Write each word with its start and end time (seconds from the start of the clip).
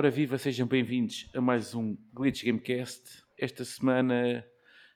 Ora 0.00 0.10
viva, 0.10 0.38
sejam 0.38 0.66
bem-vindos 0.66 1.28
a 1.34 1.42
mais 1.42 1.74
um 1.74 1.94
Glitch 2.14 2.42
Gamecast. 2.42 3.22
Esta 3.38 3.66
semana 3.66 4.42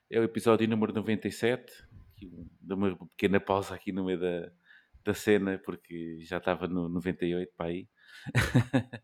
é 0.09 0.19
o 0.19 0.23
episódio 0.23 0.67
número 0.67 0.91
97. 0.91 1.71
Aqui 2.15 2.25
um- 2.25 2.49
Dou 2.59 2.75
uma 2.75 2.97
pequena 3.09 3.39
pausa 3.39 3.75
aqui 3.75 3.91
no 3.91 4.03
meio 4.03 4.19
da, 4.19 4.51
da 5.03 5.13
cena, 5.13 5.61
porque 5.63 6.17
já 6.21 6.37
estava 6.37 6.67
no 6.67 6.89
98 6.89 7.53
para 7.55 7.67
aí. 7.67 7.87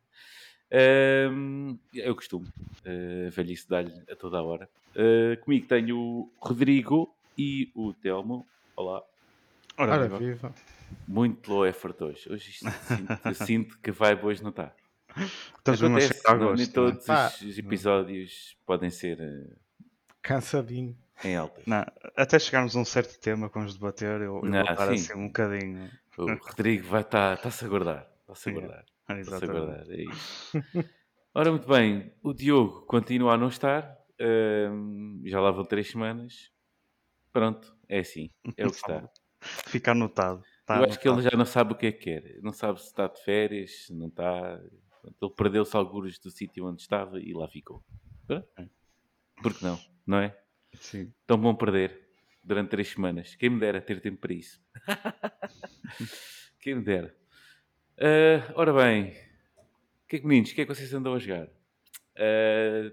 Ahm, 0.74 1.78
é 1.96 2.10
o 2.10 2.16
costume. 2.16 2.48
Uh, 2.84 3.28
a 3.28 3.30
velhice 3.30 3.70
dá-lhe 3.70 3.94
a 4.10 4.16
toda 4.16 4.40
a 4.40 4.42
hora. 4.42 4.68
Uh, 4.96 5.40
comigo 5.44 5.68
tenho 5.68 6.00
o 6.00 6.34
Rodrigo 6.40 7.16
e 7.38 7.72
o 7.76 7.94
Telmo. 7.94 8.48
Olá. 8.76 9.04
Ora, 9.78 9.94
Ora, 9.94 10.04
viva. 10.06 10.18
viva. 10.18 10.56
Muito 11.08 11.52
low 11.54 11.64
effort 11.64 12.02
hoje. 12.02 12.28
Hoje 12.28 12.50
isto, 12.50 12.68
sinto, 12.72 13.20
eu 13.24 13.36
sinto 13.36 13.80
que 13.80 13.92
a 13.92 13.94
vibe 13.94 14.26
hoje 14.26 14.42
não 14.42 14.50
está. 14.50 14.74
Estamos 15.18 15.82
mesmo 15.82 15.96
a 15.96 16.00
Acontece, 16.00 16.14
chegar 16.22 16.36
a 16.36 16.38
não, 16.38 16.48
gosto. 16.48 16.58
nem 16.58 16.66
não 16.66 16.72
é? 16.72 16.92
todos 16.92 17.06
Pá. 17.06 17.28
os, 17.28 17.42
os 17.42 17.58
episódios 17.58 18.58
podem 18.66 18.90
ser 18.90 19.20
eh, 19.20 19.56
Cansadinho. 20.22 20.98
em 21.24 21.36
altas. 21.36 21.66
Não, 21.66 21.86
até 22.16 22.40
chegarmos 22.40 22.76
a 22.76 22.80
um 22.80 22.86
certo 22.86 23.20
tema 23.20 23.48
que 23.50 23.56
vamos 23.56 23.74
debater, 23.74 24.22
eu, 24.22 24.38
eu 24.38 24.42
Não, 24.44 24.64
vou 24.64 24.72
estar 24.72 24.88
sim. 24.88 24.94
assim 24.94 25.14
um 25.20 25.28
bocadinho. 25.28 25.92
O 26.18 26.26
Rodrigo 26.36 26.88
vai 26.88 27.02
estar, 27.02 27.36
está-se 27.36 27.66
a 27.66 27.68
guardar. 27.68 28.08
Está-se 28.22 28.50
a 28.50 28.52
Yeah. 28.52 28.68
guardar. 28.68 28.86
Está-se 29.20 29.34
a 29.34 29.38
Exatamente. 29.48 29.66
guardar. 29.66 29.92
É 29.92 30.04
isso. 30.04 30.52
Ora, 31.34 31.52
muito 31.52 31.68
bem. 31.68 32.14
O 32.22 32.34
Diogo 32.34 32.82
continua 32.86 33.34
a 33.34 33.38
não 33.38 33.48
estar. 33.48 33.98
Ahm, 34.20 35.22
já 35.26 35.40
lá 35.40 35.50
vão 35.52 35.64
três 35.66 35.90
semanas. 35.90 36.52
Pronto, 37.32 37.76
é 37.88 38.00
assim. 38.00 38.30
É 38.58 38.66
o 38.68 38.70
que 38.70 38.76
está. 38.76 39.10
Fica 39.42 39.92
anotado. 39.92 40.44
Tá 40.66 40.78
Eu 40.80 40.86
acho 40.86 41.00
que 41.00 41.08
ele 41.10 41.22
já 41.22 41.32
não 41.36 41.46
sabe 41.46 41.74
o 41.74 41.76
que 41.76 41.88
é 41.88 41.92
que 41.92 42.00
quer. 42.20 42.40
Não 42.42 42.52
sabe 42.54 42.80
se 42.80 42.88
está 42.88 43.08
de 43.08 43.20
férias, 43.24 43.86
se 43.86 43.94
não 43.94 44.08
está. 44.08 44.62
Ele 45.04 45.32
perdeu-se 45.36 45.76
alguns 45.76 46.20
do 46.20 46.30
sítio 46.30 46.66
onde 46.66 46.82
estava 46.82 47.20
e 47.20 47.34
lá 47.34 47.48
ficou. 47.48 47.84
Pronto. 48.28 48.48
Por 49.42 49.54
que 49.54 49.64
não? 49.64 49.80
Não 50.06 50.18
é? 50.20 50.38
Sim. 50.76 51.12
Tão 51.26 51.38
bom 51.38 51.56
perder 51.56 52.10
durante 52.44 52.70
três 52.70 52.90
semanas. 52.90 53.36
Quem 53.36 53.50
me 53.50 53.60
dera 53.60 53.82
ter 53.82 54.02
tempo 54.02 54.20
para 54.20 54.34
isso. 54.34 54.62
Quem 56.60 56.76
me 56.76 56.84
dera. 56.84 57.16
Ah, 58.00 58.54
ora 58.56 58.74
bem, 58.74 59.10
o 59.10 60.08
que 60.08 60.16
é 60.18 60.20
que 60.20 60.26
meninos, 60.26 60.52
o 60.52 60.56
que 60.56 60.62
é 60.62 60.66
que 60.66 60.74
vocês 60.74 60.94
andam 60.94 61.14
a 61.14 61.20
jogar? 61.20 61.50
Ah, 62.18 62.92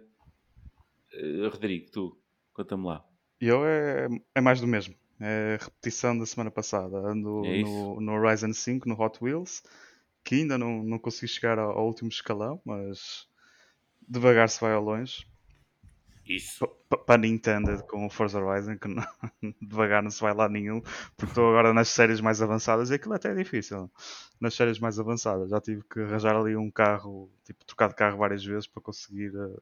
ah, 1.15 1.49
Rodrigo, 1.51 1.91
tu, 1.91 2.21
conta-me 2.53 2.87
lá. 2.87 3.05
Eu 3.41 3.65
é, 3.65 4.09
é 4.35 4.41
mais 4.41 4.61
do 4.61 4.67
mesmo. 4.67 4.95
É 5.21 5.59
repetição 5.61 6.17
da 6.17 6.27
semana 6.27 6.51
passada. 6.51 6.97
Ando 6.99 7.45
É 7.45 7.63
no, 7.63 8.01
no 8.01 8.13
Horizon 8.13 8.53
5, 8.53 8.89
no 8.89 9.01
Hot 9.01 9.19
Wheels, 9.23 9.63
que 10.25 10.35
ainda 10.37 10.59
não, 10.59 10.83
não 10.83 10.99
consegui 10.99 11.29
chegar 11.33 11.59
ao, 11.59 11.71
ao 11.79 11.87
último 11.87 12.09
escalão, 12.09 12.61
mas 12.65 13.27
devagar 14.07 14.49
se 14.49 14.61
vai 14.61 14.73
ao 14.73 14.83
longe. 14.83 15.27
Isso. 16.27 16.67
Para 17.07 17.19
Nintendo 17.21 17.83
com 17.85 18.07
o 18.07 18.11
Forza 18.11 18.39
Horizon, 18.39 18.77
que 18.77 18.87
não- 18.89 19.03
devagar 19.63 20.03
não 20.03 20.11
se 20.11 20.21
vai 20.21 20.35
lá 20.35 20.47
nenhum, 20.49 20.81
porque 21.17 21.31
estou 21.31 21.49
agora 21.49 21.73
nas 21.73 21.89
séries 21.89 22.21
mais 22.21 22.43
avançadas 22.43 22.91
e 22.91 22.95
aquilo 22.95 23.15
até 23.15 23.31
é 23.31 23.35
difícil. 23.35 23.91
Nas 24.41 24.55
séries 24.55 24.79
mais 24.79 24.99
avançadas, 25.01 25.49
já 25.51 25.61
tive 25.61 25.83
que 25.85 26.01
arranjar 26.01 26.37
ali 26.37 26.55
um 26.57 26.71
carro, 26.71 27.31
tipo, 27.45 27.65
trocar 27.65 27.89
de 27.89 27.95
carro 27.95 28.19
várias 28.19 28.45
vezes 28.45 28.67
para 28.67 28.83
conseguir 28.83 29.33
eh, 29.35 29.57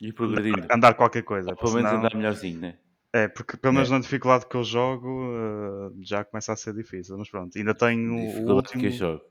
E 0.00 0.12
progredindo. 0.12 0.66
andar 0.72 0.94
qualquer 0.94 1.22
coisa. 1.22 1.50
Ou 1.50 1.56
pelo 1.56 1.72
menos 1.74 1.88
senão- 1.90 2.04
andar 2.04 2.16
melhorzinho, 2.16 2.60
né? 2.60 2.78
É, 3.14 3.28
porque 3.28 3.56
pelo 3.56 3.74
menos 3.74 3.88
É. 3.90 3.92
na 3.94 4.00
dificuldade 4.00 4.44
que 4.46 4.56
eu 4.56 4.64
jogo 4.64 5.08
eh, 5.36 5.90
já 6.02 6.24
começa 6.24 6.52
a 6.52 6.56
ser 6.56 6.74
difícil, 6.74 7.16
mas 7.16 7.30
pronto, 7.30 7.56
ainda 7.56 7.72
tenho 7.72 8.12
o 8.12 8.26
Dificuldade 8.26 8.56
último. 8.56 8.80
que 8.80 8.86
eu 8.88 8.90
jogo. 8.90 9.22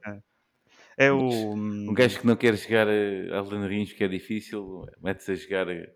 É 0.98 1.12
o. 1.12 1.54
hum, 1.54 1.88
Um 1.90 1.94
gajo 1.94 2.20
que 2.20 2.26
não 2.26 2.36
quer 2.38 2.56
jogar 2.56 2.88
a 2.88 2.92
Elden 2.94 3.68
Ring, 3.68 3.86
que 3.86 4.04
é 4.04 4.08
difícil, 4.08 4.86
mete-se 5.02 5.32
a 5.32 5.36
jogar 5.36 5.68
eh, 5.70 5.92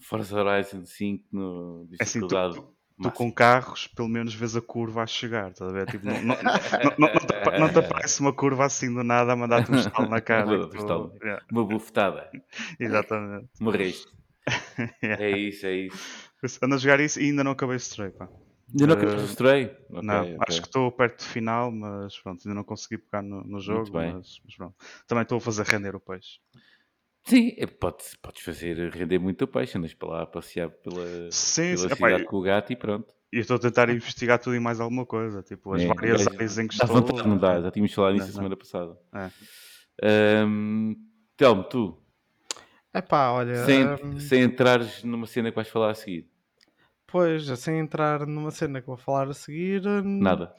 Forza 0.00 0.36
Horizon 0.40 0.84
5 0.86 1.24
no 1.32 1.88
É 1.98 2.04
assim, 2.04 2.20
tu- 2.20 2.28
dificuldade 2.28 2.62
com 3.14 3.30
carros, 3.32 3.88
pelo 3.88 4.08
menos 4.08 4.32
vês 4.34 4.56
a 4.56 4.60
curva 4.62 5.02
a 5.02 5.06
chegar, 5.06 5.50
estás 5.50 5.68
a 5.70 5.74
ver? 5.74 5.86
Tipo, 5.86 6.06
não, 6.06 6.14
não, 6.22 6.36
não, 6.42 6.92
não, 6.98 7.58
não 7.58 7.68
te, 7.72 7.78
aparece 7.80 8.20
uma 8.20 8.32
curva 8.32 8.64
assim 8.66 8.94
do 8.94 9.02
nada 9.02 9.32
a 9.32 9.36
mandar-te 9.36 9.70
um 9.72 9.74
estalo 9.74 10.08
na 10.08 10.20
cara. 10.22 10.66
Tu-. 10.68 11.12
Yeah, 11.22 11.42
Uma 11.50 11.64
bufetada. 11.64 12.30
exatamente. 12.78 13.48
Morreste. 13.60 14.06
É 15.02 15.30
isso, 15.30 15.66
é 15.66 15.74
isso. 15.74 16.25
Ando 16.62 16.74
a 16.74 16.78
jogar 16.78 17.00
isso 17.00 17.20
e 17.20 17.24
ainda 17.26 17.42
não 17.42 17.52
acabei 17.52 17.76
o 17.76 17.78
Stray, 17.78 18.10
pá. 18.10 18.28
Ainda 18.70 18.86
não 18.86 18.94
Eh, 18.94 18.96
acabei 18.98 19.14
registrei? 19.16 19.64
Ok, 19.90 20.02
não, 20.02 20.20
ok. 20.22 20.36
acho 20.48 20.60
que 20.60 20.66
estou 20.68 20.92
perto 20.92 21.18
do 21.18 21.24
final, 21.24 21.70
mas 21.70 22.18
pronto, 22.18 22.42
ainda 22.46 22.54
não 22.54 22.64
consegui 22.64 22.98
pegar 22.98 23.22
no, 23.22 23.42
no 23.44 23.60
jogo, 23.60 23.90
mas, 23.94 24.40
mas 24.44 24.54
pronto. 24.56 24.74
Também 25.06 25.22
estou 25.22 25.38
a 25.38 25.40
fazer 25.40 25.64
render 25.64 25.94
o 25.94 26.00
peixe. 26.00 26.40
Sim, 27.24 27.54
é, 27.58 27.66
podes, 27.66 28.14
podes 28.16 28.42
fazer 28.42 28.76
render 28.92 29.18
muito 29.18 29.42
o 29.42 29.48
peixe, 29.48 29.76
andas 29.76 29.92
para 29.94 30.08
lá 30.08 30.22
a 30.22 30.26
passear 30.26 30.70
pela, 30.70 31.30
Sim, 31.32 31.74
pela 31.74 31.88
sim. 31.88 31.94
Cidade 31.96 32.24
com 32.24 32.36
o 32.36 32.42
gato 32.42 32.72
e 32.72 32.76
pronto. 32.76 33.12
e 33.32 33.38
estou 33.40 33.56
a 33.56 33.58
tentar 33.58 33.88
investigar 33.90 34.38
tudo 34.38 34.54
e 34.54 34.60
mais 34.60 34.78
alguma 34.80 35.04
coisa, 35.04 35.42
tipo 35.42 35.72
as 35.72 35.82
É, 35.82 35.88
várias 35.88 36.18
gajo, 36.18 36.30
áreas 36.36 36.58
em 36.58 36.68
que 36.68 36.74
estou. 36.74 36.96
vontade, 36.96 37.28
não 37.28 37.38
dá? 37.38 37.60
Já 37.60 37.70
tínhamos 37.70 37.92
falado 37.92 38.14
nisso 38.14 38.26
Não, 38.26 38.28
a 38.28 38.32
não. 38.32 38.34
semana 38.38 38.56
passada. 38.56 38.98
É. 39.14 39.30
Ahm, 40.02 40.94
Telmo, 41.36 41.64
tu, 41.64 41.98
Epá, 42.96 43.30
olha. 43.32 43.64
sem, 43.64 43.84
hum, 43.86 44.18
sem 44.20 44.42
entrares 44.42 45.02
numa 45.04 45.26
cena 45.26 45.50
que 45.50 45.56
vais 45.56 45.68
falar 45.68 45.90
a 45.90 45.94
seguir, 45.94 46.26
Pois, 47.08 47.46
sem 47.60 47.78
entrar 47.78 48.26
numa 48.26 48.50
cena 48.50 48.80
que 48.80 48.86
vou 48.88 48.96
falar 48.96 49.28
a 49.28 49.32
seguir. 49.32 49.86
hum, 49.86 50.20
nada. 50.20 50.52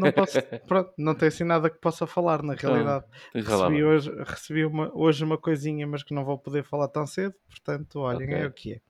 Não, 0.00 0.10
posso, 0.10 0.36
pronto, 0.66 0.92
não 0.98 1.14
tem 1.14 1.28
assim 1.28 1.44
nada 1.44 1.70
que 1.70 1.78
possa 1.78 2.06
falar, 2.08 2.42
na 2.42 2.54
realidade. 2.54 3.04
Recebi, 3.32 3.84
hoje, 3.84 4.10
recebi 4.24 4.64
uma, 4.64 4.90
hoje 4.92 5.24
uma 5.24 5.38
coisinha, 5.38 5.86
mas 5.86 6.02
que 6.02 6.12
não 6.12 6.24
vou 6.24 6.38
poder 6.38 6.64
falar 6.64 6.88
tão 6.88 7.06
cedo. 7.06 7.34
Portanto, 7.48 8.00
olhem, 8.00 8.26
Ok. 8.28 8.34
é 8.42 8.46
o 8.46 8.52
que 8.52 8.72
é. 8.74 8.80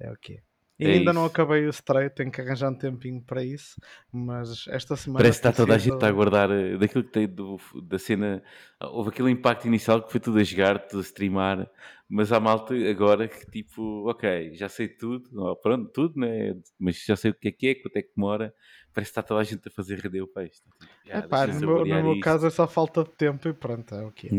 É 0.00 0.10
o 0.12 0.16
que 0.16 0.32
é. 0.34 0.42
E 0.80 0.86
É 0.86 0.92
ainda 0.94 1.12
não 1.12 1.22
isso. 1.22 1.30
acabei 1.32 1.66
o 1.66 1.70
stray, 1.70 2.08
tenho 2.10 2.30
que 2.30 2.40
arranjar 2.40 2.70
um 2.70 2.74
tempinho 2.74 3.20
para 3.22 3.44
isso. 3.44 3.76
Mas 4.12 4.66
esta 4.68 4.96
semana. 4.96 5.22
Parece 5.22 5.40
que 5.40 5.48
está 5.48 5.52
toda 5.56 5.74
a 5.74 5.78
gente 5.78 6.02
a 6.04 6.08
aguardar 6.08 6.50
eh, 6.50 6.76
daquilo 6.78 7.04
que 7.04 7.10
tem 7.10 7.28
do- 7.28 7.58
da 7.82 7.98
cena. 7.98 8.42
Houve 8.80 9.10
aquele 9.10 9.30
impacto 9.30 9.66
inicial 9.66 10.02
que 10.02 10.10
foi 10.10 10.20
tudo 10.20 10.38
a 10.38 10.42
jogar, 10.44 10.78
tudo 10.86 11.00
a 11.00 11.02
streamar, 11.02 11.70
mas 12.08 12.32
há 12.32 12.40
malta 12.40 12.74
agora 12.88 13.28
que 13.28 13.44
tipo, 13.50 14.08
ok, 14.08 14.54
já 14.54 14.68
sei 14.68 14.88
tudo, 14.88 15.56
pronto, 15.62 15.90
tudo, 15.92 16.18
né? 16.18 16.56
Mas 16.78 17.04
já 17.04 17.14
sei 17.16 17.30
o 17.30 17.34
que 17.34 17.48
é 17.48 17.52
que 17.52 17.66
é, 17.68 17.74
quanto 17.74 17.96
é 17.96 18.02
que 18.02 18.12
demora. 18.16 18.54
Parece 18.92 19.10
que 19.12 19.20
está 19.20 19.22
toda 19.22 19.40
a 19.40 19.44
gente 19.44 19.68
a 19.68 19.70
fazer 19.70 19.98
render 20.00 20.22
o 20.22 20.26
peixe. 20.26 20.60
"Ya, 21.06 21.20
Epá, 21.20 21.46
deixa-me 21.46 21.66
no, 21.66 21.74
meu, 21.74 21.86
no 21.86 22.02
meu 22.02 22.16
isto." 22.16 22.24
caso 22.24 22.46
é 22.46 22.50
só 22.50 22.66
falta 22.66 23.04
de 23.04 23.10
tempo 23.10 23.48
e 23.48 23.52
pronto, 23.52 23.94
é 23.94 24.02
o 24.04 24.10
que 24.10 24.28
é. 24.28 24.30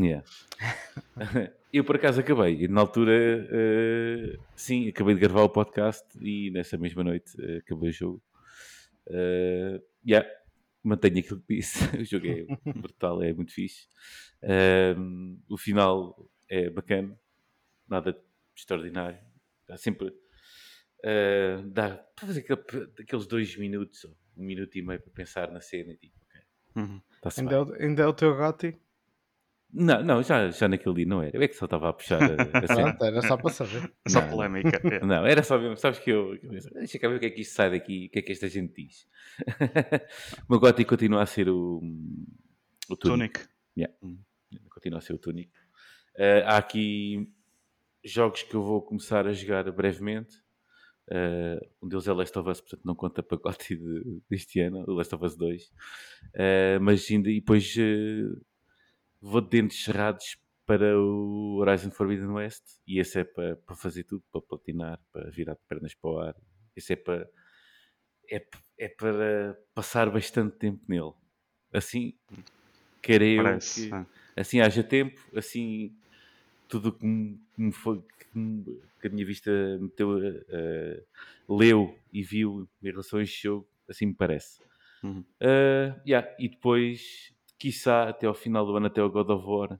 Eu 1.74 1.86
por 1.86 1.96
acaso 1.96 2.20
acabei, 2.20 2.64
e 2.64 2.68
na 2.68 2.82
altura, 2.82 3.14
eh, 3.50 4.38
sim, 4.56 4.90
acabei 4.90 5.16
de 5.16 5.22
gravar 5.22 5.44
o 5.44 5.50
podcast 5.50 6.06
e 6.22 6.52
nessa 6.52 6.78
mesma 6.78 7.04
noite 7.04 7.32
eh, 7.42 7.58
acabei 7.60 7.90
o 7.90 7.94
jogo. 7.94 8.22
Eh, 9.08 9.82
yeah, 10.06 10.28
mantenho 10.84 11.20
aquilo 11.20 11.40
que 11.42 11.56
disse, 11.56 11.80
o 12.02 12.04
jogo 12.06 12.28
é 12.28 12.74
brutal, 12.74 13.24
é 13.24 13.32
muito 13.34 13.54
fixe. 13.54 13.88
Ehm, 14.44 15.38
o 15.50 15.58
final 15.58 16.30
é 16.50 16.70
bacana, 16.70 17.18
nada 17.88 18.22
extraordinário. 18.56 19.20
Dá 19.68 19.78
sempre. 19.78 20.14
dá 21.72 21.98
para 22.16 22.28
fazer 22.28 22.42
aquele- 22.42 22.92
aqueles 23.00 23.26
dois 23.26 23.56
minutos, 23.58 24.04
ou 24.04 24.12
um 24.38 24.44
minuto 24.44 24.78
e 24.78 24.82
meio 24.82 25.00
para 25.02 25.12
pensar 25.14 25.50
na 25.52 25.62
cena. 25.62 25.94
e 25.94 25.98
Tipo, 25.98 26.16
ok, 26.26 26.42
Uhum. 26.76 27.02
Ainda, 27.38 27.56
é 27.56 27.60
o- 27.60 27.74
ainda 27.82 28.04
é 28.04 28.08
o 28.08 28.14
teu 28.14 28.36
goti? 28.36 28.78
Não, 29.74 30.04
não 30.04 30.22
já, 30.24 30.50
já 30.50 30.68
naquele 30.68 30.96
dia 30.96 31.06
não 31.06 31.22
era. 31.22 31.36
Eu 31.36 31.42
é 31.42 31.48
que 31.48 31.56
só 31.56 31.66
estava 31.66 31.90
a 31.90 31.94
puxar 31.94 32.22
a, 32.22 32.26
a 32.26 32.68
cena. 32.68 32.94
Pronto, 32.94 33.06
era 33.06 33.22
só 33.22 33.38
para 33.38 33.50
saber. 33.52 33.94
Só 34.08 34.20
Não, 34.20 34.28
não. 34.28 34.36
polémica. 34.36 34.82
é. 34.84 35.00
Não, 35.06 35.26
era 35.26 35.44
só 35.44 35.58
mesmo, 35.58 35.78
sabes 35.78 36.00
que 36.00 36.10
eu, 36.12 36.38
deixa 36.74 37.00
cá 37.00 37.08
ver 37.08 37.16
o 37.16 37.20
que 37.20 37.28
é 37.28 37.30
que 37.30 37.42
isto 37.42 37.54
sai 37.54 37.72
daqui, 37.72 38.08
o 38.08 38.10
que 38.12 38.20
é 38.20 38.22
que 38.22 38.32
esta 38.32 38.48
gente 38.50 38.74
diz. 38.74 39.08
o 40.48 40.52
meu 40.52 40.60
Gotti 40.60 40.84
continua 40.84 41.22
a 41.22 41.26
ser 41.26 41.48
o, 41.50 41.82
o 42.90 42.98
Tunic. 42.98 43.40
Tunic. 43.40 43.50
Yeah. 43.78 43.96
Hum. 44.04 44.18
Continua 44.70 45.00
a 45.00 45.02
ser 45.02 45.14
o 45.14 45.18
Tunic. 45.18 45.52
Eh, 46.18 46.44
há 46.46 46.58
aqui 46.58 47.30
jogos 48.04 48.44
que 48.44 48.54
eu 48.56 48.62
vou 48.64 48.82
começar 48.82 49.26
a 49.26 49.32
jogar 49.32 49.72
brevemente. 49.72 50.36
Eh, 51.10 51.60
um 51.82 51.88
deles 51.88 52.08
é 52.08 52.14
Last 52.14 52.38
of 52.38 52.50
Us, 52.50 52.60
portanto 52.62 52.82
não 52.84 52.96
conta 52.96 53.24
pacote 53.24 53.76
de, 53.78 54.22
deste 54.30 54.60
ano, 54.60 54.84
o 54.88 54.94
Last 54.94 55.16
of 55.16 55.24
Us 55.24 55.38
2. 55.38 55.72
Eh, 56.34 56.80
mas 56.80 57.10
ainda, 57.10 57.30
e 57.30 57.36
depois 57.40 57.74
vou 59.22 59.42
de 59.42 59.50
dentes 59.50 59.84
cerrados 59.84 60.38
para 60.66 60.98
o 61.00 61.58
Horizon 61.58 61.92
Forbidden 61.92 62.30
West 62.30 62.64
e 62.88 63.00
esse 63.00 63.20
é 63.20 63.24
para, 63.24 63.56
para 63.58 63.76
fazer 63.76 64.04
tudo, 64.04 64.24
para 64.32 64.42
platinar, 64.42 65.00
para 65.12 65.30
virar 65.30 65.54
de 65.54 65.62
pernas 65.68 65.94
para 65.94 66.12
o 66.12 66.20
ar. 66.20 66.36
Esse 66.76 66.94
é 66.94 66.96
para 66.96 67.30
é, 68.30 68.46
é 68.78 68.88
para 68.88 69.58
passar 69.74 70.10
bastante 70.10 70.58
tempo 70.58 70.82
nele. 70.88 71.14
Assim, 71.74 72.14
eu 73.08 73.44
Parece. 73.44 73.88
que, 73.88 73.94
ah. 73.94 74.06
assim 74.36 74.62
haja 74.62 74.84
tempo, 74.84 75.20
assim 75.36 75.96
tudo 76.68 76.94
que 76.94 77.06
me, 77.06 77.72
foi 77.74 78.02
que, 78.32 79.08
a 79.08 79.10
minha 79.10 79.26
vista 79.26 79.52
meteu, 79.80 80.18
eh, 80.24 81.04
leu 81.50 81.98
e 82.14 82.24
viu 82.24 82.70
em 82.82 82.90
relação 82.90 83.20
a 83.20 83.24
este 83.24 83.44
jogo, 83.44 83.68
assim 83.90 84.06
me 84.06 84.14
parece. 84.14 84.62
Uhum. 85.04 85.20
Uh, 85.42 86.00
yeah, 86.08 86.34
E 86.40 86.48
depois, 86.48 87.34
quiçá, 87.62 88.10
até 88.10 88.26
ao 88.26 88.34
final 88.34 88.66
do 88.66 88.76
ano, 88.76 88.88
até 88.88 89.04
o 89.04 89.10
God 89.10 89.30
of 89.30 89.46
War, 89.46 89.80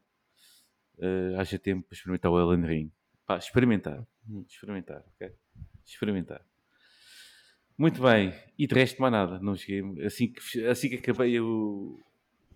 eh, 1.00 1.36
haja 1.38 1.58
tempo 1.58 1.88
para 1.88 1.96
experimentar 1.96 2.32
o 2.32 2.40
Elden 2.40 2.68
Ring. 2.68 2.92
Pá, 3.26 3.38
experimentar. 3.38 4.08
Experimentar, 4.48 5.04
ok? 5.16 5.34
Experimentar. 5.84 6.46
Muito 7.76 8.00
bem. 8.00 8.34
E 8.56 8.68
de 8.68 8.76
resto, 8.76 9.02
mais 9.02 9.12
nada. 9.12 9.40
Não 9.40 9.56
cheguei. 9.56 10.06
Assim 10.06 10.32
que, 10.32 10.66
assim 10.68 10.90
que 10.90 10.98
acabei 10.98 11.40
o, 11.40 12.00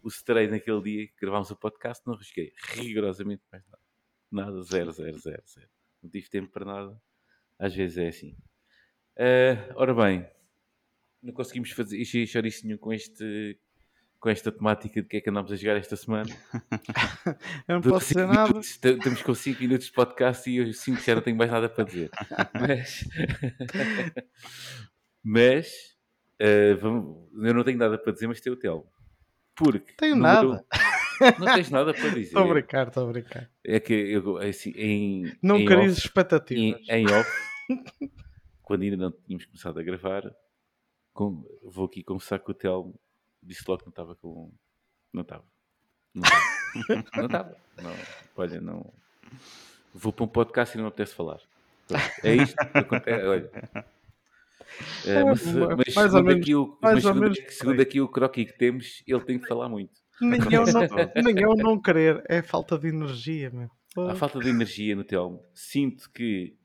o 0.04 0.07
stray 0.10 0.48
naquele 0.48 0.81
dia 0.83 1.07
que 1.07 1.16
gravámos 1.19 1.50
o 1.50 1.56
podcast, 1.56 2.06
não 2.06 2.21
cheguei 2.21 2.54
rigorosamente 2.75 3.42
mais 3.51 3.66
nada. 3.66 3.83
Nada, 4.31 4.62
zero, 4.62 4.92
zero, 4.92 5.18
zero, 5.18 5.44
zero. 5.48 5.69
Não 6.04 6.10
tive 6.12 6.30
tempo 6.30 6.51
para 6.51 6.66
nada. 6.66 7.01
Às 7.57 7.74
vezes 7.74 7.98
é 7.98 8.10
assim. 8.10 8.38
Eh, 9.18 9.74
ora 9.75 9.94
bem, 9.95 10.30
não 11.24 11.33
conseguimos 11.33 11.71
fazer 11.71 12.04
chouriço 12.28 12.68
nenhum 12.68 12.78
com, 12.78 12.94
este, 12.94 13.60
com 14.25 14.30
esta 14.31 14.51
temática 14.51 15.04
de 15.04 15.07
que 15.07 15.18
é 15.18 15.22
que 15.22 15.30
andamos 15.30 15.51
a 15.51 15.56
jogar 15.56 15.77
esta 15.77 15.95
semana. 15.95 16.27
Eu 17.69 17.75
não 17.75 17.81
posso 17.81 18.07
dizer 18.07 18.25
nada. 18.25 18.60
Estamos 18.60 19.22
com 19.22 19.36
5 19.36 19.62
minutos 19.62 19.86
de 19.86 19.94
podcast 19.94 20.50
e 20.50 20.57
eu 20.57 20.74
sinto 20.74 21.00
que 21.00 21.06
já 21.06 21.13
não 21.13 21.22
tenho 21.22 21.38
mais 21.38 21.51
nada 21.51 21.69
para 21.69 21.83
dizer. 21.83 22.10
Mas, 22.60 23.04
mas 25.24 25.72
eh, 26.39 26.74
vamos- 26.74 27.30
eu 27.36 27.54
não 27.54 27.63
tenho 27.63 27.77
nada 27.77 28.00
para 28.00 28.13
dizer, 28.13 28.25
mas 28.27 28.42
tem 28.42 28.51
o 28.51 28.56
Telmo. 28.56 28.88
Porque. 29.56 29.94
Tenho 29.94 30.16
número- 30.16 30.54
nada. 30.54 30.66
Não 31.39 31.54
tens 31.54 31.69
nada 31.69 31.94
para 31.94 32.10
dizer. 32.10 32.21
Estou 32.21 32.44
a 32.44 32.48
brincar, 32.54 32.88
estou 32.88 33.07
a 33.07 33.12
brincar. 33.12 33.50
É 33.63 33.80
que 33.80 33.94
eu, 33.94 34.38
assim, 34.38 34.71
em, 34.75 35.33
Não 35.42 35.57
em 35.57 35.68
off- 35.69 35.86
expectativas. 36.00 36.81
em, 36.89 36.92
em 36.92 37.06
off, 37.12 37.30
quando 38.63 38.81
ainda 38.81 38.98
não 38.98 39.12
tínhamos 39.12 39.45
começado 39.45 39.80
a 39.80 39.83
gravar, 39.83 40.24
com- 41.13 41.44
vou 41.63 41.86
aqui 41.86 42.04
confessar 42.04 42.39
que 42.39 42.50
o 42.50 42.56
Telmo 42.56 43.00
disse 43.45 43.63
logo 43.68 43.80
que 43.80 43.86
não 43.86 43.92
estava 43.92 44.15
com. 44.15 44.51
Não 45.13 45.21
estava. 45.21 45.44
Não 46.13 46.24
estava. 46.24 46.44
não 47.18 47.25
estava. 47.25 47.57
Não, 47.81 47.95
olha, 48.38 48.62
não. 48.62 48.94
Vou 49.94 50.12
para 50.12 50.25
um 50.25 50.27
podcast 50.27 50.75
e 50.75 50.77
não 50.77 50.86
me 50.86 50.89
apetece 50.89 51.15
falar. 51.15 51.39
É 52.24 52.36
isto 52.36 52.56
que 52.56 52.77
acontece. 52.77 53.25
Olha. 53.25 53.51
Eh, 55.06 55.24
mas, 55.24 55.45
mais 55.45 55.56
ou 55.56 55.77
mas 55.77 55.94
segundo, 55.94 56.24
menos- 56.25 56.42
aqui 56.42 56.56
o, 56.56 56.77
mais 56.81 56.95
mas 56.95 57.06
ou 57.06 57.13
segundo, 57.13 57.21
menos 57.24 57.38
segundo 57.57 57.81
aqui 57.81 58.01
o 58.01 58.07
croqui 58.09 58.45
que 58.45 58.57
temos, 58.57 59.03
ele 59.07 59.21
tem 59.24 59.39
que 59.39 59.47
falar 59.47 59.69
muito. 59.69 59.94
Nem 60.19 60.39
eu, 60.51 60.63
não, 60.65 61.24
nem 61.24 61.39
eu 61.44 61.56
não 61.56 61.80
querer. 61.81 62.24
É 62.27 62.42
falta 62.42 62.77
de 62.77 62.88
energia, 62.88 63.50
meu. 63.51 63.69
Há 64.09 64.15
falta 64.15 64.39
de 64.39 64.50
energia 64.50 64.95
no 64.95 65.03
Telmo. 65.06 65.42
Sinto 65.53 66.09
que 66.12 66.57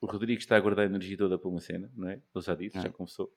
o 0.00 0.06
Rodrigo 0.06 0.38
está 0.38 0.56
a 0.56 0.60
guardar 0.60 0.84
a 0.84 0.88
energia 0.88 1.16
toda 1.16 1.38
para 1.38 1.48
uma 1.48 1.60
cena, 1.60 1.90
não 1.94 2.08
é? 2.08 2.14
Ele 2.14 2.44
já 2.44 2.54
disse, 2.54 2.76
É. 2.78 2.82
já 2.82 2.90
começou. 2.90 3.32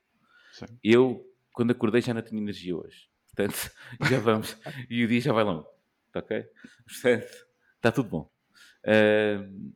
Sim. 0.54 0.66
Eu, 0.84 1.26
quando 1.52 1.72
acordei, 1.72 2.02
já 2.02 2.14
não 2.14 2.22
tinha 2.22 2.42
energia 2.42 2.76
hoje. 2.76 3.10
Portanto, 3.34 3.72
já 4.10 4.20
vamos. 4.20 4.58
e 4.90 5.04
o 5.04 5.08
dia 5.08 5.22
já 5.22 5.34
vai 5.34 5.44
longo. 5.44 5.68
Ok? 6.16 6.46
Portanto, 6.86 7.48
está 7.76 7.92
tudo 7.92 8.10
bom. 8.10 8.32
Ahm, 8.86 9.72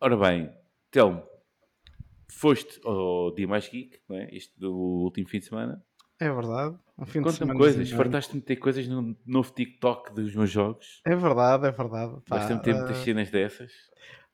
ora 0.00 0.16
bem, 0.16 0.52
Telmo, 0.90 1.24
foste 2.30 2.80
ao 2.84 3.34
dia 3.34 3.48
mais 3.48 3.68
geek, 3.68 4.00
não 4.08 4.16
é? 4.16 4.28
Este 4.32 4.58
do 4.58 4.72
último 4.72 5.28
fim 5.28 5.38
de 5.38 5.46
semana. 5.46 5.82
É 6.18 6.30
verdade. 6.30 6.76
Um 6.98 7.04
fim 7.04 7.18
de 7.18 7.24
Conta-me 7.24 7.36
semana. 7.38 7.58
coisas, 7.58 7.90
fartaste-me 7.90 8.40
de 8.40 8.46
ter 8.46 8.56
coisas 8.56 8.88
no 8.88 9.16
novo 9.26 9.52
TikTok 9.52 10.14
dos 10.14 10.34
meus 10.34 10.50
jogos. 10.50 11.02
É 11.04 11.14
verdade, 11.14 11.66
é 11.66 11.70
verdade. 11.70 12.14
Pá, 12.26 12.36
Basta-me 12.36 12.62
ter 12.62 12.74
muitas 12.74 12.98
ah, 12.98 13.04
cenas 13.04 13.30
dessas. 13.30 13.72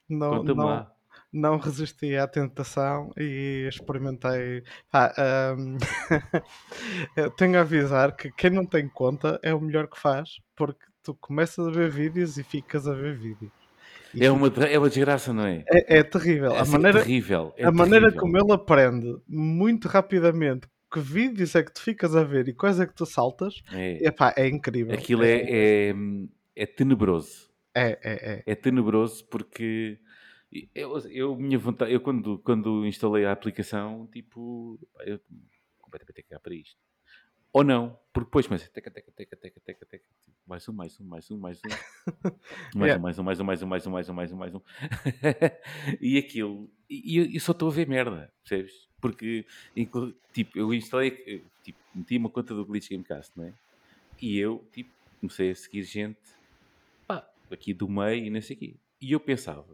não, 0.09 0.31
Conta-me 0.39 0.59
não, 0.59 0.67
lá. 0.67 0.95
Não 1.33 1.57
resisti 1.57 2.15
à 2.17 2.27
tentação 2.27 3.11
e 3.17 3.67
experimentei. 3.69 4.63
Ahm, 4.93 5.79
eu 7.17 7.31
tenho 7.31 7.57
a 7.59 7.63
avisar 7.63 8.15
que 8.15 8.31
quem 8.33 8.51
não 8.51 8.67
tem 8.67 8.89
conta 8.89 9.39
é 9.43 9.55
o 9.55 9.61
melhor 9.61 9.89
que 9.89 9.99
faz, 9.99 10.41
porque 10.55 10.85
tu 11.03 11.15
começas 11.15 11.67
a 11.67 11.71
ver 11.71 11.91
vídeos 11.91 12.37
e 12.37 12.43
ficas 12.45 12.87
a 12.87 12.95
ver 12.95 13.17
vídeos. 13.17 13.51
E 14.15 14.25
É 14.25 14.31
uma, 14.31 14.47
é 14.49 14.79
uma 14.79 14.89
desgraça, 14.91 15.33
não 15.33 15.47
é? 15.47 15.65
é, 15.69 15.99
é 15.99 16.03
terrível. 16.03 16.53
É 16.53 16.61
a 16.61 16.65
maneira, 16.67 16.99
terrível. 17.01 17.55
é 17.57 17.65
a 17.65 17.73
maneira 17.73 18.07
terrível. 18.13 18.21
como 18.21 18.37
ele 18.39 18.53
aprende 18.53 19.17
muito 19.27 19.89
rapidamente 19.89 20.69
que 20.93 21.01
vídeos 21.01 21.55
é 21.55 21.63
que 21.63 21.73
tu 21.73 21.81
ficas 21.81 22.15
a 22.15 22.23
ver 22.23 22.47
e 22.49 22.53
quais 22.53 22.79
é 22.79 22.87
que 22.87 22.95
tu 22.95 23.07
saltas, 23.07 23.63
É. 23.73 24.07
epá, 24.07 24.35
é 24.37 24.47
incrível. 24.47 24.93
Aquilo 24.93 25.25
é, 25.25 25.41
é, 25.49 25.95
é 26.55 26.67
tenebroso. 26.67 27.51
É, 27.75 27.93
é, 28.03 28.33
é. 28.35 28.43
É 28.45 28.55
tenebroso 28.55 29.25
porque 29.31 29.99
eu, 30.75 30.99
eu, 31.11 31.37
minha 31.37 31.59
vontade, 31.59 31.93
eu 31.93 32.01
quando, 32.01 32.39
quando 32.39 32.87
instalei 32.87 33.25
a 33.25 33.33
aplicação, 33.33 34.07
tipo, 34.13 34.79
eu 35.01 35.19
completamente 35.81 36.23
cagar 36.23 36.41
para 36.41 36.55
isto. 36.55 36.77
Ou 37.53 37.63
não, 37.63 37.99
porque 38.13 38.27
depois 38.27 38.47
começa 38.47 38.69
teca, 38.71 38.91
teca, 38.91 39.13
teca, 39.13 39.37
teca, 39.37 39.61
teca, 39.61 39.87
teca, 39.87 40.05
tipo, 40.23 40.37
mais 40.47 40.67
um, 40.69 40.73
mais 40.73 40.99
um, 41.01 41.05
mais 41.05 41.31
um, 41.31 41.39
mais 41.39 41.61
um, 41.65 42.79
mais 42.79 42.97
um, 42.97 43.01
mais 43.01 43.19
um, 43.19 43.23
mais 43.23 43.41
um, 43.41 43.45
mais 43.45 43.63
um, 43.63 43.67
mais 43.67 43.87
um, 43.87 43.91
mais 43.91 44.09
um, 44.09 44.15
mais 44.15 44.33
um, 44.33 44.37
mais 44.37 44.55
um, 44.55 44.61
e 46.01 46.17
aquilo, 46.17 46.71
e 46.89 47.35
eu, 47.35 47.41
só 47.41 47.53
estou 47.53 47.69
a 47.69 47.73
ver 47.73 47.87
merda, 47.87 48.33
percebes? 48.43 48.89
Porque, 49.01 49.45
tipo, 50.33 50.59
eu 50.59 50.73
instalei, 50.73 51.23
eh, 51.27 51.41
tipo, 51.63 51.79
meti 51.95 52.17
uma 52.17 52.31
conta 52.31 52.55
do 52.55 52.65
Glitch 52.65 52.89
Gamecast, 52.89 53.37
não 53.37 53.45
é? 53.45 53.55
E 54.21 54.39
eu, 54.39 54.65
tipo, 54.73 54.91
comecei 55.21 55.51
a 55.51 55.55
seguir 55.55 55.83
gente, 55.83 56.21
pá, 57.07 57.29
aqui 57.51 57.75
do 57.75 57.89
meio 57.89 58.27
e 58.27 58.31
não 58.31 58.41
sei 58.41 58.57
o 58.57 58.59
quê. 58.59 58.77
E 59.01 59.13
eu 59.13 59.21
pensava 59.21 59.67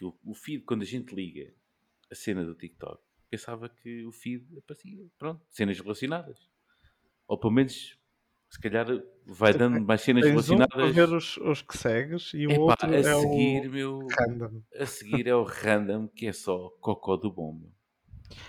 que 0.00 0.04
o, 0.06 0.16
o 0.24 0.34
feed, 0.34 0.64
quando 0.64 0.80
a 0.80 0.86
gente 0.86 1.14
liga 1.14 1.52
a 2.10 2.14
cena 2.14 2.42
do 2.42 2.54
TikTok, 2.54 3.02
pensava 3.28 3.68
que 3.68 4.02
o 4.06 4.10
feed 4.10 4.46
aparecia, 4.58 5.06
pronto, 5.18 5.44
cenas 5.50 5.78
relacionadas. 5.78 6.48
Ou 7.28 7.38
pelo 7.38 7.52
menos, 7.52 7.98
se 8.48 8.60
calhar, 8.60 8.86
vai 9.26 9.54
dando 9.54 9.80
mais 9.84 10.00
cenas 10.00 10.24
Tens 10.24 10.48
um 10.50 10.64
para 10.66 10.86
relacionadas. 10.86 10.94
ver 10.94 11.12
os, 11.12 11.36
os 11.36 11.62
que 11.62 11.76
segues 11.76 12.32
e 12.34 12.46
o 12.46 12.50
Epá, 12.52 12.60
outro 12.62 12.90
a 12.90 12.96
é 12.96 13.02
seguir, 13.02 13.68
o 13.68 13.70
meu, 13.70 13.98
random. 14.18 14.62
a 14.74 14.86
seguir 14.86 15.26
é 15.26 15.34
o 15.34 15.42
random, 15.44 16.08
que 16.08 16.26
é 16.26 16.32
só 16.32 16.70
cocó 16.80 17.16
do 17.16 17.30
bom. 17.30 17.60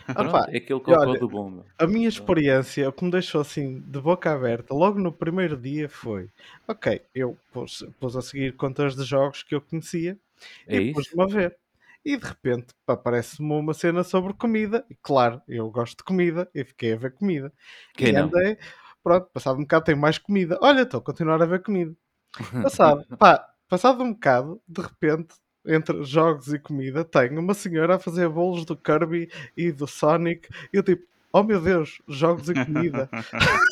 Ah, 0.07 0.13
Pronto, 0.15 0.31
pá, 0.31 0.47
é 0.49 0.57
aquele 0.57 0.79
cocó 0.79 0.99
olha, 0.99 1.19
do 1.19 1.27
bom, 1.27 1.49
meu. 1.49 1.65
A 1.77 1.87
minha 1.87 2.07
experiência, 2.07 2.87
o 2.87 2.93
que 2.93 3.03
me 3.03 3.11
deixou 3.11 3.41
assim 3.41 3.79
de 3.81 3.99
boca 3.99 4.31
aberta 4.31 4.73
logo 4.73 4.99
no 4.99 5.11
primeiro 5.11 5.57
dia 5.57 5.89
foi: 5.89 6.29
ok, 6.67 7.01
eu 7.13 7.37
pus, 7.51 7.83
pus 7.99 8.15
a 8.15 8.21
seguir 8.21 8.55
contas 8.55 8.95
de 8.95 9.03
jogos 9.03 9.43
que 9.43 9.55
eu 9.55 9.61
conhecia 9.61 10.17
É 10.67 10.77
e 10.77 10.93
pus-me 10.93 11.23
a 11.23 11.27
ver. 11.27 11.57
E 12.03 12.17
de 12.17 12.25
repente 12.25 12.73
aparece-me 12.87 13.53
uma 13.53 13.73
cena 13.73 14.03
sobre 14.03 14.33
comida. 14.33 14.85
E 14.89 14.95
claro, 14.95 15.41
eu 15.47 15.69
gosto 15.69 15.97
de 15.97 16.03
comida 16.03 16.49
e 16.53 16.63
fiquei 16.63 16.93
a 16.93 16.97
ver 16.97 17.13
comida. 17.13 17.53
Quem 17.93 18.09
e 18.09 18.11
não? 18.13 18.23
andei, 18.23 18.57
pronto, 19.03 19.27
passado 19.31 19.57
um 19.57 19.61
bocado 19.61 19.85
tem 19.85 19.95
mais 19.95 20.17
comida. 20.17 20.57
Olha, 20.61 20.81
estou 20.81 20.99
a 20.99 21.03
continuar 21.03 21.41
a 21.41 21.45
ver 21.45 21.61
comida. 21.61 21.95
Passado, 22.63 23.05
pá, 23.17 23.45
passado 23.67 24.01
um 24.01 24.13
bocado, 24.13 24.61
de 24.65 24.81
repente, 24.81 25.35
entre 25.65 26.01
jogos 26.03 26.53
e 26.53 26.57
comida, 26.57 27.03
tenho 27.03 27.41
uma 27.41 27.53
senhora 27.53 27.95
a 27.95 27.99
fazer 27.99 28.29
bolos 28.29 28.63
do 28.63 28.75
Kirby 28.75 29.29
e 29.55 29.69
do 29.69 29.85
Sonic. 29.85 30.47
E 30.73 30.77
eu 30.77 30.83
tipo, 30.83 31.05
oh 31.33 31.43
meu 31.43 31.61
Deus, 31.61 32.01
jogos 32.07 32.47
e 32.47 32.53
comida. 32.53 33.09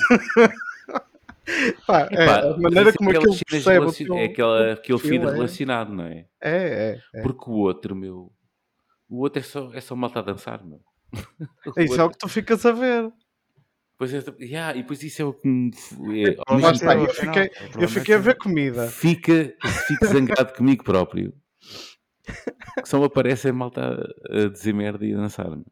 Pá, 1.87 2.07
é, 2.11 2.25
Pá, 2.25 2.39
a 2.41 2.57
maneira 2.57 2.93
como 2.93 3.09
aquilo 3.09 3.35
percebe 3.49 3.85
o 3.85 3.93
teu- 3.93 4.15
É 4.17 4.25
aquela, 4.25 4.73
aquele 4.73 4.97
feed 4.99 5.09
perfil, 5.11 5.29
é. 5.29 5.33
relacionado, 5.33 5.93
não 5.93 6.03
é? 6.05 6.25
É, 6.41 6.51
é, 6.51 7.01
é. 7.15 7.21
Porque 7.21 7.49
o 7.49 7.53
outro, 7.53 7.95
meu. 7.95 8.31
O 9.09 9.21
outro 9.21 9.39
é 9.39 9.43
só, 9.43 9.71
é 9.73 9.81
só 9.81 9.95
malta 9.95 10.19
a 10.19 10.21
dançar, 10.23 10.63
meu. 10.65 10.79
O 11.75 11.79
É 11.79 11.83
Isso 11.83 11.93
é 11.95 11.97
o 11.97 12.03
outro- 12.03 12.09
que 12.11 12.17
tu 12.17 12.27
ficas 12.29 12.65
a 12.65 12.71
ver. 12.71 13.11
Pois 13.97 14.13
é, 14.13 14.23
yeah, 14.39 14.77
e 14.77 14.81
depois 14.81 15.03
isso 15.03 15.21
é 15.21 15.25
o 15.25 15.33
que 15.33 15.45
me. 15.47 15.71
É, 16.25 16.37
eu 16.37 17.13
fiquei, 17.13 17.49
eu 17.81 17.89
fiquei 17.89 18.15
a 18.15 18.17
ver 18.19 18.37
comida. 18.37 18.87
fica, 18.87 19.53
fico 19.87 20.05
zangado 20.05 20.53
comigo 20.53 20.83
próprio. 20.83 21.33
Que 22.83 22.87
só 22.87 22.99
me 22.99 23.05
aparece 23.05 23.49
a 23.49 23.53
malta 23.53 23.81
a, 24.29 24.43
a 24.45 24.49
dizer 24.49 24.73
merda 24.73 25.05
e 25.05 25.13
a 25.13 25.17
dançar. 25.17 25.49
meu. 25.49 25.65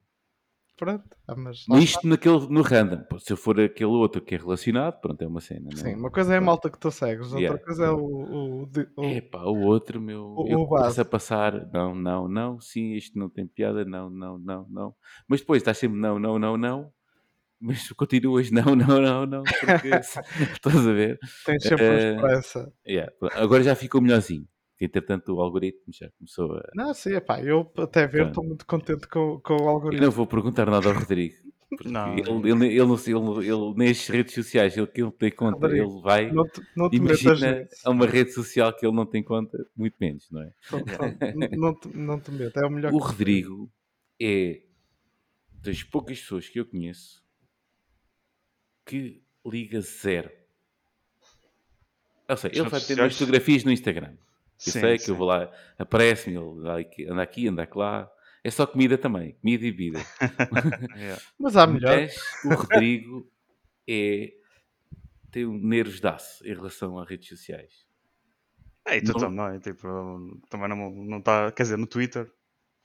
Pronto, 0.77 1.03
ah, 1.27 1.35
mas 1.35 1.65
Isto 1.81 2.07
naquele, 2.07 2.47
no 2.49 2.61
random. 2.61 3.03
Se 3.19 3.33
eu 3.33 3.37
for 3.37 3.59
aquele 3.59 3.89
outro 3.89 4.21
que 4.21 4.35
é 4.35 4.37
relacionado, 4.37 5.01
pronto, 5.01 5.21
é 5.21 5.27
uma 5.27 5.41
cena. 5.41 5.61
não 5.61 5.69
está. 5.69 5.89
é? 5.89 5.93
Sim, 5.93 5.99
uma 5.99 6.11
coisa 6.11 6.33
é 6.35 6.37
a 6.37 6.41
malta 6.41 6.69
que 6.69 6.77
tu 6.79 6.91
segues, 6.91 7.25
outra 7.33 7.39
Yeah, 7.39 7.63
coisa 7.65 7.85
é 7.85 7.89
o, 7.89 7.97
o, 7.97 8.63
o- 8.95 9.03
Epá, 9.03 9.43
o 9.43 9.59
outro, 9.61 9.99
meu, 9.99 10.35
O- 10.37 10.47
eu 10.47 10.65
começo 10.67 11.01
a 11.01 11.05
passar, 11.05 11.67
não, 11.73 11.95
não, 11.95 12.27
não, 12.27 12.59
sim, 12.61 12.93
isto 12.93 13.17
não 13.17 13.27
tem 13.27 13.47
piada, 13.47 13.83
não, 13.83 14.07
não, 14.09 14.37
não, 14.37 14.67
não. 14.69 14.95
Mas 15.27 15.39
depois 15.39 15.61
estás 15.61 15.77
sempre 15.79 15.97
não, 15.99 16.19
não, 16.19 16.37
não, 16.37 16.55
não, 16.57 16.93
mas 17.59 17.91
continuas 17.93 18.51
não, 18.51 18.75
não, 18.75 19.01
não, 19.01 19.25
não, 19.25 19.43
porque 19.43 19.87
estás 20.53 20.87
a 20.87 20.93
ver? 20.93 21.17
tens 21.43 21.63
sempre 21.63 21.85
Eh, 21.87 22.09
esperança. 22.11 22.73
Yeah, 22.87 23.11
Agora 23.33 23.63
já 23.63 23.75
ficou 23.75 23.99
melhorzinho, 23.99 24.47
entretanto 24.85 25.33
o 25.33 25.41
algoritmo 25.41 25.91
já 25.93 26.09
começou 26.17 26.53
a... 26.57 26.69
Não, 26.75 26.93
sim, 26.93 27.13
epá, 27.13 27.41
eu 27.41 27.71
até 27.77 28.05
ver 28.07 28.27
estou 28.27 28.43
muito 28.43 28.65
contente 28.65 29.07
com, 29.07 29.39
com 29.39 29.53
o 29.53 29.63
E 29.63 29.69
algoritmo. 29.69 30.05
não 30.05 30.11
vou 30.11 30.27
perguntar 30.27 30.65
nada 30.69 30.89
ao 30.89 30.95
Rodrigo, 30.95 31.35
Não, 31.83 32.17
ele, 32.17 32.29
eu- 32.29 32.47
ele, 32.57 32.67
ele, 32.67 32.85
não 32.85 32.97
se- 32.97 33.11
ele, 33.11 33.47
ele, 33.47 33.73
nas 33.75 34.07
redes 34.07 34.33
sociais, 34.33 34.77
ele 34.77 34.87
que 34.87 35.01
ele 35.01 35.11
tem 35.11 35.31
conta, 35.31 35.67
Rodrigo, 35.67 35.91
ele 35.95 36.01
vai... 36.01 36.31
Não 36.31 36.47
te, 36.47 36.61
não 36.75 36.89
te 36.89 36.95
Imagina 36.95 37.67
a 37.83 37.89
uma 37.89 38.05
rede 38.07 38.31
social 38.31 38.73
que 38.73 38.85
ele 38.85 38.95
não 38.95 39.05
tem 39.05 39.21
conta, 39.23 39.57
muito 39.75 39.95
menos, 39.99 40.29
não 40.31 40.41
é? 40.41 40.51
Não, 40.71 40.79
não, 41.35 41.49
não 41.57 41.73
te, 41.75 41.97
não 41.97 42.19
te 42.19 42.31
metas, 42.31 42.63
é 42.63 42.65
o 42.65 42.69
melhor 42.69 42.93
O 42.93 42.97
Rodrigo 42.99 43.69
é 44.21 44.61
das 45.61 45.83
poucas 45.83 46.19
pessoas 46.19 46.47
que 46.47 46.59
eu 46.59 46.65
conheço 46.65 47.21
que 48.85 49.21
liga 49.45 49.81
zero. 49.81 50.31
Ou 52.29 52.37
seja, 52.37 52.61
ele 52.61 52.69
vai 52.69 52.81
ter 52.81 52.99
umas 52.99 53.17
fotografias 53.17 53.63
no 53.63 53.71
Instagram. 53.71 54.15
Eu 54.65 54.71
Sim, 54.73 54.79
sei 54.79 54.97
que 54.97 55.03
sim. 55.03 55.11
eu 55.11 55.15
vou 55.15 55.27
lá, 55.27 55.51
aparece-me, 55.77 56.35
ele 56.35 57.07
anda 57.09 57.21
aqui, 57.21 57.47
anda 57.47 57.67
lá. 57.75 58.11
É 58.43 58.49
só 58.49 58.65
comida 58.65 58.97
também, 58.97 59.33
comida 59.33 59.65
e 59.65 59.71
bebida. 59.71 59.99
Yeah. 60.97 61.21
Mas 61.39 61.55
há 61.57 61.67
melhor. 61.67 61.95
Mas 61.99 62.15
o 62.45 62.49
Rodrigo 62.55 63.29
é, 63.87 64.33
tem 65.31 65.45
um 65.45 65.57
nervos 65.57 65.99
de 65.99 66.07
aço 66.07 66.45
em 66.45 66.53
relação 66.55 66.97
às 66.99 67.07
redes 67.07 67.27
sociais. 67.27 67.85
É, 68.87 68.97
e 68.97 69.01
tu 69.01 69.11
Não- 69.13 69.19
também, 69.35 69.59
tipo, 69.59 70.39
também 70.49 70.69
não, 70.69 70.89
não 70.91 71.21
tá, 71.21 71.51
quer 71.51 71.63
dizer, 71.63 71.77
no 71.77 71.85
Twitter, 71.85 72.31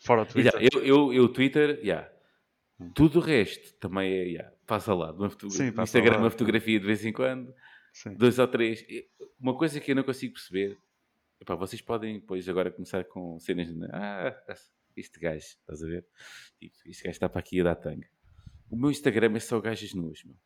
fora 0.00 0.22
E, 0.22 0.26
Twitter. 0.26 0.52
já, 0.52 0.58
eu, 0.60 0.84
eu, 0.84 1.12
eu, 1.12 1.28
Twitter, 1.28 1.78
yeah. 1.82 2.10
Hum. 2.80 2.90
tudo 2.94 3.18
o 3.20 3.22
resto 3.22 3.72
também 3.78 4.12
é, 4.12 4.24
yeah, 4.24 4.52
passa 4.66 4.92
lá. 4.92 5.12
Uma 5.12 5.30
foto- 5.30 5.48
Sim, 5.50 5.70
passa 5.72 5.96
Instagram, 5.96 6.16
lá. 6.16 6.24
uma 6.24 6.30
fotografia 6.30 6.80
de 6.80 6.86
vez 6.86 7.04
em 7.04 7.12
quando, 7.12 7.54
Sim. 7.92 8.14
dois 8.14 8.38
ou 8.38 8.48
três. 8.48 8.84
Uma 9.40 9.56
coisa 9.56 9.78
que 9.78 9.92
eu 9.92 9.94
não 9.96 10.02
consigo 10.02 10.34
perceber, 10.34 10.76
epá, 11.42 11.54
vocês 11.54 11.82
podem 11.82 12.20
depois 12.20 12.48
agora 12.48 12.70
começar 12.70 13.04
com 13.04 13.38
cenas 13.38 13.68
de 13.68 13.84
ah, 13.92 14.34
este 14.96 15.18
gajo, 15.20 15.38
estás 15.44 15.82
a 15.82 15.86
ver? 15.86 16.06
Tipo, 16.58 16.74
este 16.86 17.02
gajo 17.04 17.12
está 17.12 17.28
para 17.28 17.40
aqui 17.40 17.60
a 17.60 17.64
dar 17.64 17.74
tanga. 17.76 18.06
O 18.70 18.76
meu 18.76 18.90
Instagram 18.90 19.36
é 19.36 19.40
só 19.40 19.60
gajas 19.60 19.92
nuas, 19.94 20.22
meu. 20.24 20.36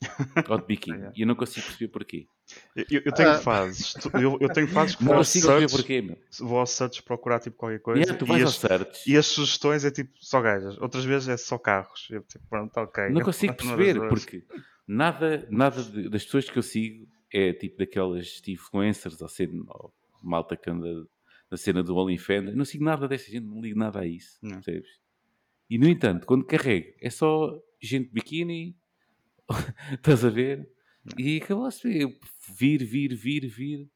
Ou 0.50 0.58
de 0.58 0.66
biquíni. 0.66 1.10
E 1.16 1.22
eu 1.22 1.26
não 1.26 1.34
consigo 1.34 1.64
perceber 1.66 1.88
porquê. 1.88 2.26
Eu, 2.90 3.00
eu- 3.06 3.12
tenho 3.12 3.30
Ah. 3.30 3.38
fases, 3.38 3.94
tu- 3.94 4.10
eu, 4.18 4.36
eu 4.40 4.52
tenho 4.52 4.68
fases 4.68 4.94
que 4.96 5.02
Não 5.02 5.08
vou 5.08 5.16
consigo 5.18 5.46
perceber 5.46 5.68
search, 5.68 5.82
porquê, 5.82 6.02
meu. 6.02 6.18
vou 6.40 6.58
ao 6.58 6.66
search 6.66 7.02
procurar 7.02 7.40
tipo 7.40 7.56
qualquer 7.56 7.80
coisa 7.80 8.00
Yeah, 8.02 8.18
tu 8.18 8.24
e, 8.26 8.28
vais 8.28 8.42
ao 8.42 8.48
as, 8.48 8.54
search. 8.56 9.10
e 9.10 9.16
as 9.16 9.26
sugestões 9.26 9.84
é 9.86 9.90
tipo 9.90 10.12
só 10.20 10.40
gajas, 10.42 10.76
outras 10.78 11.04
vezes 11.04 11.28
é 11.28 11.36
só 11.38 11.58
carros. 11.58 12.08
Eu, 12.10 12.22
tipo, 12.22 12.46
pronto, 12.46 12.76
ok. 12.76 13.08
Não 13.08 13.22
consigo 13.22 13.54
perceber, 13.54 13.98
porque 14.08 14.44
nada, 14.86 15.46
nada 15.50 15.82
de- 15.82 16.08
das 16.10 16.24
pessoas 16.24 16.48
que 16.50 16.58
eu 16.58 16.62
sigo 16.62 17.08
é 17.32 17.52
tipo 17.54 17.78
daquelas 17.78 18.40
influencers 18.46 19.20
ou, 19.22 19.28
cena, 19.28 19.64
ou 19.68 19.94
malta 20.28 20.56
que 20.56 20.68
anda 20.70 21.06
na 21.50 21.56
cena 21.56 21.82
do 21.82 21.96
OnlyFans. 21.96 22.54
Não 22.54 22.64
sigo 22.64 22.84
nada 22.84 23.06
dessa 23.08 23.30
gente, 23.30 23.46
não 23.46 23.60
ligo 23.60 23.78
nada 23.78 24.00
a 24.00 24.06
isso, 24.06 24.38
Não. 24.42 24.52
percebes? 24.52 24.90
E 25.68 25.78
no 25.78 25.88
entanto, 25.88 26.26
quando 26.26 26.44
carrego, 26.44 26.94
é 27.00 27.10
só 27.10 27.60
gente 27.80 28.06
de 28.08 28.12
biquíni, 28.12 28.76
estás 29.92 30.24
a 30.24 30.30
ver? 30.30 30.68
E 31.18 31.38
acabou-se 31.38 31.88
vir, 32.58 32.84
vir, 32.84 33.14
vir, 33.14 33.46
vir. 33.46 33.88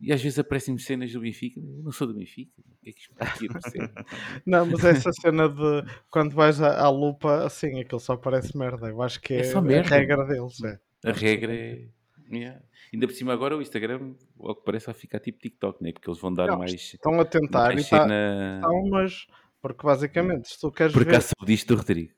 E 0.00 0.12
às 0.12 0.20
vezes 0.20 0.38
aparecem-me 0.38 0.80
cenas 0.80 1.12
do 1.12 1.20
Benfica. 1.20 1.60
Eu 1.60 1.82
não 1.82 1.92
sou 1.92 2.08
do 2.08 2.14
Benfica. 2.14 2.50
O 2.58 2.84
que 2.84 2.90
é 2.90 2.92
que 2.92 3.00
isto 3.00 3.14
aqui 3.18 3.46
aparecer? 3.46 3.92
Não, 4.44 4.66
mas 4.66 4.84
essa 4.84 5.12
cena 5.12 5.48
de 5.48 5.84
quando 6.10 6.34
vais 6.34 6.60
à, 6.60 6.84
à 6.84 6.90
lupa, 6.90 7.44
assim, 7.46 7.80
aquilo 7.80 8.00
só 8.00 8.16
parece 8.16 8.56
merda. 8.58 8.88
Eu 8.88 9.00
acho 9.00 9.20
que 9.20 9.34
é, 9.34 9.46
É 9.46 9.78
a 9.78 9.82
regra 9.82 10.24
deles. 10.26 10.60
É. 10.64 10.80
A 11.08 11.12
regra 11.12 11.54
é. 11.54 11.88
Yeah. 12.32 12.62
Ainda 12.92 13.06
por 13.06 13.12
cima, 13.14 13.32
agora 13.32 13.56
o 13.56 13.60
Instagram, 13.62 14.14
ao 14.40 14.54
que 14.56 14.64
parece, 14.64 14.86
vai 14.86 14.94
ficar 14.94 15.20
tipo 15.20 15.38
TikTok, 15.38 15.82
né? 15.82 15.92
porque 15.92 16.08
eles 16.08 16.18
vão 16.20 16.32
dar 16.32 16.46
Não, 16.46 16.58
mais, 16.58 16.72
Estão 16.72 17.20
a 17.20 17.24
tentar 17.26 17.72
e 17.72 17.74
mais 17.74 17.88
tá, 17.90 18.02
cena. 18.02 18.54
estão, 18.56 18.88
mas 18.88 19.26
porque 19.60 19.82
basicamente, 19.86 20.48
se 20.48 20.58
tu 20.60 20.72
queres 20.72 20.92
Por 20.94 21.04
ver, 21.04 21.10
acaso 21.10 21.28
soube 21.38 21.52
disto 21.52 21.68
do 21.68 21.76
Rodrigo. 21.76 22.12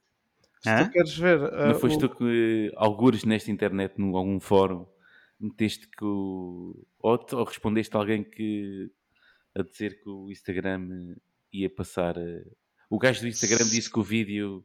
se 0.63 0.69
Hã? 0.71 0.85
tu 0.85 0.91
queres 0.93 1.19
ver 1.19 1.41
uh, 1.43 1.67
Não 1.67 1.75
foste 1.75 1.97
o- 2.05 2.09
tu 2.09 2.17
que, 2.17 2.73
algures 2.77 3.25
nesta 3.25 3.51
internet, 3.51 3.95
num 3.99 4.17
algum 4.17 4.39
fórum, 4.39 4.87
meteste 5.41 5.89
que 5.89 6.05
o. 6.05 6.87
Ou, 7.01 7.19
te- 7.19 7.35
ou 7.35 7.45
respondeste 7.45 7.95
a 7.97 7.99
alguém 8.01 8.23
que. 8.23 8.91
a 9.55 9.63
dizer 9.63 10.01
que 10.01 10.09
o 10.09 10.31
Instagram 10.31 11.17
ia 11.53 11.69
passar. 11.69 12.17
eh, 12.17 12.45
O 12.89 12.99
gajo 12.99 13.21
do 13.21 13.29
Instagram 13.29 13.65
disse 13.69 13.91
que 13.91 13.99
o 13.99 14.03
vídeo. 14.03 14.65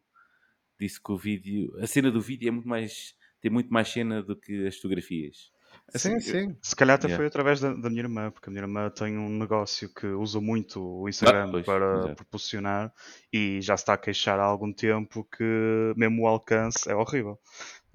disse 0.80 1.02
que 1.04 1.12
o 1.12 1.18
vídeo. 1.18 1.76
a 1.82 1.88
cena 1.88 2.10
do 2.12 2.22
vídeo 2.22 2.48
é 2.48 2.52
muito 2.52 2.68
mais. 2.70 3.14
Tem 3.42 3.52
muito 3.52 3.72
mais 3.74 3.88
cena 3.90 4.22
do 4.24 4.36
que 4.36 4.68
as 4.68 4.76
fotografias. 4.76 5.52
Sim, 5.96 6.16
Assim, 6.16 6.20
sim. 6.20 6.58
Se 6.62 6.76
calhar 6.76 6.96
até 6.96 7.08
Yeah. 7.08 7.18
foi 7.18 7.28
através 7.28 7.60
da, 7.60 7.74
da 7.74 7.90
minha 7.90 8.02
irmã, 8.02 8.30
porque 8.32 8.50
a 8.50 8.52
minha 8.52 8.64
irmã 8.64 8.90
tem 8.90 9.18
um 9.18 9.30
negócio 9.30 9.92
que 9.94 10.06
usa 10.08 10.40
muito 10.42 10.80
o 10.82 11.08
Instagram 11.10 11.46
Ah, 11.48 11.52
pois, 11.52 11.66
para 11.66 11.98
exato. 12.00 12.16
proporcionar 12.16 12.94
e 13.34 13.60
já 13.62 13.76
se 13.78 13.82
está 13.84 13.94
a 13.94 13.98
queixar 13.98 14.40
há 14.40 14.44
algum 14.44 14.72
tempo 14.74 15.24
que 15.36 15.44
mesmo 15.96 16.24
o 16.24 16.28
alcance 16.28 16.90
é 16.90 16.96
horrível. 16.96 17.40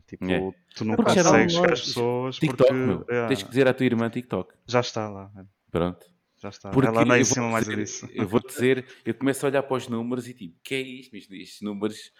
Tipo, 0.07 0.25
É. 0.31 0.51
tu 0.77 0.85
não 0.85 0.97
Porque 0.97 1.15
já 1.15 1.23
consegues 1.25 1.53
chegar 1.55 1.73
às 1.73 1.81
pessoas 1.81 2.37
TikTok, 2.37 2.69
porque 2.73 3.13
yeah, 3.13 3.29
Tens 3.29 3.43
que 3.43 3.49
dizer 3.49 3.67
à 3.69 3.75
tua 3.75 3.87
irmã 3.87 4.11
TikTok. 4.11 4.55
já 4.67 4.81
está 4.81 5.09
lá. 5.09 5.31
é, 5.37 5.43
Pronto. 5.71 6.07
Já 6.43 6.49
está. 6.51 6.71
Porque 6.71 6.89
Ela 6.89 7.03
anda 7.03 7.17
em 7.17 7.21
eu 7.21 7.25
cima 7.25 7.43
vou 7.45 7.53
mais 7.53 7.65
dizer, 7.65 7.77
disso. 7.77 8.09
Eu 8.13 8.29
vou 8.29 8.41
dizer, 8.41 8.85
eu 9.05 9.15
começo 9.15 9.47
a 9.47 9.49
olhar 9.49 9.63
para 9.63 9.77
os 9.77 9.89
números 9.89 10.29
e 10.29 10.35
tipo, 10.35 10.59
que 10.63 10.75
é? 10.75 10.81
Isto- 10.81 11.17
Estes 11.17 11.61
números, 11.63 12.13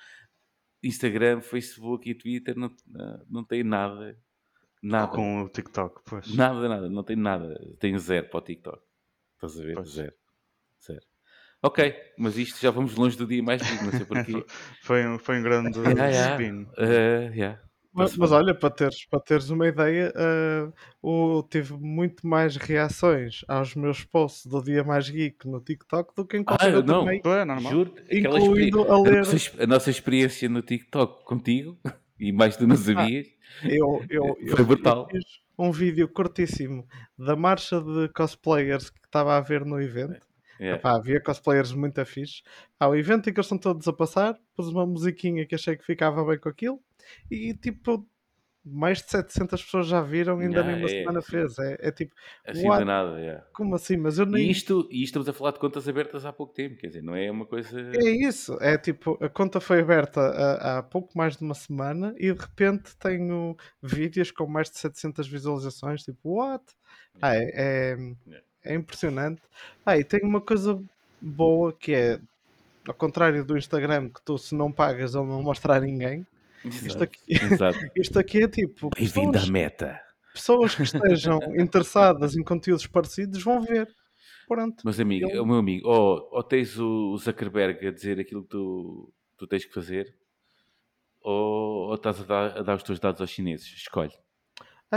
Instagram, 0.87 1.41
Facebook 1.41 2.09
e 2.09 2.15
Twitter 2.15 2.57
não, 2.57 2.71
não- 3.31 3.45
tem 3.45 3.63
nada. 3.65 4.17
Nada. 4.83 5.09
Com 5.13 5.43
o 5.43 5.49
TikTok, 5.49 6.03
pois. 6.05 6.35
Nada, 6.35 6.69
nada. 6.69 6.91
Não 6.91 7.03
tem 7.03 7.17
nada. 7.17 7.59
Tem 7.81 7.99
zero 7.99 8.29
para 8.29 8.39
o 8.39 8.43
TikTok. 8.43 8.83
Estás 9.35 9.59
a 9.59 9.63
ver? 9.65 9.75
Pois. 9.75 9.89
Zero. 9.91 10.13
Zero. 10.87 11.01
Ok, 11.63 11.95
mas 12.19 12.37
isto 12.37 12.61
já 12.61 12.71
vamos 12.71 12.95
longe 12.95 13.17
do 13.17 13.27
dia 13.27 13.43
mais 13.43 13.63
big, 13.63 13.83
não 13.83 13.91
sei 13.93 14.05
porquê. 14.05 14.45
Foi, 14.83 15.07
um- 15.07 15.19
foi 15.19 15.39
um 15.39 15.43
grande 15.43 15.79
Yeah, 15.81 16.07
yeah. 16.09 16.33
spin. 16.35 16.63
Uh, 16.77 17.35
yeah. 17.35 17.63
Mas, 17.95 18.17
mas 18.17 18.33
olha, 18.33 18.55
para 18.55 18.71
teres, 18.71 19.07
para 19.07 19.21
teres 19.21 19.51
uma 19.51 19.69
ideia, 19.69 20.13
uh, 20.17 20.73
o, 21.01 21.43
tive 21.45 21.75
muito 21.75 22.27
mais 22.27 22.57
reações 22.57 23.43
aos 23.47 23.75
meus 23.77 24.05
posts 24.05 24.47
do 24.47 24.61
Dia 24.61 24.83
Mais 24.83 25.09
Geek 25.09 25.47
no 25.47 25.61
TikTok 25.61 26.13
do 26.17 26.27
que 26.27 26.37
em 26.37 26.43
qualquer 26.45 26.73
Ah, 26.75 26.77
outro 26.79 26.93
não. 26.93 27.05
meio, 27.05 27.23
É 27.25 27.45
normal. 27.45 27.73
Juro, 27.73 27.95
incluindo 28.11 28.83
a 28.91 28.95
a, 28.97 29.01
ler. 29.01 29.19
nossa, 29.19 29.37
ex- 29.37 29.53
a 29.61 29.67
nossa 29.67 29.91
experiência 29.91 30.49
no 30.49 30.61
TikTok 30.61 31.25
contigo, 31.25 31.79
e 32.19 32.33
mais 32.33 32.57
tu 32.57 32.67
não 32.67 32.77
sabias, 32.77 33.29
Eu, 33.63 34.03
eu, 34.11 34.37
eu, 34.41 34.49
Foi 34.57 34.65
brutal. 34.65 35.09
eu 35.13 35.17
fiz 35.21 35.25
um 35.57 35.71
vídeo 35.71 36.09
curtíssimo 36.09 36.85
da 37.17 37.37
marcha 37.37 37.81
de 37.81 38.09
cosplayers 38.09 38.91
que 38.91 38.99
estava 39.07 39.37
a 39.37 39.41
ver 39.41 39.65
no 39.65 39.81
evento. 39.81 40.21
Yeah. 40.65 40.81
Epá, 40.81 40.97
havia 40.97 41.21
cosplayers 41.21 41.73
muito 41.73 42.05
fixe. 42.07 42.43
Há 42.81 42.89
o 42.89 42.97
evento 42.97 43.29
em 43.29 43.33
que 43.33 43.39
eles 43.39 43.47
estão 43.47 43.59
todos 43.59 43.87
a 43.87 43.93
passar, 43.93 44.39
pus 44.57 44.69
uma 44.69 44.87
musiquinha 44.87 45.47
que 45.47 45.55
achei 45.55 45.77
que 45.77 45.85
ficava 45.85 46.25
bem 46.25 46.39
com 46.39 46.49
aquilo 46.49 46.81
e 47.31 47.53
tipo, 47.55 48.09
mais 48.65 49.03
de 49.03 49.11
700 49.11 49.63
pessoas 49.63 49.87
já 49.87 50.01
viram 50.01 50.39
ainda 50.39 50.61
Yeah, 50.61 50.71
na 50.71 50.79
mesma 50.79 50.97
é, 50.97 51.01
semana 51.01 51.21
sim. 51.21 51.31
fez. 51.31 51.59
É, 51.59 51.77
é 51.81 51.93
tipo, 51.93 52.15
assim 52.47 52.67
what? 52.67 52.79
de 52.79 52.85
nada. 52.87 53.21
yeah. 53.21 53.45
como 53.53 53.75
assim? 53.75 53.97
Mas 53.99 54.19
eu 54.19 54.25
nem. 54.25 54.47
E 54.47 54.51
isto, 54.51 54.89
e 54.91 55.03
isto 55.03 55.05
estamos 55.05 55.29
a 55.29 55.33
falar 55.35 55.51
de 55.51 55.59
contas 55.59 55.87
abertas 55.87 56.25
há 56.25 56.33
pouco 56.33 56.55
tempo, 56.55 56.77
quer 56.77 56.87
dizer, 56.87 57.03
não 57.03 57.15
é 57.15 57.31
uma 57.31 57.45
coisa. 57.45 57.79
É 57.95 58.09
isso, 58.09 58.57
é 58.61 58.79
tipo, 58.79 59.19
a 59.23 59.29
conta 59.29 59.61
foi 59.61 59.81
aberta 59.81 60.21
há, 60.21 60.79
há 60.79 60.83
pouco 60.83 61.17
mais 61.17 61.37
de 61.37 61.45
uma 61.45 61.55
semana 61.55 62.15
e 62.17 62.33
de 62.33 62.41
repente 62.41 62.97
tenho 62.97 63.55
vídeos 63.83 64.31
com 64.31 64.47
mais 64.47 64.71
de 64.71 64.79
700 64.79 65.29
visualizações, 65.29 66.03
tipo, 66.03 66.39
what? 66.39 66.65
Ah, 67.21 67.37
é, 67.37 67.51
é, 67.55 67.97
é 68.65 68.75
impressionante. 68.75 69.41
Ah, 69.85 69.99
e 69.99 70.05
tem 70.05 70.21
uma 70.23 70.41
coisa 70.41 70.83
boa 71.21 71.73
que 71.73 71.93
é, 71.95 72.21
ao 72.89 72.95
contrário 72.95 73.45
do 73.45 73.57
Instagram, 73.57 74.09
que 74.09 74.23
tu 74.25 74.37
se 74.39 74.55
não 74.55 74.73
pagas 74.73 75.15
ele 75.15 75.25
não 75.27 75.43
mostra 75.43 75.77
a 75.77 75.81
ninguém, 75.81 76.27
Exato. 76.65 77.05
aqui- 77.05 77.21
Exato. 77.29 77.79
isto 77.97 78.19
aqui 78.19 78.43
é 78.43 78.49
tipo, 78.49 78.91
Bem-vindo 78.97 79.39
à 79.39 79.47
meta. 79.47 80.01
pessoas 80.33 80.75
que 80.75 80.83
estejam 80.83 81.39
interessadas 81.61 82.37
em 82.37 82.43
conteúdos 82.43 82.87
parecidos 82.87 83.43
vão 83.43 83.61
ver. 83.61 83.89
Pronto. 84.49 84.83
Mas 84.85 85.01
amigo, 85.01 85.29
Ele- 85.31 85.39
o 85.41 85.47
meu 85.47 85.57
amigo, 85.57 85.89
ou, 85.89 86.29
ou 86.33 86.43
tens 86.43 86.79
o 86.79 87.17
Zuckerberg 87.19 87.87
a 87.87 87.91
dizer 87.91 88.19
aquilo 88.21 88.43
que 88.43 88.49
tu, 88.51 89.13
tu 89.39 89.47
tens 89.47 89.65
que 89.65 89.73
fazer, 89.73 90.15
ou, 91.23 91.89
ou 91.89 91.95
estás 91.95 92.21
a 92.21 92.25
dar, 92.25 92.59
a 92.59 92.63
dar 92.63 92.77
os 92.77 92.83
teus 92.83 93.01
dados 93.01 93.21
aos 93.23 93.31
chineses. 93.31 93.67
Escolhe. 93.67 94.13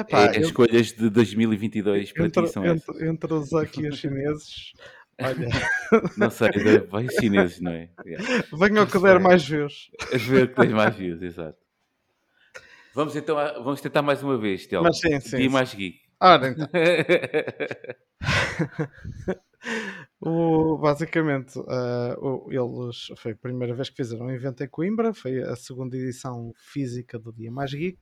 Epá, 0.01 0.25
é, 0.25 0.29
as 0.29 0.35
eu- 0.37 0.41
escolhas 0.43 0.91
de 0.93 1.09
2022 1.09 2.11
para 2.11 2.25
entre, 2.25 2.43
ti 2.43 2.51
são 2.51 2.63
essas. 2.65 2.87
entre, 2.89 3.07
entre 3.09 3.33
os 3.33 3.53
aqui 3.53 3.81
e 3.81 3.89
os 3.89 3.97
chineses, 3.97 4.73
olha, 5.21 5.47
Não 6.17 6.29
sei, 6.29 6.49
vai 6.89 7.05
os 7.05 7.13
chineses, 7.15 7.59
não 7.59 7.71
é? 7.71 7.89
Yeah. 8.05 8.43
venham 8.53 8.85
que 8.85 8.99
der 8.99 9.19
mais 9.19 9.43
views. 9.47 9.89
Ver 10.13 10.49
que 10.49 10.55
tens 10.61 10.71
mais 10.73 10.95
views, 10.95 11.21
exato. 11.21 11.57
Vamos 12.93 13.15
então, 13.15 13.37
a- 13.37 13.53
vamos 13.59 13.79
tentar 13.81 14.01
mais 14.01 14.21
uma 14.23 14.37
vez, 14.37 14.65
Telmo. 14.67 14.87
Mas 14.87 14.99
sim, 14.99 15.19
sim, 15.19 15.37
sim. 15.37 15.49
mais 15.49 15.73
geek. 15.73 15.99
Ora, 16.19 16.47
então, 16.49 16.67
o, 20.19 20.77
basicamente, 20.77 21.59
ah, 21.67 22.15
o- 22.19 22.47
eles 22.51 23.07
foi 23.17 23.33
a 23.33 23.36
primeira 23.36 23.74
vez 23.75 23.89
que 23.89 23.95
fizeram 23.97 24.25
um 24.27 24.31
evento 24.31 24.63
em 24.63 24.67
Coimbra, 24.67 25.13
foi 25.13 25.41
a 25.41 25.55
segunda 25.55 25.95
edição 25.95 26.51
física 26.57 27.19
do 27.19 27.31
Dia 27.33 27.51
Mais 27.51 27.71
Geek, 27.74 28.00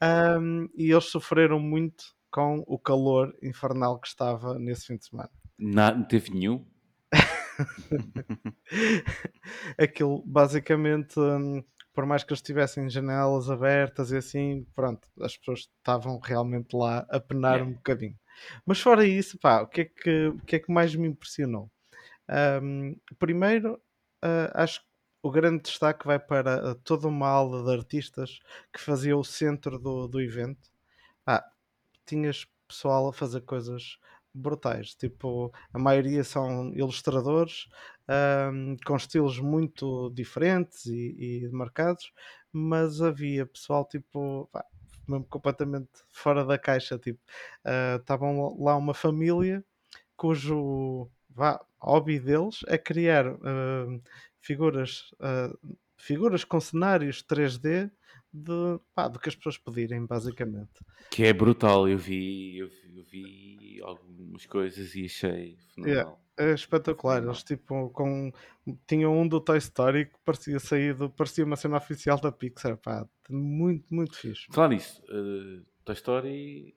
ahm, 0.00 0.66
e 0.76 0.90
eles 0.92 1.04
sofreram 1.06 1.58
muito 1.58 2.04
com 2.30 2.62
o 2.66 2.78
calor 2.78 3.34
infernal 3.42 3.98
que 3.98 4.08
estava 4.08 4.58
nesse 4.58 4.86
fim 4.86 4.96
de 4.96 5.06
semana. 5.06 5.30
Na- 5.58 5.92
não 5.94 6.04
teve 6.04 6.30
nenhum. 6.32 6.64
Aquilo, 9.78 10.22
basicamente, 10.26 11.18
hum, 11.18 11.62
por 11.94 12.04
mais 12.04 12.22
que 12.22 12.32
eles 12.32 12.42
tivessem 12.42 12.88
janelas 12.90 13.48
abertas 13.50 14.10
e 14.10 14.16
assim, 14.18 14.66
pronto, 14.74 15.08
as 15.20 15.36
pessoas 15.36 15.60
estavam 15.78 16.18
realmente 16.22 16.74
lá 16.76 17.06
a 17.10 17.18
penar 17.18 17.54
Yeah. 17.54 17.70
um 17.70 17.74
bocadinho. 17.74 18.14
Mas 18.64 18.80
fora 18.80 19.06
isso, 19.06 19.38
pá, 19.38 19.62
o 19.62 19.66
que 19.66 19.82
é 19.82 19.84
que, 19.86 20.26
o 20.28 20.38
que, 20.40 20.56
é 20.56 20.58
que 20.60 20.72
mais 20.72 20.94
me 20.94 21.08
impressionou? 21.08 21.70
Hum, 22.62 22.96
primeiro, 23.18 23.80
ah, 24.22 24.50
acho 24.62 24.80
que 24.80 24.86
o 25.22 25.30
grande 25.30 25.62
destaque 25.64 26.06
vai 26.06 26.18
para 26.18 26.72
ah, 26.72 26.74
toda 26.84 27.08
uma 27.08 27.28
aula 27.28 27.64
de 27.64 27.78
artistas 27.78 28.40
que 28.72 28.80
fazia 28.80 29.16
o 29.16 29.24
centro 29.24 29.78
do, 29.78 30.08
do 30.08 30.20
evento. 30.20 30.70
Ah, 31.26 31.44
tinhas 32.06 32.46
pessoal 32.68 33.08
a 33.08 33.12
fazer 33.12 33.42
coisas 33.42 33.98
brutais. 34.34 34.94
Tipo, 34.94 35.52
a 35.72 35.78
maioria 35.78 36.22
são 36.24 36.72
ilustradores 36.74 37.68
ahm, 38.08 38.76
com 38.84 38.96
estilos 38.96 39.38
muito 39.40 40.10
diferentes 40.10 40.86
e, 40.86 41.44
e 41.44 41.48
marcados, 41.52 42.12
mas 42.52 43.00
havia 43.02 43.46
pessoal 43.46 43.84
tipo 43.86 44.48
mesmo 45.08 45.26
completamente 45.26 45.88
fora 46.10 46.44
da 46.44 46.58
caixa. 46.58 46.98
Tipo, 46.98 47.20
ah, 47.64 47.96
estavam 48.00 48.56
lá 48.58 48.76
uma 48.76 48.94
família 48.94 49.64
cujo 50.16 51.10
vá, 51.30 51.62
hobby 51.80 52.18
deles 52.18 52.60
é 52.66 52.78
criar 52.78 53.26
ah, 53.26 54.00
figuras, 54.40 55.14
ah, 55.20 55.52
figuras 55.96 56.44
com 56.44 56.60
cenários 56.60 57.22
3D 57.22 57.90
de, 58.32 58.80
pá, 58.94 59.08
do 59.08 59.18
que 59.18 59.28
as 59.28 59.34
pessoas 59.34 59.58
pedirem, 59.58 60.04
basicamente. 60.04 60.84
Que 61.10 61.24
é 61.24 61.32
brutal, 61.32 61.88
eu 61.88 61.98
vi, 61.98 62.58
eu 62.58 62.68
vi, 62.68 62.98
eu 62.98 63.04
vi 63.04 63.80
algumas 63.82 64.44
coisas 64.46 64.94
e 64.94 65.06
achei 65.06 65.56
fenomenal. 65.74 66.25
É 66.38 66.52
espetacular. 66.52 67.22
Eles 67.22 67.42
tipo 67.42 67.88
com 67.90 68.30
tinham 68.86 69.16
um 69.18 69.26
do 69.26 69.40
Toy 69.40 69.58
Story 69.58 70.06
que 70.06 70.18
parecia 70.24 70.58
saído, 70.58 71.08
parecia 71.10 71.44
uma 71.44 71.56
cena 71.56 71.76
oficial 71.78 72.18
da 72.20 72.30
Pixar, 72.32 72.76
pá, 72.76 73.06
muito, 73.30 73.94
muito 73.94 74.16
fixe. 74.16 74.46
Falar 74.50 74.68
nisso, 74.68 75.02
uh, 75.04 75.64
Toy 75.84 75.94
Story 75.94 76.74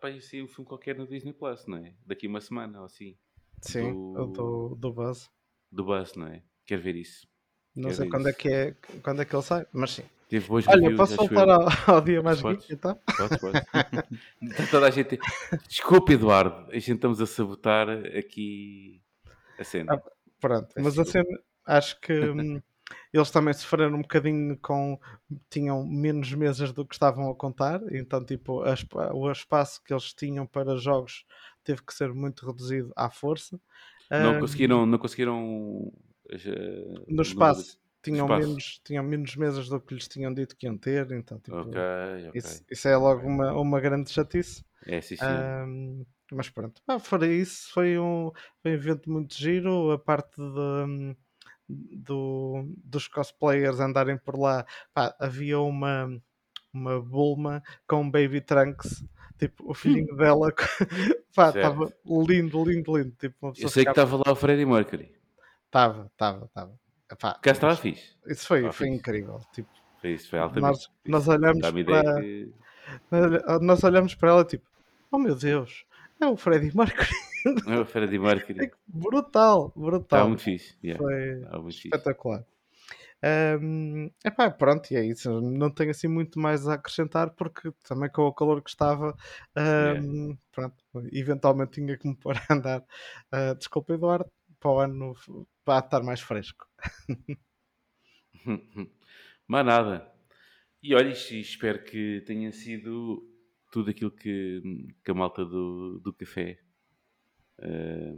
para 0.00 0.20
sair 0.20 0.42
um 0.42 0.48
filme 0.48 0.68
qualquer 0.68 0.96
no 0.96 1.06
Disney 1.06 1.32
Plus, 1.32 1.66
não 1.66 1.78
é? 1.78 1.92
Daqui 2.06 2.26
uma 2.28 2.40
semana 2.40 2.78
ou 2.80 2.84
assim. 2.86 3.16
Sim, 3.60 3.92
Do- 4.14 4.26
do, 4.28 4.74
do 4.76 4.92
Buzz. 4.92 5.28
Do 5.70 5.84
Buzz, 5.84 6.14
não 6.14 6.28
é? 6.28 6.42
Quero 6.64 6.80
ver 6.82 6.96
isso. 6.96 7.26
Não 7.74 7.84
Quero 7.84 7.96
sei 7.96 8.08
quando 8.08 8.26
é 8.28 8.30
isso. 8.30 8.38
que 8.38 8.48
é, 8.48 8.76
quando 9.02 9.22
é 9.22 9.24
que 9.24 9.34
ele 9.34 9.42
sai, 9.42 9.66
mas 9.72 9.90
sim. 9.90 10.04
Teve 10.28 10.48
boas 10.48 10.66
Olha, 10.66 10.80
reviews, 10.88 10.96
posso 10.96 11.16
voltar 11.16 11.46
eu. 11.48 11.52
ao, 11.60 11.94
ao 11.96 12.00
dia 12.00 12.22
mais 12.22 12.40
Podes. 12.40 12.62
geek 12.62 12.74
então? 12.74 12.98
Podes, 13.16 13.38
podes. 13.38 13.62
Está 14.42 14.66
toda 14.70 14.86
a 14.86 14.90
gente. 14.90 15.18
Desculpa, 15.68 16.12
Eduardo, 16.12 16.70
a 16.70 16.74
gente 16.74 16.92
estamos 16.92 17.20
a 17.20 17.26
sabotar 17.26 17.88
aqui 18.16 19.01
a 19.62 19.64
cena. 19.64 19.90
Ah, 19.90 19.98
Pronto, 20.40 20.74
Peço 20.74 20.78
mas 20.78 20.98
a 20.98 21.04
cena, 21.04 21.38
acho 21.66 22.00
que 22.00 22.12
hum, 22.12 22.60
eles 23.12 23.30
também 23.30 23.54
sofreram 23.54 23.96
um 23.96 24.02
bocadinho 24.02 24.58
com. 24.60 24.98
tinham 25.50 25.86
menos 25.86 26.32
mesas 26.34 26.72
do 26.72 26.86
que 26.86 26.94
estavam 26.94 27.30
a 27.30 27.36
contar, 27.36 27.80
então, 27.94 28.24
tipo, 28.24 28.62
a 28.64 28.74
o 29.14 29.30
espaço 29.30 29.82
que 29.84 29.92
eles 29.94 30.12
tinham 30.14 30.46
para 30.46 30.76
jogos 30.76 31.24
teve 31.64 31.82
que 31.84 31.94
ser 31.94 32.12
muito 32.14 32.46
reduzido 32.46 32.92
à 32.96 33.10
força. 33.10 33.60
Não 34.16 34.34
Hum, 34.34 34.34
conseguiram, 34.34 34.84
não 34.86 34.98
conseguiram 34.98 35.90
eh, 36.30 37.06
no 37.08 37.22
espaço, 37.22 37.78
tinham, 38.02 38.28
espaço. 38.28 38.28
Menos, 38.28 38.80
tinham 38.84 39.04
menos 39.04 39.36
mesas 39.36 39.68
do 39.68 39.80
que 39.80 39.94
lhes 39.94 40.08
tinham 40.08 40.32
dito 40.34 40.56
que 40.56 40.66
iam 40.66 40.76
ter, 40.78 41.10
então, 41.12 41.38
tipo, 41.40 41.68
Ok, 41.68 41.76
ok. 42.32 42.44
isso, 42.44 42.62
isso 42.70 42.88
é 42.88 42.96
logo 42.96 43.26
uma, 43.26 43.52
uma 43.54 43.80
grande 43.80 44.10
chatice. 44.10 44.64
É, 44.86 45.00
sim, 45.00 45.16
sim. 45.16 45.52
Ahm, 45.60 46.04
mas 46.34 46.48
pronto, 46.48 46.80
ah, 46.86 46.98
fora 46.98 47.26
isso, 47.26 47.70
foi 47.72 47.98
um, 47.98 48.30
foi 48.60 48.72
um 48.72 48.74
evento 48.74 49.10
muito 49.10 49.34
giro. 49.34 49.90
A 49.92 49.98
parte 49.98 50.36
de, 50.36 51.16
do, 51.68 52.64
dos 52.84 53.08
cosplayers 53.08 53.80
andarem 53.80 54.18
por 54.18 54.38
lá, 54.38 54.66
pá, 54.92 55.14
havia 55.18 55.58
uma, 55.60 56.08
uma 56.72 57.00
Bulma 57.00 57.62
com 57.86 58.02
um 58.02 58.10
Baby 58.10 58.40
Trunks, 58.40 59.04
tipo, 59.38 59.70
o 59.70 59.74
filhinho 59.74 60.14
dela, 60.16 60.52
estava 61.30 61.92
lindo, 62.06 62.64
lindo, 62.64 62.96
lindo. 62.96 63.14
Tipo, 63.18 63.52
Eu 63.58 63.68
sei 63.68 63.84
que 63.84 63.90
estava 63.90 64.16
lá 64.16 64.32
o 64.32 64.36
Freddie 64.36 64.66
Mercury. 64.66 65.14
Estava, 65.66 66.06
estava, 66.06 66.44
estava. 66.46 66.78
Caso 67.40 67.40
estava 67.44 67.76
fixe. 67.76 68.16
Isso 68.26 68.46
foi, 68.46 68.62
foi 68.62 68.72
fixe. 68.72 68.88
incrível. 68.88 69.40
Tipo, 69.52 69.68
Foi 70.00 70.10
isso, 70.10 70.28
foi 70.28 70.38
altamente. 70.38 70.88
nós, 71.06 71.26
nós 71.26 71.28
olhamos 71.28 71.60
para, 71.60 72.20
que. 72.20 72.52
nós 73.60 73.84
olhamos 73.84 74.14
para 74.14 74.30
ela 74.30 74.44
tipo, 74.44 74.66
oh 75.10 75.18
meu 75.18 75.34
Deus, 75.34 75.84
é 76.24 76.26
o 76.26 76.36
Freddie 76.36 76.76
Mercury. 76.76 77.08
É 77.66 77.78
o 77.78 77.84
Freddie 77.84 78.18
Mercury. 78.18 78.70
brutal, 78.86 79.72
brutal. 79.74 80.28
muito 80.28 80.42
fixe. 80.42 80.76
yeah, 80.82 81.02
Foi 81.02 81.40
Estava 81.40 81.62
muito 81.62 81.74
fixe. 81.74 81.88
espetacular. 81.88 82.46
Ahm, 83.24 84.10
epá, 84.24 84.50
pronto, 84.50 84.90
e 84.92 84.96
é 84.96 85.04
isso. 85.04 85.40
Não 85.40 85.70
tenho 85.70 85.90
assim 85.90 86.08
muito 86.08 86.40
mais 86.40 86.66
a 86.66 86.74
acrescentar 86.74 87.30
porque 87.30 87.72
também 87.84 88.10
com 88.10 88.22
o 88.22 88.34
calor 88.34 88.62
que 88.62 88.70
estava, 88.70 89.16
ahm, 89.56 90.36
pronto, 90.50 90.76
eventualmente 91.12 91.72
tinha 91.72 91.96
que 91.96 92.08
me 92.08 92.16
pôr 92.16 92.36
a 92.36 92.52
andar. 92.54 92.84
Ah, 93.30 93.54
desculpa, 93.54 93.94
Eduardo, 93.94 94.30
para 94.58 94.70
o 94.70 94.78
ano 94.80 95.14
para 95.64 95.84
estar 95.84 96.02
mais 96.02 96.20
fresco. 96.20 96.66
Mas 99.46 99.66
nada. 99.66 100.12
E 100.82 100.94
olha, 100.94 101.10
espero 101.12 101.84
que 101.84 102.22
tenha 102.26 102.50
sido 102.50 103.31
tudo 103.72 103.90
aquilo 103.90 104.12
que, 104.12 104.62
que 105.04 105.10
a 105.10 105.14
malta 105.14 105.44
do, 105.44 105.98
do 106.00 106.14
café 106.14 106.60
eh, 107.58 108.16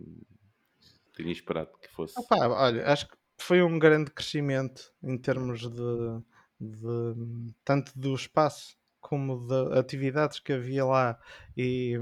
tinha 1.14 1.32
esperado 1.32 1.70
que 1.80 1.88
fosse. 1.88 2.14
Opa, 2.18 2.48
olha, 2.48 2.86
acho 2.92 3.08
que 3.08 3.16
foi 3.40 3.62
um 3.62 3.78
grande 3.78 4.10
crescimento 4.10 4.92
em 5.02 5.16
termos 5.18 5.60
de, 5.60 6.22
de- 6.60 7.52
tanto 7.64 7.92
do 7.98 8.14
espaço 8.14 8.76
como 9.00 9.46
de 9.46 9.78
atividades 9.78 10.40
que 10.40 10.52
havia 10.52 10.84
lá 10.84 11.18
e 11.56 11.94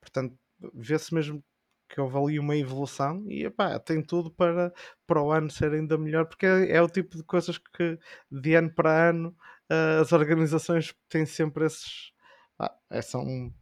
portanto 0.00 0.38
vê-se 0.72 1.12
mesmo 1.14 1.44
que 1.88 2.00
houve 2.00 2.16
ali 2.16 2.38
uma 2.38 2.56
evolução 2.56 3.24
e 3.28 3.44
epá, 3.44 3.78
tem 3.78 4.02
tudo 4.02 4.30
para, 4.30 4.72
para 5.06 5.22
o 5.22 5.30
ano 5.30 5.50
ser 5.50 5.72
ainda 5.72 5.98
melhor 5.98 6.26
porque 6.26 6.46
é, 6.46 6.76
é 6.76 6.82
o 6.82 6.88
tipo 6.88 7.16
de 7.16 7.22
coisas 7.24 7.58
que 7.58 7.98
de 8.30 8.54
ano 8.54 8.72
para 8.74 9.10
ano 9.10 9.36
ah, 9.70 10.00
as 10.00 10.12
organizações 10.12 10.94
têm 11.08 11.26
sempre 11.26 11.66
esses 11.66 12.12
ah, 12.58 12.74
é, 12.90 13.02
são 13.02 13.52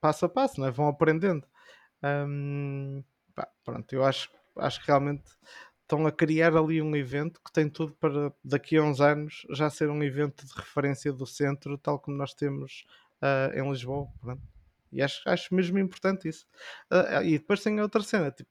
passo 0.00 0.26
a 0.26 0.28
passo, 0.28 0.60
não 0.60 0.66
é? 0.68 0.70
vão 0.70 0.88
aprendendo 0.88 1.46
Hum, 2.02 3.02
pá, 3.34 3.48
pronto, 3.64 3.92
eu 3.92 4.04
acho, 4.04 4.30
acho 4.58 4.80
que 4.80 4.86
realmente 4.86 5.24
estão 5.82 6.06
a 6.06 6.12
criar 6.12 6.56
ali 6.56 6.82
um 6.82 6.94
evento 6.96 7.40
que 7.44 7.52
tem 7.52 7.68
tudo 7.68 7.94
para 7.94 8.32
daqui 8.44 8.76
a 8.76 8.82
uns 8.82 9.00
anos 9.00 9.46
já 9.50 9.70
ser 9.70 9.88
um 9.90 10.02
evento 10.02 10.44
de 10.46 10.52
referência 10.54 11.12
do 11.12 11.26
centro, 11.26 11.78
tal 11.78 11.98
como 11.98 12.16
nós 12.16 12.34
temos 12.34 12.84
ah, 13.20 13.50
em 13.54 13.68
Lisboa. 13.70 14.08
pronto. 14.20 14.42
E 14.92 15.02
acho, 15.02 15.28
acho 15.28 15.54
mesmo 15.54 15.78
importante 15.78 16.28
isso. 16.28 16.46
Ah, 16.90 17.22
e 17.22 17.38
depois 17.38 17.62
tem 17.62 17.80
outra 17.80 18.02
cena, 18.02 18.30
tipo, 18.30 18.50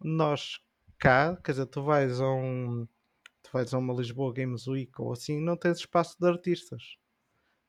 nós 0.00 0.60
cá, 0.98 1.36
quer 1.44 1.52
dizer, 1.52 1.66
tu 1.66 1.82
vais 1.82 2.20
a 2.20 2.30
um 2.30 2.86
tu 3.42 3.50
vais 3.52 3.72
a 3.74 3.78
uma 3.78 3.94
Lisboa 3.94 4.32
Games 4.32 4.66
Week 4.66 4.92
ou 4.98 5.12
assim, 5.12 5.40
não 5.40 5.56
tens 5.56 5.78
espaço 5.78 6.16
de 6.18 6.26
artistas. 6.28 6.96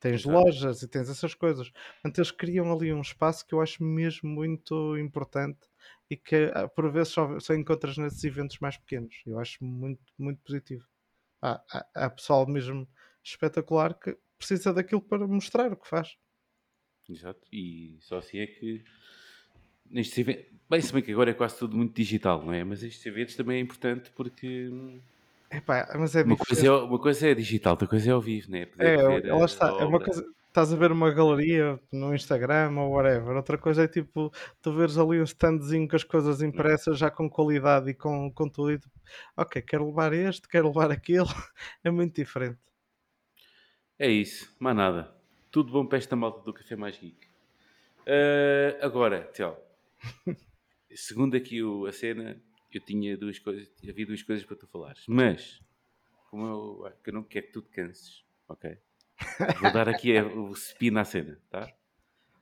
Tens 0.06 0.22
Exato. 0.22 0.38
lojas 0.38 0.84
e 0.84 0.88
tens 0.88 1.10
essas 1.10 1.34
coisas. 1.34 1.72
Portanto, 1.72 2.20
eles 2.20 2.30
criam 2.30 2.72
ali 2.72 2.94
um 2.94 3.02
espaço 3.02 3.44
que 3.44 3.56
eu 3.56 3.60
acho 3.60 3.84
mesmo 3.84 4.30
muito 4.30 4.96
importante 5.00 5.58
e 6.08 6.16
que 6.16 6.52
ah, 6.54 6.68
por 6.68 6.92
vezes 6.92 7.12
só, 7.12 7.40
só 7.40 7.56
encontras 7.56 7.98
nesses 7.98 8.24
eventos 8.24 8.60
mais 8.60 8.78
pequenos. 8.78 9.24
Eu 9.26 9.40
acho 9.40 9.64
muito, 9.66 10.04
muito 10.16 10.40
positivo. 10.44 10.86
Há, 11.42 11.60
há, 11.72 12.06
há 12.06 12.10
pessoal 12.12 12.46
mesmo 12.46 12.88
espetacular 13.24 13.96
que 13.96 14.16
precisa 14.38 14.72
daquilo 14.72 15.02
para 15.02 15.26
mostrar 15.26 15.74
o 15.74 15.76
que 15.76 15.88
faz. 15.88 16.16
Exato. 17.10 17.42
E 17.52 17.98
só 18.00 18.20
assim 18.20 18.38
é 18.38 18.46
que 18.46 18.86
nestes 19.90 20.20
eventos. 20.20 20.46
Bem, 20.70 20.82
se 20.82 20.94
bem 20.94 21.02
que 21.02 21.14
agora 21.14 21.32
é 21.32 21.34
quase 21.34 21.58
tudo 21.58 21.76
muito 21.76 21.96
digital, 21.96 22.46
não 22.46 22.54
é? 22.54 22.64
Mas 22.64 22.84
estes 22.84 23.04
eventos 23.08 23.36
também 23.36 23.58
é 23.58 23.60
importante 23.60 24.12
porque 24.12 24.70
hum, 24.70 25.02
Epá, 25.58 25.88
mas 25.98 26.16
é 26.16 26.24
uma 26.24 26.38
coisa 26.38 26.68
é, 26.68 26.72
uma 26.72 27.00
coisa 27.00 27.28
é 27.30 27.36
digital, 27.36 27.74
outra 27.74 27.88
coisa 27.88 28.10
é 28.10 28.14
ao 28.14 28.22
vivo, 28.22 28.52
não 28.52 28.58
é? 28.58 28.66
Poder 28.66 29.00
É, 29.00 29.20
ver 29.22 29.32
lá 29.32 29.42
a 29.42 29.46
está. 29.46 29.68
É 29.80 29.86
uma 29.86 30.00
coisa. 30.00 30.26
Estás 30.48 30.72
a 30.72 30.76
ver 30.78 30.90
uma 30.92 31.12
galeria 31.12 31.78
no 31.92 32.16
Instagram 32.16 32.72
ou 32.80 32.92
whatever. 32.94 33.36
Outra 33.36 33.58
coisa 33.58 33.84
é 33.84 33.88
tipo, 33.90 34.32
tu 34.62 34.74
veres 34.74 34.98
ali 34.98 35.20
um 35.20 35.24
standzinho 35.24 35.86
com 35.88 35.98
as 35.98 36.04
coisas 36.04 36.42
impressas 36.42 36.98
já 36.98 37.12
com 37.12 37.30
qualidade 37.30 37.90
e 37.90 37.94
com, 37.94 38.32
com 38.32 38.48
tudo. 38.50 38.72
E 38.72 38.80
ok, 39.36 39.62
quero 39.62 39.86
levar 39.88 40.14
este, 40.14 40.48
quero 40.48 40.68
levar 40.70 40.92
aquele. 40.92 41.26
É 41.84 41.92
muito 41.92 42.16
diferente. 42.16 42.58
É 44.00 44.10
isso, 44.10 44.56
mais 44.60 44.76
nada. 44.76 45.14
Tudo 45.52 45.72
bom 45.72 45.86
para 45.86 45.98
esta 45.98 46.16
malta 46.16 46.42
do 46.42 46.54
Café 46.54 46.76
Mais 46.76 46.98
Geek. 46.98 47.28
Ah, 48.08 48.78
agora, 48.86 49.22
Tel, 49.34 49.58
segundo 50.94 51.36
aqui 51.36 51.62
o- 51.64 51.86
a 51.86 51.92
cena, 51.92 52.42
eu 52.78 52.86
tinha 52.86 53.18
duas 53.18 53.40
coisas, 53.40 53.70
havia 53.88 54.06
duas 54.06 54.22
coisas 54.24 54.46
para 54.46 54.56
tu 54.58 54.68
falares. 54.68 55.04
Mas, 55.08 55.62
como 56.30 56.46
eu, 56.48 56.94
que 57.04 57.10
eu 57.10 57.14
não 57.14 57.24
quero 57.24 57.48
que 57.48 57.52
tu 57.54 57.62
te 57.62 57.70
canses, 57.70 58.24
ok? 58.48 58.78
Vou 59.60 59.72
dar 59.72 59.88
aqui 59.90 60.18
a- 60.18 60.26
o 60.26 60.52
spin 60.54 60.98
à 60.98 61.06
cena, 61.06 61.40
tá? 61.50 61.68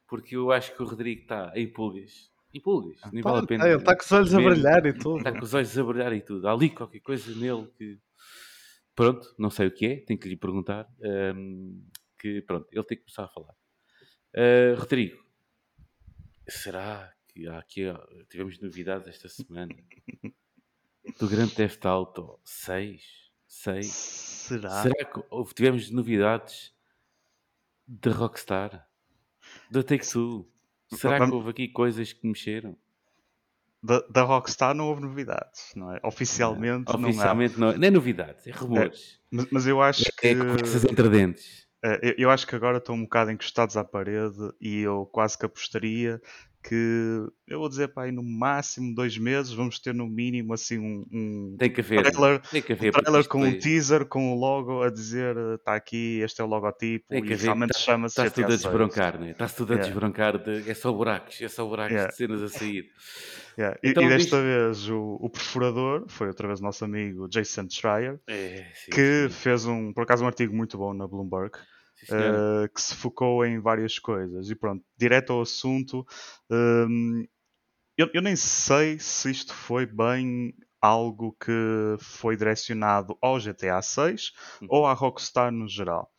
Porque 0.07 0.35
eu 0.35 0.51
acho 0.51 0.75
que 0.75 0.81
o 0.81 0.85
Rodrigo 0.85 1.21
está 1.21 1.51
em 1.55 1.71
pulgas. 1.71 2.31
Em 2.53 2.59
pulgas, 2.61 2.99
nem 3.11 3.21
vale 3.23 3.39
a 3.39 3.47
pena. 3.47 3.67
ele 3.67 3.77
está 3.77 3.95
com 3.95 4.03
os 4.03 4.11
olhos 4.11 4.33
a 4.33 4.37
mesmo. 4.37 4.51
brilhar 4.51 4.85
e 4.85 4.93
tudo. 4.93 5.17
Está 5.17 5.31
com 5.31 5.43
os 5.43 5.53
olhos 5.53 5.77
a 5.77 5.83
brilhar 5.83 6.13
e 6.13 6.21
tudo. 6.21 6.47
Há 6.47 6.51
ali 6.53 6.69
qualquer 6.69 6.99
coisa 6.99 7.35
nele 7.35 7.67
que. 7.77 7.99
Pronto, 8.95 9.33
não 9.39 9.49
sei 9.49 9.67
o 9.67 9.71
que 9.73 9.85
é, 9.87 9.95
tenho 10.01 10.19
que 10.19 10.29
lhe 10.29 10.37
perguntar. 10.37 10.87
ahm, 11.03 11.81
que 12.19 12.41
pronto, 12.43 12.67
ele 12.71 12.83
tem 12.83 12.97
que 12.97 13.03
começar 13.03 13.23
a 13.25 13.27
falar. 13.27 13.55
Ah, 14.35 14.75
Rodrigo, 14.79 15.17
será 16.47 17.12
que 17.33 17.47
há 17.47 17.57
aqui. 17.59 17.81
Tivemos 18.29 18.59
novidades 18.59 19.07
esta 19.07 19.27
semana 19.29 19.73
do 21.19 21.27
Grande 21.27 21.53
Theft 21.55 21.83
Auto 21.85 22.39
6? 22.43 23.01
6? 23.47 23.87
Será? 23.87 24.69
Será 24.83 25.05
que 25.05 25.23
houve- 25.29 25.53
tivemos 25.53 25.89
novidades 25.89 26.73
da 27.87 28.11
Rockstar? 28.11 28.87
Da 29.71 29.83
Take 29.83 30.07
Two? 30.09 30.47
Será 30.91 31.25
que 31.25 31.31
houve 31.33 31.49
aqui 31.49 31.67
coisas 31.67 32.13
que 32.13 32.25
mexeram? 32.27 32.77
Da, 33.81 33.99
da 34.09 34.21
Rockstar 34.23 34.73
não 34.73 34.87
houve 34.87 35.01
novidades, 35.01 35.73
não 35.75 35.91
é? 35.93 35.99
Oficialmente, 36.03 36.85
não 36.87 36.93
há. 37.05 37.09
Oficialmente 37.09 37.59
não, 37.59 37.77
não 37.77 37.87
é 37.87 37.91
novidades, 37.91 38.47
é 38.47 38.51
rumores. 38.51 39.19
Mas, 39.29 39.47
mas 39.51 39.67
eu 39.67 39.81
acho 39.81 40.05
que. 40.17 40.27
É 40.27 40.35
conversas 40.35 40.85
entre 40.85 41.09
dentes. 41.09 41.67
Eh, 41.83 41.99
eu- 42.11 42.15
Eu 42.19 42.29
acho 42.31 42.47
que 42.47 42.55
agora 42.55 42.77
estão 42.77 42.95
um 42.95 43.03
bocado 43.03 43.31
encostados 43.31 43.75
à 43.75 43.83
parede 43.83 44.37
e 44.61 44.77
eu 44.79 45.05
quase 45.07 45.37
que 45.37 45.45
apostaria 45.45 46.21
que 46.63 47.25
eu 47.47 47.59
vou 47.59 47.67
dizer 47.67 47.89
para 47.89 48.03
aí 48.03 48.11
no 48.11 48.23
máximo 48.23 48.95
dois 48.95 49.17
meses 49.17 49.51
vamos 49.51 49.79
ter 49.79 49.93
no 49.93 50.07
mínimo 50.07 50.53
assim 50.53 50.79
um, 50.79 51.05
um 51.11 51.55
Tem 51.59 51.69
que 51.69 51.81
haver. 51.81 52.03
trailer, 52.09 52.39
tem 52.41 52.61
que 52.61 52.71
um 52.71 52.75
haver. 52.75 52.91
trailer 52.93 53.27
com 53.27 53.41
um 53.43 53.59
teaser 53.59 54.05
com 54.05 54.31
o 54.33 54.39
logo 54.39 54.81
a 54.81 54.89
dizer 54.89 55.35
está 55.55 55.75
aqui, 55.75 56.21
este 56.21 56.39
é 56.39 56.43
o 56.43 56.47
logotipo 56.47 57.05
Tem 57.09 57.21
que 57.21 57.31
e 57.31 57.33
haver. 57.33 57.43
realmente 57.43 57.77
chama-se 57.77 58.13
Está-se 58.13 58.35
tudo 58.35 58.45
a 58.53 58.55
desbroncar, 58.55 59.19
né? 59.19 59.31
Está-se 59.31 59.55
tudo 59.57 59.73
a 59.73 59.75
Yeah. 59.75 59.91
desbroncar. 59.93 60.37
De... 60.37 60.69
É 60.69 60.73
só 60.73 60.91
buracos, 60.93 61.41
é 61.41 61.47
só 61.49 61.65
buracos 61.65 61.91
Yeah. 61.91 62.11
de 62.11 62.15
cenas 62.17 62.41
a 62.41 62.47
sair. 62.49 62.85
Yeah. 63.57 63.77
E- 63.83 63.89
Então 63.89 64.03
e 64.03 64.07
desta 64.09 64.37
diz- 64.37 64.45
vez 64.45 64.89
o, 64.89 65.17
o 65.21 65.29
perfurador 65.29 66.05
foi 66.07 66.27
outra 66.27 66.47
vez 66.47 66.59
o 66.59 66.63
nosso 66.63 66.85
amigo 66.85 67.27
Jason 67.27 67.67
Schreier 67.69 68.19
É, 68.27 68.65
sim, 68.73 68.91
que 68.91 69.27
sim. 69.27 69.29
fez 69.29 69.65
um, 69.65 69.91
por 69.93 70.03
acaso 70.03 70.23
um 70.23 70.27
artigo 70.27 70.55
muito 70.55 70.77
bom 70.77 70.93
na 70.93 71.05
Bloomberg 71.07 71.51
Eh, 72.09 72.67
que 72.73 72.81
se 72.81 72.95
focou 72.95 73.45
em 73.45 73.59
várias 73.59 73.99
coisas. 73.99 74.49
E 74.49 74.55
pronto, 74.55 74.83
direto 74.97 75.33
ao 75.33 75.41
assunto, 75.41 76.05
hum, 76.49 77.25
eu, 77.97 78.09
eu 78.13 78.21
nem 78.21 78.35
sei 78.35 78.99
se 78.99 79.29
isto 79.31 79.53
foi 79.53 79.85
bem 79.85 80.53
algo 80.81 81.35
que 81.39 81.51
foi 81.99 82.35
direcionado 82.35 83.17
ao 83.21 83.39
GTA 83.39 83.81
6 83.81 84.31
Uhum. 84.61 84.67
ou 84.69 84.85
à 84.85 84.93
Rockstar 84.93 85.51
no 85.51 85.67
geral. 85.67 86.09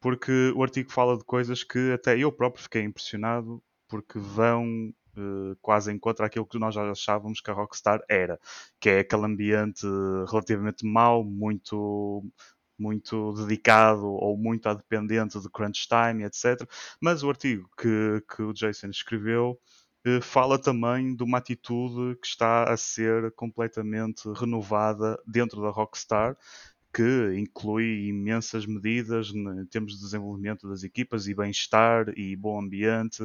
Porque 0.00 0.52
o 0.54 0.62
artigo 0.62 0.90
fala 0.90 1.16
de 1.16 1.24
coisas 1.24 1.64
que 1.64 1.92
até 1.92 2.18
eu 2.18 2.30
próprio 2.32 2.62
fiquei 2.62 2.82
impressionado 2.82 3.62
porque 3.88 4.18
vão 4.18 4.92
eh, 5.16 5.56
quase 5.60 5.92
em 5.92 5.98
contra 5.98 6.26
aquilo 6.26 6.46
que 6.46 6.58
nós 6.58 6.74
já 6.74 6.90
achávamos 6.90 7.40
que 7.40 7.50
a 7.50 7.54
Rockstar 7.54 8.00
era, 8.08 8.38
que 8.80 8.88
é 8.90 8.98
aquele 9.00 9.24
ambiente 9.26 9.86
relativamente 10.30 10.84
mau, 10.86 11.24
muito 11.24 12.22
muito 12.78 13.32
dedicado 13.34 14.06
ou 14.06 14.36
muito 14.36 14.72
dependente 14.74 15.40
de 15.40 15.48
crunch 15.50 15.86
time, 15.88 16.24
etc. 16.24 16.68
Mas 17.00 17.22
o 17.22 17.28
artigo 17.30 17.68
que, 17.78 18.22
que 18.34 18.42
o 18.42 18.52
Jason 18.52 18.88
escreveu 18.88 19.58
eh, 20.04 20.20
fala 20.20 20.58
também 20.58 21.14
de 21.16 21.22
uma 21.22 21.38
atitude 21.38 22.16
que 22.20 22.26
está 22.26 22.64
a 22.72 22.76
ser 22.76 23.32
completamente 23.32 24.28
renovada 24.34 25.18
dentro 25.26 25.62
da 25.62 25.70
Rockstar, 25.70 26.36
que 26.92 27.34
inclui 27.36 28.06
imensas 28.08 28.66
medidas 28.66 29.32
ne- 29.32 29.62
em 29.62 29.66
termos 29.66 29.94
de 29.94 30.00
desenvolvimento 30.00 30.68
das 30.68 30.84
equipas 30.84 31.26
e 31.26 31.34
bem-estar 31.34 32.06
e 32.16 32.36
bom 32.36 32.60
ambiente. 32.60 33.18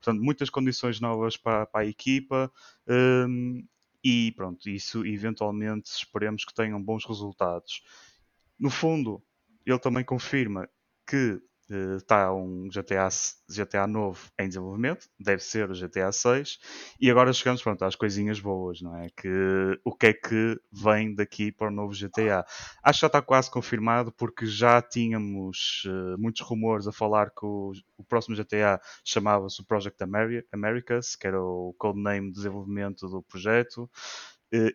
Portanto, 0.00 0.22
muitas 0.22 0.50
condições 0.50 1.00
novas 1.00 1.36
para, 1.36 1.64
para 1.66 1.82
a 1.82 1.86
equipa. 1.86 2.52
hum, 2.88 3.64
e 4.06 4.32
pronto, 4.32 4.68
isso 4.68 5.04
eventualmente 5.06 5.90
esperemos 5.90 6.44
que 6.44 6.52
tenham 6.52 6.82
bons 6.82 7.06
resultados. 7.06 7.82
No 8.64 8.70
fundo, 8.70 9.22
ele 9.66 9.78
também 9.78 10.04
confirma 10.04 10.68
que 11.06 11.38
eh, 11.70 11.96
está 11.96 12.32
um 12.32 12.68
GTA, 12.70 13.08
GTA 13.48 13.86
novo 13.86 14.30
em 14.38 14.48
desenvolvimento, 14.48 15.06
deve 15.20 15.42
ser 15.42 15.70
o 15.70 15.74
GTA 15.74 16.12
6, 16.12 16.58
e 17.00 17.10
agora 17.10 17.32
chegamos 17.32 17.62
pronto, 17.62 17.84
às 17.84 17.94
coisinhas 17.96 18.40
boas, 18.40 18.80
não 18.82 18.96
é? 18.96 19.08
Que, 19.16 19.28
o 19.84 19.94
que 19.94 20.06
é 20.06 20.12
que 20.14 20.58
vem 20.72 21.14
daqui 21.14 21.52
para 21.52 21.68
o 21.68 21.70
novo 21.70 21.92
GTA? 21.94 22.44
Acho 22.82 22.98
que 22.98 23.02
já 23.02 23.06
está 23.08 23.22
quase 23.22 23.50
confirmado, 23.50 24.12
porque 24.12 24.46
já 24.46 24.80
tínhamos 24.82 25.82
eh, 25.86 26.16
muitos 26.18 26.40
rumores 26.42 26.86
a 26.86 26.92
falar 26.92 27.30
que 27.30 27.44
o, 27.46 27.72
o 27.98 28.04
próximo 28.04 28.34
GTA 28.36 28.80
chamava-se 29.04 29.60
o 29.60 29.66
Project 29.66 30.02
Ameri- 30.02 30.46
Americas, 30.52 31.16
que 31.16 31.26
era 31.26 31.40
o 31.42 31.74
codename 31.78 32.28
de 32.28 32.34
desenvolvimento 32.36 33.08
do 33.08 33.22
projeto 33.22 33.90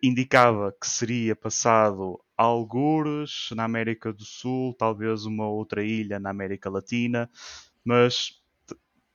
indicava 0.02 0.74
que 0.80 0.86
seria 0.88 1.34
passado 1.34 2.20
algures 2.36 3.48
na 3.54 3.64
América 3.64 4.12
do 4.12 4.24
Sul, 4.24 4.74
talvez 4.74 5.26
uma 5.26 5.48
outra 5.48 5.84
ilha 5.84 6.18
na 6.18 6.30
América 6.30 6.70
Latina, 6.70 7.30
mas 7.84 8.40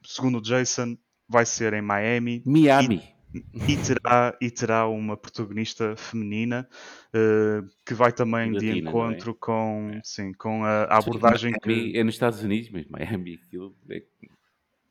segundo 0.04 0.38
o 0.38 0.41
Jason 0.41 0.97
vai 1.28 1.45
ser 1.45 1.73
em 1.73 1.82
Miami 1.82 2.43
Miami. 2.45 3.01
e 3.67 3.75
terá, 3.78 4.38
e 4.39 4.51
terá 4.51 4.88
uma 4.88 5.17
protagonista 5.17 5.95
feminina 5.95 6.67
eh, 7.13 7.63
que 7.86 7.93
vai 7.93 8.12
também 8.12 8.51
de 8.51 8.67
Latina, 8.67 8.91
não 8.91 9.08
é? 9.10 9.12
encontro 9.12 9.36
com, 9.36 9.99
sim, 10.04 10.32
com 10.34 10.63
a, 10.63 10.84
a 10.84 10.97
abordagem 10.97 11.51
que... 11.54 11.67
Miami 11.67 11.97
É 11.97 12.04
nos 12.04 12.15
Estados 12.15 12.43
Unidos, 12.43 12.69
mas 12.71 12.88
Miami 12.88 13.39
aquilo 13.43 13.75
é 13.89 14.01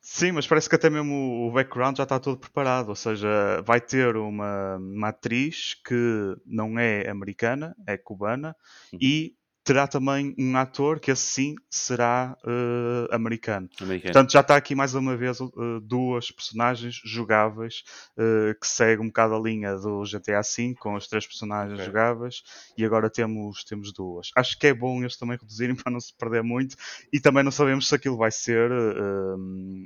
Sim, 0.07 0.33
mas 0.33 0.45
parece 0.45 0.69
que 0.69 0.75
até 0.75 0.87
mesmo 0.89 1.47
o- 1.47 1.51
background 1.51 1.97
já 1.97 2.03
está 2.03 2.19
todo 2.19 2.37
preparado. 2.37 2.89
Ou 2.89 2.95
seja, 2.95 3.61
vai 3.63 3.81
ter 3.81 4.15
uma, 4.15 4.77
uma 4.77 5.09
atriz 5.09 5.73
que 5.83 5.95
não 6.45 6.77
é 6.77 7.09
americana, 7.09 7.75
é 7.87 7.97
cubana, 7.97 8.55
Uhum. 8.93 8.99
e 9.01 9.35
terá 9.65 9.87
também 9.87 10.35
um 10.39 10.55
ator 10.55 10.99
que 10.99 11.11
assim 11.11 11.55
será 11.69 12.37
eh, 12.45 13.07
americano. 13.15 13.67
americano. 13.79 14.13
Portanto, 14.13 14.31
já 14.31 14.41
está 14.41 14.55
aqui 14.55 14.75
mais 14.75 14.93
uma 14.95 15.17
vez 15.17 15.41
eh, 15.41 15.45
duas 15.83 16.31
personagens 16.31 17.01
jogáveis 17.03 17.83
eh, 18.17 18.55
que 18.61 18.67
seguem 18.67 19.03
um 19.03 19.07
bocado 19.07 19.35
a 19.35 19.39
linha 19.39 19.75
do 19.75 20.05
GTA 20.05 20.41
V 20.41 20.75
com 20.79 20.95
as 20.95 21.07
três 21.07 21.25
personagens 21.27 21.79
Ok. 21.79 21.85
jogáveis 21.85 22.43
e 22.77 22.85
agora 22.85 23.09
temos, 23.09 23.63
temos 23.65 23.91
duas. 23.91 24.29
Acho 24.37 24.57
que 24.59 24.67
é 24.67 24.73
bom 24.73 24.99
eles 25.01 25.17
também 25.17 25.37
reduzirem 25.37 25.75
para 25.83 25.91
não 25.91 25.99
se 25.99 26.13
perder 26.15 26.43
muito 26.43 26.77
e 27.11 27.19
também 27.19 27.43
não 27.43 27.51
sabemos 27.51 27.87
se 27.89 27.95
aquilo 27.95 28.17
vai 28.17 28.31
ser 28.31 28.71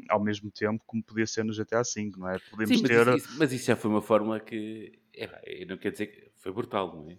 ao 0.09 0.21
mesmo 0.23 0.51
tempo 0.51 0.83
como 0.85 1.03
podia 1.03 1.25
ser 1.27 1.43
no 1.43 1.53
GTA 1.53 1.81
V, 1.83 2.11
não 2.17 2.29
é? 2.29 2.39
Podemos 2.39 2.75
Sim, 2.75 2.81
mas, 2.81 2.91
ter. 2.91 3.07
isso, 3.07 3.11
isso- 3.15 3.29
mas 3.37 3.53
isso 3.53 3.65
já 3.65 3.75
foi 3.75 3.89
uma 3.89 4.01
forma 4.01 4.39
que. 4.39 4.99
É, 5.13 5.65
não 5.65 5.77
quer 5.77 5.91
dizer 5.91 6.07
que 6.07 6.31
foi 6.37 6.51
brutal, 6.51 6.95
não 6.95 7.09
é? 7.11 7.17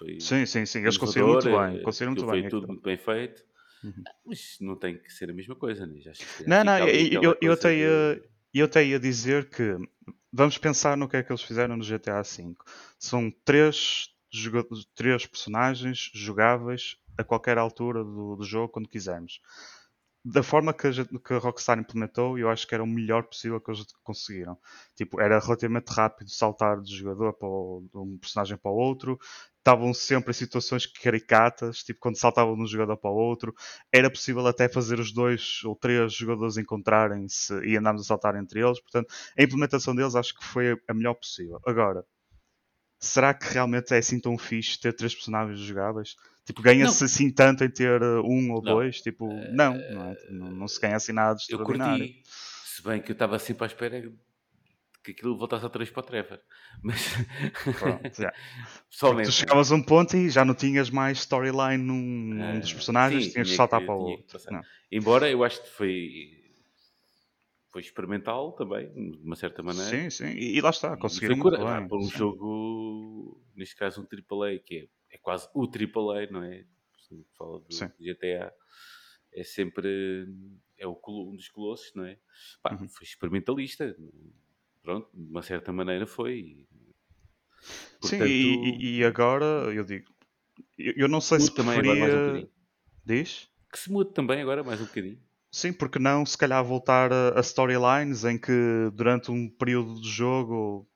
Foi 0.00 0.18
Sim, 0.18 0.46
sim, 0.46 0.64
sim. 0.64 0.78
Eles 0.80 0.96
conseguiram 0.96 1.28
muito 1.28 1.44
bem. 1.44 1.76
eh, 1.76 1.82
Conseguiram 1.82 2.12
muito 2.12 2.26
bem. 2.26 2.40
Foi 2.40 2.50
tudo 2.50 2.66
muito 2.68 2.82
bem 2.82 2.96
feito. 2.96 3.44
Uhum. 3.84 4.02
Mas 4.24 4.56
não 4.60 4.76
tem 4.76 4.96
que 4.96 5.12
ser 5.12 5.30
a 5.30 5.34
mesma 5.34 5.54
coisa, 5.54 5.86
né? 5.86 6.00
Já 6.00 6.12
Não, 6.46 6.64
não, 6.64 6.78
eu, 6.88 7.18
aquela 7.18 7.36
eu, 7.42 7.52
até 7.52 7.76
ia, 7.76 8.22
eu 8.54 8.64
até 8.64 8.84
ia 8.84 8.98
dizer 8.98 9.50
que 9.50 9.76
vamos 10.32 10.56
pensar 10.56 10.96
no 10.96 11.08
que 11.08 11.18
é 11.18 11.22
que 11.22 11.30
eles 11.30 11.42
fizeram 11.42 11.76
no 11.76 11.84
GTA 11.84 12.22
V. 12.22 12.54
São 12.98 13.30
três, 13.44 14.08
três 14.94 15.26
personagens 15.26 16.10
jogáveis 16.14 16.96
a 17.18 17.24
qualquer 17.24 17.58
altura 17.58 18.02
do, 18.02 18.36
do 18.36 18.44
jogo, 18.44 18.72
quando 18.72 18.88
quisermos. 18.88 19.40
Da 20.22 20.42
forma 20.42 20.74
que 20.74 20.86
a, 20.86 20.92
que 20.92 21.32
a 21.32 21.38
Rockstar 21.38 21.78
implementou, 21.78 22.38
eu 22.38 22.50
acho 22.50 22.66
que 22.66 22.74
era 22.74 22.84
o 22.84 22.86
melhor 22.86 23.22
possível 23.24 23.58
que 23.58 23.70
eles 23.70 23.86
conseguiram. 24.04 24.58
Tipo, 24.94 25.18
era 25.18 25.38
relativamente 25.38 25.88
rápido 25.88 26.30
saltar 26.30 26.78
de 26.82 26.94
jogador 26.94 27.32
para 27.32 27.48
o, 27.48 27.88
de 27.90 27.98
um 27.98 28.18
personagem 28.18 28.58
para 28.58 28.70
o 28.70 28.74
outro. 28.74 29.18
Estavam 29.60 29.92
sempre 29.92 30.30
em 30.30 30.34
situações 30.34 30.86
caricatas, 30.86 31.82
tipo 31.84 32.00
quando 32.00 32.18
saltavam 32.18 32.56
de 32.56 32.62
um 32.62 32.66
jogador 32.66 32.96
para 32.96 33.10
o 33.10 33.14
outro 33.14 33.54
era 33.92 34.10
possível 34.10 34.46
até 34.46 34.70
fazer 34.70 34.98
os 34.98 35.12
dois 35.12 35.62
ou 35.64 35.76
três 35.76 36.14
jogadores 36.14 36.56
encontrarem-se 36.56 37.52
e 37.66 37.76
andarmos 37.76 38.02
a 38.02 38.04
saltar 38.06 38.36
entre 38.36 38.60
eles. 38.60 38.80
Portanto, 38.80 39.12
a 39.38 39.42
implementação 39.42 39.94
deles 39.94 40.14
acho 40.14 40.34
que 40.34 40.42
foi 40.44 40.80
a 40.88 40.94
melhor 40.94 41.12
possível. 41.12 41.60
Agora, 41.66 42.02
será 42.98 43.34
que 43.34 43.52
realmente 43.52 43.92
é 43.92 43.98
assim 43.98 44.18
tão 44.18 44.38
fixe 44.38 44.80
ter 44.80 44.94
três 44.94 45.14
personagens 45.14 45.58
jogáveis? 45.58 46.16
Tipo, 46.46 46.62
ganha-se 46.62 47.04
assim 47.04 47.30
tanto 47.30 47.62
em 47.62 47.70
ter 47.70 48.02
uh, 48.02 48.22
um 48.24 48.52
ou 48.52 48.62
Não. 48.62 48.74
dois? 48.74 49.00
Tipo, 49.00 49.28
não, 49.52 49.74
não, 49.74 50.10
é? 50.10 50.16
não, 50.30 50.50
não 50.52 50.68
se 50.68 50.80
ganha 50.80 50.96
assim 50.96 51.12
nada 51.12 51.34
de 51.34 51.42
Eu 51.52 51.58
extraordinário. 51.58 52.06
curti, 52.06 52.22
se 52.24 52.82
bem 52.82 53.00
que 53.00 53.10
eu 53.10 53.14
estava 53.14 53.38
sempre 53.38 53.64
à 53.64 53.66
espera 53.66 54.10
que 55.02 55.12
aquilo 55.12 55.36
voltasse 55.36 55.64
outra 55.64 55.78
vez 55.78 55.90
para 55.90 56.00
o 56.00 56.06
Trevor. 56.06 56.40
Mas, 56.82 56.96
Pronto, 57.78 58.02
pessoalmente, 58.90 59.28
Tu 59.28 59.32
chegavas 59.32 59.72
a 59.72 59.74
um 59.74 59.82
ponto 59.82 60.16
e 60.16 60.28
já 60.30 60.44
não 60.44 60.54
tinhas 60.54 60.90
mais 60.90 61.18
storyline 61.18 61.82
num, 61.82 61.96
num 61.96 62.60
dos 62.60 62.70
Ah, 62.70 62.74
personagens, 62.74 63.24
sim, 63.24 63.32
tinhas 63.32 63.48
de 63.48 63.54
saltar 63.56 63.80
que- 63.80 63.86
para 63.86 63.94
o 63.94 64.00
outro. 64.00 64.38
embora 64.90 65.30
eu 65.30 65.42
acho 65.44 65.62
que 65.62 65.68
foi, 65.70 66.30
foi 67.72 67.80
experimental 67.82 68.52
também, 68.52 68.92
de 68.92 69.22
uma 69.24 69.36
certa 69.36 69.62
maneira. 69.62 69.90
Sim, 69.90 70.10
sim, 70.10 70.26
e, 70.26 70.56
e 70.56 70.60
lá 70.60 70.70
está, 70.70 70.96
conseguiram 70.96 71.36
foi 71.36 71.50
cura- 71.50 71.58
bem. 71.80 71.88
para 71.88 71.96
um 71.98 72.02
sim. 72.02 72.18
jogo, 72.18 73.42
neste 73.54 73.76
caso 73.76 74.00
um 74.02 74.04
AAA, 74.06 74.58
que 74.58 74.76
é, 75.10 75.14
é 75.16 75.18
quase 75.18 75.48
o 75.54 75.66
AAA, 75.66 76.30
não 76.30 76.42
é? 76.42 76.64
Se 76.98 77.24
fala 77.36 77.60
do 77.60 77.72
Sim. 77.72 77.90
GTA, 78.00 78.52
é 79.32 79.44
sempre 79.44 80.26
é 80.76 80.86
o, 80.86 80.98
um 81.08 81.36
dos 81.36 81.48
colossos, 81.48 81.92
não 81.94 82.04
é? 82.04 82.18
Pá, 82.62 82.72
Uhum. 82.74 82.88
Foi 82.88 83.04
experimentalista, 83.04 83.96
pronto, 84.82 85.08
de 85.12 85.30
uma 85.30 85.42
certa 85.42 85.72
maneira 85.72 86.06
foi. 86.06 86.66
Sim, 88.02 88.18
Portanto, 88.18 88.24
e, 88.28 88.78
e- 88.80 88.98
e 88.98 89.04
agora 89.04 89.44
eu 89.74 89.84
digo, 89.84 90.10
eu, 90.78 90.94
eu 90.96 91.08
não 91.08 91.20
sei 91.20 91.40
se 91.40 91.54
também 91.54 91.78
agora 91.78 91.98
mais 91.98 92.12
um 92.14 92.16
preferia. 92.16 92.40
bocadinho. 92.42 92.50
Diz? 93.04 93.48
Que 93.72 93.78
se 93.78 93.92
mude 93.92 94.12
também 94.12 94.40
agora 94.40 94.62
mais 94.64 94.80
um 94.80 94.86
bocadinho. 94.86 95.18
Sim, 95.52 95.72
porque 95.72 95.98
não 95.98 96.24
se 96.24 96.38
calhar 96.38 96.64
voltar 96.64 97.12
a, 97.12 97.40
storylines 97.40 98.24
em 98.24 98.38
que 98.38 98.90
durante 98.94 99.30
um 99.30 99.48
período 99.48 100.00
de 100.00 100.08
jogo 100.08 100.86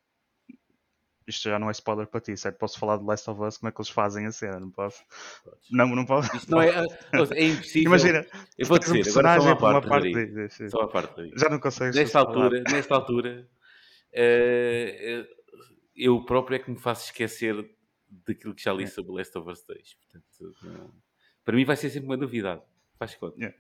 isto 1.26 1.48
já 1.48 1.58
não 1.58 1.68
é 1.68 1.72
spoiler 1.72 2.06
para 2.06 2.20
ti, 2.20 2.36
certo? 2.36 2.58
Posso 2.58 2.78
falar 2.78 2.98
de 2.98 3.04
Last 3.04 3.28
of 3.30 3.40
Us, 3.40 3.56
como 3.56 3.68
é 3.68 3.72
que 3.72 3.80
eles 3.80 3.88
fazem 3.88 4.26
a 4.26 4.32
cena, 4.32 4.60
não 4.60 4.70
posso? 4.70 5.02
Não, 5.70 5.88
não 5.88 6.04
posso. 6.04 6.34
Isto 6.36 6.50
não 6.50 6.60
é, 6.60 6.68
é 7.32 7.44
impossível. 7.46 7.82
Imagina, 7.82 8.26
eu 8.58 8.66
vou 8.66 8.78
tens 8.78 8.90
um 8.90 8.94
dizer, 8.94 9.10
agora 9.18 9.40
só 9.40 9.46
uma 9.48 9.56
personagem 9.56 9.56
por 9.56 9.70
uma 9.70 9.80
parte, 9.82 9.88
parte. 9.88 10.12
Diz, 10.12 10.34
diz, 10.34 10.58
diz. 10.58 10.70
Só 10.70 10.78
uma 10.80 10.88
parte. 10.88 11.32
Já 11.36 11.48
não 11.48 11.58
consegues. 11.58 11.96
Nesta 11.96 12.20
falar. 12.20 12.28
altura, 12.44 12.62
nesta 12.70 12.94
altura, 12.94 13.48
eu 15.96 16.24
próprio 16.24 16.56
é 16.56 16.58
que 16.58 16.70
me 16.70 16.78
faço 16.78 17.06
esquecer 17.06 17.54
daquilo 18.26 18.54
que 18.54 18.62
já 18.62 18.72
li 18.72 18.86
sobre 18.86 19.12
Last 19.12 19.36
of 19.36 19.50
Us 19.50 19.64
2. 19.66 19.94
Portanto, 19.94 20.94
para 21.44 21.56
mim 21.56 21.64
vai 21.64 21.76
ser 21.76 21.90
sempre 21.90 22.06
uma 22.06 22.16
novidade. 22.16 22.62
Faz 22.98 23.14
conta. 23.16 23.36
Yeah. 23.36 23.56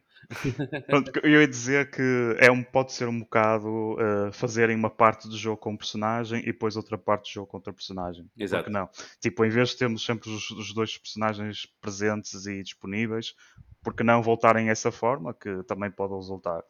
Pronto, 0.86 1.10
eu 1.22 1.40
ia 1.40 1.48
dizer 1.48 1.90
que 1.90 2.36
é 2.38 2.50
um, 2.50 2.62
pode 2.62 2.92
ser 2.92 3.08
um 3.08 3.20
bocado 3.20 3.96
eh, 4.00 4.32
fazerem 4.32 4.76
uma 4.76 4.88
parte 4.88 5.28
do 5.28 5.36
jogo 5.36 5.58
com 5.58 5.72
um 5.72 5.76
personagem 5.76 6.40
e 6.40 6.46
depois 6.46 6.76
outra 6.76 6.96
parte 6.96 7.24
do 7.24 7.34
jogo 7.34 7.46
com 7.48 7.56
outra 7.56 7.72
personagem. 7.72 8.30
Exato. 8.36 8.64
Porque 8.64 8.78
não? 8.78 8.88
Tipo, 9.20 9.44
em 9.44 9.50
vez 9.50 9.70
de 9.70 9.76
termos 9.76 10.04
sempre 10.04 10.30
os, 10.30 10.50
os 10.50 10.72
dois 10.72 10.96
personagens 10.96 11.66
presentes 11.80 12.46
e 12.46 12.62
disponíveis, 12.62 13.34
porque 13.82 14.02
não 14.02 14.22
voltarem 14.22 14.68
a 14.68 14.72
essa 14.72 14.90
forma, 14.90 15.34
que 15.34 15.62
também 15.64 15.90
pode 15.90 16.14
resultar. 16.14 16.62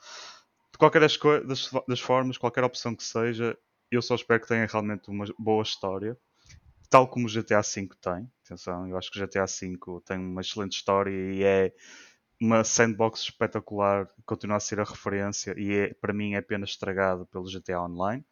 De 0.73 0.79
qualquer 0.79 1.01
das, 1.01 1.16
das, 1.47 1.70
das 1.87 2.01
formas, 2.01 2.38
qualquer 2.38 2.64
opção 2.64 2.97
que 2.97 3.05
seja, 3.05 3.57
eu 3.90 4.03
só 4.03 4.14
espero 4.14 4.40
que 4.40 4.49
tenha 4.49 4.66
realmente 4.66 5.09
uma 5.09 5.25
boa 5.38 5.62
história, 5.62 6.16
tal 6.90 7.09
como 7.09 7.27
o 7.27 7.31
GTA 7.31 7.61
V 7.61 7.88
tem. 8.01 8.31
Atenção, 8.44 8.88
eu 8.88 8.97
acho 8.97 9.11
que 9.11 9.20
o 9.20 9.27
GTA 9.27 9.47
V 9.47 10.01
tem 10.05 10.18
uma 10.18 10.40
excelente 10.40 10.73
história 10.73 11.11
e 11.11 11.42
é 11.42 11.73
uma 12.40 12.64
sandbox 12.64 13.20
espetacular, 13.20 14.09
continua 14.27 14.57
a 14.57 14.61
ser 14.61 14.81
a 14.81 14.85
referência 14.85 15.55
e 15.57 15.73
é, 15.73 15.94
para 15.94 16.12
mim 16.12 16.35
é 16.35 16.38
apenas 16.38 16.70
estragado 16.70 17.27
pelo 17.27 17.44
GTA 17.44 17.81
Online, 17.81 18.25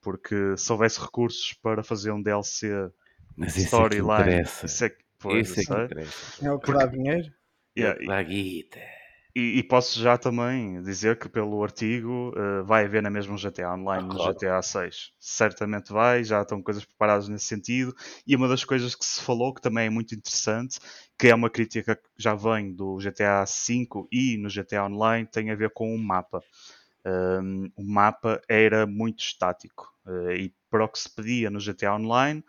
porque 0.00 0.56
se 0.56 0.70
houvesse 0.70 1.00
recursos 1.00 1.52
para 1.54 1.82
fazer 1.82 2.12
um 2.12 2.22
DLC 2.22 2.68
é 3.40 3.46
que 3.46 3.60
storyline, 3.60 4.20
interessa. 4.20 4.66
isso 4.66 4.84
é 4.84 4.90
que, 4.90 5.04
pois, 5.18 5.48
é 5.48 5.60
eu 5.60 5.64
que 5.64 5.72
interessa. 5.84 6.46
É 6.46 6.52
o 6.52 6.58
que 6.58 6.72
dá 6.72 6.86
dinheiro. 6.86 7.32
Yeah, 7.76 8.06
Dá 8.06 8.22
guita. 8.22 8.80
E, 9.38 9.58
e 9.58 9.62
posso 9.62 10.00
já 10.00 10.16
também 10.16 10.80
dizer 10.82 11.18
que 11.18 11.28
pelo 11.28 11.62
artigo 11.62 12.32
eh, 12.34 12.62
vai 12.62 12.86
haver 12.86 13.02
na 13.02 13.10
mesma 13.10 13.34
um 13.34 13.36
GTA 13.36 13.74
Online 13.74 14.08
Ah, 14.08 14.08
no 14.08 14.16
claro. 14.16 14.34
GTA 14.34 14.62
6. 14.62 15.12
Certamente 15.20 15.92
vai, 15.92 16.24
já 16.24 16.40
estão 16.40 16.62
coisas 16.62 16.86
preparadas 16.86 17.28
nesse 17.28 17.44
sentido. 17.44 17.94
E 18.26 18.34
uma 18.34 18.48
das 18.48 18.64
coisas 18.64 18.94
que 18.94 19.04
se 19.04 19.20
falou 19.20 19.52
que 19.52 19.60
também 19.60 19.88
é 19.88 19.90
muito 19.90 20.14
interessante, 20.14 20.78
que 21.18 21.28
é 21.28 21.34
uma 21.34 21.50
crítica 21.50 21.96
que 21.96 22.02
já 22.18 22.34
vem 22.34 22.74
do 22.74 22.98
GTA 22.98 23.44
5 23.44 24.08
e 24.10 24.38
no 24.38 24.48
GTA 24.48 24.86
Online, 24.86 25.28
tem 25.30 25.50
a 25.50 25.54
ver 25.54 25.70
com 25.70 25.94
o 25.94 25.98
mapa. 25.98 26.40
Um, 27.04 27.70
o 27.76 27.84
mapa 27.84 28.40
era 28.48 28.86
muito 28.86 29.20
estático 29.20 29.92
eh, 30.08 30.36
e 30.46 30.54
para 30.70 30.84
o 30.84 30.88
que 30.88 30.98
se 30.98 31.14
pedia 31.14 31.48
no 31.50 31.60
GTA 31.60 31.94
Online 31.94 32.42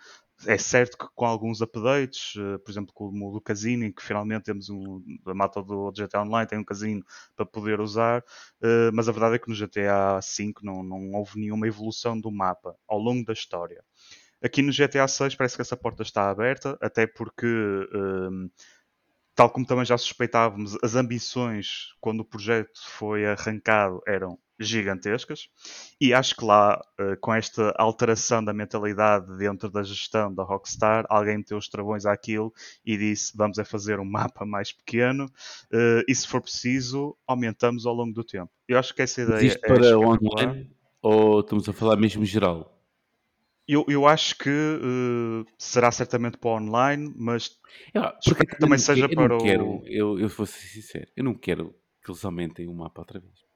é 0.45 0.57
certo 0.57 0.97
que 0.97 1.07
com 1.15 1.25
alguns 1.25 1.61
updates, 1.61 2.33
eh, 2.37 2.57
por 2.59 2.69
exemplo, 2.71 2.93
como 2.93 3.29
o 3.29 3.33
do 3.33 3.41
casino, 3.41 3.83
em 3.85 3.91
que 3.91 4.03
finalmente 4.03 4.43
temos 4.43 4.69
um, 4.69 5.01
a 5.25 5.33
mata 5.33 5.61
do 5.63 5.91
GTA 5.91 6.21
Online 6.21 6.47
tem 6.47 6.59
um 6.59 6.63
casino 6.63 7.03
para 7.35 7.45
poder 7.45 7.79
usar, 7.79 8.23
eh, 8.61 8.91
mas 8.93 9.09
a 9.09 9.11
verdade 9.11 9.35
é 9.35 9.39
que 9.39 9.49
no 9.49 9.55
GTA 9.55 10.19
V 10.19 10.53
não, 10.61 10.83
não 10.83 11.11
houve 11.13 11.39
nenhuma 11.39 11.67
evolução 11.67 12.19
do 12.19 12.31
mapa 12.31 12.75
ao 12.87 12.99
longo 12.99 13.25
da 13.25 13.33
história. 13.33 13.83
Aqui 14.43 14.61
no 14.61 14.71
GTA 14.71 15.07
6 15.07 15.35
parece 15.35 15.55
que 15.55 15.61
essa 15.63 15.77
porta 15.77 16.03
está 16.03 16.29
aberta, 16.29 16.77
até 16.81 17.07
porque, 17.07 17.45
eh, 17.47 18.49
tal 19.35 19.49
como 19.51 19.65
também 19.65 19.85
já 19.85 19.97
suspeitávamos, 19.97 20.77
as 20.83 20.95
ambições 20.95 21.93
quando 22.01 22.21
o 22.21 22.25
projeto 22.25 22.79
foi 22.87 23.25
arrancado 23.25 24.01
eram 24.07 24.37
gigantescas 24.59 25.49
e 25.99 26.13
acho 26.13 26.35
que 26.35 26.45
lá, 26.45 26.81
eh, 26.99 27.15
com 27.17 27.33
esta 27.33 27.73
alteração 27.77 28.43
da 28.43 28.53
mentalidade 28.53 29.37
dentro 29.37 29.69
da 29.69 29.83
gestão 29.83 30.33
da 30.33 30.43
Rockstar, 30.43 31.05
alguém 31.09 31.37
meteu 31.37 31.57
os 31.57 31.67
travões 31.69 32.05
àquilo 32.05 32.53
e 32.85 32.97
disse: 32.97 33.35
vamos 33.35 33.57
é 33.57 33.65
fazer 33.65 33.99
um 33.99 34.05
mapa 34.05 34.45
mais 34.45 34.71
pequeno 34.71 35.29
eh, 35.71 36.03
e, 36.07 36.15
se 36.15 36.27
for 36.27 36.41
preciso, 36.41 37.17
aumentamos 37.27 37.85
ao 37.85 37.93
longo 37.93 38.13
do 38.13 38.23
tempo. 38.23 38.51
Eu 38.67 38.77
acho 38.79 38.93
que 38.93 39.01
essa 39.01 39.21
ideia 39.21 39.45
isto 39.45 39.63
é 39.65 39.67
para 39.67 39.99
online 39.99 40.69
ou 41.01 41.39
estamos 41.39 41.67
a 41.69 41.73
falar 41.73 41.95
mesmo 41.97 42.25
geral? 42.25 42.73
Eu, 43.67 43.85
eu 43.89 44.07
acho 44.07 44.37
que 44.37 44.49
eh, 44.49 45.51
será 45.57 45.91
certamente 45.91 46.37
para 46.37 46.51
online, 46.51 47.13
mas 47.17 47.59
Eu, 47.93 48.03
Espero 48.19 48.47
que 48.47 48.55
eu 48.55 48.59
também 48.59 48.77
seja 48.77 49.09
eu 49.09 49.15
para 49.15 49.35
o- 49.37 49.41
quero, 49.41 49.83
eu, 49.87 50.19
eu 50.19 50.29
vou 50.29 50.45
ser 50.45 50.67
sincero, 50.67 51.07
eu 51.15 51.23
não 51.23 51.33
quero 51.35 51.73
que 52.03 52.09
eles 52.11 52.23
aumentem 52.23 52.67
o 52.67 52.73
mapa 52.73 53.01
outra 53.01 53.19
vez. 53.19 53.46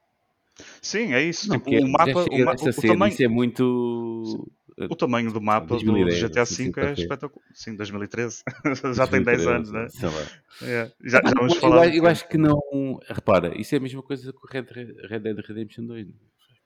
Sim, 0.82 1.14
é 1.14 1.22
isso. 1.22 1.48
Não 1.50 1.58
tipo, 1.60 1.72
o 1.72 1.90
mapa, 1.92 2.26
o, 2.32 2.46
ma- 2.46 2.54
o 2.54 2.72
cena, 2.72 2.88
tamanho, 2.94 3.16
é 3.20 3.28
muito... 3.28 4.52
o 4.78 4.96
tamanho 4.96 5.32
do 5.32 5.42
mapa 5.42 5.66
do 5.78 5.84
2010, 5.84 6.20
GTA 6.20 6.42
assim, 6.42 6.72
V 6.72 6.82
é 6.82 6.92
ok. 6.92 7.04
espetacular. 7.04 7.46
Sim, 7.54 7.76
2013. 7.76 8.44
já 8.96 9.08
tem 9.08 9.24
10 9.24 9.48
anos, 9.48 9.72
né? 9.72 9.88
Sei 9.90 10.10
lá. 10.10 10.22
É, 10.64 10.92
Já, 11.04 11.22
já 11.24 11.32
vamos 11.36 11.56
eu, 11.56 11.60
falar. 11.62 11.82
acho- 11.88 11.96
eu 11.96 12.06
acho 12.08 12.28
que 12.28 12.38
não. 12.38 12.60
Repara, 13.08 13.60
isso 13.60 13.74
é 13.76 13.78
a 13.78 13.82
mesma 13.82 14.02
coisa 14.04 14.32
que 14.32 14.38
o 14.38 14.48
Red, 14.52 14.66
Red 15.08 15.20
Dead 15.20 15.38
Redemption 15.40 15.86
2. 15.86 16.08
não 16.08 16.14
é? 16.14 16.18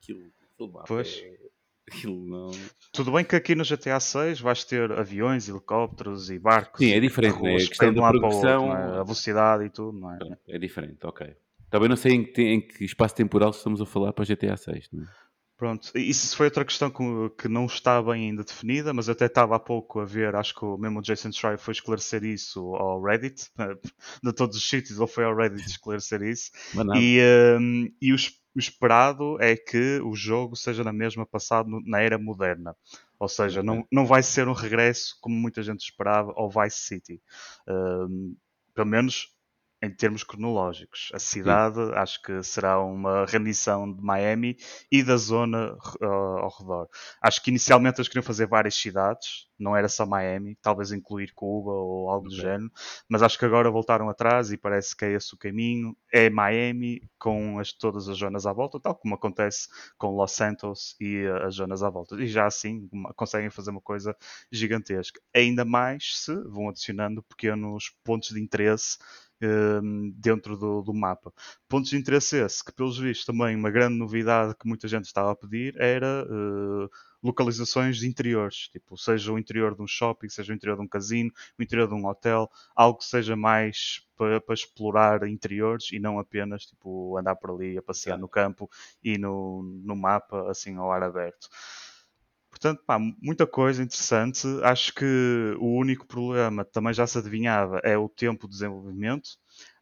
Aquilo, 0.02 0.20
aquilo 0.54 0.72
mapa 0.72 0.84
Pois. 0.86 1.22
é- 1.24 1.46
Aquilo 1.88 2.26
não. 2.26 2.50
Tudo 2.92 3.12
bem 3.12 3.24
que 3.24 3.36
aqui 3.36 3.54
no 3.54 3.62
GTA 3.62 4.00
6 4.00 4.40
vais 4.40 4.64
ter 4.64 4.90
aviões, 4.90 5.48
helicópteros 5.48 6.30
e 6.32 6.36
barcos. 6.36 6.80
Sim, 6.84 6.90
é 6.92 6.98
diferente, 6.98 7.34
né? 7.40 7.42
carros 7.50 7.62
A 7.64 7.68
questão 7.68 7.68
que 7.68 7.78
da 7.78 7.86
pendem 7.86 7.94
de 7.94 8.00
lado 8.00 8.18
para 8.18 8.26
o 8.26 8.30
progressão- 8.40 8.68
outro, 8.68 8.90
né? 8.92 8.98
A 8.98 9.02
velocidade 9.04 9.64
e 9.66 9.70
tudo, 9.70 9.96
não 10.00 10.12
é? 10.12 10.18
É 10.48 10.58
diferente, 10.58 10.98
ok. 11.04 11.32
Também 11.70 11.88
não 11.88 11.96
sei 11.96 12.12
em 12.12 12.24
que, 12.24 12.42
em 12.42 12.60
que 12.60 12.84
espaço 12.84 13.14
temporal 13.14 13.50
estamos 13.50 13.80
a 13.80 13.86
falar 13.86 14.12
para 14.12 14.24
GTA 14.24 14.56
6. 14.56 14.88
Não 14.92 15.04
é? 15.04 15.06
Pronto, 15.56 15.90
isso 15.94 16.36
foi 16.36 16.46
outra 16.48 16.66
questão 16.66 16.90
que, 16.90 17.48
não 17.48 17.64
está 17.64 18.02
bem 18.02 18.28
ainda 18.28 18.44
definida, 18.44 18.92
mas 18.92 19.08
eu 19.08 19.12
até 19.12 19.24
estava 19.24 19.56
há 19.56 19.58
pouco 19.58 20.00
a 20.00 20.04
ver, 20.04 20.36
acho 20.36 20.54
que 20.54 20.62
o 20.62 20.76
mesmo 20.76 21.00
Jason 21.00 21.32
Schreier 21.32 21.58
foi 21.58 21.72
esclarecer 21.72 22.22
isso 22.24 22.74
ao 22.74 23.02
Reddit, 23.02 23.50
de 24.22 24.32
todos 24.34 24.54
os 24.58 24.68
sítios, 24.68 24.98
ele 24.98 25.06
foi 25.08 25.24
ao 25.24 25.34
Reddit 25.34 25.64
esclarecer 25.66 26.20
isso, 26.22 26.50
e, 26.92 27.18
hum, 27.58 27.90
e 28.02 28.12
o, 28.12 28.16
es- 28.16 28.38
o 28.54 28.58
esperado 28.58 29.40
é 29.40 29.56
que 29.56 29.98
o 30.04 30.14
jogo 30.14 30.54
seja 30.56 30.84
na 30.84 30.92
mesma 30.92 31.24
passado 31.24 31.70
na 31.86 32.00
era 32.02 32.18
moderna. 32.18 32.76
Ou 33.18 33.28
seja, 33.28 33.62
não, 33.62 33.82
não 33.90 34.04
vai 34.04 34.22
ser 34.22 34.46
um 34.48 34.52
regresso 34.52 35.16
como 35.22 35.34
muita 35.34 35.62
gente 35.62 35.80
esperava 35.80 36.34
ao 36.36 36.50
Vice 36.50 36.80
City. 36.80 37.22
Hum, 37.66 38.36
pelo 38.74 38.88
menos 38.88 39.28
em 39.86 39.94
termos 39.94 40.22
cronológicos. 40.24 41.10
A 41.14 41.18
cidade 41.18 41.80
acho 41.94 42.20
que 42.22 42.42
será 42.42 42.80
uma 42.80 43.24
rendição 43.26 43.92
de 43.92 44.02
Miami 44.02 44.56
e 44.90 45.02
da 45.02 45.16
zona 45.16 45.72
uh, 46.00 46.06
ao 46.06 46.56
redor. 46.58 46.88
Acho 47.22 47.42
que 47.42 47.50
inicialmente 47.50 47.98
eles 47.98 48.08
queriam 48.08 48.22
fazer 48.22 48.46
várias 48.46 48.74
cidades, 48.74 49.45
não 49.58 49.76
era 49.76 49.88
só 49.88 50.06
Miami, 50.06 50.56
talvez 50.62 50.92
incluir 50.92 51.32
Cuba 51.34 51.70
ou 51.72 52.10
algo 52.10 52.28
do 52.28 52.34
Ok. 52.34 52.38
género, 52.38 52.70
mas 53.08 53.22
acho 53.22 53.38
que 53.38 53.44
agora 53.44 53.70
voltaram 53.70 54.08
atrás 54.08 54.50
e 54.52 54.56
parece 54.56 54.96
que 54.96 55.04
é 55.04 55.12
esse 55.12 55.34
o 55.34 55.38
caminho. 55.38 55.96
É 56.12 56.28
Miami 56.30 57.02
com 57.18 57.58
as, 57.58 57.72
todas 57.72 58.08
as 58.08 58.18
zonas 58.18 58.46
à 58.46 58.52
volta, 58.52 58.80
tal 58.80 58.94
como 58.94 59.14
acontece 59.14 59.68
com 59.98 60.08
Los 60.14 60.32
Santos 60.32 60.96
e 61.00 61.26
uh, 61.26 61.46
as 61.46 61.54
zonas 61.54 61.82
à 61.82 61.90
volta. 61.90 62.16
E 62.16 62.26
já 62.26 62.46
assim 62.46 62.88
uma- 62.92 63.12
conseguem 63.14 63.50
fazer 63.50 63.70
uma 63.70 63.80
coisa 63.80 64.16
gigantesca. 64.50 65.20
Ainda 65.34 65.64
mais 65.64 66.18
se 66.18 66.34
vão 66.48 66.68
adicionando 66.68 67.22
pequenos 67.22 67.92
pontos 68.04 68.30
de 68.30 68.40
interesse 68.40 68.98
hum, 69.42 70.12
dentro 70.16 70.56
do, 70.56 70.82
do 70.82 70.94
mapa. 70.94 71.32
Pontos 71.68 71.90
de 71.90 71.96
interesse 71.96 72.36
esse, 72.38 72.64
que 72.64 72.72
pelos 72.72 72.98
vistos 72.98 73.26
também 73.26 73.56
uma 73.56 73.70
grande 73.70 73.96
novidade 73.96 74.54
que 74.58 74.66
muita 74.68 74.88
gente 74.88 75.04
estava 75.06 75.32
a 75.32 75.36
pedir 75.36 75.74
era 75.80 76.26
eh, 76.28 76.88
localizações 77.26 77.98
de 77.98 78.06
interiores, 78.06 78.68
tipo, 78.68 78.96
seja 78.96 79.32
o 79.32 79.38
interior 79.38 79.74
de 79.74 79.82
um 79.82 79.86
shopping, 79.86 80.28
seja 80.28 80.52
o 80.52 80.56
interior 80.56 80.76
de 80.76 80.82
um 80.82 80.88
casino, 80.88 81.30
o 81.58 81.62
interior 81.62 81.88
de 81.88 81.94
um 81.94 82.06
hotel, 82.06 82.50
algo 82.74 82.98
que 82.98 83.04
seja 83.04 83.36
mais 83.36 84.06
para, 84.16 84.40
para 84.40 84.54
explorar 84.54 85.28
interiores 85.28 85.92
e 85.92 85.98
não 85.98 86.18
apenas 86.18 86.64
tipo 86.66 87.16
andar 87.18 87.36
por 87.36 87.50
ali 87.50 87.76
a 87.76 87.82
passear 87.82 88.14
Certo. 88.14 88.20
no 88.20 88.28
campo 88.28 88.70
e 89.02 89.18
no, 89.18 89.62
no 89.62 89.96
mapa 89.96 90.50
assim 90.50 90.76
ao 90.76 90.90
ar 90.90 91.02
aberto. 91.02 91.48
Portanto, 92.50 92.82
pá, 92.86 92.98
muita 92.98 93.46
coisa 93.46 93.82
interessante. 93.82 94.46
Acho 94.62 94.94
que 94.94 95.04
o 95.58 95.76
único 95.78 96.06
problema 96.06 96.64
também 96.64 96.94
já 96.94 97.06
se 97.06 97.18
adivinhava 97.18 97.80
é 97.84 97.98
o 97.98 98.08
tempo 98.08 98.46
de 98.46 98.54
desenvolvimento. 98.54 99.28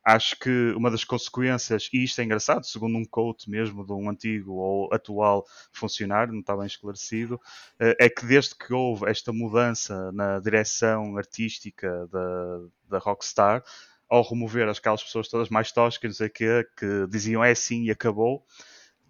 Acho 0.05 0.39
que 0.39 0.73
uma 0.77 0.91
das 0.91 1.03
consequências, 1.03 1.89
e 1.91 2.05
isto 2.05 2.21
é 2.21 2.25
engraçado, 2.25 2.67
segundo 2.67 2.99
um 2.99 3.05
quote 3.07 3.49
mesmo 3.49 3.87
de 3.87 3.93
um 3.93 4.11
antigo 4.11 4.53
ou 4.53 4.93
atual 4.93 5.47
funcionário, 5.73 6.33
não 6.33 6.41
está 6.41 6.55
bem 6.55 6.67
esclarecido, 6.67 7.41
eh, 7.81 7.97
é 7.99 8.09
que 8.11 8.27
desde 8.27 8.55
que 8.55 8.75
houve 8.75 9.09
esta 9.09 9.33
mudança 9.33 10.13
na 10.13 10.39
direção 10.41 11.17
artística 11.17 12.07
da, 12.13 12.61
da 12.91 12.99
Rockstar, 12.99 13.65
ao 14.07 14.23
remover 14.23 14.69
aquelas 14.69 15.03
pessoas 15.03 15.29
todas 15.29 15.49
mais 15.49 15.73
toscas, 15.73 16.11
não 16.11 16.15
sei 16.17 16.27
o 16.27 16.31
quê, 16.31 16.67
que 16.77 17.07
diziam 17.09 17.43
é 17.43 17.53
assim 17.53 17.85
e 17.85 17.91
acabou, 17.91 18.45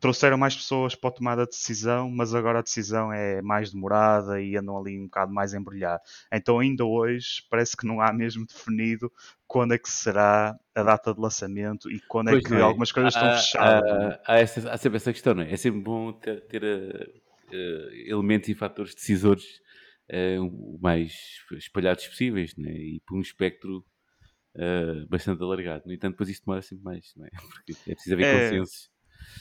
trouxeram 0.05 0.37
mais 0.37 0.55
pessoas 0.55 0.95
para 0.95 1.09
a 1.09 1.13
tomada 1.15 1.45
de 1.45 1.53
decisão, 1.53 2.11
mas 2.11 2.35
agora 2.35 2.59
a 2.59 2.63
decisão 2.63 3.11
é 3.11 3.41
mais 3.41 3.73
demorada 3.73 4.39
e 4.39 4.55
andam 4.55 4.77
ali 4.77 5.01
um 5.01 5.05
bocado 5.05 5.33
mais 5.33 5.55
embrulhar. 5.55 5.99
Então, 6.31 6.59
ainda 6.59 6.85
hoje, 6.85 7.43
parece 7.49 7.75
que 7.75 7.87
não 7.87 8.03
há 8.03 8.13
mesmo 8.13 8.45
definido 8.47 9.11
quando 9.47 9.73
é 9.73 9.79
que 9.79 9.89
será 9.89 10.55
a 10.75 10.83
data 10.83 11.15
de 11.15 11.19
lançamento 11.19 11.91
e 11.91 11.99
quando 12.07 12.29
é 12.29 12.33
Pois 12.33 12.45
que 12.45 12.51
não 12.51 12.59
é. 12.59 12.63
algumas 12.65 12.93
coisas 12.93 13.15
estão 13.15 13.31
fechadas. 13.31 13.91
é? 13.91 14.21
Há, 14.27 14.35
há 14.35 14.39
essa- 14.41 14.71
há 14.71 14.77
sempre 14.77 14.97
essa 14.97 15.11
questão, 15.11 15.33
não 15.35 15.43
é? 15.43 15.51
É 15.51 15.57
sempre 15.57 15.81
bom 15.81 16.13
ter, 16.13 16.47
ter, 16.49 16.63
eh, 16.63 18.11
elementos 18.11 18.51
e 18.51 18.55
fatores 18.55 18.95
decisores 18.95 19.45
eh, 20.11 20.39
o 20.39 20.79
mais 20.83 21.15
espalhados 21.53 22.07
possíveis 22.07 22.55
né? 22.59 22.71
e 22.73 23.01
por 23.07 23.17
um 23.17 23.23
espectro 23.23 23.83
eh, 24.57 25.07
bastante 25.09 25.43
alargado. 25.43 25.85
No 25.87 25.95
entanto, 25.95 26.13
depois 26.13 26.29
isso 26.29 26.43
demora 26.45 26.61
sempre 26.61 26.85
mais, 26.85 27.13
não 27.17 27.25
é? 27.25 27.31
Porque 27.55 27.73
é 27.73 27.95
preciso 27.95 28.15
haver 28.15 28.27
É. 28.27 28.51
consensos. 28.51 28.94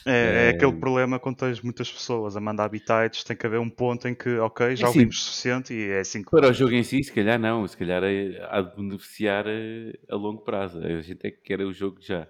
É, 0.06 0.46
é 0.48 0.50
aquele 0.50 0.72
Eh, 0.72 0.74
problema 0.74 1.18
quando 1.18 1.36
tens 1.38 1.60
muitas 1.62 1.90
pessoas 1.90 2.36
a 2.36 2.40
mandar 2.40 2.68
bitites, 2.68 3.24
tem 3.24 3.36
que 3.36 3.46
haver 3.46 3.58
um 3.60 3.70
ponto 3.70 4.06
em 4.08 4.14
que, 4.14 4.36
ok, 4.38 4.76
já 4.76 4.86
É 4.86 4.88
ouvimos 4.88 5.16
o 5.16 5.20
suficiente 5.24 5.72
e 5.74 5.90
é 5.90 6.00
assim 6.00 6.22
que 6.22 6.30
Para 6.30 6.48
o 6.50 6.52
jogo 6.52 6.72
em 6.74 6.82
si, 6.82 7.02
se 7.02 7.12
calhar 7.12 7.38
não, 7.38 7.66
se 7.66 7.76
calhar 7.76 8.02
é- 8.04 8.38
há 8.50 8.60
de 8.60 8.76
beneficiar 8.76 9.46
eh, 9.46 9.92
a 10.08 10.16
longo 10.16 10.42
prazo. 10.42 10.78
A 10.80 11.00
gente 11.00 11.26
é 11.26 11.30
que 11.30 11.38
quer 11.42 11.60
o 11.62 11.72
jogo 11.72 11.98
já. 12.00 12.28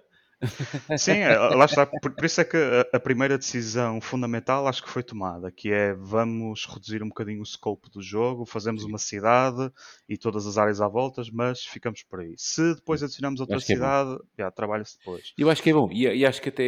Sim, 0.97 1.11
é, 1.11 1.37
lá 1.37 1.65
está. 1.65 1.85
Por, 1.85 2.11
por 2.11 2.25
isso 2.25 2.41
é 2.41 2.45
que 2.45 2.57
a, 2.57 2.97
a 2.97 2.99
primeira 2.99 3.37
decisão 3.37 3.99
fundamental 4.01 4.67
acho 4.67 4.83
que 4.83 4.89
foi 4.89 5.03
tomada, 5.03 5.51
que 5.51 5.71
é 5.71 5.93
vamos 5.93 6.65
reduzir 6.65 7.01
um 7.03 7.07
bocadinho 7.09 7.41
o 7.41 7.45
scope 7.45 7.89
do 7.89 8.01
jogo, 8.01 8.45
fazemos 8.45 8.83
Sim. 8.83 8.89
uma 8.89 8.97
cidade 8.97 9.71
e 10.07 10.17
todas 10.17 10.45
as 10.45 10.57
áreas 10.57 10.81
à 10.81 10.87
volta, 10.87 11.21
mas 11.33 11.63
ficamos 11.63 12.03
por 12.03 12.19
aí. 12.19 12.33
Se 12.37 12.75
depois 12.75 13.01
adicionamos 13.01 13.39
outra 13.39 13.57
é 13.57 13.59
cidade, 13.59 14.17
já, 14.37 14.51
trabalha-se 14.51 14.97
depois. 14.97 15.33
Eu 15.37 15.49
acho 15.49 15.63
que 15.63 15.69
é 15.69 15.73
bom 15.73 15.89
e, 15.91 16.03
e 16.03 16.25
acho 16.25 16.41
que 16.41 16.49
até 16.49 16.63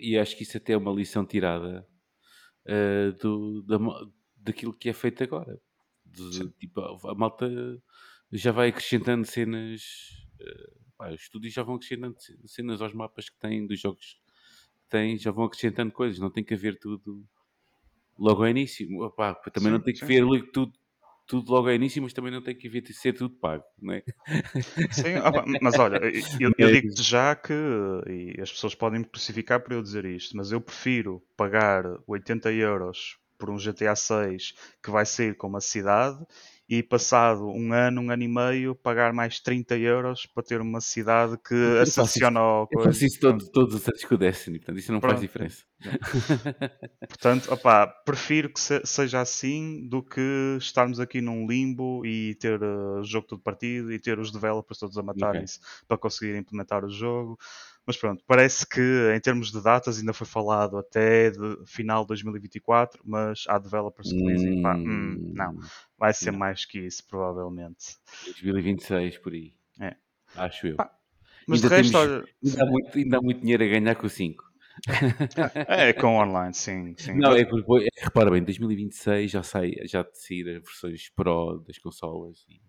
e 0.00 0.18
acho 0.18 0.36
que 0.36 0.42
isso 0.42 0.56
até 0.56 0.72
é 0.72 0.76
uma 0.76 0.92
lição 0.92 1.24
tirada 1.24 1.86
eh, 2.66 3.12
do, 3.20 3.62
da, 3.62 3.78
daquilo 4.36 4.72
que 4.72 4.88
é 4.88 4.92
feito 4.92 5.22
agora. 5.22 5.58
De- 6.04 6.48
tipo, 6.60 6.80
a, 6.80 7.14
malta 7.14 7.48
já 8.32 8.52
vai 8.52 8.68
acrescentando 8.68 9.26
cenas. 9.26 9.82
eh, 10.40 10.83
pá, 10.96 11.10
os 11.10 11.22
estúdios 11.22 11.52
já 11.54 11.62
vão 11.62 11.76
acrescentando 11.76 12.20
ce- 12.20 12.38
cenas 12.46 12.80
aos 12.82 12.92
mapas 12.94 13.28
que 13.30 13.38
têm, 13.38 13.66
dos 13.66 13.80
jogos 13.80 14.20
que 14.84 14.90
têm, 14.90 15.18
já 15.18 15.30
vão 15.30 15.44
acrescentando 15.46 15.92
coisas. 15.92 16.18
Não 16.20 16.30
tem 16.30 16.44
que 16.44 16.54
haver 16.54 16.78
tudo 16.78 17.24
logo 18.18 18.42
ao 18.42 18.48
início. 18.48 18.88
Opá, 19.02 19.34
também 19.52 19.72
não 19.72 19.80
Sim, 19.80 19.82
tem 19.82 19.94
que 19.94 20.04
sim. 20.04 20.04
haver 20.04 20.50
tudo, 20.52 20.72
tudo 21.26 21.50
logo 21.52 21.68
ao 21.68 21.74
início, 21.74 22.02
mas 22.02 22.12
também 22.12 22.32
não 22.32 22.42
tem 22.42 22.56
que 22.56 22.68
haver 22.68 22.86
ser 22.92 23.12
tudo 23.14 23.34
pago, 23.36 23.64
não 23.80 23.94
é? 23.94 24.04
Sim, 24.90 25.16
ah, 25.22 25.32
pá, 25.32 25.44
mas 25.60 25.78
olha, 25.78 25.98
eu, 26.38 26.52
eu 26.58 26.70
Mas- 26.70 26.70
digo-te 26.70 27.02
já 27.02 27.34
que, 27.36 27.52
e 28.08 28.40
as 28.40 28.50
pessoas 28.52 28.74
podem 28.74 29.00
me 29.00 29.04
crucificar 29.06 29.60
por 29.62 29.72
eu 29.72 29.82
dizer 29.82 30.04
isto, 30.04 30.36
mas 30.36 30.52
eu 30.52 30.60
prefiro 30.60 31.22
pagar 31.36 31.84
80 32.06 32.50
euros 32.52 33.18
por 33.38 33.50
um 33.50 33.58
GTA 33.58 33.96
6 33.96 34.54
que 34.82 34.90
vai 34.90 35.04
sair 35.04 35.36
com 35.36 35.48
uma 35.48 35.60
cidade 35.60 36.18
e 36.68 36.82
passado 36.82 37.46
um 37.48 37.72
ano, 37.72 38.00
um 38.00 38.10
ano 38.10 38.22
e 38.22 38.28
meio, 38.28 38.74
pagar 38.74 39.12
mais 39.12 39.40
30 39.40 39.76
euros 39.76 40.26
para 40.26 40.42
ter 40.42 40.60
uma 40.60 40.80
cidade 40.80 41.36
que 41.46 41.54
Eu 41.54 41.82
assaciona 41.82 42.40
ao 42.40 42.68
Eu 42.70 42.82
faço 42.82 43.04
isso 43.04 43.20
todo, 43.20 43.50
todos 43.50 43.74
os 43.74 43.86
anos 43.86 44.04
com 44.04 44.14
o 44.14 44.18
Destiny, 44.18 44.58
portanto 44.58 44.78
isso 44.78 44.92
não 44.92 45.00
faz 45.00 45.14
Pronto. 45.14 45.22
diferença. 45.22 45.64
Portanto, 47.08 47.52
opá, 47.52 47.86
prefiro 47.86 48.48
que 48.52 48.60
se- 48.60 48.82
seja 48.84 49.20
assim 49.20 49.86
do 49.88 50.02
que 50.02 50.56
estarmos 50.58 50.98
aqui 51.00 51.20
num 51.20 51.46
limbo 51.46 52.04
e 52.04 52.34
ter 52.36 52.62
o 52.62 53.02
jogo 53.04 53.26
todo 53.26 53.40
partido 53.42 53.92
e 53.92 53.98
ter 53.98 54.18
os 54.18 54.30
developers 54.30 54.78
todos 54.78 54.96
a 54.98 55.02
matarem-se 55.02 55.60
para 55.86 55.98
conseguir 55.98 56.36
implementar 56.36 56.84
o 56.84 56.88
jogo. 56.90 57.38
Mas 57.86 57.98
pronto, 57.98 58.24
parece 58.26 58.66
que 58.66 58.80
em 59.14 59.20
termos 59.20 59.52
de 59.52 59.62
datas 59.62 59.98
ainda 59.98 60.14
foi 60.14 60.26
falado 60.26 60.78
até 60.78 61.30
de 61.30 61.58
final 61.66 62.02
de 62.02 62.08
2024, 62.08 63.02
mas 63.04 63.44
há 63.46 63.58
developers 63.58 64.10
que 64.10 64.24
dizem, 64.24 64.62
pá, 64.62 64.74
hum, 64.74 65.32
não, 65.34 65.58
vai 65.98 66.14
ser 66.14 66.30
Não. 66.30 66.38
mais 66.38 66.64
que 66.64 66.78
isso, 66.78 67.06
provavelmente. 67.06 67.98
2026 68.24 69.18
por 69.18 69.34
aí. 69.34 69.52
É. 69.78 69.94
Acho 70.34 70.66
eu. 70.68 70.76
Pá, 70.76 70.90
Mas 71.46 71.62
Ainda 71.62 71.68
de 71.76 71.82
resto, 71.82 71.92
temos- 71.92 72.10
olha, 72.10 72.24
Ainda 72.42 72.62
há, 72.62 72.66
muito, 72.70 72.98
ainda 72.98 73.18
há 73.18 73.20
muito 73.20 73.40
dinheiro 73.42 73.64
a 73.64 73.66
ganhar 73.68 73.94
com 73.96 74.06
o 74.06 74.10
5. 74.10 74.44
É 75.68 75.92
com 75.92 76.18
online, 76.18 76.54
sim. 76.54 76.94
sim. 76.96 77.14
Não, 77.14 77.32
é 77.32 77.44
porque, 77.44 77.86
é, 77.86 78.04
repara 78.04 78.30
bem, 78.30 78.42
2026 78.42 79.30
já 79.30 79.42
sai, 79.42 79.72
já 79.84 80.02
de 80.02 80.18
sair 80.18 80.48
as 80.48 80.62
versões 80.62 81.10
Pro 81.10 81.62
das 81.66 81.78
consolas 81.78 82.44
e, 82.48 82.60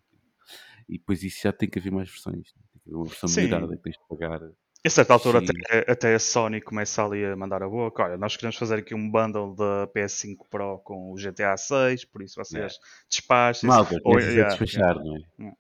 e 0.88 0.98
depois 0.98 1.24
isso 1.24 1.42
já 1.44 1.52
tem 1.52 1.70
que 1.70 1.80
haver 1.80 1.92
mais 1.92 2.10
versões. 2.10 2.54
né? 2.56 2.62
Tem 2.74 2.82
que 2.84 2.90
haver 2.90 2.98
uma 2.98 3.06
versão 3.06 3.30
melhorada 3.30 3.76
que 3.76 3.84
tens 3.84 3.98
de 3.98 4.08
pagar. 4.08 4.42
A 4.86 4.90
certa 4.90 5.14
altura 5.14 5.40
Sim. 5.40 5.48
até, 5.48 5.92
até 5.92 6.14
a 6.14 6.20
Sony 6.20 6.62
começa 6.62 7.04
ali 7.04 7.26
a 7.26 7.36
mandar 7.36 7.64
a 7.64 7.68
boca. 7.68 8.04
Olha, 8.04 8.18
nós 8.18 8.36
queremos 8.38 8.56
fazer 8.56 8.76
aqui 8.76 8.94
um 8.94 9.10
bundle 9.10 9.56
da 9.56 9.88
PS5 9.88 10.48
Pro 10.48 10.78
com 10.84 11.12
o 11.12 11.16
GTA 11.18 11.58
6, 11.58 12.06
por 12.06 12.22
isso 12.22 12.36
vocês 12.36 12.78
despachem 13.10 13.68
Malta, 13.68 14.00
Ou- 14.04 14.20
yeah, 14.20 14.56
despachar, 14.56 15.04
não 15.04 15.18
é? 15.18 15.54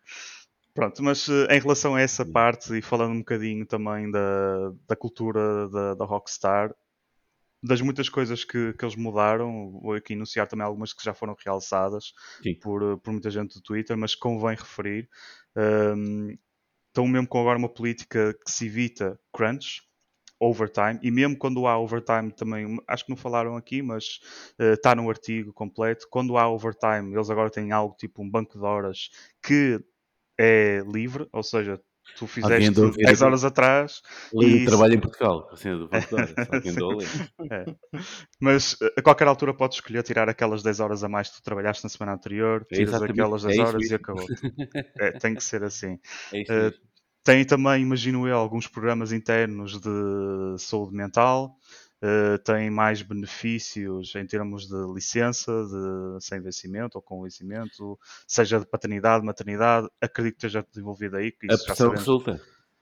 Pronto, 0.75 1.01
mas 1.01 1.29
eh, 1.29 1.55
em 1.55 1.59
relação 1.61 1.95
a 1.95 2.01
essa 2.01 2.25
parte 2.25 2.77
e 2.77 2.81
falando 2.81 3.13
um 3.13 3.19
bocadinho 3.19 3.65
também 3.65 4.11
da, 4.11 4.73
da 4.85 4.95
cultura 4.95 5.69
da, 5.69 5.93
da 5.95 6.03
Rockstar, 6.03 6.75
das 7.63 7.79
muitas 7.79 8.09
coisas 8.09 8.43
que, 8.43 8.73
que 8.73 8.83
eles 8.83 8.97
mudaram, 8.97 9.71
vou 9.81 9.93
aqui 9.93 10.11
enunciar 10.13 10.47
também 10.47 10.65
algumas 10.65 10.91
que 10.91 11.01
já 11.01 11.13
foram 11.13 11.33
realçadas 11.43 12.13
Sim. 12.43 12.55
por, 12.55 12.83
eh, 12.83 12.97
por 12.97 13.13
muita 13.13 13.31
gente 13.31 13.55
do 13.55 13.61
Twitter, 13.61 13.97
mas 13.97 14.15
convém 14.15 14.57
referir. 14.57 15.09
Ehm, 15.55 16.37
estão 16.89 17.07
mesmo 17.07 17.27
com 17.29 17.39
agora 17.39 17.57
uma 17.57 17.69
política 17.69 18.33
que 18.33 18.51
se 18.51 18.65
evita 18.65 19.17
crunch, 19.33 19.81
overtime, 20.37 20.99
e 21.01 21.09
mesmo 21.09 21.37
quando 21.37 21.65
há 21.67 21.79
overtime 21.79 22.33
também, 22.33 22.77
acho 22.85 23.05
que 23.05 23.09
não 23.11 23.17
falaram 23.17 23.55
aqui, 23.55 23.81
mas 23.81 24.19
está 24.59 24.93
no 24.93 25.09
artigo 25.09 25.53
completo. 25.53 26.05
Quando 26.09 26.37
há 26.37 26.49
overtime, 26.49 27.13
eles 27.13 27.29
agora 27.29 27.49
têm 27.49 27.71
algo 27.71 27.95
tipo 27.97 28.21
um 28.21 28.29
banco 28.29 28.59
de 28.59 28.65
horas 28.65 29.09
que 29.41 29.81
é 30.39 30.81
livre, 30.85 31.27
ou 31.31 31.43
seja, 31.43 31.79
tu 32.17 32.27
fizeste 32.27 32.69
andou 32.69 32.85
a 32.85 32.91
ver 32.91 32.97
10 32.97 33.09
aquilo? 33.09 33.27
horas 33.27 33.43
atrás, 33.43 34.01
do 34.33 34.41
Isso. 34.45 34.65
trabalho 34.65 34.93
em 34.93 34.99
Portugal, 34.99 35.49
a 35.51 35.55
cena 35.55 35.77
do 35.77 35.89
a 35.93 36.95
ler. 36.95 37.07
mas 38.39 38.77
eh, 38.81 38.93
a 38.97 39.01
qualquer 39.01 39.27
altura 39.27 39.53
podes 39.53 39.77
escolher 39.77 40.03
tirar 40.03 40.29
aquelas 40.29 40.63
10 40.63 40.79
horas 40.79 41.03
a 41.03 41.09
mais 41.09 41.29
que 41.29 41.37
tu 41.37 41.43
trabalhaste 41.43 41.83
na 41.83 41.89
semana 41.89 42.13
anterior, 42.13 42.65
É 42.71 42.75
tiras 42.75 42.89
exatamente, 42.89 43.21
aquelas 43.21 43.43
é 43.43 43.47
10 43.47 43.59
isso 43.59 43.67
horas 43.67 43.89
e 43.91 43.95
acabou. 43.95 44.25
É, 44.99 45.11
tem 45.11 45.35
que 45.35 45.43
ser 45.43 45.63
assim. 45.63 45.99
É 46.31 46.43
mesmo. 46.53 46.85
Tem 47.25 47.43
também, 47.43 47.81
imagino 47.81 48.27
eu, 48.27 48.37
alguns 48.37 48.67
programas 48.67 49.11
internos 49.11 49.79
de 49.81 50.59
saúde 50.59 50.95
mental. 50.95 51.57
Eh, 52.01 52.37
tem 52.39 52.69
mais 52.69 53.01
benefícios 53.01 54.13
em 54.15 54.25
termos 54.25 54.67
de 54.67 54.93
licença, 54.93 55.51
de, 55.51 56.23
sem 56.23 56.41
vencimento 56.41 56.97
ou 56.97 57.01
com 57.01 57.23
vencimento, 57.23 57.97
seja 58.27 58.59
de 58.59 58.65
paternidade, 58.67 59.25
maternidade. 59.25 59.87
Acredito 60.01 60.33
que 60.33 60.45
esteja 60.45 60.65
desenvolvido 60.69 61.17
aí. 61.17 61.31
Que 61.31 61.51
A 61.51 61.57
pressão 61.57 61.91
resulta. 61.91 62.41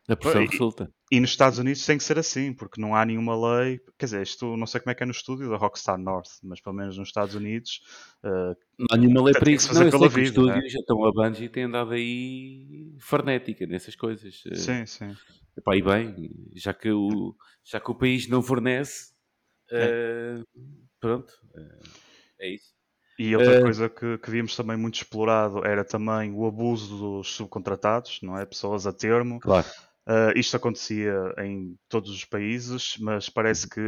A 0.10 0.16
pressão 0.16 0.44
E- 0.44 0.48
resulta. 0.48 0.92
E 1.12 1.20
nos 1.20 1.30
Estados 1.30 1.60
Unidos 1.60 1.86
tem 1.86 1.96
que 1.98 2.04
ser 2.04 2.18
assim, 2.18 2.52
porque 2.54 2.82
não 2.82 2.96
há 2.96 3.06
nenhuma 3.06 3.36
lei. 3.36 3.80
Quer 4.00 4.06
dizer, 4.08 4.22
isto 4.24 4.58
não 4.58 4.66
sei 4.66 4.82
como 4.82 4.92
é 4.92 4.96
que 4.96 5.04
é 5.04 5.06
no 5.06 5.12
estúdio 5.12 5.48
da 5.50 5.58
Rockstar 5.58 5.98
North, 5.98 6.30
mas 6.42 6.60
pelo 6.60 6.76
menos 6.76 6.98
nos 6.98 7.08
Estados 7.10 7.36
Unidos. 7.36 7.82
eh, 8.24 8.56
Não 8.80 8.88
há 8.92 8.98
nenhuma 8.98 9.24
lei 9.24 9.34
para 9.34 9.52
isso. 9.52 9.72
Não, 9.74 9.84
eu 9.84 9.92
pela 9.92 10.10
sei 10.10 10.24
que 10.24 10.30
os 10.30 10.30
vida, 10.32 10.42
né? 10.46 10.58
estúdios, 10.58 10.76
então 10.84 11.06
a 11.06 11.12
Bungie 11.12 11.50
tem 11.50 11.64
andado 11.66 11.92
aí 11.92 12.96
frenética 13.00 13.68
nessas 13.68 13.96
coisas. 13.96 14.42
Eh, 14.52 14.56
sim, 14.56 14.86
sim. 14.88 15.16
Epá, 15.56 15.76
e 15.78 15.84
bem, 15.84 16.32
já 16.56 16.74
que 16.74 16.90
o, 16.92 17.36
já 17.64 17.80
que 17.80 17.92
o 17.92 17.96
país 17.96 18.28
não 18.28 18.42
fornece, 18.42 19.14
eh, 19.72 20.42
pronto, 21.00 21.32
eh, 21.56 21.80
é 22.40 22.54
isso. 22.56 22.74
E 23.20 23.36
outra 23.36 23.62
coisa 23.62 23.88
que, 23.88 24.18
que 24.18 24.32
víamos 24.32 24.56
também 24.56 24.76
muito 24.76 24.96
explorado 24.96 25.64
era 25.64 25.86
também 25.86 26.32
o 26.34 26.48
abuso 26.48 26.98
dos 26.98 27.28
subcontratados, 27.36 28.20
não 28.24 28.36
é? 28.36 28.44
Pessoas 28.48 28.88
a 28.88 28.92
termo. 28.92 29.40
Claro. 29.40 29.68
Uh, 30.06 30.38
isto 30.38 30.58
acontecia 30.58 31.14
em 31.38 31.78
todos 31.88 32.10
os 32.10 32.26
países, 32.26 32.98
mas 33.00 33.30
parece 33.30 33.70
que, 33.70 33.80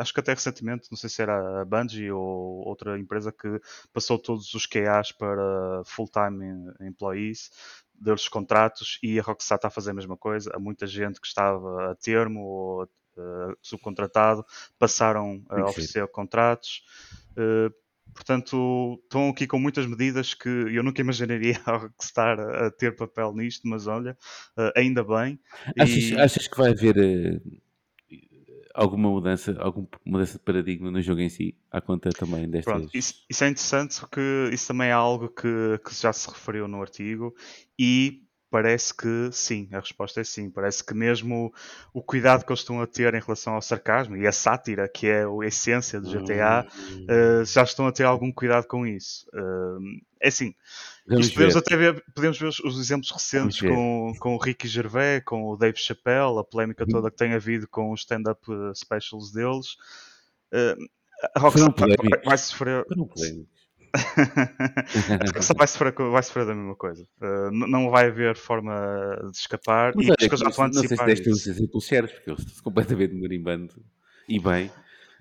acho 0.00 0.12
que 0.12 0.18
até 0.18 0.34
recentemente, 0.34 0.88
não 0.90 0.98
sei 0.98 1.08
se 1.08 1.22
era 1.22 1.60
a 1.60 1.64
Bungie 1.64 2.10
ou 2.10 2.66
outra 2.66 2.98
empresa 2.98 3.30
que 3.30 3.60
passou 3.92 4.18
todos 4.18 4.52
os 4.52 4.66
QAs 4.66 5.12
para 5.12 5.82
full-time 5.84 6.72
employees, 6.80 7.50
deu-lhes 7.94 8.28
contratos 8.28 8.98
e 9.00 9.20
a 9.20 9.22
Rockstar 9.22 9.56
está 9.56 9.68
a 9.68 9.70
fazer 9.70 9.92
a 9.92 9.94
mesma 9.94 10.16
coisa. 10.16 10.50
Há 10.52 10.58
muita 10.58 10.88
gente 10.88 11.20
que 11.20 11.26
estava 11.28 11.92
a 11.92 11.94
termo 11.94 12.40
ou 12.40 12.82
uh, 12.82 13.56
subcontratado, 13.62 14.44
passaram 14.78 15.44
a 15.48 15.64
oferecer 15.66 16.06
contratos. 16.08 16.82
Uh, 17.32 17.72
Portanto, 18.14 19.00
estão 19.02 19.28
aqui 19.30 19.46
com 19.46 19.58
muitas 19.58 19.86
medidas 19.86 20.34
que 20.34 20.48
eu 20.48 20.82
nunca 20.82 21.00
imaginaria 21.00 21.60
a 21.66 21.76
Rockstar 21.76 22.38
a 22.38 22.70
ter 22.70 22.94
papel 22.96 23.32
nisto, 23.34 23.66
mas 23.68 23.86
olha, 23.86 24.16
eh, 24.58 24.72
ainda 24.76 25.02
bem. 25.04 25.38
Achas, 25.78 26.10
E- 26.10 26.16
achas 26.16 26.48
que 26.48 26.56
vai 26.56 26.70
haver 26.70 26.96
eh, 26.98 27.40
alguma 28.74 29.10
mudança, 29.10 29.56
alguma 29.58 29.88
mudança 30.04 30.38
de 30.38 30.44
paradigma 30.44 30.90
no 30.90 31.00
jogo 31.02 31.20
em 31.20 31.28
si, 31.28 31.56
à 31.70 31.80
conta 31.80 32.10
também 32.10 32.48
destas... 32.48 32.72
Pronto, 32.72 32.90
isso, 32.94 33.14
isso 33.28 33.44
é 33.44 33.48
interessante 33.48 34.00
porque 34.00 34.20
isso 34.52 34.68
também 34.68 34.88
é 34.88 34.92
algo 34.92 35.28
que, 35.28 35.78
que 35.84 35.94
já 35.94 36.12
se 36.12 36.28
referiu 36.28 36.68
no 36.68 36.80
artigo 36.80 37.34
e 37.78 38.22
parece 38.50 38.92
que 38.94 39.30
sim, 39.32 39.68
a 39.72 39.80
resposta 39.80 40.20
é 40.20 40.24
sim. 40.24 40.50
Parece 40.50 40.84
que 40.84 40.94
mesmo 40.94 41.52
o 41.94 42.02
cuidado 42.02 42.44
que 42.44 42.50
eles 42.52 42.60
estão 42.60 42.80
a 42.82 42.86
ter 42.86 43.14
em 43.14 43.20
relação 43.20 43.54
ao 43.54 43.62
sarcasmo 43.62 44.16
e 44.16 44.26
a 44.26 44.32
sátira, 44.32 44.88
que 44.88 45.06
é 45.06 45.24
a 45.24 45.46
essência 45.46 46.00
do 46.00 46.08
GTA, 46.08 46.66
Hum, 46.90 47.06
eh, 47.08 47.44
já 47.44 47.62
estão 47.62 47.86
a 47.86 47.92
ter 47.92 48.04
algum 48.04 48.32
cuidado 48.32 48.66
com 48.66 48.86
isso. 48.86 49.26
Eh, 49.34 50.26
é 50.26 50.28
assim, 50.28 50.54
podemos 51.04 51.28
ver. 51.34 51.56
até 51.56 51.76
ver, 51.76 52.04
podemos 52.14 52.38
ver 52.38 52.46
os- 52.46 52.60
os 52.60 52.78
exemplos 52.80 53.10
recentes 53.10 53.60
com, 53.60 54.12
com 54.20 54.34
o 54.34 54.38
Ricky 54.38 54.68
Gervais, 54.68 55.22
com 55.24 55.44
o 55.44 55.56
Dave 55.56 55.78
Chappelle, 55.78 56.38
a 56.38 56.44
polémica 56.44 56.84
Uhum. 56.84 56.90
toda 56.92 57.10
que 57.10 57.16
tem 57.16 57.34
havido 57.34 57.68
com 57.68 57.92
os 57.92 58.00
stand-up 58.00 58.40
eh, 58.50 58.72
specials 58.74 59.32
deles. 59.32 59.76
Eh, 60.52 60.76
a 61.34 61.40
Rockstar 61.40 61.70
vai, 62.24 62.38
sofrer. 62.38 62.84
Foram 62.88 63.06
polémicos. 63.08 63.59
Acho 65.22 65.32
que 65.32 65.42
só 65.42 65.54
vai 65.54 65.66
sofrer, 65.66 65.92
vai 65.92 66.22
sofrer 66.22 66.46
da 66.46 66.54
mesma 66.54 66.76
coisa. 66.76 67.06
Uh, 67.20 67.50
não 67.50 67.90
vai 67.90 68.06
haver 68.06 68.36
forma 68.36 68.72
de 69.30 69.36
escapar. 69.36 69.92
Mas 69.94 70.06
e 70.06 70.10
olha, 70.10 70.16
que 70.16 70.34
eu 70.34 70.38
já 70.38 70.44
não, 70.44 70.50
estou 70.50 70.64
a 70.64 70.66
não 70.68 70.74
sei 70.74 70.82
se 70.82 70.86
antecipar 70.86 71.06
deste 71.06 71.30
isso. 71.30 71.50
exemplos 71.50 71.86
certos, 71.86 72.12
porque 72.14 72.30
eu 72.30 72.34
estou 72.34 72.62
completamente 72.62 73.14
marimbando 73.14 73.74
e 74.28 74.38
bem. 74.38 74.70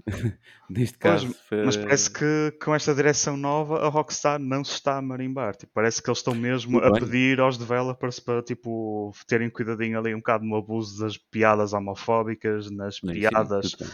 Neste 0.69 0.97
caso, 0.97 1.35
Mas 1.65 1.75
eh, 1.75 1.81
parece 1.81 2.11
que 2.11 2.57
com 2.63 2.73
esta 2.73 2.93
direção 2.93 3.35
nova 3.35 3.85
a 3.85 3.89
Rockstar 3.89 4.39
não 4.39 4.63
se 4.63 4.73
está 4.73 4.97
a 4.97 5.01
marimbar. 5.01 5.55
Tipo, 5.55 5.73
parece 5.73 6.01
que 6.01 6.09
eles 6.09 6.19
estão 6.19 6.35
mesmo 6.35 6.79
a 6.79 6.91
pedir 6.93 7.39
aos 7.39 7.57
developers 7.57 8.19
para 8.19 8.41
tipo, 8.41 9.11
terem 9.27 9.49
cuidadinho 9.49 9.97
ali 9.97 10.13
um 10.13 10.19
bocado 10.19 10.45
no 10.45 10.55
abuso 10.55 10.99
das 11.01 11.17
piadas 11.17 11.73
homofóbicas, 11.73 12.69
nas 12.71 12.97
sim, 12.97 13.07
piadas 13.07 13.75
bem. 13.75 13.89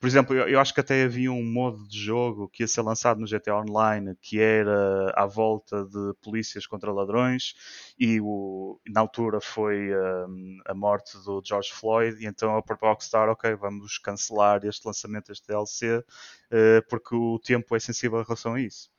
Por 0.00 0.06
exemplo, 0.06 0.34
eu, 0.36 0.48
eu 0.48 0.60
acho 0.60 0.72
que 0.72 0.78
até 0.80 1.02
havia 1.02 1.32
um 1.32 1.44
modo 1.44 1.86
de 1.88 1.98
jogo 1.98 2.48
que 2.48 2.62
ia 2.62 2.68
ser 2.68 2.82
lançado 2.82 3.18
no 3.20 3.26
GTA 3.26 3.56
Online 3.56 4.16
que 4.22 4.40
era 4.40 5.10
à 5.16 5.26
volta 5.26 5.84
de 5.84 6.14
polícias 6.22 6.66
contra 6.68 6.92
ladrões 6.92 7.54
e 7.98 8.20
o, 8.20 8.80
na 8.88 9.00
altura 9.00 9.40
foi 9.40 9.90
hum, 10.28 10.58
a 10.66 10.74
morte 10.74 11.18
do 11.24 11.42
George 11.44 11.72
Floyd 11.72 12.22
e 12.22 12.26
então 12.28 12.56
a 12.56 12.62
própria 12.62 12.90
Rockstar, 12.90 13.28
ok, 13.28 13.54
vamos 13.56 13.98
cancelar 13.98 14.64
este 14.64 14.86
lançamento 14.86 15.28
deste 15.28 15.46
DLC 15.48 16.04
eh, 16.50 16.80
porque 16.88 17.14
o 17.16 17.38
tempo 17.40 17.74
é 17.74 17.80
sensível 17.80 18.20
em 18.20 18.24
relação 18.24 18.54
a 18.54 18.60
isso. 18.60 18.90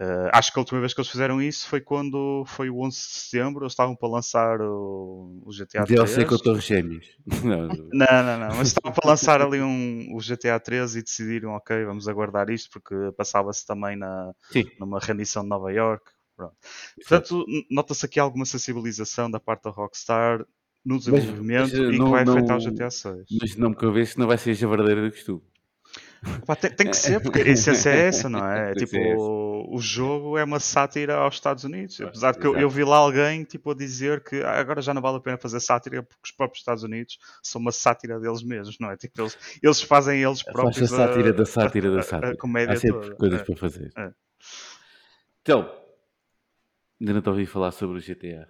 Eh, 0.00 0.30
acho 0.32 0.52
que 0.52 0.58
a 0.58 0.62
última 0.62 0.80
vez 0.80 0.92
que 0.92 1.00
eles 1.00 1.10
fizeram 1.10 1.40
isso 1.40 1.68
foi 1.68 1.80
quando 1.80 2.44
foi 2.46 2.68
o 2.68 2.80
11 2.80 2.96
de 2.96 3.02
setembro, 3.04 3.62
eles 3.62 3.72
estavam 3.72 3.94
para 3.94 4.08
lançar 4.08 4.60
o, 4.60 5.40
o 5.44 5.50
GTA 5.52 5.84
3. 5.84 5.88
DLC 5.88 6.24
com 6.24 6.36
Torres 6.36 6.64
Gêmeos. 6.64 7.06
Não, 7.44 7.68
Não, 7.68 8.24
não, 8.24 8.38
não. 8.40 8.56
Mas 8.56 8.68
estavam 8.68 8.92
para 8.92 9.08
lançar 9.10 9.40
ali 9.40 9.60
um, 9.62 10.08
o 10.14 10.18
GTA 10.18 10.58
3 10.58 10.96
e 10.96 11.02
decidiram, 11.02 11.50
ok, 11.52 11.84
vamos 11.84 12.08
aguardar 12.08 12.50
isto 12.50 12.70
porque 12.72 12.94
passava-se 13.16 13.64
também 13.64 13.96
na, 13.96 14.32
Sim. 14.50 14.64
numa 14.80 14.98
rendição 14.98 15.42
de 15.44 15.48
Nova 15.48 15.70
York. 15.72 16.04
Pronto. 16.36 16.54
Portanto, 16.96 17.44
nota-se 17.70 18.04
aqui 18.04 18.18
alguma 18.18 18.44
sensibilização 18.44 19.30
da 19.30 19.38
parte 19.38 19.62
da 19.62 19.70
Rockstar 19.70 20.40
no 20.84 20.96
Mas- 20.96 21.04
desenvolvimento 21.04 21.70
mas, 21.70 21.72
eh, 21.74 21.82
e 21.82 21.90
que 21.92 21.98
não- 21.98 22.10
vai 22.10 22.22
afetar 22.24 22.46
não- 22.48 22.56
o 22.56 22.60
GTA 22.60 22.90
6. 22.90 23.24
Mas 23.40 23.56
não 23.56 23.70
me 23.70 23.76
convence 23.76 24.14
que 24.14 24.18
não 24.18 24.26
vai 24.26 24.36
ser 24.38 24.50
a 24.50 24.54
javardeira 24.54 25.02
do 25.04 25.10
costume. 25.12 25.40
Pá, 26.46 26.54
tem, 26.56 26.70
tem 26.70 26.88
que 26.90 26.96
ser, 26.96 27.20
porque 27.20 27.40
a 27.40 27.48
essência 27.48 27.90
é 27.90 28.06
essa, 28.06 28.28
não 28.28 28.38
é? 28.46 28.70
É 28.72 28.74
tipo, 28.74 28.96
essa. 28.96 29.16
o 29.18 29.78
jogo 29.78 30.36
é 30.38 30.44
uma 30.44 30.58
sátira 30.60 31.14
aos 31.16 31.34
Estados 31.34 31.64
Unidos. 31.64 32.00
Apesar 32.00 32.32
de 32.32 32.38
que 32.38 32.46
eu, 32.46 32.56
eu 32.56 32.68
vi 32.68 32.84
lá 32.84 32.96
alguém 32.96 33.44
tipo, 33.44 33.70
a 33.70 33.74
dizer 33.74 34.22
que 34.22 34.42
"Ah, 34.42 34.58
agora 34.58 34.80
já 34.82 34.92
não 34.94 35.02
vale 35.02 35.16
a 35.18 35.20
pena 35.20 35.36
fazer 35.38 35.60
sátira 35.60 36.02
porque 36.02 36.20
os 36.24 36.30
próprios 36.32 36.60
Estados 36.60 36.82
Unidos 36.82 37.18
são 37.42 37.60
uma 37.60 37.72
sátira 37.72 38.18
deles 38.20 38.42
mesmos, 38.42 38.76
não 38.78 38.90
é? 38.90 38.96
Tipo, 38.96 39.22
eles, 39.22 39.38
eles 39.62 39.82
fazem 39.82 40.22
eles 40.22 40.40
Faz 40.40 40.48
a 40.48 40.52
próprios 40.60 40.90
sátira 40.90 41.28
a- 41.30 41.32
da 41.32 41.44
sátira 41.46 41.88
a- 41.88 41.92
da 41.94 42.00
a- 42.00 42.02
sátira. 42.02 42.32
A, 42.32 42.36
comédia 42.36 42.74
Há 42.74 42.76
sempre 42.76 43.00
toda. 43.00 43.14
coisas 43.16 43.40
É. 43.40 43.44
para 43.44 43.56
fazer. 43.56 43.92
É. 43.96 44.10
Então, 45.42 45.70
ainda 47.00 47.12
não 47.12 47.20
te 47.22 47.28
ouvi 47.28 47.46
falar 47.46 47.70
sobre 47.72 47.98
o 47.98 48.00
GTA. 48.00 48.48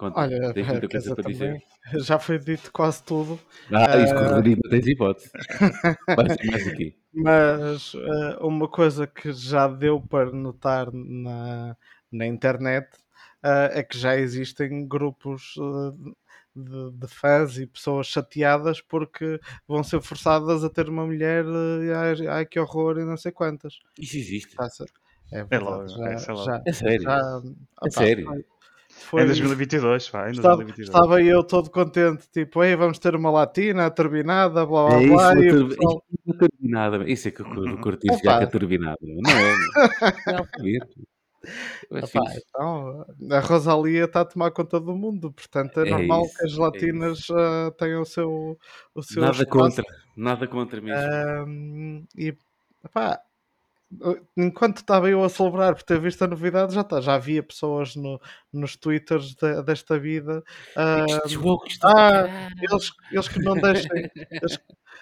Conta, 0.00 0.18
Olha, 0.20 0.54
tens 0.54 0.66
muita 0.66 0.88
coisa 0.88 1.14
para 1.14 1.24
dizer. 1.24 1.62
já 2.00 2.18
foi 2.18 2.38
dito 2.38 2.72
quase 2.72 3.02
tudo, 3.04 3.38
Ah, 3.70 3.98
isso 3.98 4.14
Eh, 4.14 4.18
com 4.18 4.24
o 4.24 4.34
Rodrigo 4.36 4.60
não 4.64 4.70
tens 4.70 4.86
hipótese. 4.86 5.30
Vai 6.16 6.30
ser 6.30 6.46
mais 6.46 6.66
aqui. 6.66 6.96
mas 7.12 7.92
eh, 7.94 8.36
uma 8.40 8.66
coisa 8.66 9.06
que 9.06 9.30
já 9.32 9.68
deu 9.68 10.00
para 10.00 10.32
notar 10.32 10.88
na, 10.90 11.76
na 12.10 12.26
internet 12.26 12.88
eh, 13.42 13.80
é 13.80 13.82
que 13.82 13.98
já 13.98 14.16
existem 14.16 14.88
grupos 14.88 15.54
eh, 15.58 16.12
de, 16.56 16.90
de 16.92 17.06
fãs 17.08 17.58
e 17.58 17.66
pessoas 17.66 18.06
chateadas 18.06 18.80
porque 18.80 19.38
vão 19.68 19.84
ser 19.84 20.00
forçadas 20.00 20.64
a 20.64 20.70
ter 20.70 20.88
uma 20.88 21.04
mulher 21.04 21.44
eh, 21.44 21.94
ai, 21.94 22.26
ai 22.26 22.46
que 22.46 22.58
horror 22.58 22.98
e 22.98 23.04
não 23.04 23.18
sei 23.18 23.32
quantas. 23.32 23.74
Isso 23.98 24.16
existe. 24.16 24.48
Está-se- 24.48 24.84
É 25.30 25.40
É 25.40 25.44
verdade, 25.44 25.62
logo, 25.64 25.88
já, 25.88 26.08
é, 26.08 26.16
já, 26.18 26.62
É 26.66 26.72
sério. 26.72 27.02
já- 27.02 27.42
opá, 27.82 27.90
sério? 27.90 28.44
Foi- 29.04 29.22
Em 29.22 29.26
foi- 29.26 29.34
2022, 29.34 30.08
pá, 30.10 30.28
em 30.28 30.32
Estava, 30.32 30.56
2022. 30.56 30.88
estava 30.88 31.22
eu 31.22 31.42
todo 31.42 31.70
contente, 31.70 32.28
tipo, 32.30 32.62
Ei, 32.62 32.76
vamos 32.76 32.98
ter 32.98 33.14
uma 33.14 33.30
latina, 33.30 33.86
a 33.86 33.90
turbinada, 33.90 34.64
blá 34.66 34.86
blá 34.88 34.96
É 34.98 35.02
isso, 35.04 35.12
blá. 35.14 35.32
uma 35.32 35.44
E 35.44 35.48
o 35.48 35.50
tur- 35.58 35.68
pessoal, 35.68 36.04
turbinada. 36.38 37.10
Isso 37.10 37.28
é 37.28 37.30
que 37.30 37.40
eu 37.40 37.46
cur- 37.46 37.68
eu 37.68 37.78
curti 37.78 38.06
jogar 38.08 38.38
com 38.38 38.44
a 38.44 38.46
turbinada. 38.46 38.98
Não 39.02 39.30
é? 39.30 39.54
É 41.90 41.98
"Epá, 41.98 42.06
fixe. 42.06 42.44
então, 42.50 43.06
a 43.32 43.40
Rosalia 43.40 44.04
está 44.04 44.20
a 44.20 44.24
tomar 44.26 44.50
conta 44.50 44.78
do 44.78 44.94
mundo, 44.94 45.32
portanto 45.32 45.80
é, 45.80 45.88
É 45.88 45.90
normal 45.90 46.26
isso, 46.26 46.36
que 46.36 46.44
as 46.46 46.52
é 46.52 46.60
latinas 46.60 47.26
ah, 47.30 47.72
tenham 47.78 48.02
o 48.02 48.04
seu, 48.04 48.58
o 48.94 49.02
seu 49.02 49.22
Nada 49.22 49.32
espaço. 49.42 49.50
contra. 49.50 49.84
Nada 50.14 50.46
contra 50.46 50.80
mesmo. 50.82 52.06
E 52.14 52.34
epá, 52.84 53.18
enquanto 54.36 54.78
estava 54.78 55.10
eu 55.10 55.22
a 55.24 55.28
celebrar 55.28 55.74
por 55.74 55.82
ter 55.82 56.00
visto 56.00 56.22
a 56.22 56.26
novidade, 56.28 56.74
já, 56.74 56.84
tá, 56.84 57.00
já 57.00 57.14
havia 57.14 57.42
pessoas 57.42 57.96
no, 57.96 58.20
nos 58.52 58.76
twitters 58.76 59.34
de- 59.34 59.62
desta 59.62 59.98
vida. 59.98 60.42
ah, 60.76 61.04
Estes 61.08 61.32
jogos 61.32 61.72
estão- 61.72 61.90
ah, 61.96 62.48
eles, 62.60 62.90
eles 63.10 63.28
que 63.28 63.38
não 63.40 63.54
deixem. 63.54 63.90
eles- 64.30 64.58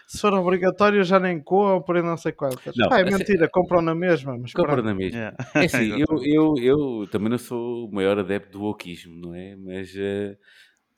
se 0.07 0.21
for 0.21 0.33
obrigatório, 0.33 1.05
já 1.05 1.21
nem 1.21 1.39
compram 1.39 2.01
e 2.01 2.03
não 2.03 2.17
sei 2.17 2.33
quantas. 2.33 2.75
Não, 2.77 2.97
é 2.97 3.05
mentira, 3.05 3.47
compram 3.53 3.83
na 3.83 3.95
mesma. 3.95 4.39
Mas 4.39 4.53
Compra 4.55 4.73
pronto. 4.73 4.87
na 4.87 4.95
mesma. 4.95 5.19
Yeah. 5.19 5.37
É 5.55 5.65
assim, 5.67 6.01
eu, 6.01 6.25
eu, 6.25 6.55
eu 7.03 7.07
também 7.11 7.29
não 7.29 7.37
sou 7.39 7.87
o 7.89 7.93
maior 7.93 8.19
adepto 8.19 8.53
do 8.53 8.63
wokeismo, 8.65 9.15
não 9.21 9.35
é? 9.35 9.55
Mas 9.57 9.93
eh, 9.95 10.39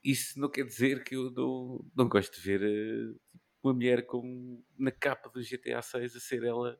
isso 0.05 0.39
não 0.39 0.49
quer 0.49 0.65
dizer 0.65 1.03
que 1.03 1.17
eu 1.17 1.31
não, 1.33 1.85
não 1.97 2.09
gosto 2.09 2.35
de 2.37 2.41
ver 2.41 2.63
eh, 2.63 3.15
uma 3.65 3.75
mulher 3.75 4.07
com, 4.07 4.63
na 4.79 4.93
capa 4.93 5.29
do 5.29 5.43
GTA 5.43 5.83
6 5.83 6.15
a 6.15 6.21
ser 6.21 6.45
ela 6.45 6.79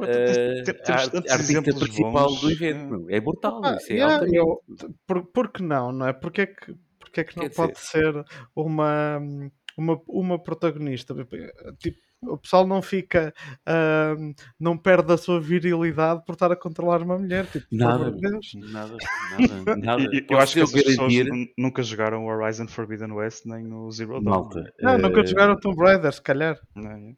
Eh, 0.00 0.62
te- 0.62 0.72
te- 0.74 0.92
a 0.92 1.08
tantos 1.08 1.30
artista 1.30 1.52
exemplos 1.52 1.78
principal 1.78 2.28
bons. 2.28 2.40
do 2.40 2.50
evento. 2.52 3.10
É. 3.10 3.20
brutal, 3.20 3.60
Ah, 3.64 3.76
isso 3.76 3.92
é 3.92 3.96
yeah, 3.96 4.14
altamente. 4.14 4.36
eu- 4.36 4.62
por, 5.06 5.24
por 5.26 5.50
que 5.52 5.62
não, 5.62 5.90
não 5.92 6.06
é? 6.06 6.12
Porque 6.12 6.42
é 6.42 6.46
que, 6.46 6.74
porque 7.00 7.20
é 7.20 7.24
que 7.24 7.36
não 7.36 7.48
Quer 7.48 7.54
pode 7.54 7.78
ser 7.80 8.24
uma, 8.54 9.20
uma, 9.76 10.00
uma 10.06 10.38
protagonista? 10.42 11.14
Tipo, 11.78 11.98
o 12.22 12.36
pessoal 12.38 12.66
não 12.66 12.80
fica, 12.82 13.32
ahm, 13.66 14.32
não 14.58 14.76
perde 14.78 15.12
a 15.12 15.16
sua 15.16 15.40
virilidade 15.40 16.24
por 16.24 16.32
estar 16.32 16.50
a 16.52 16.56
controlar 16.56 17.02
uma 17.02 17.18
mulher. 17.18 17.46
Tipo, 17.46 17.66
Nada, 17.72 18.10
nada, 18.72 18.96
nada, 19.38 19.76
nada. 19.76 20.02
Eu 20.12 20.26
Posso 20.26 20.42
acho 20.42 20.54
que 20.54 20.60
pessoas 20.60 20.96
garantir, 20.96 21.24
nu- 21.24 21.46
nunca 21.58 21.82
jogaram 21.82 22.24
o 22.24 22.28
Horizon 22.28 22.66
Forbidden 22.68 23.12
West 23.12 23.46
nem 23.46 23.72
o 23.72 23.90
Zero 23.90 24.12
Dawn. 24.20 24.22
malta, 24.22 24.72
Não, 24.80 24.96
nunca 24.98 25.20
eh, 25.20 25.26
jogaram 25.26 25.58
Tomb 25.58 25.80
Raider, 25.82 26.12
se 26.12 26.22
calhar. 26.22 26.58
não 26.74 26.90
é? 26.90 27.14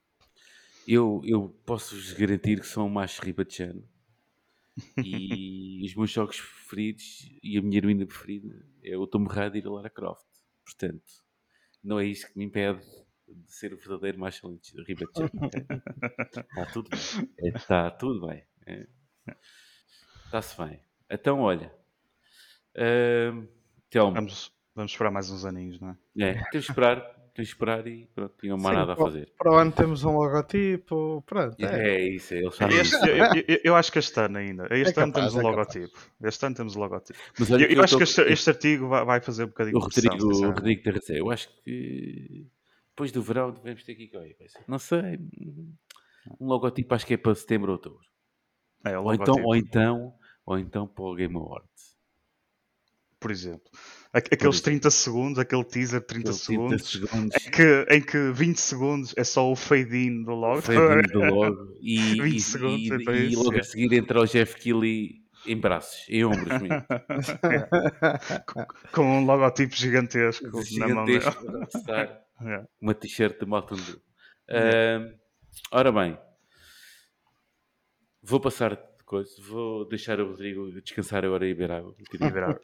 Eu, 0.86 1.20
eu 1.24 1.48
posso-vos 1.64 2.12
garantir 2.12 2.60
que 2.60 2.66
sou 2.66 2.86
um 2.86 2.90
macho 2.90 3.22
ribachano 3.22 3.86
e 4.96 5.84
os 5.86 5.94
meus 5.94 6.10
jogos 6.10 6.40
preferidos 6.40 7.28
e 7.42 7.58
a 7.58 7.62
minha 7.62 7.78
heroína 7.78 8.06
preferida 8.06 8.66
é 8.82 8.96
o 8.96 9.06
Tomb 9.06 9.28
Raider 9.28 9.62
e 9.62 9.66
a 9.66 9.70
Lara 9.70 9.90
Croft. 9.90 10.26
Portanto, 10.64 11.12
não 11.82 11.98
é 11.98 12.06
isso 12.06 12.26
que 12.30 12.38
me 12.38 12.44
impede 12.44 12.80
de 13.28 13.52
ser 13.52 13.72
o 13.72 13.76
verdadeiro 13.76 14.18
macho 14.18 14.58
ribachano. 14.86 15.30
Está 16.34 16.66
tudo 16.66 16.90
bem. 16.90 17.54
Está 17.54 17.90
tudo 17.90 18.26
bem. 18.26 18.44
É. 18.66 18.86
Está-se 20.26 20.56
bem. 20.62 20.80
Então, 21.08 21.40
olha. 21.40 21.72
Telmo, 23.90 24.14
Vamos, 24.14 24.52
vamos 24.74 24.92
esperar 24.92 25.10
mais 25.10 25.30
uns 25.30 25.44
aninhos, 25.44 25.80
não 25.80 25.90
é? 25.90 25.96
é, 26.20 26.32
temos 26.50 26.66
de 26.66 26.70
esperar, 26.70 27.00
de 27.34 27.42
esperar 27.42 27.86
e 27.86 28.06
pronto, 28.14 28.34
tinham 28.40 28.56
mais 28.58 28.74
Sim, 28.74 28.80
nada 28.80 28.92
a 28.92 28.96
fazer. 28.96 29.32
Para 29.38 29.52
o 29.52 29.56
ano 29.56 29.72
temos 29.72 30.04
um 30.04 30.12
logotipo. 30.16 31.22
Pronto, 31.26 31.56
é. 31.64 31.96
É 31.96 32.08
isso, 32.08 32.34
eles 32.34 32.54
sabem 32.54 32.78
Este- 32.78 32.96
isso. 32.96 33.06
eu, 33.06 33.44
eu- 33.48 33.60
eu 33.64 33.76
acho 33.76 33.92
que 33.92 33.98
este 33.98 34.20
ano 34.20 34.38
ainda. 34.38 34.64
Este 34.70 34.98
É 34.98 35.02
ano 35.02 35.12
capaz, 35.12 35.14
temos 35.14 35.34
um 35.34 35.40
é 35.40 35.42
logotipo. 35.50 35.98
Este 36.22 36.46
ano 36.46 36.54
temos 36.56 36.76
um 36.76 36.80
logotipo. 36.80 37.18
Mas 37.38 37.50
olha 37.50 37.64
Eu, 37.64 37.70
eu 37.76 37.82
acho 37.82 37.92
tô- 37.94 37.98
que 37.98 38.04
este, 38.04 38.20
este 38.22 38.50
artigo 38.50 38.88
vai, 38.88 39.04
vai 39.04 39.20
fazer 39.20 39.44
um 39.44 39.48
bocadinho 39.48 39.76
o 39.78 39.88
de 39.88 40.00
Rodrigo, 40.08 40.26
o. 40.26 40.46
Rodrigo 40.52 40.82
tem 40.82 40.92
razão. 40.92 41.16
Eu 41.16 41.30
acho 41.30 41.48
que 41.62 42.46
depois 42.90 43.12
do 43.12 43.22
verão 43.22 43.50
devemos 43.52 43.82
ter 43.84 43.92
aqui 43.92 44.08
qualquer 44.08 44.34
coisa. 44.34 44.58
Não 44.68 44.78
sei. 44.78 45.18
Um 46.40 46.46
logotipo 46.46 46.94
acho 46.94 47.06
que 47.06 47.14
é 47.14 47.16
para 47.16 47.34
setembro 47.34 47.70
ou 47.70 47.76
outubro. 47.76 48.04
É, 48.84 48.98
Ou 48.98 49.12
então, 49.14 49.34
ou 49.42 49.56
então, 49.56 50.14
ou 50.46 50.58
então 50.58 50.86
para 50.86 51.04
o 51.04 51.14
Game 51.14 51.34
Awards. 51.36 51.96
por 53.18 53.30
exemplo. 53.30 53.70
Aqu- 54.12 54.34
Aqueles 54.34 54.60
30 54.60 54.90
segundos, 54.90 55.38
aquele 55.38 55.62
teaser 55.64 56.00
de 56.00 56.06
30 56.06 56.30
Aquele 56.30 56.44
30 56.44 56.78
segundos, 56.82 56.90
segundos. 56.90 57.46
em 57.46 57.50
que, 57.50 57.86
em 57.94 58.02
que 58.02 58.32
20 58.32 58.56
segundos 58.56 59.14
é 59.16 59.22
só 59.22 59.50
o 59.50 59.54
fade-in 59.54 60.24
do 60.24 60.32
logo. 60.32 60.60
Foi 60.62 60.74
vindo 60.76 61.20
logo. 61.32 61.76
E, 61.80 62.20
20 62.20 62.34
e, 62.36 62.40
segundos, 62.40 62.80
e, 62.88 62.92
é 62.92 63.04
para 63.04 63.16
e 63.16 63.36
logo 63.36 63.54
é. 63.54 63.60
a 63.60 63.62
seguir 63.62 63.92
entra 63.94 64.20
o 64.20 64.26
Jeff 64.26 64.56
Keighley 64.56 65.20
em 65.46 65.56
braços, 65.56 66.04
em 66.08 66.24
ombros 66.24 66.60
mesmo. 66.60 66.84
Com 68.92 69.02
um 69.20 69.24
logotipo 69.24 69.74
gigantesco, 69.76 70.44
na 70.78 70.88
mão 70.88 71.04
dele. 71.04 71.20
Gigantesco. 71.20 72.20
É. 72.42 72.64
Uma 72.80 72.94
t-shirt 72.94 73.38
de 73.38 73.44
Mountain 73.44 73.76
Dew. 73.76 74.00
Ahm, 74.48 75.12
ora 75.70 75.92
bem, 75.92 76.18
vou 78.22 78.40
passar 78.40 78.76
de 78.76 79.04
coisa, 79.04 79.30
vou 79.46 79.86
deixar 79.86 80.18
o 80.20 80.30
Rodrigo 80.30 80.72
descansar 80.80 81.22
agora 81.22 81.44
e 81.46 81.52
beber 81.52 81.70
água. 81.72 81.94
Virar. 82.18 82.58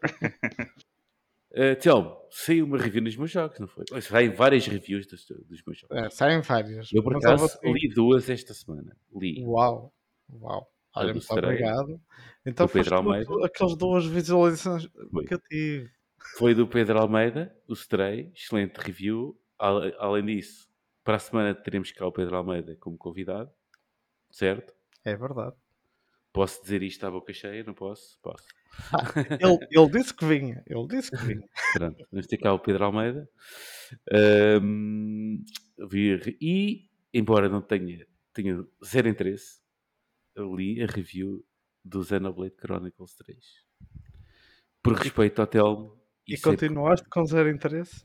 Uh, 1.57 1.75
Telmo, 1.81 2.15
saiu 2.31 2.67
uma 2.67 2.77
review 2.77 3.01
nos 3.01 3.17
meus 3.17 3.31
jogos, 3.31 3.59
não 3.59 3.67
foi? 3.67 3.85
Saem 4.03 4.29
várias 4.29 4.67
reviews 4.67 5.07
dos, 5.07 5.25
dos 5.25 5.63
meus 5.65 5.79
jogos. 5.79 5.97
É, 5.97 6.11
saem 6.11 6.43
várias. 6.43 6.93
Eu, 6.93 7.03
por 7.03 7.17
acaso, 7.17 7.59
li 7.65 7.89
duas 7.89 8.29
esta 8.29 8.53
semana. 8.53 8.95
Li. 9.15 9.43
Uau, 9.43 9.91
uau. 10.31 10.71
Olha, 10.95 11.13
muito 11.15 11.33
obrigado. 11.33 12.01
Então 12.45 12.67
do 12.67 12.73
Pedro 12.73 12.97
Almeida. 12.97 13.47
aquelas 13.47 13.77
duas 13.77 14.07
visualizações 14.07 14.87
Foi. 15.11 15.25
que 15.25 15.35
eu 15.35 15.39
tive. 15.39 15.91
Foi 16.37 16.55
do 16.55 16.67
Pedro 16.67 16.99
Almeida, 16.99 17.57
o 17.67 17.73
Stray, 17.73 18.31
excelente 18.35 18.77
review. 18.77 19.39
Além 19.59 20.27
disso, 20.27 20.69
para 21.03 21.17
a 21.17 21.19
semana 21.19 21.55
teremos 21.55 21.91
cá 21.91 22.07
o 22.07 22.13
Pedro 22.13 22.37
Almeida 22.37 22.77
como 22.77 22.99
convidado, 22.99 23.51
certo? 24.31 24.75
É 25.05 25.17
verdade. 25.17 25.57
Posso 26.33 26.61
dizer 26.63 26.83
isto 26.83 27.07
à 27.07 27.11
boca 27.11 27.33
cheia? 27.33 27.65
Não 27.65 27.73
posso? 27.73 28.19
Posso. 28.21 28.45
Ele, 29.41 29.59
ele 29.71 29.91
disse 29.91 30.15
que 30.15 30.25
vinha. 30.25 30.63
Ele 30.67 30.87
disse 30.89 31.11
que 31.11 31.25
vinha. 31.25 31.49
Pronto, 31.73 32.07
vamos 32.11 32.27
ter 32.27 32.37
cá 32.39 32.53
o 32.53 32.59
Pedro 32.59 32.85
Almeida. 32.85 33.29
Ahm, 34.13 35.45
vi- 35.91 36.37
e, 36.41 36.91
embora 37.13 37.49
não 37.49 37.63
tenha, 37.63 38.07
tenha 38.33 38.65
zero 38.85 39.09
interesse, 39.09 39.61
eu 40.35 40.55
li 40.55 40.83
a 40.83 40.87
review 40.87 41.45
do 41.85 42.03
Xenoblade 42.05 42.55
Chronicles 42.57 43.15
3. 43.17 43.39
Por 44.83 44.95
respeito 44.95 45.41
ao 45.41 45.47
Telmo 45.47 46.01
E 46.27 46.37
sei 46.37 46.53
continuaste 46.53 47.09
com 47.09 47.25
zero 47.25 47.49
interesse? 47.51 48.05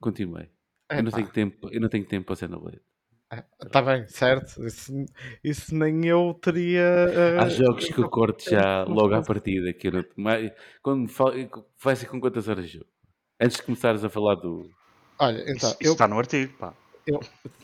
continuei. 0.00 0.50
Eu 0.90 1.02
não, 1.04 1.10
tenho 1.12 1.30
tempo, 1.30 1.68
eu 1.70 1.80
não 1.80 1.88
tenho 1.88 2.04
tempo 2.06 2.26
para 2.26 2.36
Xenoblade. 2.36 2.82
Está 3.64 3.80
bem, 3.80 4.06
certo. 4.08 4.66
Isso, 4.66 4.92
isso 5.44 5.74
nem 5.74 6.04
eu 6.06 6.34
teria. 6.42 7.06
Há 7.40 7.46
eh, 7.46 7.50
jogos 7.50 7.84
que 7.86 7.98
eu 7.98 8.08
corto 8.08 8.42
já 8.50 8.84
não 8.84 8.94
logo 8.94 9.14
à 9.14 9.22
partida. 9.22 9.72
Que 9.72 9.86
eu 9.88 9.92
não, 9.92 10.04
mas, 10.16 10.52
quando 10.82 11.08
fal- 11.08 11.32
vai 11.80 11.94
ser 11.94 12.06
com 12.06 12.20
quantas 12.20 12.48
horas 12.48 12.66
de 12.66 12.72
jogo? 12.78 12.86
Antes 13.40 13.58
de 13.58 13.62
começares 13.62 14.02
a 14.04 14.08
falar 14.10 14.34
do. 14.34 14.68
Olha, 15.18 15.42
então, 15.42 15.70
isso 15.70 15.76
eu. 15.80 15.92
está 15.92 16.08
no 16.08 16.18
artigo, 16.18 16.52
pá. 16.58 16.74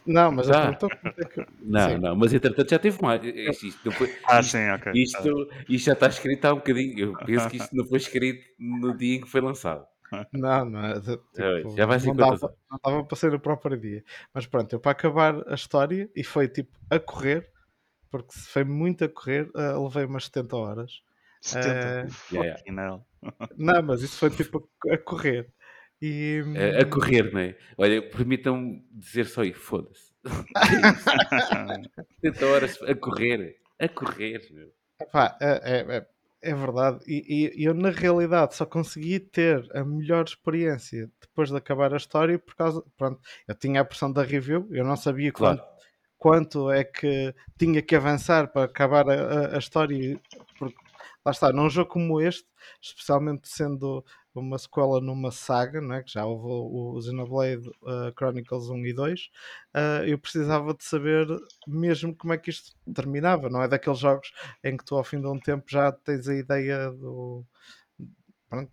Não, 0.07 0.33
mas 0.33 0.47
Tá. 0.47 0.55
eu 0.55 0.63
perguntou 0.63 0.91
quanto 1.01 1.21
é 1.21 1.25
que. 1.25 1.47
Não, 1.63 1.89
Sim. 1.91 1.99
não, 1.99 2.17
mas 2.17 2.33
entretanto 2.33 2.71
já 2.71 2.79
teve 2.79 3.03
mais. 3.03 3.23
Isto, 3.25 3.67
isto 3.67 3.81
não 3.85 3.93
foi- 3.93 4.15
Ah, 4.25 4.41
isto- 4.41 4.51
sim, 4.53 4.71
ok. 4.71 4.93
Isto, 4.95 5.49
isto 5.69 5.87
já 5.87 5.93
está 5.93 6.07
escrito 6.09 6.45
há 6.45 6.53
um 6.53 6.57
bocadinho. 6.57 6.99
Eu 6.99 7.13
penso 7.27 7.49
que 7.51 7.57
isto 7.57 7.75
não 7.77 7.85
foi 7.85 7.99
escrito 7.99 8.45
no 8.59 8.97
dia 8.97 9.17
em 9.17 9.21
que 9.21 9.29
foi 9.29 9.41
lançado. 9.41 9.85
Não, 10.33 10.65
não. 10.65 10.85
é 10.85 10.95
Já- 11.01 11.17
tipo, 11.57 11.77
já 11.77 11.87
vai 11.87 11.99
ser 12.01 12.07
não 12.09 12.17
quantas 12.17 12.41
dava, 12.41 12.55
não 12.71 12.79
dava 12.85 13.05
para 13.05 13.17
ser 13.17 13.35
o 13.35 13.41
próprio 13.41 13.77
dia. 13.79 14.05
Mas 14.33 14.47
pronto, 14.47 14.73
eu 14.73 14.81
para 14.81 14.93
acabar 14.93 15.43
a 15.49 15.55
história, 15.55 16.11
e 16.15 16.23
foi 16.23 16.49
tipo 16.49 16.79
a 16.91 16.99
correr, 16.99 17.51
porque 18.11 18.33
se 18.33 18.49
foi 18.49 18.65
muito 18.65 19.05
a 19.05 19.09
correr, 19.09 19.51
eh, 19.57 19.73
levei 19.73 20.05
umas 20.05 20.25
70 20.27 20.57
horas. 20.57 21.03
70. 21.41 21.69
Eh, 21.69 22.07
yeah. 22.33 22.59
Fucking 22.59 22.79
hell. 22.79 23.07
Não, 23.57 23.83
mas 23.83 24.03
isso 24.03 24.19
foi 24.19 24.31
tipo 24.31 24.69
a, 24.91 24.97
correr. 24.99 25.49
E, 26.01 26.43
A, 26.79 26.83
a 26.83 26.85
correr, 26.85 27.33
não 27.33 27.41
é? 27.41 27.57
Olha, 27.79 28.03
permitam-me 28.11 28.87
dizer 28.93 29.27
só 29.27 29.43
isso, 29.43 29.61
foda-se. 29.61 30.13
70 32.21 32.47
horas 32.47 32.83
a 32.83 32.95
correr. 32.95 33.57
A 33.79 33.89
correr, 33.89 34.41
meu. 34.51 34.73
Epá, 35.01 35.37
é, 35.41 35.47
é, 35.79 35.97
é- 35.97 36.07
é 36.51 36.55
verdade. 36.55 36.99
E, 37.07 37.53
e 37.57 37.65
eu, 37.65 37.75
na 37.75 37.91
realidade, 37.91 38.55
só 38.55 38.65
consegui 38.67 39.19
ter 39.21 39.67
a 39.75 39.85
melhor 39.85 40.25
experiência 40.25 41.11
depois 41.21 41.51
de 41.51 41.57
acabar 41.57 41.93
a 41.93 41.97
história 41.97 42.39
por 42.39 42.55
causa. 42.55 42.83
Pronto, 42.97 43.21
eu 43.49 43.55
tinha 43.55 43.81
a 43.81 43.85
pressão 43.85 44.13
da 44.13 44.23
review, 44.23 44.67
eu 44.71 44.85
não 44.85 44.97
sabia 44.97 45.33
Claro. 45.33 45.59
quanto, 45.59 45.69
quanto 46.19 46.71
é 46.71 46.85
que 46.85 47.35
tinha 47.59 47.83
que 47.83 47.95
avançar 47.97 48.49
para 48.49 48.65
acabar 48.65 49.09
a, 49.09 49.15
a- 49.53 49.57
a 49.57 49.59
história. 49.59 50.21
Porque, 50.59 50.77
lá 51.25 51.33
está, 51.33 51.53
num 51.53 51.69
jogo 51.69 51.91
como 51.91 52.21
este, 52.21 52.47
especialmente 52.81 53.49
sendo 53.49 54.05
uma 54.41 54.59
sequela 54.59 55.01
numa 55.01 55.31
saga, 55.31 55.81
não 55.81 55.95
é? 55.95 56.03
que 56.03 56.13
já 56.13 56.25
houve 56.25 56.47
o, 56.47 57.01
Xenoblade 57.01 57.69
uh, 57.83 58.13
Chronicles 58.17 58.69
1 58.69 58.87
e 58.87 58.93
2, 58.93 59.21
uh, 59.75 60.05
eu 60.07 60.19
precisava 60.19 60.75
de 60.75 60.85
saber 60.85 61.27
mesmo 61.67 62.15
como 62.15 62.33
é 62.33 62.39
que 62.39 62.51
isto 62.51 62.77
terminava. 62.95 63.49
Não 63.49 63.63
é 63.63 63.69
daqueles 63.69 63.99
jogos 63.99 64.33
em 64.63 64.77
que 64.77 64.85
tu, 64.85 64.97
ao 64.97 65.05
fim 65.05 65.21
de 65.21 65.27
um 65.27 65.39
tempo, 65.39 65.65
já 65.69 65.93
tens 65.93 66.29
a 66.29 66.35
ideia 66.35 66.91
do, 66.91 67.45
pronto, 68.49 68.73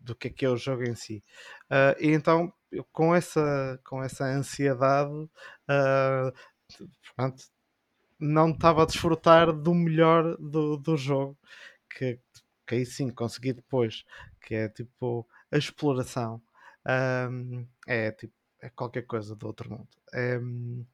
do 0.00 0.14
que 0.16 0.28
é 0.28 0.30
que 0.30 0.44
é 0.44 0.48
o 0.48 0.56
jogo 0.56 0.84
em 0.84 0.94
si. 0.94 1.22
Uh, 1.70 1.96
e 2.00 2.08
então, 2.10 2.52
com, 2.92 3.14
essa, 3.14 3.80
com 3.84 4.02
essa 4.02 4.24
ansiedade, 4.24 5.28
pronto, 7.16 7.44
não 8.22 8.50
estava 8.50 8.84
a 8.84 8.86
desfrutar 8.86 9.52
do 9.52 9.74
melhor 9.74 10.36
do, 10.38 10.76
do 10.76 10.96
jogo, 10.96 11.36
que, 11.90 12.18
que 12.66 12.74
aí 12.76 12.86
sim 12.86 13.10
consegui 13.10 13.52
depois, 13.52 14.04
que 14.42 14.54
é 14.54 14.68
tipo 14.68 15.26
a 15.50 15.56
exploração. 15.56 16.42
Um, 17.30 17.66
é 17.86 18.10
tipo 18.10 18.34
é 18.62 18.70
qualquer 18.70 19.02
coisa 19.02 19.34
do 19.34 19.46
outro 19.46 19.68
mundo. 19.68 19.88
É, 20.14 20.38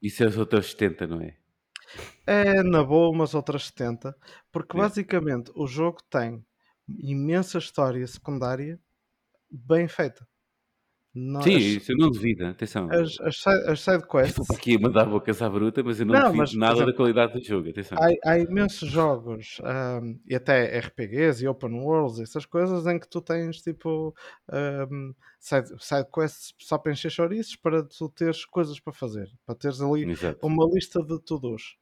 Isso 0.01 0.23
é 0.23 0.27
os 0.27 0.37
outros 0.37 0.71
70, 0.71 1.05
não 1.05 1.21
é? 1.21 1.37
é 2.25 2.63
na 2.63 2.83
boa 2.83 3.09
umas 3.09 3.33
outras 3.33 3.67
70, 3.67 4.15
porque 4.51 4.75
basicamente 4.75 5.51
o 5.55 5.67
jogo 5.67 5.99
tem 6.09 6.43
imensa 6.87 7.59
história 7.59 8.05
secundária 8.07 8.79
bem 9.49 9.87
feita. 9.87 10.27
Não, 11.13 11.41
Sim, 11.41 11.55
as, 11.55 11.63
isso 11.63 11.91
eu 11.91 11.97
não 11.97 12.11
duvido. 12.11 12.45
Atenção. 12.45 12.87
as, 12.91 13.19
as, 13.21 13.47
as 13.47 13.81
side 13.81 14.07
quests 14.07 14.37
Estou 14.37 14.55
aqui 14.55 14.75
a 14.75 14.79
mandar 14.79 15.05
bocas 15.05 15.41
à 15.41 15.49
bruta, 15.49 15.83
mas 15.83 15.99
eu 15.99 16.05
não, 16.05 16.13
Não, 16.13 16.21
duvido 16.25 16.37
mas, 16.37 16.53
nada 16.53 16.85
da 16.85 16.93
qualidade 16.93 17.33
do 17.33 17.43
jogo. 17.43 17.67
Atenção. 17.69 17.97
há, 17.97 18.31
há 18.31 18.37
imensos 18.39 18.87
jogos 18.89 19.59
ahm, 19.63 20.19
e 20.27 20.35
até 20.35 20.77
RPGs 20.79 21.43
e 21.43 21.47
open 21.47 21.73
worlds, 21.81 22.19
essas 22.19 22.45
coisas 22.45 22.85
em 22.85 22.99
que 22.99 23.09
tu 23.09 23.21
tens 23.21 23.59
tipo 23.61 24.13
ahm, 24.51 25.13
side, 25.39 25.69
side 25.79 26.07
só 26.59 26.77
para 26.77 26.91
encher 26.91 27.09
chouriços 27.11 27.55
para 27.55 27.83
tu 27.83 28.07
teres 28.09 28.45
coisas 28.45 28.79
para 28.79 28.93
fazer, 28.93 29.27
para 29.45 29.55
teres 29.55 29.81
ali 29.81 30.09
Exato. 30.11 30.45
uma 30.45 30.65
lista 30.71 31.01
de 31.03 31.19
to-dos. 31.23 31.75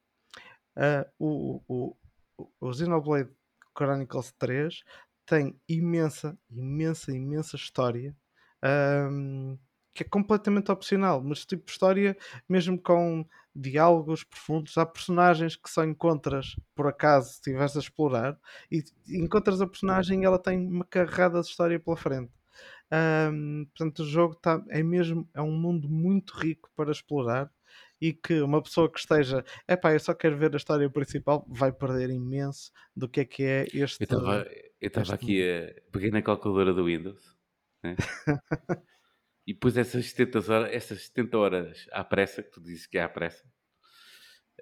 O, 1.18 1.60
o, 1.68 1.96
o- 2.38 2.48
o 2.60 2.72
Xenoblade 2.72 3.28
Chronicles 3.76 4.32
3 4.38 4.82
tem 5.26 5.60
imensa, 5.68 6.38
imensa, 6.50 7.12
imensa 7.12 7.56
história 7.56 8.16
ahm, 8.62 9.56
que 9.94 10.04
é 10.04 10.06
completamente 10.08 10.70
opcional, 10.70 11.22
mas 11.22 11.44
tipo 11.44 11.68
história 11.68 12.16
mesmo 12.48 12.80
com 12.80 13.26
diálogos 13.54 14.22
profundos. 14.22 14.78
Há 14.78 14.86
personagens 14.86 15.56
que 15.56 15.68
só 15.68 15.84
encontras 15.84 16.54
por 16.74 16.86
acaso 16.86 17.30
se 17.30 17.34
estiveres 17.34 17.76
a 17.76 17.80
explorar 17.80 18.38
e 18.70 18.84
encontras 19.08 19.60
a 19.60 19.66
personagem 19.66 20.22
e 20.22 20.24
ela 20.24 20.38
tem 20.38 20.66
uma 20.68 20.84
carrada 20.84 21.40
de 21.40 21.48
história 21.48 21.80
pela 21.80 21.96
frente. 21.96 22.32
Ahm, 22.90 23.64
portanto, 23.66 24.00
o 24.00 24.06
jogo 24.06 24.34
tá, 24.36 24.62
é 24.70 24.82
mesmo 24.82 25.28
é 25.34 25.42
um 25.42 25.52
mundo 25.52 25.88
muito 25.88 26.34
rico 26.34 26.70
para 26.76 26.92
explorar 26.92 27.50
e 28.00 28.12
que 28.12 28.40
uma 28.40 28.62
pessoa 28.62 28.90
que 28.90 29.00
esteja, 29.00 29.44
epá, 29.66 29.92
eu 29.92 30.00
só 30.00 30.14
quero 30.14 30.36
ver 30.36 30.54
a 30.54 30.56
história 30.56 30.88
principal, 30.88 31.44
vai 31.48 31.72
perder 31.72 32.10
imenso 32.10 32.70
do 32.94 33.08
que 33.08 33.20
é 33.20 33.24
que 33.24 33.42
é 33.42 33.64
este. 33.74 34.02
Eu 34.02 34.04
estava 34.04 34.46
eu 34.80 34.86
estava 34.86 35.02
este 35.02 35.14
aqui 35.14 35.42
a. 35.42 35.90
Peguei 35.90 36.10
na 36.10 36.22
calculadora 36.22 36.72
do 36.72 36.84
Windows 36.84 37.37
né? 37.82 37.96
e 39.46 39.52
pus 39.54 39.76
essas 39.76 40.06
70 40.10 40.38
horas, 40.38 40.72
essas 40.72 41.02
70 41.06 41.38
horas 41.38 41.86
à 41.92 42.04
pressa, 42.04 42.42
que 42.42 42.50
tu 42.52 42.60
dizes 42.60 42.86
que 42.86 42.98
é 42.98 43.02
à 43.02 43.08
pressa, 43.08 43.44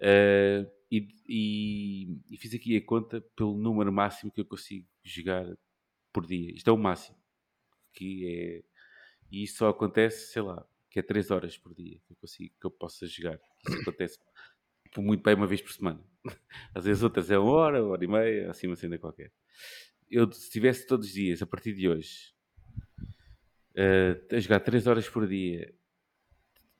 eh, 0.01 0.67
e, 0.91 1.09
e- 1.29 2.19
e 2.31 2.37
fiz 2.37 2.55
aqui 2.55 2.77
a 2.77 2.85
conta 2.85 3.21
pelo 3.37 3.57
número 3.57 3.93
máximo 3.93 4.31
que 4.33 4.41
eu 4.41 4.45
consigo 4.45 4.87
jogar 5.05 5.45
por 6.13 6.27
dia. 6.27 6.53
Isto 6.55 6.71
é 6.71 6.73
o 6.73 6.79
máximo. 6.79 7.19
Que 7.95 8.27
é, 8.29 8.65
e 9.33 9.45
isso 9.45 9.59
só 9.59 9.71
acontece, 9.71 10.33
sei 10.33 10.43
lá, 10.43 10.67
que 10.91 11.01
é 11.01 11.03
3 11.03 11.31
horas 11.33 11.59
por 11.59 11.75
dia 11.75 12.01
que 12.07 12.13
eu 12.13 12.17
consigo, 12.19 12.55
que 12.61 12.67
eu 12.67 12.73
possa 12.73 13.07
jogar. 13.07 13.41
Isso 13.69 13.81
acontece 13.83 14.19
por 14.93 15.03
muito 15.05 15.23
bem 15.23 15.35
uma 15.37 15.47
vez 15.49 15.63
por 15.63 15.73
semana. 15.73 16.03
Às 16.75 16.85
vezes 16.87 17.03
outras 17.05 17.31
é 17.31 17.39
uma 17.39 17.53
hora, 17.53 17.83
uma 17.85 17.93
hora 17.93 18.05
e 18.05 18.09
meia, 18.09 18.51
assim 18.51 18.67
uma 18.69 18.77
cena 18.77 18.99
qualquer. 18.99 19.33
Eu, 20.11 20.31
se 20.33 20.51
tivesse 20.51 20.87
todos 20.87 21.09
os 21.09 21.15
dias, 21.15 21.43
a 21.43 21.47
partir 21.47 21.75
de 21.75 21.89
hoje, 21.89 22.35
eh, 23.77 24.21
a 24.33 24.41
jogar 24.41 24.61
3 24.61 24.87
horas 24.87 25.09
por 25.09 25.27
dia, 25.29 25.73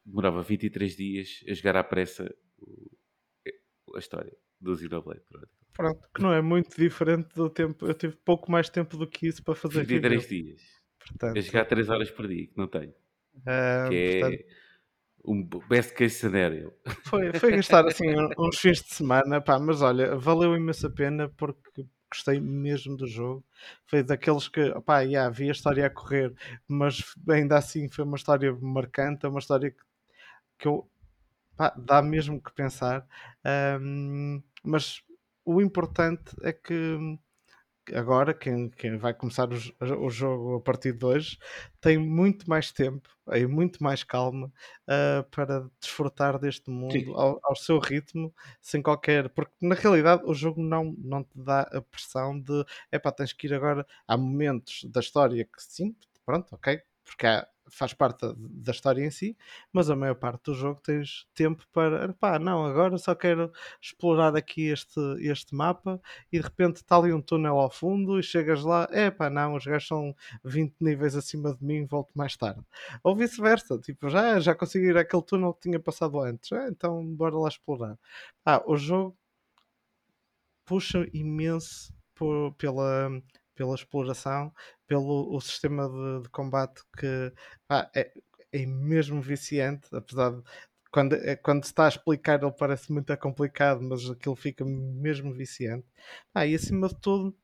demorava 0.05 0.43
23 0.43 0.97
dias 0.97 1.45
a 1.49 1.53
jogar 1.55 1.77
à 1.77 1.85
pressa 1.85 2.35
a 3.95 3.99
história 3.99 4.37
do 4.61 4.77
Xenoblade. 4.77 5.23
Pronto. 5.29 5.49
Pronto, 5.73 6.09
que 6.15 6.23
não 6.23 6.33
é 6.33 6.41
muito 6.41 6.75
diferente 6.77 7.29
do 7.35 7.51
tempo. 7.51 7.87
Eu 7.87 7.95
tive 7.95 8.17
pouco 8.25 8.51
mais 8.51 8.69
tempo 8.71 8.97
do 8.97 9.07
que 9.07 9.27
isso 9.29 9.43
para 9.45 9.55
fazer 9.55 9.85
23 9.85 10.23
review. 10.25 10.45
dias 10.45 10.63
Portanto, 10.99 11.37
a 11.37 11.41
jogar 11.41 11.65
3 11.67 11.89
horas 11.89 12.11
por 12.11 12.27
dia, 12.27 12.47
que 12.47 12.57
não 12.57 12.67
tenho. 12.67 12.95
ah, 13.47 13.87
Que 13.89 14.21
portanto, 14.21 14.41
é 14.41 14.67
um 15.29 15.43
best 15.69 15.95
case 15.95 16.15
scenario. 16.15 16.73
foi, 17.05 17.33
foi 17.35 17.51
gastar 17.53 17.87
assim 17.87 18.07
uns 18.39 18.59
fins 18.59 18.83
de 18.83 18.95
semana, 18.95 19.41
pá, 19.41 19.59
mas 19.59 19.83
olha, 19.83 20.17
valeu 20.17 20.57
imenso 20.57 20.87
a 20.87 20.91
pena 20.91 21.29
porque 21.37 21.85
gostei 22.11 22.41
mesmo 22.41 22.97
do 22.97 23.07
jogo. 23.07 23.45
Foi 23.87 24.03
daqueles 24.03 24.49
que, 24.49 24.71
pá, 24.83 25.01
yeah, 25.01 25.31
vi 25.31 25.49
a 25.49 25.53
história 25.53 25.87
a 25.87 25.91
correr, 25.91 26.35
mas 26.69 27.03
ainda 27.29 27.57
assim 27.59 27.89
foi 27.89 28.05
uma 28.05 28.17
história 28.17 28.53
marcante, 28.61 29.27
é 29.27 29.29
uma 29.29 29.39
história 29.41 29.71
que, 29.71 29.83
que 30.59 30.69
eu, 30.69 30.89
pá, 31.57 31.75
dá 31.79 32.03
mesmo 32.03 32.43
que 32.43 32.53
pensar. 32.53 33.07
Ahm, 33.45 34.43
mas 34.65 35.03
o 35.45 35.61
importante 35.63 36.37
é 36.43 36.53
que 36.53 37.19
agora, 37.95 38.35
quem, 38.35 38.69
quem 38.71 38.97
vai 38.97 39.15
começar 39.15 39.49
o, 39.53 40.07
o, 40.07 40.11
jogo 40.11 40.57
a 40.57 40.61
partir 40.61 40.93
de 40.93 41.05
hoje, 41.05 41.39
tem 41.81 41.99
muito 41.99 42.49
mais 42.49 42.73
tempo 42.73 43.09
e 43.33 43.47
muito 43.47 43.83
mais 43.83 44.03
calma 44.05 44.53
uh, 44.89 45.23
para 45.31 45.69
desfrutar 45.81 46.39
deste 46.39 46.71
mundo 46.71 47.15
ao, 47.15 47.41
ao, 47.43 47.57
seu 47.57 47.79
ritmo, 47.79 48.35
sem 48.61 48.83
qualquer. 48.83 49.29
Porque 49.31 49.53
na 49.61 49.75
realidade 49.75 50.23
o 50.25 50.35
jogo 50.35 50.63
não, 50.63 50.95
não 50.99 51.23
te 51.25 51.39
dá 51.39 51.63
a 51.63 51.81
pressão 51.83 52.41
de 52.41 52.65
é 52.91 52.99
pá, 52.99 53.13
tens 53.13 53.33
que 53.33 53.47
ir 53.47 53.55
agora. 53.55 53.87
Há 54.07 54.17
momentos 54.17 54.85
da 54.85 55.01
história 55.01 55.45
que 55.45 55.63
sim, 55.63 55.95
pronto, 56.25 56.55
ok, 56.55 56.81
porque 57.05 57.27
há, 57.27 57.47
faz 57.69 57.93
parte 57.93 58.27
da 58.37 58.73
história 58.73 59.05
em 59.05 59.11
si, 59.11 59.37
mas 59.73 59.91
a 59.91 59.97
maior 59.97 60.15
parte 60.15 60.45
do 60.45 60.55
jogo 60.55 60.81
tens 60.81 61.27
tempo 61.35 61.65
para, 61.73 62.13
pá, 62.15 62.39
não, 62.39 62.65
agora 62.65 62.97
só 62.99 63.15
quero 63.15 63.53
explorar 63.81 64.37
aqui 64.37 64.69
este, 64.69 65.01
este 65.21 65.55
mapa 65.55 66.01
e 66.33 66.39
de 66.39 66.45
repente 66.45 66.77
está 66.77 66.97
ali 66.97 67.13
um 67.13 67.21
túnel 67.21 67.59
ao 67.59 67.71
fundo 67.71 68.19
e 68.19 68.23
chegas 68.23 68.63
lá, 68.63 68.89
é 68.91 69.11
pá, 69.11 69.29
não, 69.29 69.55
os 69.55 69.65
gajos 69.65 69.89
são 69.89 70.15
20 70.45 70.75
níveis 70.81 71.17
acima 71.17 71.55
de 71.55 71.65
mim, 71.65 71.87
volto 71.87 72.13
mais 72.15 72.37
tarde. 72.37 72.63
Ou 73.03 73.17
vice-versa, 73.17 73.79
tipo, 73.79 74.09
já, 74.09 74.39
já 74.41 74.55
consegui 74.55 74.87
ir 74.87 74.97
àquele 74.97 75.23
túnel 75.23 75.55
que 75.55 75.63
tinha 75.63 75.81
passado 75.81 76.21
antes, 76.21 76.53
é, 76.53 76.69
então 76.69 77.05
bora 77.15 77.37
lá 77.37 77.49
explorar. 77.49 77.99
Ah, 78.45 78.63
o 78.67 78.77
jogo 78.77 79.17
puxa 80.65 81.07
imenso 81.13 81.95
por, 82.15 82.53
pela, 82.55 83.11
pela 83.57 83.75
exploração, 83.75 84.53
pelo 84.87 85.35
o 85.35 85.41
sistema 85.41 85.89
de, 85.89 86.23
de 86.25 86.29
combate 86.31 86.83
que 86.99 87.33
é, 87.95 88.13
é 88.53 88.67
mesmo 88.67 89.21
viciante, 89.21 89.89
apesar 89.93 90.31
de 90.33 90.43
quando, 90.93 91.15
é, 91.17 91.37
quando 91.37 91.65
está 91.65 91.87
a 91.87 91.89
explicar 91.89 92.43
ele 92.43 92.53
parece 92.53 92.93
muito 92.93 93.17
complicado, 93.19 93.83
mas 93.83 94.09
aquilo 94.09 94.37
fica 94.37 94.65
mesmo 94.65 95.33
viciante. 95.33 95.87
Ah, 96.35 96.47
e 96.47 96.55
acima 96.55 96.89
de 96.89 96.97
tudo, 97.01 97.37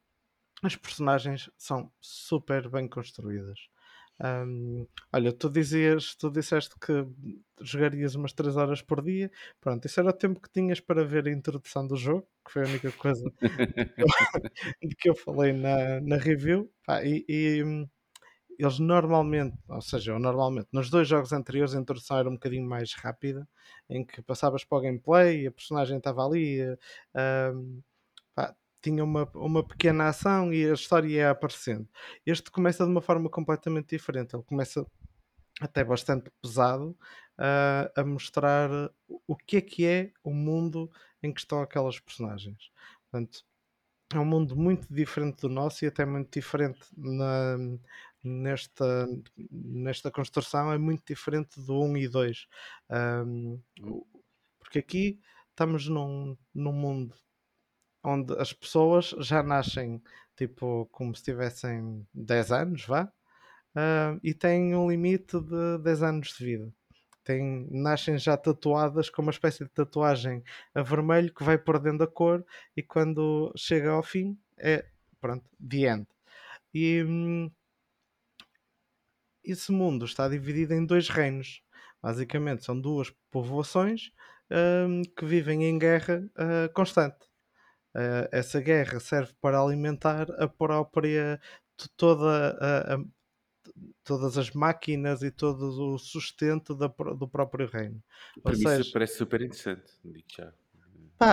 as 0.62 0.76
personagens 0.76 1.50
são 1.58 1.92
super 2.00 2.68
bem 2.70 2.88
construídas. 2.88 3.58
Um, 4.20 4.86
olha, 5.12 5.32
tu 5.32 5.50
dizias, 5.50 6.14
tu 6.14 6.30
disseste 6.30 6.74
que 6.78 7.06
jogarias 7.60 8.14
umas 8.14 8.32
3 8.32 8.56
horas 8.56 8.82
por 8.82 9.02
dia. 9.02 9.30
Pronto, 9.60 9.84
isso 9.86 9.98
era 10.00 10.10
o 10.10 10.12
tempo 10.12 10.40
que 10.40 10.50
tinhas 10.50 10.80
para 10.80 11.04
ver 11.04 11.26
a 11.26 11.32
introdução 11.32 11.86
do 11.86 11.96
jogo, 11.96 12.26
que 12.44 12.52
foi 12.52 12.62
a 12.62 12.68
única 12.68 12.92
coisa 12.92 13.24
de 14.82 14.94
que 14.96 15.08
eu 15.08 15.14
falei 15.14 15.52
na, 15.52 16.00
na 16.00 16.16
review. 16.16 16.70
E, 17.04 17.24
e 17.28 17.64
hum, 17.64 17.88
eles 18.58 18.78
normalmente, 18.78 19.56
ou 19.68 19.80
seja, 19.80 20.18
normalmente, 20.18 20.68
nos 20.72 20.90
dois 20.90 21.08
jogos 21.08 21.32
anteriores 21.32 21.74
a 21.74 21.80
introdução 21.80 22.18
era 22.18 22.28
um 22.28 22.34
bocadinho 22.34 22.68
mais 22.68 22.94
rápida, 22.94 23.48
em 23.88 24.04
que 24.04 24.22
passavas 24.22 24.64
para 24.64 24.78
o 24.78 24.80
gameplay 24.82 25.42
e 25.42 25.46
a 25.48 25.52
personagem 25.52 25.98
estava 25.98 26.24
ali. 26.24 26.62
Uh, 26.62 26.76
pá, 27.14 27.82
tinha 28.82 29.04
uma, 29.04 29.30
uma 29.34 29.66
pequena 29.66 30.08
ação 30.08 30.52
e 30.52 30.68
a 30.68 30.74
história 30.74 31.08
ia 31.08 31.30
aparecendo. 31.30 31.88
Este 32.26 32.50
começa 32.50 32.84
de 32.84 32.90
uma 32.90 33.00
forma 33.00 33.30
completamente 33.30 33.96
diferente. 33.96 34.34
Ele 34.34 34.42
começa 34.42 34.84
até 35.60 35.84
bastante 35.84 36.30
pesado 36.42 36.96
uh, 37.38 38.00
a 38.00 38.04
mostrar 38.04 38.70
o 39.26 39.36
que 39.36 39.58
é 39.58 39.60
que 39.60 39.86
é 39.86 40.12
o 40.24 40.32
mundo 40.34 40.90
em 41.22 41.32
que 41.32 41.40
estão 41.40 41.62
aquelas 41.62 41.98
personagens. 42.00 42.70
Portanto, 43.10 43.44
é 44.12 44.18
um 44.18 44.24
mundo 44.24 44.56
muito 44.56 44.92
diferente 44.92 45.40
do 45.42 45.48
nosso 45.48 45.84
e 45.84 45.88
até 45.88 46.04
muito 46.04 46.30
diferente 46.32 46.80
na, 46.96 47.56
nesta, 48.22 49.08
nesta 49.50 50.10
construção, 50.10 50.72
é 50.72 50.78
muito 50.78 51.02
diferente 51.06 51.60
do 51.60 51.80
1 51.82 51.96
e 51.96 52.08
2. 52.08 52.46
Um, 53.26 53.60
porque 54.58 54.78
aqui 54.80 55.20
estamos 55.50 55.88
num, 55.88 56.36
num 56.54 56.72
mundo 56.72 57.14
onde 58.02 58.34
as 58.38 58.52
pessoas 58.52 59.14
já 59.18 59.42
nascem 59.42 60.02
tipo 60.36 60.88
como 60.90 61.14
se 61.14 61.22
tivessem 61.22 62.06
10 62.14 62.52
anos, 62.52 62.86
vá, 62.86 63.04
uh, 63.04 64.18
e 64.22 64.34
têm 64.34 64.74
um 64.74 64.90
limite 64.90 65.40
de 65.40 65.78
10 65.82 66.02
anos 66.02 66.28
de 66.36 66.44
vida. 66.44 66.72
Tem, 67.24 67.68
nascem 67.70 68.18
já 68.18 68.36
tatuadas 68.36 69.08
com 69.08 69.22
uma 69.22 69.30
espécie 69.30 69.64
de 69.64 69.70
tatuagem 69.70 70.42
a 70.74 70.82
vermelho 70.82 71.32
que 71.32 71.44
vai 71.44 71.56
perdendo 71.56 72.02
a 72.02 72.06
cor 72.06 72.44
e 72.76 72.82
quando 72.82 73.52
chega 73.56 73.90
ao 73.90 74.02
fim 74.02 74.36
é 74.58 74.84
pronto, 75.20 75.48
the 75.60 75.88
end. 75.92 76.06
E 76.74 77.02
hum, 77.04 77.50
esse 79.44 79.70
mundo 79.70 80.04
está 80.04 80.28
dividido 80.28 80.74
em 80.74 80.84
dois 80.84 81.08
reinos. 81.08 81.62
Basicamente 82.02 82.64
são 82.64 82.80
duas 82.80 83.10
povoações 83.30 84.10
hum, 84.50 85.02
que 85.16 85.24
vivem 85.24 85.64
em 85.64 85.78
guerra 85.78 86.28
uh, 86.36 86.72
constante. 86.72 87.31
Uh, 87.94 88.26
essa 88.32 88.60
guerra 88.60 88.98
serve 89.00 89.32
para 89.40 89.60
alimentar 89.60 90.30
a 90.38 90.48
própria 90.48 91.38
toda 91.96 92.56
a, 92.58 92.94
a, 92.94 93.04
todas 94.04 94.38
as 94.38 94.50
máquinas 94.50 95.22
e 95.22 95.30
todo 95.30 95.94
o 95.94 95.98
sustento 95.98 96.74
da, 96.74 96.86
do 96.86 97.28
próprio 97.28 97.66
reino. 97.66 98.02
Para 98.42 98.52
mim 98.52 98.62
seja, 98.62 98.90
parece 98.92 99.16
super 99.16 99.42
interessante, 99.42 99.92
digo 100.04 100.26
já. 100.28 100.52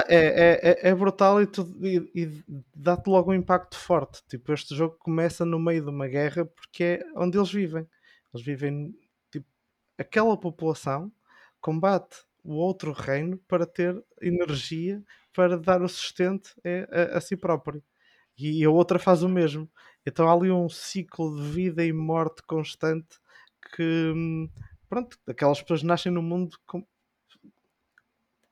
É, 0.07 0.15
é, 0.17 0.59
é, 0.61 0.89
é 0.89 0.95
brutal 0.95 1.41
e, 1.41 1.47
e, 1.81 2.11
e 2.13 2.43
dá-te 2.75 3.09
logo 3.09 3.31
um 3.31 3.35
impacto 3.35 3.75
forte. 3.75 4.21
Tipo, 4.27 4.53
este 4.53 4.75
jogo 4.75 4.95
começa 4.99 5.43
no 5.43 5.59
meio 5.59 5.83
de 5.83 5.89
uma 5.89 6.07
guerra 6.07 6.45
porque 6.45 6.83
é 6.83 7.05
onde 7.15 7.37
eles 7.37 7.51
vivem. 7.51 7.87
Eles 8.31 8.45
vivem, 8.45 8.95
tipo, 9.31 9.47
aquela 9.97 10.37
população 10.37 11.11
combate 11.59 12.23
o 12.43 12.53
outro 12.53 12.91
reino 12.91 13.37
para 13.47 13.65
ter 13.65 14.01
energia 14.21 15.03
para 15.39 15.57
dar 15.57 15.81
o 15.81 15.87
sustento 15.87 16.53
a, 16.65 17.15
a, 17.15 17.17
a 17.17 17.21
si 17.21 17.37
próprio. 17.37 17.81
E 18.37 18.61
a 18.65 18.69
outra 18.69 18.99
faz 18.99 19.23
o 19.23 19.29
mesmo. 19.29 19.71
Então 20.05 20.27
há 20.27 20.33
ali 20.33 20.51
um 20.51 20.67
ciclo 20.67 21.33
de 21.33 21.49
vida 21.49 21.85
e 21.85 21.93
morte 21.93 22.43
constante 22.43 23.17
que, 23.73 24.11
hum, 24.13 24.49
pronto, 24.89 25.17
aquelas 25.25 25.61
pessoas 25.61 25.81
nascem 25.81 26.11
no 26.11 26.21
mundo 26.21 26.57
com, 26.67 26.85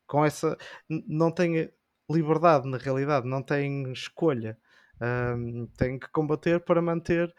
com 0.05 0.23
essa. 0.23 0.57
não 0.89 1.29
têm 1.29 1.69
liberdade 2.09 2.69
na 2.69 2.77
realidade, 2.77 3.27
não 3.27 3.43
têm 3.43 3.91
escolha. 3.91 4.57
Um, 5.01 5.67
têm 5.77 5.99
que 5.99 6.07
combater 6.09 6.61
para 6.61 6.81
manter 6.81 7.35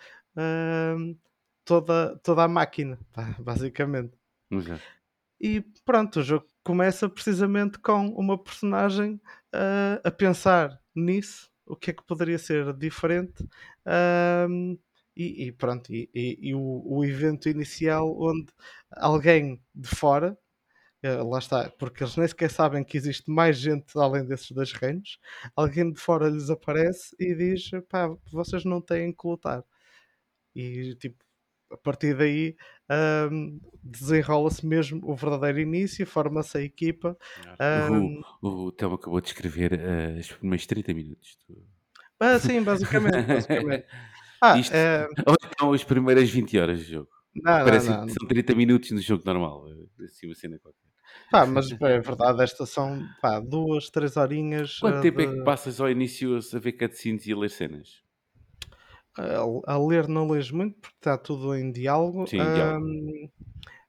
um, 0.95 1.17
toda, 1.65 2.19
toda 2.23 2.45
a 2.45 2.49
máquina, 2.49 2.99
basicamente. 3.41 4.13
Uhum. 4.51 4.79
E 5.41 5.61
pronto, 5.85 6.19
o 6.21 6.23
jogo 6.23 6.47
começa 6.65 7.09
precisamente 7.09 7.79
com 7.79 8.09
uma 8.09 8.37
personagem 8.37 9.21
uh, 9.55 10.01
a 10.05 10.11
pensar 10.11 10.81
nisso, 10.95 11.51
o 11.67 11.77
que 11.77 11.91
é 11.91 11.95
que 11.95 12.05
poderia 12.05 12.39
ser 12.39 12.73
diferente. 12.75 13.43
Uh, 13.87 14.79
e, 15.17 15.49
e, 15.49 15.53
pronto, 15.53 15.93
e, 15.93 16.09
e, 16.15 16.39
e 16.51 16.55
o, 16.55 16.83
o, 16.87 17.05
evento 17.05 17.49
inicial 17.49 18.17
onde 18.21 18.53
alguém 18.93 19.61
de 19.75 19.89
fora, 19.89 20.39
uh, 21.05 21.29
lá 21.29 21.39
está, 21.39 21.71
porque 21.71 22.05
eles 22.05 22.17
nem 22.17 22.29
sequer 22.29 22.51
sabem 22.51 22.85
que 22.85 22.97
existe 22.97 23.31
mais 23.31 23.59
gente 23.59 23.99
além 23.99 24.25
desses 24.25 24.51
dois 24.53 24.73
reinos, 24.73 25.19
alguém 25.57 25.93
de 25.93 26.01
fora 26.01 26.29
lhes 26.29 26.51
aparece 26.51 27.17
e 27.19 27.35
diz: 27.35 27.71
pá, 27.89 28.09
vocês 28.33 28.65
não 28.65 28.81
têm 28.81 29.13
que 29.13 29.27
lutar. 29.27 29.65
E 30.55 30.95
tipo, 30.97 31.25
a 31.73 31.77
partir 31.77 32.17
daí 32.17 32.57
um, 32.91 33.61
desenrola-se 33.83 34.67
mesmo 34.67 35.01
o 35.03 35.15
verdadeiro 35.15 35.61
início, 35.61 36.07
forma-se 36.07 36.59
a 36.59 36.63
equipa. 36.63 37.17
Um... 37.91 38.21
O, 38.43 38.67
o 38.67 38.73
Telmo 38.73 38.97
acabou 38.97 39.21
de 39.21 39.29
escrever 39.29 39.73
uh, 39.73 40.19
os 40.19 40.33
primeiros 40.33 40.67
30 40.67 40.95
minutos. 40.95 41.39
Ah, 42.21 42.39
sim, 42.39 42.63
basicamente. 42.63 43.27
basicamente. 43.27 43.87
Ah, 44.41 44.57
Isto, 44.57 44.73
é... 44.73 45.09
Ou 45.27 45.35
então 45.45 45.73
as 45.73 45.83
primeiras 45.83 46.31
20 46.31 46.59
horas 46.59 46.79
de 46.79 46.93
jogo. 46.93 47.09
Não, 47.35 47.65
Parece 47.65 47.91
não, 47.91 47.99
não. 47.99 48.07
que 48.07 48.13
são 48.13 48.29
30 48.29 48.55
minutos 48.55 48.91
no 48.93 49.01
jogo 49.01 49.25
normal. 49.27 49.67
Eh, 49.69 50.05
assim, 50.05 50.27
uma 50.27 50.35
cena 50.37 50.59
qualquer. 50.61 50.79
Pá, 51.31 51.45
mas 51.45 51.71
é 51.73 52.01
verdade, 52.01 52.43
estas 52.43 52.71
são 52.71 53.05
pá, 53.21 53.41
duas, 53.41 53.91
três 53.91 54.17
horinhas. 54.17 54.79
Quanto 54.79 55.01
tempo 55.01 55.19
de... 55.19 55.25
é 55.25 55.33
que 55.33 55.43
passas 55.43 55.81
ao 55.81 55.91
início 55.91 56.37
a 56.37 56.59
ver 56.59 56.73
cutscenes 56.73 57.27
e 57.27 57.33
a 57.33 57.37
ler 57.37 57.51
cenas? 57.51 58.03
A, 59.19 59.75
a, 59.75 59.87
ler 59.87 60.09
não 60.09 60.31
lês 60.31 60.51
muito 60.51 60.79
porque 60.81 60.97
está 60.97 61.19
tudo 61.19 61.55
em 61.55 61.71
diálogo. 61.73 62.27
Sim, 62.27 62.41
um, 62.41 62.55
diálogo. 62.55 63.33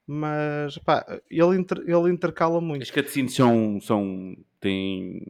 Mas 0.08 0.78
pá, 0.80 1.06
ele, 1.30 1.58
inter, 1.58 1.78
ele 1.86 2.12
intercala 2.12 2.60
muito. 2.60 2.82
As 2.82 2.92
cutscenes 2.92 3.36
são, 3.36 3.80
são, 3.80 4.36
têm... 4.60 5.26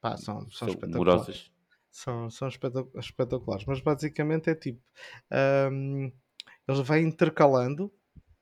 Pá, 0.00 0.16
são, 0.16 0.40
são, 0.40 0.50
são 0.50 0.68
espetaculares. 0.68 1.50
São, 1.90 2.30
são 2.30 2.48
espetaculares. 2.48 3.64
Mas 3.66 3.80
basicamente 3.80 4.50
é 4.50 4.54
tipo... 4.54 4.82
Um, 5.70 6.10
ele 6.66 6.82
vai 6.82 7.00
intercalando 7.00 7.92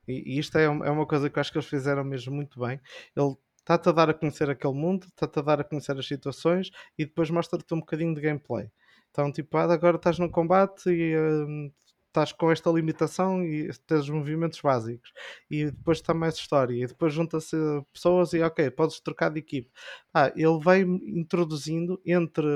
e, 0.06 0.36
e 0.36 0.38
isto 0.38 0.56
é, 0.58 0.64
é 0.64 0.68
uma 0.68 1.06
coisa 1.06 1.28
que 1.28 1.38
eu 1.38 1.40
acho 1.40 1.52
que 1.52 1.58
eles 1.58 1.68
fizeram 1.68 2.04
mesmo 2.04 2.34
muito 2.34 2.58
bem. 2.60 2.80
Ele 3.16 3.34
está-te 3.58 3.88
a 3.88 3.92
dar 3.92 4.10
a 4.10 4.14
conhecer 4.14 4.50
aquele 4.50 4.74
mundo, 4.74 5.06
está-te 5.06 5.38
a 5.38 5.42
dar 5.42 5.60
a 5.60 5.64
conhecer 5.64 5.96
as 5.96 6.06
situações 6.06 6.70
e 6.98 7.04
depois 7.04 7.30
mostra-te 7.30 7.72
um 7.74 7.80
bocadinho 7.80 8.14
de 8.14 8.20
gameplay. 8.20 8.70
Então, 9.12 9.30
tipo, 9.30 9.56
ah, 9.58 9.72
agora 9.72 9.96
estás 9.96 10.18
no 10.18 10.30
combate 10.30 10.90
e 10.90 11.14
uh, 11.16 11.72
estás 12.08 12.32
com 12.32 12.50
esta 12.50 12.70
limitação 12.70 13.44
e 13.44 13.70
tens 13.86 14.02
os 14.04 14.10
movimentos 14.10 14.60
básicos. 14.60 15.12
E 15.50 15.66
depois 15.66 15.98
está 15.98 16.14
mais 16.14 16.34
história. 16.34 16.74
E 16.74 16.86
depois 16.86 17.12
junta-se 17.12 17.56
pessoas 17.92 18.32
e, 18.32 18.42
ok, 18.42 18.70
podes 18.70 19.00
trocar 19.00 19.30
de 19.30 19.40
equipe. 19.40 19.70
Ah, 20.14 20.32
ele 20.34 20.58
vai 20.60 20.80
introduzindo 20.80 22.00
entre, 22.06 22.46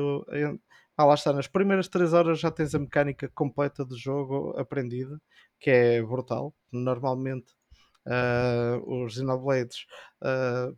ah, 0.96 1.04
lá 1.04 1.14
está, 1.14 1.32
nas 1.32 1.46
primeiras 1.46 1.88
3 1.88 2.12
horas 2.14 2.40
já 2.40 2.50
tens 2.50 2.74
a 2.74 2.78
mecânica 2.78 3.28
completa 3.34 3.84
do 3.84 3.96
jogo 3.96 4.54
aprendida, 4.58 5.20
que 5.60 5.70
é 5.70 6.02
brutal. 6.02 6.54
Normalmente 6.72 7.54
uh, 8.06 9.04
os 9.04 9.14
Xenoblades, 9.14 9.86
uh, 10.22 10.76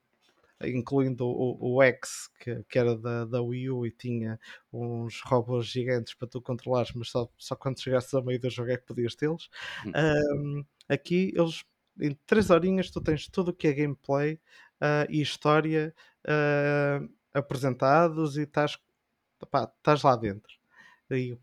incluindo 0.64 1.26
o, 1.26 1.76
o 1.76 1.82
X, 1.82 2.30
que, 2.40 2.64
que 2.68 2.78
era 2.78 2.96
da, 2.96 3.24
da 3.24 3.40
Wii 3.40 3.70
U 3.70 3.86
e 3.86 3.90
tinha 3.90 4.38
uns 4.72 5.20
robôs 5.22 5.66
gigantes 5.66 6.14
para 6.14 6.28
tu 6.28 6.40
controlares, 6.40 6.92
mas 6.92 7.10
só, 7.10 7.28
só 7.36 7.54
quando 7.54 7.80
chegasses 7.80 8.12
ao 8.14 8.24
meio 8.24 8.40
do 8.40 8.50
jogo 8.50 8.70
é 8.70 8.76
que 8.76 8.86
podias 8.86 9.14
tê-los. 9.14 9.48
Um, 9.86 10.64
aqui 10.88 11.32
eles 11.36 11.64
em 12.00 12.16
3 12.26 12.50
horinhas 12.50 12.90
tu 12.90 13.00
tens 13.00 13.28
tudo 13.28 13.50
o 13.50 13.54
que 13.54 13.68
é 13.68 13.72
gameplay 13.72 14.34
uh, 14.34 15.10
e 15.10 15.20
história 15.20 15.94
uh, 16.24 17.08
apresentados 17.32 18.36
e 18.36 18.42
estás, 18.42 18.78
lá 20.04 20.16
dentro. 20.16 20.58
E, 21.10 21.36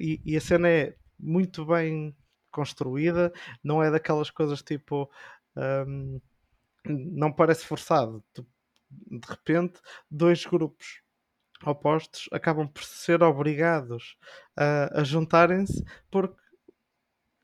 e, 0.00 0.20
e, 0.24 0.36
a 0.36 0.40
cena 0.40 0.68
é 0.68 0.96
muito 1.18 1.64
bem 1.64 2.16
construída, 2.50 3.32
não 3.62 3.82
é 3.82 3.90
daquelas 3.90 4.30
coisas 4.30 4.62
tipo. 4.62 5.10
Um, 5.56 6.20
não 6.84 7.30
parece 7.30 7.64
forçado. 7.66 8.24
Tu, 8.32 8.46
de 8.90 9.28
repente, 9.28 9.80
dois 10.10 10.44
grupos 10.44 11.02
opostos 11.64 12.28
acabam 12.32 12.66
por 12.66 12.82
ser 12.82 13.22
obrigados 13.22 14.16
a, 14.56 15.00
a 15.00 15.04
juntarem-se 15.04 15.84
porque 16.10 16.40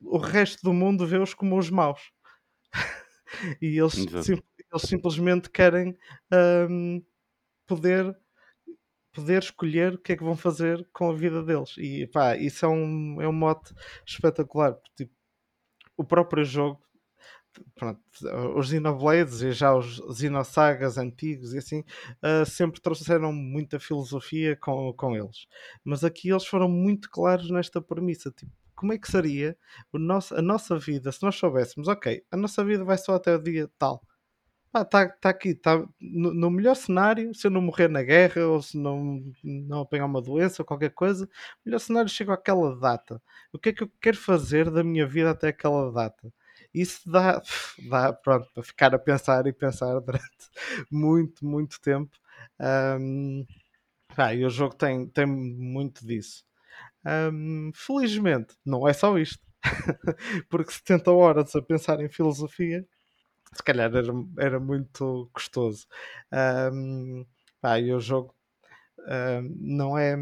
o 0.01 0.17
resto 0.17 0.63
do 0.63 0.73
mundo 0.73 1.05
vê-os 1.05 1.33
como 1.33 1.57
os 1.57 1.69
maus. 1.69 2.11
e 3.61 3.77
eles, 3.77 3.93
sim, 3.93 4.41
eles 4.71 4.81
simplesmente 4.83 5.49
querem 5.49 5.97
um, 6.69 7.03
poder 7.65 8.15
poder 9.17 9.41
escolher 9.41 9.95
o 9.95 9.97
que 9.97 10.13
é 10.13 10.15
que 10.15 10.23
vão 10.23 10.37
fazer 10.37 10.87
com 10.93 11.09
a 11.09 11.13
vida 11.13 11.41
deles. 11.41 11.75
E 11.79 12.05
pá, 12.05 12.37
isso 12.37 12.63
é 12.63 12.69
um, 12.69 13.19
é 13.19 13.27
um 13.27 13.33
mote 13.33 13.73
espetacular. 14.05 14.77
Tipo, 14.95 15.11
o 15.97 16.03
próprio 16.03 16.45
jogo, 16.45 16.79
pronto, 17.75 17.99
os 18.55 18.67
Xenoblades 18.67 19.41
e 19.41 19.51
já 19.51 19.75
os 19.75 20.01
Xenosagas 20.17 20.97
antigos 20.97 21.53
e 21.53 21.57
assim, 21.57 21.83
uh, 22.23 22.45
sempre 22.45 22.81
trouxeram 22.81 23.31
muita 23.33 23.79
filosofia 23.79 24.55
com, 24.55 24.93
com 24.93 25.15
eles. 25.15 25.47
Mas 25.83 26.03
aqui 26.03 26.29
eles 26.29 26.45
foram 26.45 26.69
muito 26.69 27.09
claros 27.09 27.49
nesta 27.49 27.81
premissa. 27.81 28.31
Tipo, 28.31 28.51
como 28.75 28.93
é 28.93 28.97
que 28.97 29.09
seria 29.09 29.57
o 29.91 29.97
nosso, 29.97 30.35
a 30.35 30.41
nossa 30.41 30.77
vida 30.77 31.11
se 31.11 31.23
nós 31.23 31.35
soubéssemos, 31.35 31.87
ok, 31.87 32.23
a 32.31 32.37
nossa 32.37 32.63
vida 32.63 32.83
vai 32.83 32.97
só 32.97 33.15
até 33.15 33.35
o 33.35 33.41
dia 33.41 33.69
tal 33.77 34.03
ah, 34.73 34.85
tá, 34.85 35.09
tá 35.09 35.29
aqui, 35.29 35.55
tá 35.55 35.77
no, 35.99 36.33
no, 36.33 36.51
melhor 36.51 36.75
cenário, 36.75 37.33
se 37.33 37.47
eu 37.47 37.51
não 37.51 37.61
morrer 37.61 37.87
na 37.87 38.03
guerra 38.03 38.45
ou 38.47 38.61
se 38.61 38.77
não, 38.77 39.23
não 39.43 39.81
apanhar 39.81 40.05
uma 40.05 40.21
doença 40.21 40.61
ou 40.61 40.65
qualquer 40.65 40.91
coisa, 40.91 41.27
melhor 41.65 41.79
cenário 41.79 42.09
chego 42.09 42.31
àquela 42.31 42.75
data. 42.79 43.21
O 43.51 43.57
que 43.57 43.69
é 43.69 43.73
que 43.73 43.83
eu 43.83 43.91
quero 44.01 44.17
fazer 44.17 44.69
da 44.69 44.83
minha 44.83 45.07
vida 45.07 45.31
até 45.31 45.47
aquela 45.49 45.91
data? 45.91 46.31
Isso 46.81 47.09
dá, 47.09 47.41
dá 47.89 48.13
pronto, 48.13 48.49
para 48.53 48.63
ficar 48.63 48.93
a 48.95 48.99
pensar 48.99 49.45
e 49.47 49.53
pensar 49.53 49.99
durante 50.01 50.49
muito, 50.91 51.45
muito 51.45 51.79
tempo. 51.81 52.17
Um, 52.59 53.45
ah, 54.17 54.33
e 54.33 54.45
o 54.45 54.49
jogo 54.49 54.75
tem, 54.75 55.07
tem 55.09 55.25
muito 55.25 56.05
disso. 56.05 56.43
Um, 57.05 57.71
felizmente, 57.75 58.55
não 58.65 58.87
é 58.87 58.93
só 58.93 59.17
isto. 59.17 59.43
Porque 60.49 60.71
70 60.71 61.11
horas 61.11 61.55
a 61.55 61.61
pensar 61.61 61.99
em 62.01 62.09
filosofia 62.09 62.87
se 63.53 63.63
calhar 63.63 63.93
era, 63.93 64.13
era 64.39 64.59
muito 64.59 65.29
gostoso. 65.33 65.87
Um, 66.31 67.25
e 67.79 67.93
o 67.93 67.99
jogo 67.99 68.35
um, 68.99 69.55
não 69.59 69.97
é. 69.97 70.15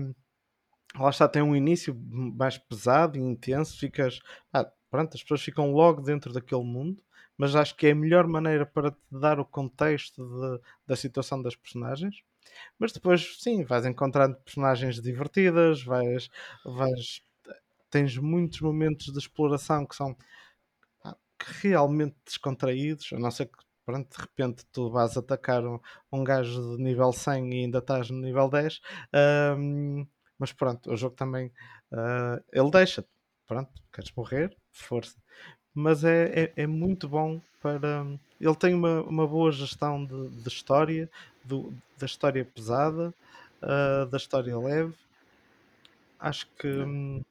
Lá 0.97 1.09
está, 1.09 1.27
tem 1.27 1.41
um 1.41 1.55
início 1.55 1.95
mais 2.09 2.57
pesado 2.57 3.17
e 3.17 3.21
intenso. 3.21 3.77
Ficas. 3.77 4.19
Pronto, 4.95 5.15
as 5.15 5.21
pessoas 5.21 5.41
ficam 5.41 5.71
logo 5.71 6.01
dentro 6.01 6.31
daquele 6.33 6.63
mundo, 6.63 7.03
mas 7.37 7.55
acho 7.55 7.75
que 7.75 7.87
é 7.87 7.91
a 7.91 7.95
melhor 7.95 8.27
maneira 8.27 8.65
para 8.65 8.91
te 8.91 8.97
dar 9.11 9.39
o 9.39 9.45
contexto 9.45 10.23
de, 10.25 10.61
da 10.87 10.95
situação 10.95 11.41
das 11.41 11.55
personagens. 11.55 12.23
Mas 12.79 12.93
depois, 12.93 13.37
sim, 13.41 13.63
vais 13.63 13.85
encontrando 13.85 14.37
personagens 14.37 15.01
divertidas, 15.01 15.83
vais, 15.83 16.29
vais 16.63 17.21
tens 17.89 18.17
muitos 18.17 18.61
momentos 18.61 19.11
de 19.11 19.19
exploração 19.19 19.85
que 19.85 19.95
são 19.95 20.15
realmente 21.61 22.15
descontraídos, 22.25 23.11
a 23.13 23.19
não 23.19 23.31
ser 23.31 23.47
que 23.47 23.63
pronto, 23.85 24.09
de 24.15 24.21
repente 24.21 24.65
tu 24.71 24.89
vais 24.89 25.15
atacar 25.15 25.65
um, 25.65 25.79
um 26.11 26.23
gajo 26.23 26.75
de 26.75 26.83
nível 26.83 27.11
100 27.13 27.53
e 27.53 27.63
ainda 27.65 27.77
estás 27.79 28.09
no 28.09 28.19
nível 28.19 28.49
10. 28.49 28.81
Um, 29.57 30.07
mas 30.39 30.51
pronto, 30.51 30.91
o 30.91 30.97
jogo 30.97 31.15
também 31.15 31.47
uh, 31.91 32.43
ele 32.51 32.71
deixa 32.71 33.05
pronto, 33.47 33.71
queres 33.93 34.11
morrer, 34.15 34.55
força. 34.71 35.15
Mas 35.73 36.03
é, 36.03 36.45
é, 36.45 36.53
é, 36.63 36.67
muito 36.67 37.07
bom 37.07 37.41
para. 37.61 38.05
Ele 38.39 38.55
tem 38.55 38.73
uma, 38.73 39.01
uma 39.01 39.27
boa 39.27 39.51
gestão 39.51 40.05
de, 40.05 40.29
de 40.29 40.47
história, 40.47 41.09
do, 41.43 41.73
da 41.97 42.05
história 42.05 42.45
pesada, 42.45 43.13
uh, 43.61 44.05
da 44.05 44.17
história 44.17 44.57
leve. 44.57 44.93
Acho 46.19 46.47
que. 46.57 46.67
Um, 46.67 47.23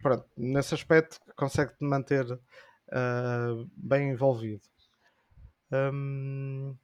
pronto, 0.00 0.24
nesse 0.36 0.74
aspecto 0.74 1.20
consegue-te 1.36 1.84
manter 1.84 2.24
uh, 2.32 3.70
bem 3.76 4.10
envolvido. 4.10 4.62
Um... 5.72 6.76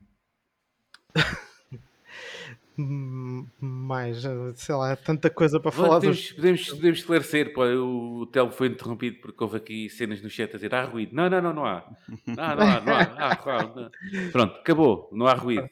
mais, 3.61 4.23
sei 4.55 4.75
lá, 4.75 4.95
tanta 4.95 5.29
coisa 5.29 5.59
para 5.59 5.73
falar. 5.73 5.97
Podemos, 5.97 6.17
dos... 6.19 6.33
podemos, 6.33 6.69
podemos 6.71 6.99
esclarecer, 7.01 7.53
pô, 7.53 7.65
o 7.65 8.27
Telmo 8.27 8.53
foi 8.53 8.69
interrompido 8.69 9.21
porque 9.21 9.43
houve 9.43 9.57
aqui 9.57 9.91
cenas 9.91 10.23
no 10.23 10.31
chat 10.31 10.51
a 10.51 10.55
dizer 10.55 10.75
há 10.75 10.85
ruído. 10.85 11.15
Não, 11.15 11.29
não, 11.29 11.43
não, 11.43 11.53
não 11.53 11.67
há. 11.67 11.85
Não, 12.27 12.35
não 12.35 12.43
há, 12.45 12.81
não 12.81 12.95
há. 12.95 13.33
Há, 13.33 13.63
não. 13.75 13.91
Pronto, 14.31 14.57
acabou, 14.61 15.09
não 15.13 15.27
há 15.27 15.35
ruído. 15.35 15.69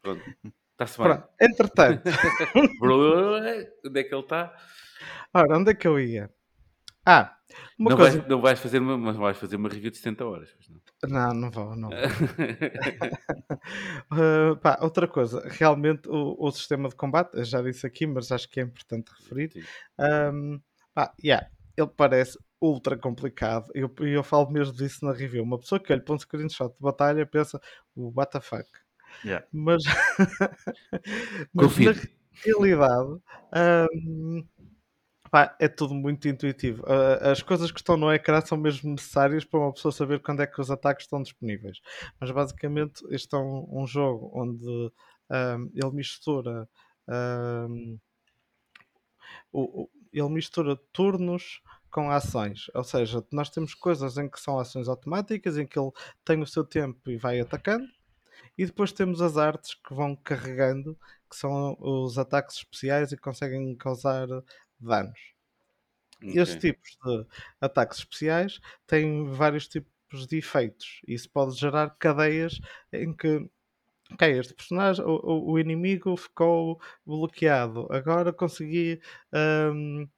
Pronto, 0.00 0.22
está-se 0.72 0.98
bem. 0.98 1.06
Pronto, 1.06 1.28
entretanto. 1.40 2.02
Onde 3.84 4.00
é 4.00 4.04
que 4.04 4.14
ele 4.14 4.22
está? 4.22 4.54
Ora, 5.32 5.58
onde 5.58 5.72
é 5.72 5.74
que 5.74 5.88
eu 5.88 5.98
ia? 5.98 6.30
Ah, 7.04 7.36
uma 7.78 7.90
não, 7.90 7.96
coisa... 7.96 8.18
vais, 8.18 8.28
não 8.28 8.40
vais 8.40 8.58
fazer 8.58 8.78
uma, 8.78 8.96
mas 8.96 9.16
vais 9.16 9.36
fazer 9.36 9.56
uma 9.56 9.68
review 9.68 9.90
de 9.90 9.98
70 9.98 10.24
horas. 10.24 10.56
Não, 11.02 11.10
não, 11.10 11.34
não 11.34 11.50
vou, 11.50 11.76
não 11.76 11.90
vou. 11.90 11.98
uh, 14.12 14.56
pá, 14.56 14.78
outra 14.80 15.08
coisa, 15.08 15.46
realmente 15.48 16.08
o, 16.08 16.36
o, 16.38 16.50
sistema 16.50 16.88
de 16.88 16.94
combate, 16.94 17.34
eu 17.34 17.44
já 17.44 17.60
disse 17.62 17.86
aqui, 17.86 18.06
mas 18.06 18.32
acho 18.32 18.48
que 18.48 18.60
é 18.60 18.62
importante 18.62 19.10
referir. 19.18 19.50
Um, 19.98 20.60
pá, 20.94 21.12
yeah, 21.22 21.46
ele 21.76 21.90
parece 21.96 22.38
ultra 22.60 22.96
complicado. 22.96 23.70
E 23.74 23.80
eu, 23.80 23.92
eu 24.00 24.22
falo 24.22 24.50
mesmo 24.50 24.74
disso 24.74 25.04
na 25.04 25.12
review. 25.12 25.42
Uma 25.42 25.58
pessoa 25.58 25.78
que 25.78 25.92
olha 25.92 26.02
para 26.02 26.14
um 26.14 26.18
screenshot 26.18 26.70
de 26.70 26.80
batalha 26.80 27.26
pensa, 27.26 27.60
what 27.94 28.32
the 28.32 28.40
fuck. 28.40 28.66
Yeah. 29.24 29.46
Mas, 29.52 29.82
mas 31.54 31.78
na 31.78 31.92
realidade, 32.44 33.20
um, 33.92 34.46
É 35.58 35.68
tudo 35.68 35.94
muito 35.94 36.28
intuitivo. 36.28 36.84
as 37.20 37.42
coisas 37.42 37.70
que 37.70 37.80
estão 37.80 37.96
no 37.96 38.12
ecrã 38.12 38.40
são 38.40 38.56
mesmo 38.58 38.90
necessárias 38.90 39.44
para 39.44 39.60
uma 39.60 39.72
pessoa 39.72 39.92
saber 39.92 40.20
quando 40.20 40.42
é 40.42 40.46
que 40.46 40.60
os 40.60 40.70
ataques 40.70 41.04
estão 41.04 41.22
disponíveis. 41.22 41.80
Mas 42.20 42.30
basicamente, 42.30 43.04
este 43.10 43.34
é 43.34 43.38
um, 43.38 43.82
um 43.82 43.86
jogo 43.86 44.30
onde 44.34 44.66
um, 45.30 45.70
ele 45.74 45.90
mistura. 45.92 46.68
Um, 47.08 47.98
o, 49.52 49.88
ele 50.12 50.28
mistura 50.28 50.76
turnos 50.92 51.60
com 51.90 52.10
ações, 52.10 52.70
ou 52.74 52.82
seja, 52.82 53.24
nós 53.32 53.50
temos 53.50 53.72
coisas 53.74 54.18
em 54.18 54.28
que 54.28 54.40
são 54.40 54.58
ações 54.58 54.88
automáticas, 54.88 55.56
em 55.56 55.66
que 55.66 55.78
ele 55.78 55.92
tem 56.24 56.42
o 56.42 56.46
seu 56.46 56.64
tempo 56.64 57.08
e 57.08 57.16
vai 57.16 57.38
atacando, 57.38 57.86
e 58.58 58.66
depois 58.66 58.92
temos 58.92 59.20
as 59.20 59.36
artes 59.36 59.74
que 59.74 59.94
vão 59.94 60.16
carregando, 60.16 60.98
que 61.30 61.36
são 61.36 61.76
os 61.80 62.18
ataques 62.18 62.56
especiais 62.56 63.12
e 63.12 63.16
conseguem 63.16 63.74
causar 63.76 64.26
danos. 64.80 65.18
Okay. 66.18 66.40
Estes 66.40 66.60
tipos 66.60 66.98
de 67.04 67.26
ataques 67.60 67.98
especiais 67.98 68.60
têm 68.86 69.30
vários 69.30 69.68
tipos 69.68 70.26
de 70.26 70.38
efeitos. 70.38 71.00
Isso 71.06 71.28
pode 71.30 71.56
gerar 71.58 71.90
cadeias 71.98 72.60
em 72.92 73.12
que 73.12 73.48
ok, 74.12 74.38
este 74.38 74.54
personagem, 74.54 75.04
o, 75.04 75.52
o 75.52 75.58
inimigo 75.58 76.16
ficou 76.16 76.80
bloqueado, 77.04 77.88
agora 77.90 78.32
consegui 78.32 79.00
um, 79.32 80.08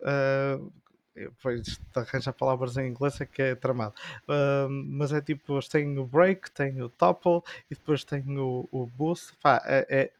uh, 0.00 0.72
depois 1.14 1.80
arranja 1.94 2.32
palavras 2.32 2.76
em 2.76 2.88
inglês 2.88 3.20
é 3.20 3.26
que 3.26 3.40
é 3.40 3.54
tramado. 3.54 3.94
Uh, 4.24 4.68
mas 4.68 5.12
é 5.12 5.20
tipo, 5.20 5.54
eles 5.54 5.68
têm 5.68 5.98
o 5.98 6.04
break, 6.04 6.50
têm 6.50 6.82
o 6.82 6.90
topple 6.90 7.40
e 7.70 7.74
depois 7.74 8.04
têm 8.04 8.38
o, 8.38 8.68
o 8.70 8.86
boost. 8.86 9.34
Pá, 9.42 9.62
é, 9.64 9.86
é, 9.88 10.12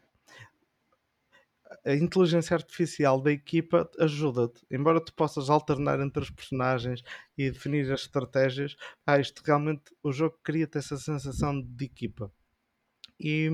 a 1.86 1.94
inteligência 1.94 2.54
artificial 2.54 3.20
da 3.20 3.30
equipa 3.30 3.88
ajuda-te. 4.00 4.60
Embora 4.70 5.00
tu 5.00 5.14
possas 5.14 5.48
alternar 5.48 6.00
entre 6.00 6.20
os 6.22 6.30
personagens 6.30 7.02
e 7.38 7.48
definir 7.48 7.90
as 7.92 8.00
estratégias, 8.00 8.76
ah, 9.06 9.20
isto 9.20 9.40
realmente 9.44 9.84
o 10.02 10.10
jogo 10.10 10.36
cria-te 10.42 10.78
essa 10.78 10.96
sensação 10.96 11.62
de 11.62 11.84
equipa. 11.84 12.32
E, 13.20 13.48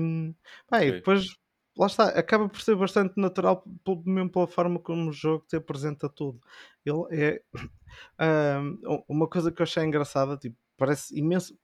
pá, 0.67 0.77
okay. 0.77 0.91
depois 0.93 1.37
lá 1.77 1.85
está, 1.85 2.07
acaba 2.09 2.49
por 2.49 2.59
ser 2.59 2.75
bastante 2.75 3.13
natural, 3.17 3.63
mesmo 4.05 4.31
pela 4.31 4.47
forma 4.47 4.79
como 4.79 5.09
o 5.09 5.13
jogo 5.13 5.45
te 5.47 5.55
apresenta 5.55 6.09
tudo. 6.09 6.39
Ele 6.83 7.05
é 7.11 7.43
uma 9.07 9.27
coisa 9.27 9.51
que 9.51 9.61
eu 9.61 9.63
achei 9.63 9.83
engraçada, 9.83 10.37
tipo, 10.37 10.57
parece 10.75 11.17
imenso. 11.17 11.55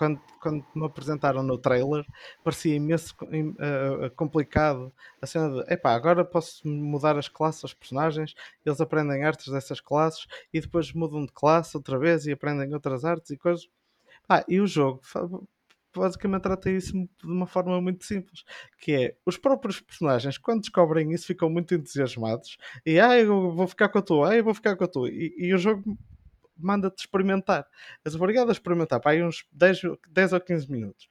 Quando, 0.00 0.18
quando 0.40 0.64
me 0.74 0.86
apresentaram 0.86 1.42
no 1.42 1.58
trailer, 1.58 2.06
parecia 2.42 2.74
imenso 2.74 3.14
uh, 3.22 4.10
complicado 4.16 4.90
a 5.20 5.26
cena 5.26 5.62
de 5.62 5.70
epá, 5.70 5.92
agora 5.92 6.24
posso 6.24 6.66
mudar 6.66 7.18
as 7.18 7.28
classes 7.28 7.62
aos 7.64 7.74
personagens, 7.74 8.34
eles 8.64 8.80
aprendem 8.80 9.24
artes 9.24 9.52
dessas 9.52 9.78
classes 9.78 10.26
e 10.54 10.58
depois 10.58 10.90
mudam 10.94 11.26
de 11.26 11.32
classe 11.32 11.76
outra 11.76 11.98
vez 11.98 12.24
e 12.24 12.32
aprendem 12.32 12.72
outras 12.72 13.04
artes 13.04 13.30
e 13.30 13.36
coisas. 13.36 13.68
Ah, 14.26 14.42
e 14.48 14.58
o 14.58 14.66
jogo 14.66 15.02
basicamente 15.94 16.44
trata 16.44 16.70
isso 16.70 16.92
de 16.92 17.26
uma 17.26 17.46
forma 17.46 17.78
muito 17.78 18.02
simples, 18.06 18.42
que 18.78 18.92
é 18.92 19.16
os 19.26 19.36
próprios 19.36 19.80
personagens, 19.82 20.38
quando 20.38 20.62
descobrem 20.62 21.12
isso, 21.12 21.26
ficam 21.26 21.50
muito 21.50 21.74
entusiasmados 21.74 22.56
e 22.86 22.98
ah, 22.98 23.18
eu 23.18 23.52
vou 23.52 23.66
ficar 23.68 23.90
com 23.90 23.98
a 23.98 24.02
tua, 24.02 24.30
ah, 24.30 24.36
eu 24.36 24.44
vou 24.44 24.54
ficar 24.54 24.76
com 24.76 24.84
a 24.84 24.88
tua, 24.88 25.10
e, 25.10 25.34
e 25.36 25.52
o 25.52 25.58
jogo 25.58 25.98
manda-te 26.62 27.00
experimentar. 27.00 27.66
És 28.04 28.14
obrigado 28.14 28.48
a 28.48 28.52
experimentar, 28.52 29.00
pá, 29.00 29.10
aí 29.10 29.22
uns 29.22 29.44
10, 29.52 29.80
10 30.08 30.32
ou 30.32 30.40
15 30.40 30.70
minutos. 30.70 31.08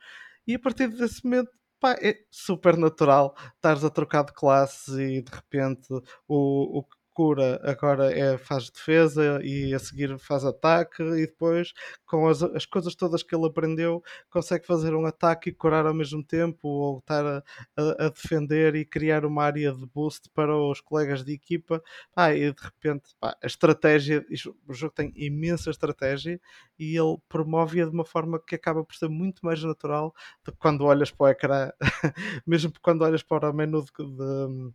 E 0.48 0.56
a 0.56 0.60
partir 0.60 0.88
desse 0.90 1.24
momento, 1.24 1.52
pá, 1.80 1.94
é 2.02 2.16
super 2.30 2.78
natural 2.78 3.36
estares 3.56 3.84
a 3.84 3.90
trocar 3.90 4.24
de 4.26 4.34
classe 4.34 4.92
e 5.02 5.22
de 5.22 5.32
repente 5.32 5.88
o, 6.28 6.80
o 6.80 6.86
cura 7.14 7.60
agora 7.64 8.12
é, 8.12 8.38
faz 8.38 8.70
defesa 8.70 9.40
e 9.44 9.74
a 9.74 9.80
seguir 9.80 10.18
faz 10.20 10.46
ataque 10.46 11.04
e 11.04 11.26
depois 11.28 11.74
com 12.06 12.28
as, 12.28 12.42
as 12.44 12.66
coisas 12.66 12.96
todas 12.96 13.24
que 13.24 13.36
ele 13.36 13.48
aprendeu 13.48 14.02
consegue 14.30 14.66
fazer 14.66 14.94
um 14.96 15.06
ataque 15.06 15.50
e 15.50 15.54
curar 15.54 15.86
ao 15.86 15.94
mesmo 15.94 16.24
tempo 16.24 16.68
ou 16.68 17.00
estar 17.00 17.26
a, 17.26 17.44
a, 17.78 18.06
a 18.06 18.10
defender 18.10 18.76
e 18.76 18.86
criar 18.86 19.26
uma 19.26 19.44
área 19.44 19.74
de 19.74 19.86
boost 19.88 20.30
para 20.34 20.56
os 20.56 20.82
colegas 20.82 21.24
de 21.24 21.34
equipa. 21.34 21.82
Ah, 22.16 22.34
e 22.34 22.52
de 22.52 22.62
repente 22.62 23.10
pá, 23.20 23.36
a 23.42 23.48
estratégia 23.48 24.26
o 24.68 24.74
jogo 24.74 24.94
tem 24.94 25.12
imensa 25.16 25.70
estratégia 25.70 26.40
e 26.78 26.98
ele 26.98 27.18
promove-a 27.28 27.86
de 27.86 27.92
uma 27.92 28.06
forma 28.06 28.40
que 28.40 28.56
acaba 28.56 28.84
por 28.84 28.96
ser 28.96 29.10
muito 29.10 29.46
mais 29.46 29.64
natural 29.64 30.14
do 30.44 30.52
que 30.52 30.58
quando 30.58 30.86
olhas 30.86 31.12
para 31.12 31.26
o 31.26 31.30
ecrã 31.30 31.72
mesmo 32.46 32.72
quando 32.82 33.02
olhas 33.04 33.24
para 33.24 33.50
o 33.50 33.54
menu 33.54 33.84
de, 33.84 33.92
de 33.92 34.74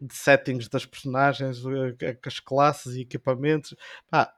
de 0.00 0.14
settings 0.14 0.68
das 0.68 0.86
personagens, 0.86 1.62
as 2.26 2.40
classes 2.40 2.94
e 2.94 3.02
equipamentos. 3.02 3.74
Pá, 4.10 4.32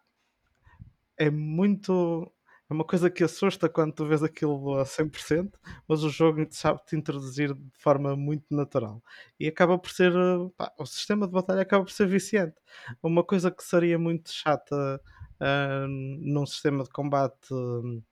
é 1.16 1.30
muito. 1.30 2.32
É 2.70 2.74
uma 2.74 2.84
coisa 2.84 3.10
que 3.10 3.22
assusta 3.22 3.68
quando 3.68 3.92
tu 3.92 4.06
vês 4.06 4.22
aquilo 4.22 4.78
a 4.78 4.84
100%, 4.86 5.58
mas 5.86 6.02
o 6.02 6.08
jogo 6.10 6.46
sabe-te 6.50 6.96
introduzir 6.96 7.54
de 7.54 7.78
forma 7.78 8.16
muito 8.16 8.46
natural. 8.50 9.02
E 9.38 9.46
acaba 9.46 9.78
por 9.78 9.90
ser. 9.90 10.12
Pá, 10.56 10.72
o 10.78 10.86
sistema 10.86 11.26
de 11.26 11.32
batalha 11.32 11.62
acaba 11.62 11.84
por 11.84 11.92
ser 11.92 12.06
viciante. 12.06 12.56
Uma 13.02 13.22
coisa 13.24 13.50
que 13.50 13.62
seria 13.62 13.98
muito 13.98 14.30
chata 14.32 15.00
uh, 15.40 15.86
num 15.88 16.46
sistema 16.46 16.84
de 16.84 16.90
combate 16.90 17.52
uh, 17.52 18.02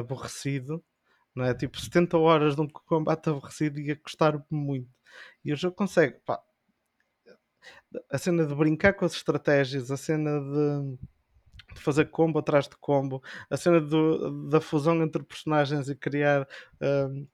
aborrecido, 0.00 0.82
não 1.34 1.44
é? 1.44 1.54
Tipo, 1.54 1.78
70 1.80 2.18
horas 2.18 2.56
de 2.56 2.62
um 2.62 2.68
combate 2.68 3.30
aborrecido 3.30 3.80
ia 3.80 3.96
custar 3.96 4.42
muito. 4.50 4.95
E 5.44 5.52
o 5.52 5.56
jogo 5.56 5.76
consegue, 5.76 6.18
pá, 6.24 6.40
a 8.10 8.18
cena 8.18 8.46
de 8.46 8.54
brincar 8.54 8.94
com 8.94 9.04
as 9.04 9.12
estratégias, 9.12 9.90
a 9.90 9.96
cena 9.96 10.40
de, 10.40 10.98
de 11.74 11.80
fazer 11.80 12.06
combo 12.06 12.38
atrás 12.38 12.68
de 12.68 12.76
combo, 12.76 13.22
a 13.50 13.56
cena 13.56 13.80
do, 13.80 14.48
da 14.48 14.60
fusão 14.60 15.02
entre 15.02 15.22
personagens 15.22 15.88
e 15.88 15.94
criar 15.94 16.46
um, 16.80 17.26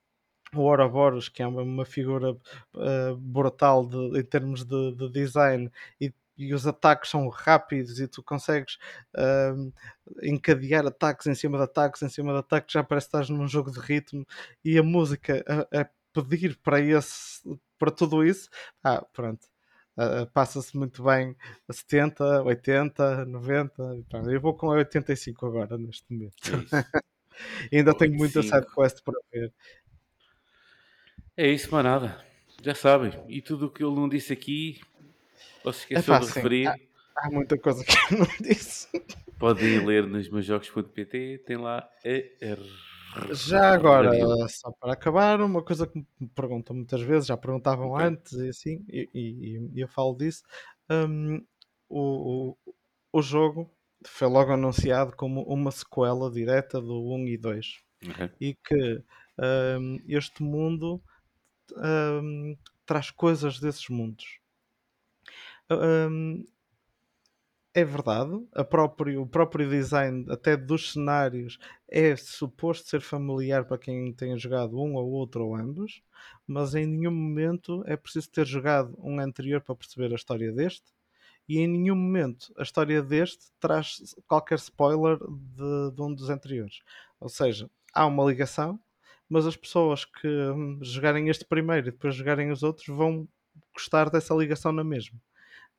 o 0.55 0.61
Ouroboros, 0.61 1.29
que 1.29 1.41
é 1.41 1.47
uma, 1.47 1.63
uma 1.63 1.85
figura 1.85 2.31
uh, 2.31 3.17
brutal 3.17 3.87
de, 3.87 4.19
em 4.19 4.23
termos 4.23 4.63
de, 4.63 4.95
de 4.95 5.09
design, 5.09 5.71
e, 5.99 6.13
e, 6.37 6.53
os 6.53 6.67
ataques 6.67 7.09
são 7.09 7.27
rápidos 7.27 7.99
e 7.99 8.07
tu 8.07 8.21
consegues 8.23 8.77
uh, 9.15 9.73
encadear 10.21 10.85
ataques 10.85 11.27
em 11.27 11.35
cima 11.35 11.57
de 11.57 11.63
ataques 11.63 12.01
em 12.03 12.09
cima 12.09 12.33
de 12.33 12.39
ataques, 12.39 12.73
já 12.73 12.83
parece 12.83 13.07
que 13.07 13.15
estás 13.15 13.29
num 13.29 13.47
jogo 13.47 13.71
de 13.71 13.79
ritmo 13.79 14.25
e 14.63 14.77
a 14.77 14.83
música 14.83 15.43
a 15.71 15.87
pedir 16.13 16.59
para 16.61 16.79
esse 16.79 17.41
para 17.77 17.91
tudo 17.91 18.23
isso, 18.23 18.49
ah, 18.83 19.05
pronto 19.13 19.47
Uh, 19.95 20.25
passa-se 20.33 20.75
muito 20.75 21.03
bem 21.03 21.35
a 21.69 21.73
70, 21.73 22.41
80, 22.41 23.25
90. 23.25 24.03
Eu 24.31 24.41
vou 24.41 24.55
com 24.55 24.71
a 24.71 24.77
85 24.77 25.45
agora, 25.45 25.77
neste 25.77 26.11
momento. 26.11 26.33
É 27.71 27.77
ainda 27.77 27.91
85. 27.91 27.97
tenho 27.99 28.15
muita 28.15 28.41
sidequest 28.41 29.03
para 29.03 29.19
ver. 29.31 29.53
É 31.37 31.47
isso, 31.47 31.71
manada. 31.71 32.25
Já 32.63 32.73
sabem. 32.73 33.11
E 33.27 33.39
tudo 33.39 33.67
o 33.67 33.69
que 33.69 33.83
ele 33.83 33.93
não 33.93 34.09
disse 34.09 34.33
aqui, 34.33 34.81
ou 35.63 35.71
se 35.71 35.81
esqueceu 35.81 36.15
é 36.15 36.19
de 36.19 36.25
referir. 36.25 36.67
Há, 36.67 36.75
há, 37.17 37.29
muita 37.29 37.55
coisa 37.59 37.83
que 37.83 37.93
eu 37.93 38.17
não 38.17 38.27
disse. 38.41 38.87
Podem 39.37 39.85
ler 39.85 40.07
nos 40.07 40.27
meus 40.27 40.45
jogos.pt, 40.45 41.43
tem 41.45 41.57
lá 41.57 41.87
a 42.03 42.43
já 43.31 43.73
agora, 43.73 44.11
só 44.49 44.71
para 44.71 44.93
acabar, 44.93 45.41
uma 45.41 45.63
coisa 45.63 45.87
que 45.87 45.97
me 45.97 46.27
perguntam 46.29 46.75
muitas 46.75 47.01
vezes, 47.01 47.27
já 47.27 47.37
perguntavam 47.37 47.91
okay. 47.91 48.07
antes 48.07 48.33
e 48.33 48.49
assim, 48.49 48.85
e, 48.87 49.09
e, 49.13 49.69
e, 49.73 49.81
eu 49.81 49.87
falo 49.87 50.15
disso. 50.15 50.43
Um, 50.89 51.43
o, 51.89 52.57
o, 53.11 53.21
jogo 53.21 53.71
foi 54.05 54.27
logo 54.27 54.51
anunciado 54.51 55.15
como 55.15 55.43
uma 55.43 55.71
sequela 55.71 56.29
direta 56.29 56.81
do 56.81 57.13
1 57.13 57.27
e 57.27 57.37
2 57.37 57.83
okay. 58.09 58.31
e 58.39 58.53
que 58.55 59.03
um, 59.79 59.99
este 60.07 60.43
mundo 60.43 61.01
um, 61.77 62.57
traz 62.85 63.11
coisas 63.11 63.59
desses 63.59 63.87
mundos. 63.89 64.39
Um, 65.69 66.45
é 67.73 67.83
verdade, 67.83 68.31
próprio, 68.69 69.21
o 69.23 69.27
próprio 69.27 69.67
design 69.67 70.25
até 70.29 70.55
dos 70.55 70.93
cenários 70.93 71.57
é 71.89 72.15
suposto 72.15 72.87
ser 72.87 73.01
familiar 73.01 73.65
para 73.65 73.79
quem 73.79 74.13
tenha 74.13 74.37
jogado 74.37 74.79
um 74.79 74.93
ou 74.93 75.09
outro 75.09 75.45
ou 75.47 75.55
ambos, 75.55 76.03
mas 76.45 76.75
em 76.75 76.85
nenhum 76.85 77.11
momento 77.11 77.83
é 77.87 77.97
preciso 77.97 78.29
ter 78.29 78.45
jogado 78.45 78.95
um 78.99 79.19
anterior 79.19 79.59
para 79.61 79.75
perceber 79.75 80.11
a 80.11 80.15
história 80.15 80.51
deste, 80.53 80.91
e 81.49 81.59
em 81.59 81.67
nenhum 81.67 81.95
momento 81.95 82.53
a 82.57 82.63
história 82.63 83.01
deste 83.01 83.51
traz 83.59 84.15
qualquer 84.27 84.55
spoiler 84.59 85.17
de, 85.19 85.95
de 85.95 86.01
um 86.01 86.13
dos 86.13 86.29
anteriores. 86.29 86.79
Ou 87.19 87.27
seja, 87.29 87.69
há 87.93 88.05
uma 88.05 88.23
ligação, 88.25 88.79
mas 89.27 89.47
as 89.47 89.57
pessoas 89.57 90.05
que 90.05 90.27
hum, 90.27 90.79
jogarem 90.81 91.27
este 91.29 91.45
primeiro 91.45 91.87
e 91.87 91.91
depois 91.91 92.15
jogarem 92.15 92.51
os 92.51 92.61
outros 92.63 92.87
vão 92.87 93.27
gostar 93.73 94.09
dessa 94.11 94.33
ligação 94.35 94.71
na 94.71 94.83
mesma. 94.83 95.19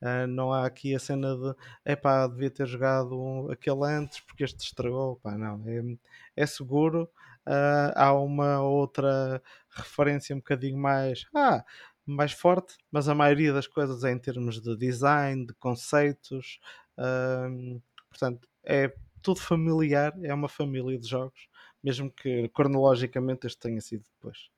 Uh, 0.02 0.26
não 0.26 0.52
há 0.52 0.66
aqui 0.66 0.94
a 0.94 0.98
cena 0.98 1.34
de 1.36 1.54
epá, 1.92 2.26
devia 2.26 2.50
ter 2.50 2.66
jogado 2.66 3.48
aquele 3.50 3.84
antes 3.84 4.20
porque 4.20 4.44
este 4.44 4.62
estragou. 4.64 5.16
Pá, 5.16 5.36
não, 5.36 5.62
é, 5.66 6.42
é 6.42 6.46
seguro. 6.46 7.08
Uh, 7.46 7.92
há 7.94 8.12
uma 8.12 8.60
outra 8.62 9.42
referência 9.70 10.34
um 10.34 10.38
bocadinho 10.38 10.78
mais, 10.78 11.26
ah, 11.34 11.64
mais 12.06 12.32
forte, 12.32 12.76
mas 12.90 13.08
a 13.08 13.14
maioria 13.14 13.52
das 13.52 13.66
coisas 13.66 14.02
é 14.04 14.12
em 14.12 14.18
termos 14.18 14.60
de 14.60 14.76
design, 14.76 15.46
de 15.46 15.54
conceitos. 15.54 16.58
Uh, 16.98 17.80
portanto, 18.08 18.48
é 18.62 18.94
tudo 19.22 19.40
familiar, 19.40 20.14
é 20.22 20.32
uma 20.32 20.48
família 20.48 20.98
de 20.98 21.08
jogos, 21.08 21.48
mesmo 21.82 22.10
que 22.10 22.48
cronologicamente 22.50 23.46
este 23.46 23.58
tenha 23.58 23.80
sido 23.80 24.04
depois. 24.14 24.50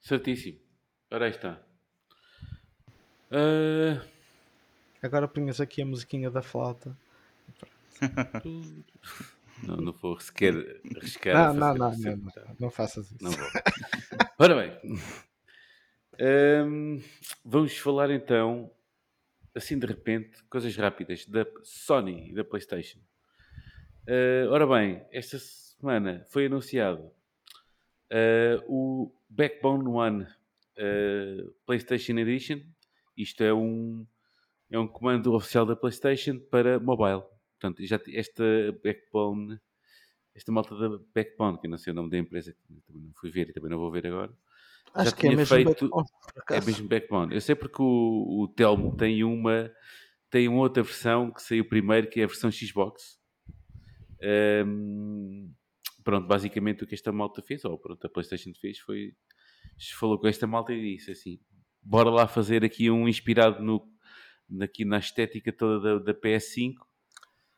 Certíssimo. 0.00 0.60
Ora 1.10 1.26
aí 1.26 1.30
está. 1.30 1.69
Uh... 3.30 4.00
Agora 5.02 5.26
punhas 5.26 5.60
aqui 5.60 5.80
a 5.80 5.86
musiquinha 5.86 6.30
da 6.30 6.42
flauta. 6.42 6.94
não, 9.62 9.76
não 9.76 9.92
vou 9.92 10.20
sequer 10.20 10.54
arriscar. 10.96 11.34
Não, 11.34 11.54
não, 11.54 11.74
não, 11.74 11.98
não, 11.98 12.16
não, 12.16 12.56
não, 12.60 12.70
faças 12.70 13.10
isso. 13.10 13.22
Não 13.24 13.30
vou. 13.30 13.48
Ora 14.38 14.54
bem, 14.54 14.78
um, 16.66 17.02
vamos 17.42 17.78
falar 17.78 18.10
então, 18.10 18.70
assim 19.54 19.78
de 19.78 19.86
repente, 19.86 20.42
coisas 20.50 20.76
rápidas 20.76 21.24
da 21.24 21.46
Sony 21.62 22.30
e 22.30 22.34
da 22.34 22.44
PlayStation. 22.44 22.98
Uh, 24.06 24.50
ora 24.50 24.66
bem, 24.66 25.02
esta 25.10 25.38
semana 25.38 26.26
foi 26.28 26.46
anunciado 26.46 27.10
uh, 28.10 28.62
o 28.66 29.12
Backbone 29.30 29.88
One 29.88 30.22
uh, 30.24 31.50
PlayStation 31.64 32.18
Edition 32.18 32.60
isto 33.16 33.42
é 33.42 33.52
um, 33.52 34.06
é 34.70 34.78
um 34.78 34.86
comando 34.86 35.34
oficial 35.34 35.66
da 35.66 35.76
PlayStation 35.76 36.38
para 36.50 36.78
mobile. 36.78 37.22
Portanto, 37.58 37.84
já 37.84 38.00
esta 38.12 38.44
Backbone, 38.82 39.58
esta 40.34 40.50
malta 40.50 40.74
da 40.76 40.98
Backbone, 41.14 41.60
que 41.60 41.68
não 41.68 41.78
sei 41.78 41.92
o 41.92 41.96
nome 41.96 42.10
da 42.10 42.18
empresa, 42.18 42.54
também 42.86 43.02
não 43.02 43.12
fui 43.14 43.30
ver 43.30 43.48
e 43.48 43.52
também 43.52 43.70
não 43.70 43.78
vou 43.78 43.90
ver 43.90 44.06
agora. 44.06 44.32
Acho 44.94 45.10
já 45.10 45.16
que 45.16 45.26
é 45.26 45.30
mesmo 45.30 45.46
feito, 45.46 45.88
Backbone. 45.88 46.06
É 46.50 46.60
mesmo 46.64 46.88
Backbone. 46.88 47.34
Eu 47.34 47.40
sei 47.40 47.54
porque 47.54 47.82
o, 47.82 48.42
o 48.42 48.48
Telmo 48.48 48.96
tem 48.96 49.22
uma 49.22 49.70
tem 50.30 50.46
uma 50.46 50.60
outra 50.60 50.82
versão 50.82 51.30
que 51.32 51.42
saiu 51.42 51.68
primeiro, 51.68 52.08
que 52.08 52.20
é 52.20 52.24
a 52.24 52.26
versão 52.28 52.50
Xbox. 52.50 53.20
Um, 54.22 55.52
pronto, 56.04 56.26
basicamente 56.26 56.84
o 56.84 56.86
que 56.86 56.94
esta 56.94 57.10
malta 57.10 57.42
fez, 57.42 57.64
ou 57.64 57.76
pronto, 57.76 58.06
a 58.06 58.08
PlayStation 58.08 58.52
fez, 58.54 58.78
foi 58.78 59.14
falou 59.98 60.18
com 60.18 60.28
esta 60.28 60.46
malta 60.46 60.72
e 60.72 60.96
disse 60.96 61.10
assim: 61.10 61.40
bora 61.82 62.10
lá 62.10 62.26
fazer 62.26 62.64
aqui 62.64 62.90
um 62.90 63.08
inspirado 63.08 63.62
no, 63.62 63.86
aqui 64.62 64.84
na 64.84 64.98
estética 64.98 65.52
toda 65.52 65.98
da, 65.98 66.12
da 66.12 66.14
PS5. 66.14 66.74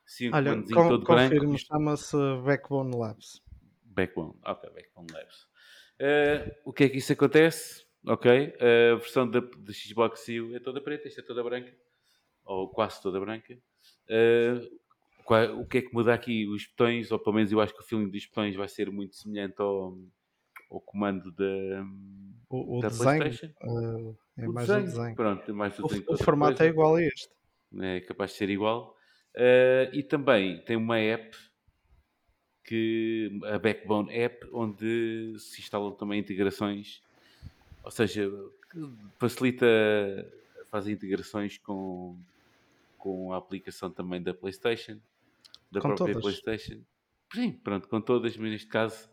Sim, 0.05 0.31
um 0.31 0.35
Olha, 0.35 0.63
com, 0.63 0.89
todo 0.89 1.07
confirmo, 1.07 1.57
chama-se 1.59 2.17
Backbone 2.45 2.97
Labs. 2.97 3.43
Backbone, 3.85 4.35
ok, 4.45 4.71
Backbone 4.71 5.13
Labs. 5.13 5.43
Uh, 6.01 6.51
o 6.65 6.73
que 6.73 6.85
é 6.85 6.89
que 6.89 6.99
isso 6.99 7.13
acontece? 7.13 7.87
Ok, 8.05 8.31
a 8.31 8.97
versão 8.97 9.31
da, 9.31 9.41
da 9.41 9.73
Xbox 9.73 10.21
Series 10.21 10.55
é 10.55 10.59
toda 10.59 10.81
preta, 10.81 11.07
esta 11.07 11.21
é 11.21 11.25
toda 11.25 11.43
branca, 11.45 11.73
ou 12.45 12.69
quase 12.69 13.01
toda 13.01 13.21
branca. 13.21 13.55
Uh, 14.09 14.83
qual, 15.25 15.61
o 15.61 15.67
que 15.67 15.79
é 15.79 15.83
que 15.83 15.95
muda 15.95 16.13
aqui? 16.13 16.49
Os 16.49 16.67
botões, 16.67 17.13
ou 17.13 17.19
pelo 17.19 17.37
menos 17.37 17.53
eu 17.53 17.61
acho 17.61 17.73
que 17.73 17.81
o 17.81 17.85
feeling 17.85 18.11
dos 18.11 18.27
botões 18.27 18.57
vai 18.57 18.69
ser 18.69 18.91
muito 18.91 19.15
semelhante 19.15 19.61
ao, 19.61 19.97
ao 20.73 20.81
comando 20.81 21.31
da, 21.33 21.85
o, 22.49 22.79
o 22.79 22.81
da 22.81 22.89
desenho, 22.89 23.19
PlayStation. 23.19 23.55
Uh, 23.63 24.17
é 24.37 24.49
o 24.49 24.53
mais 24.53 24.67
desenho. 24.67 24.85
o 24.85 24.91
desenho. 24.91 25.17
Pronto, 25.17 25.51
é 25.51 25.55
mais 25.55 25.79
o, 25.79 25.83
desenho 25.87 26.05
o, 26.09 26.15
o 26.15 26.19
formato 26.19 26.57
coisa. 26.57 26.65
é 26.65 26.69
igual 26.69 26.97
a 26.97 27.03
este. 27.03 27.31
É 27.81 28.01
capaz 28.01 28.33
de 28.33 28.37
ser 28.39 28.51
igual. 28.51 28.97
Uh, 29.35 29.95
e 29.95 30.03
também 30.03 30.63
tem 30.65 30.77
uma 30.77 30.99
app 30.99 31.37
que 32.65 33.41
a 33.45 33.59
Backbone 33.59 34.11
App, 34.15 34.49
onde 34.53 35.35
se 35.39 35.61
instalam 35.61 35.93
também 35.93 36.21
integrações, 36.21 37.03
ou 37.83 37.91
seja, 37.91 38.31
facilita, 39.19 39.67
faz 40.71 40.87
integrações 40.87 41.59
com, 41.59 42.17
com 42.97 43.33
a 43.33 43.37
aplicação 43.37 43.91
também 43.91 44.23
da 44.23 44.33
PlayStation, 44.33 44.99
da 45.71 45.81
com 45.81 45.89
própria 45.89 46.15
todas. 46.15 46.23
PlayStation. 46.23 46.83
Sim, 47.35 47.53
pronto, 47.53 47.89
com 47.89 48.01
todas, 48.01 48.37
mas 48.37 48.51
neste 48.51 48.69
caso 48.69 49.09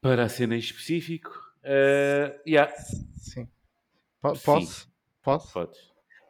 para 0.00 0.24
a 0.24 0.28
cena 0.28 0.56
em 0.56 0.58
específico. 0.58 1.30
Uh, 1.62 2.34
yeah. 2.46 2.72
Sim. 3.16 3.46
P 3.46 3.52
posso? 4.44 4.66
Sim. 4.66 4.90
Posso? 5.22 5.52
Podes. 5.52 5.78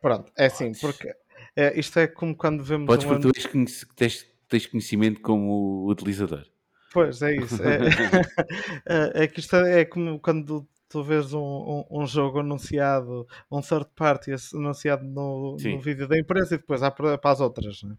Pronto, 0.01 0.33
é 0.37 0.47
assim, 0.47 0.73
porque 0.81 1.13
é, 1.57 1.79
isto 1.79 1.99
é 1.99 2.07
como 2.07 2.37
quando 2.37 2.63
vemos. 2.63 2.87
Podes, 2.87 3.05
um 3.05 3.09
porque 3.09 3.33
tu 3.33 3.95
tens, 3.95 4.27
tens 4.49 4.67
conhecimento 4.67 5.21
como 5.21 5.87
utilizador. 5.89 6.47
Pois, 6.93 7.23
é 7.23 7.37
isso. 7.37 7.63
É, 7.63 7.79
é, 9.21 9.25
é 9.25 9.29
que 9.29 9.41
isto 9.41 9.57
é, 9.57 9.81
é 9.81 9.85
como 9.85 10.19
quando 10.19 10.67
tu 10.91 11.05
vês 11.05 11.33
um, 11.33 11.41
um, 11.41 12.03
um, 12.03 12.07
jogo 12.07 12.41
anunciado, 12.41 13.27
um 13.51 13.61
third 13.63 13.89
party 13.95 14.33
anunciado 14.53 15.05
no, 15.05 15.57
no 15.57 15.81
vídeo 15.81 16.07
da 16.09 16.19
empresa 16.19 16.57
e 16.57 16.59
depois 16.59 16.83
há 16.83 16.91
para, 16.91 17.17
para 17.17 17.31
as 17.31 17.41
outras. 17.41 17.83
Né? 17.85 17.97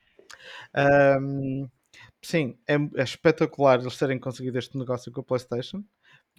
Um, 1.20 1.70
sim, 2.22 2.58
é, 2.68 2.76
é, 2.76 3.04
espetacular 3.04 3.80
eles 3.80 3.98
terem 3.98 4.20
conseguido 4.20 4.60
este 4.60 4.78
negócio 4.78 5.10
com 5.12 5.22
a 5.22 5.24
PlayStation, 5.24 5.84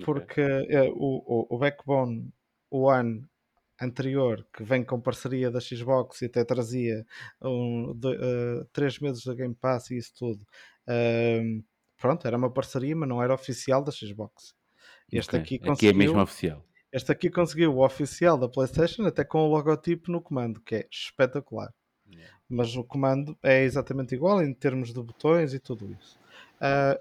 porque 0.04 0.42
okay. 0.42 0.76
é, 0.76 0.82
o, 0.90 1.48
o, 1.50 1.56
o 1.56 1.58
Backbone 1.58 2.30
One 2.70 3.26
anterior, 3.80 4.46
que 4.52 4.62
vem 4.62 4.84
com 4.84 5.00
parceria 5.00 5.50
da 5.50 5.58
Xbox 5.58 6.20
e 6.20 6.26
até 6.26 6.44
trazia 6.44 7.04
um, 7.40 7.94
de, 7.96 8.08
uh, 8.08 8.64
três 8.72 8.98
meses 8.98 9.24
da 9.24 9.34
Game 9.34 9.54
Pass 9.54 9.90
e 9.90 9.96
isso 9.96 10.12
tudo. 10.18 10.46
Uh, 10.86 11.64
pronto, 11.98 12.26
era 12.26 12.36
uma 12.36 12.52
parceria, 12.52 12.94
mas 12.94 13.08
não 13.08 13.22
era 13.22 13.34
oficial 13.34 13.82
da 13.82 13.90
Xbox. 13.90 14.54
Este 15.12 15.36
okay. 15.36 15.40
aqui 15.40 15.58
conseguiu. 15.58 15.72
Aqui 15.72 15.86
é 15.88 15.92
mesmo 15.92 16.20
oficial. 16.20 16.64
Este 16.92 17.12
aqui 17.12 17.30
conseguiu 17.30 17.74
o 17.74 17.84
oficial 17.84 18.38
da 18.38 18.48
PlayStation, 18.48 19.04
até 19.06 19.24
com 19.24 19.38
o 19.38 19.48
logotipo 19.48 20.10
no 20.10 20.20
comando, 20.20 20.60
que 20.60 20.74
é 20.74 20.86
espetacular. 20.90 21.72
Yeah. 22.10 22.34
Mas 22.48 22.76
o 22.76 22.84
comando 22.84 23.36
é 23.42 23.62
exatamente 23.62 24.14
igual 24.14 24.42
em 24.42 24.52
termos 24.52 24.92
de 24.92 25.02
botões 25.02 25.54
e 25.54 25.58
tudo 25.58 25.90
isso. 25.90 26.18
Uh, 26.56 26.98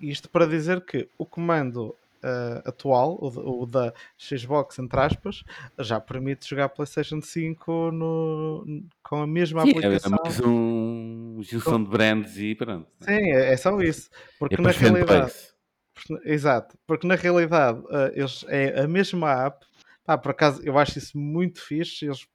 isto 0.00 0.28
para 0.28 0.46
dizer 0.46 0.84
que 0.84 1.08
o 1.18 1.24
comando 1.26 1.94
uh, 2.22 2.68
atual, 2.68 3.18
o, 3.20 3.62
o, 3.62 3.66
da 3.66 3.92
Xbox, 4.18 4.78
entre 4.78 5.00
aspas, 5.00 5.42
já 5.78 6.00
permite 6.00 6.48
jogar 6.48 6.68
PlayStation 6.70 7.20
5 7.20 7.90
no, 7.92 8.84
com 9.02 9.22
a 9.22 9.26
mesma 9.26 9.62
Sim, 9.62 9.70
aplicação. 9.70 10.12
É 10.12 10.22
mais 10.22 10.40
um 10.40 11.40
junção 11.42 11.82
de 11.82 11.90
brands 11.90 12.38
e 12.38 12.54
pronto. 12.54 12.88
Sim, 13.00 13.32
é, 13.32 13.52
é 13.52 13.56
só 13.56 13.78
isso. 13.80 14.10
Porque 14.38 14.54
é 14.54 14.60
na 14.60 14.70
realidade. 14.70 15.32
Exato, 16.24 16.76
porque 16.86 17.06
na 17.06 17.14
realidade 17.14 17.80
uh, 17.80 18.12
eles, 18.12 18.44
é 18.48 18.80
a 18.80 18.88
mesma 18.88 19.46
app. 19.46 19.66
Pá, 20.04 20.16
por 20.16 20.30
acaso 20.30 20.62
eu 20.62 20.78
acho 20.78 20.98
isso 20.98 21.18
muito 21.18 21.60
fixe. 21.60 22.06
Eles, 22.06 22.26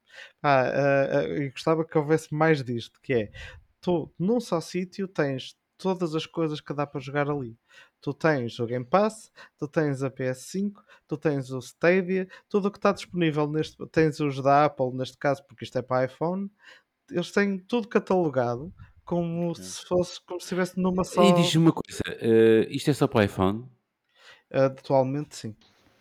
pá, 0.42 0.66
uh, 0.66 1.48
uh, 1.48 1.52
gostava 1.52 1.86
que 1.86 1.98
houvesse 1.98 2.34
mais 2.34 2.64
disto, 2.64 3.00
que 3.02 3.14
é 3.14 3.32
tu 3.80 4.12
num 4.20 4.40
só 4.40 4.62
sítio 4.62 5.08
tens 5.08 5.56
todas 5.78 6.14
as 6.14 6.26
coisas 6.28 6.62
que 6.62 6.74
dá 6.74 6.86
para 6.86 7.00
jogar 7.02 7.30
ali. 7.30 7.58
Tu 8.00 8.14
tens 8.14 8.60
o 8.60 8.66
Game 8.66 8.86
Pass, 8.86 9.32
tu 9.58 9.68
tens 9.68 10.04
a 10.04 10.12
PS5, 10.12 10.74
tu 11.08 11.18
tens 11.18 11.52
o 11.52 11.60
Stadia, 11.60 12.28
tudo 12.48 12.68
o 12.68 12.72
que 12.72 12.78
está 12.78 12.92
disponível 12.92 13.48
neste. 13.48 13.78
Tens 13.88 14.20
os 14.20 14.42
da 14.42 14.66
Apple, 14.66 14.92
neste 14.94 15.18
caso, 15.18 15.44
porque 15.46 15.66
isto 15.66 15.78
é 15.78 15.82
para 15.82 16.06
iPhone. 16.06 16.50
Eles 17.10 17.32
têm 17.32 17.60
tudo 17.60 17.88
catalogado 17.88 18.74
como 19.12 19.54
se 19.54 19.86
fosse 19.86 20.22
como 20.26 20.40
se 20.40 20.46
estivesse 20.46 20.80
numa 20.80 21.04
só. 21.04 21.22
E 21.22 21.34
diz-me 21.34 21.66
uma 21.66 21.74
coisa: 21.74 22.02
uh, 22.08 22.72
isto 22.72 22.90
é 22.90 22.94
só 22.94 23.08
para 23.08 23.26
iPhone? 23.26 23.66
Atualmente, 24.50 25.36
sim. 25.36 25.56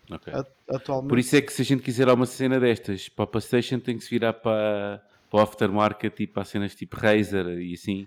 Okay. 0.08 0.32
Atualmente, 0.68 1.08
Por 1.08 1.18
isso 1.18 1.34
é 1.34 1.40
que 1.40 1.52
se 1.52 1.62
a 1.62 1.64
gente 1.64 1.82
quiser 1.82 2.08
uma 2.08 2.26
cena 2.26 2.60
destas 2.60 3.08
para 3.08 3.24
a 3.24 3.26
PlayStation, 3.26 3.80
tem 3.80 3.98
que 3.98 4.04
se 4.04 4.10
virar 4.10 4.32
para, 4.34 5.02
para 5.28 5.40
o 5.40 5.42
aftermarket 5.42 6.20
e 6.20 6.26
para 6.28 6.44
cenas 6.44 6.74
tipo 6.74 6.96
Razer 6.96 7.46
e 7.58 7.74
assim 7.74 8.06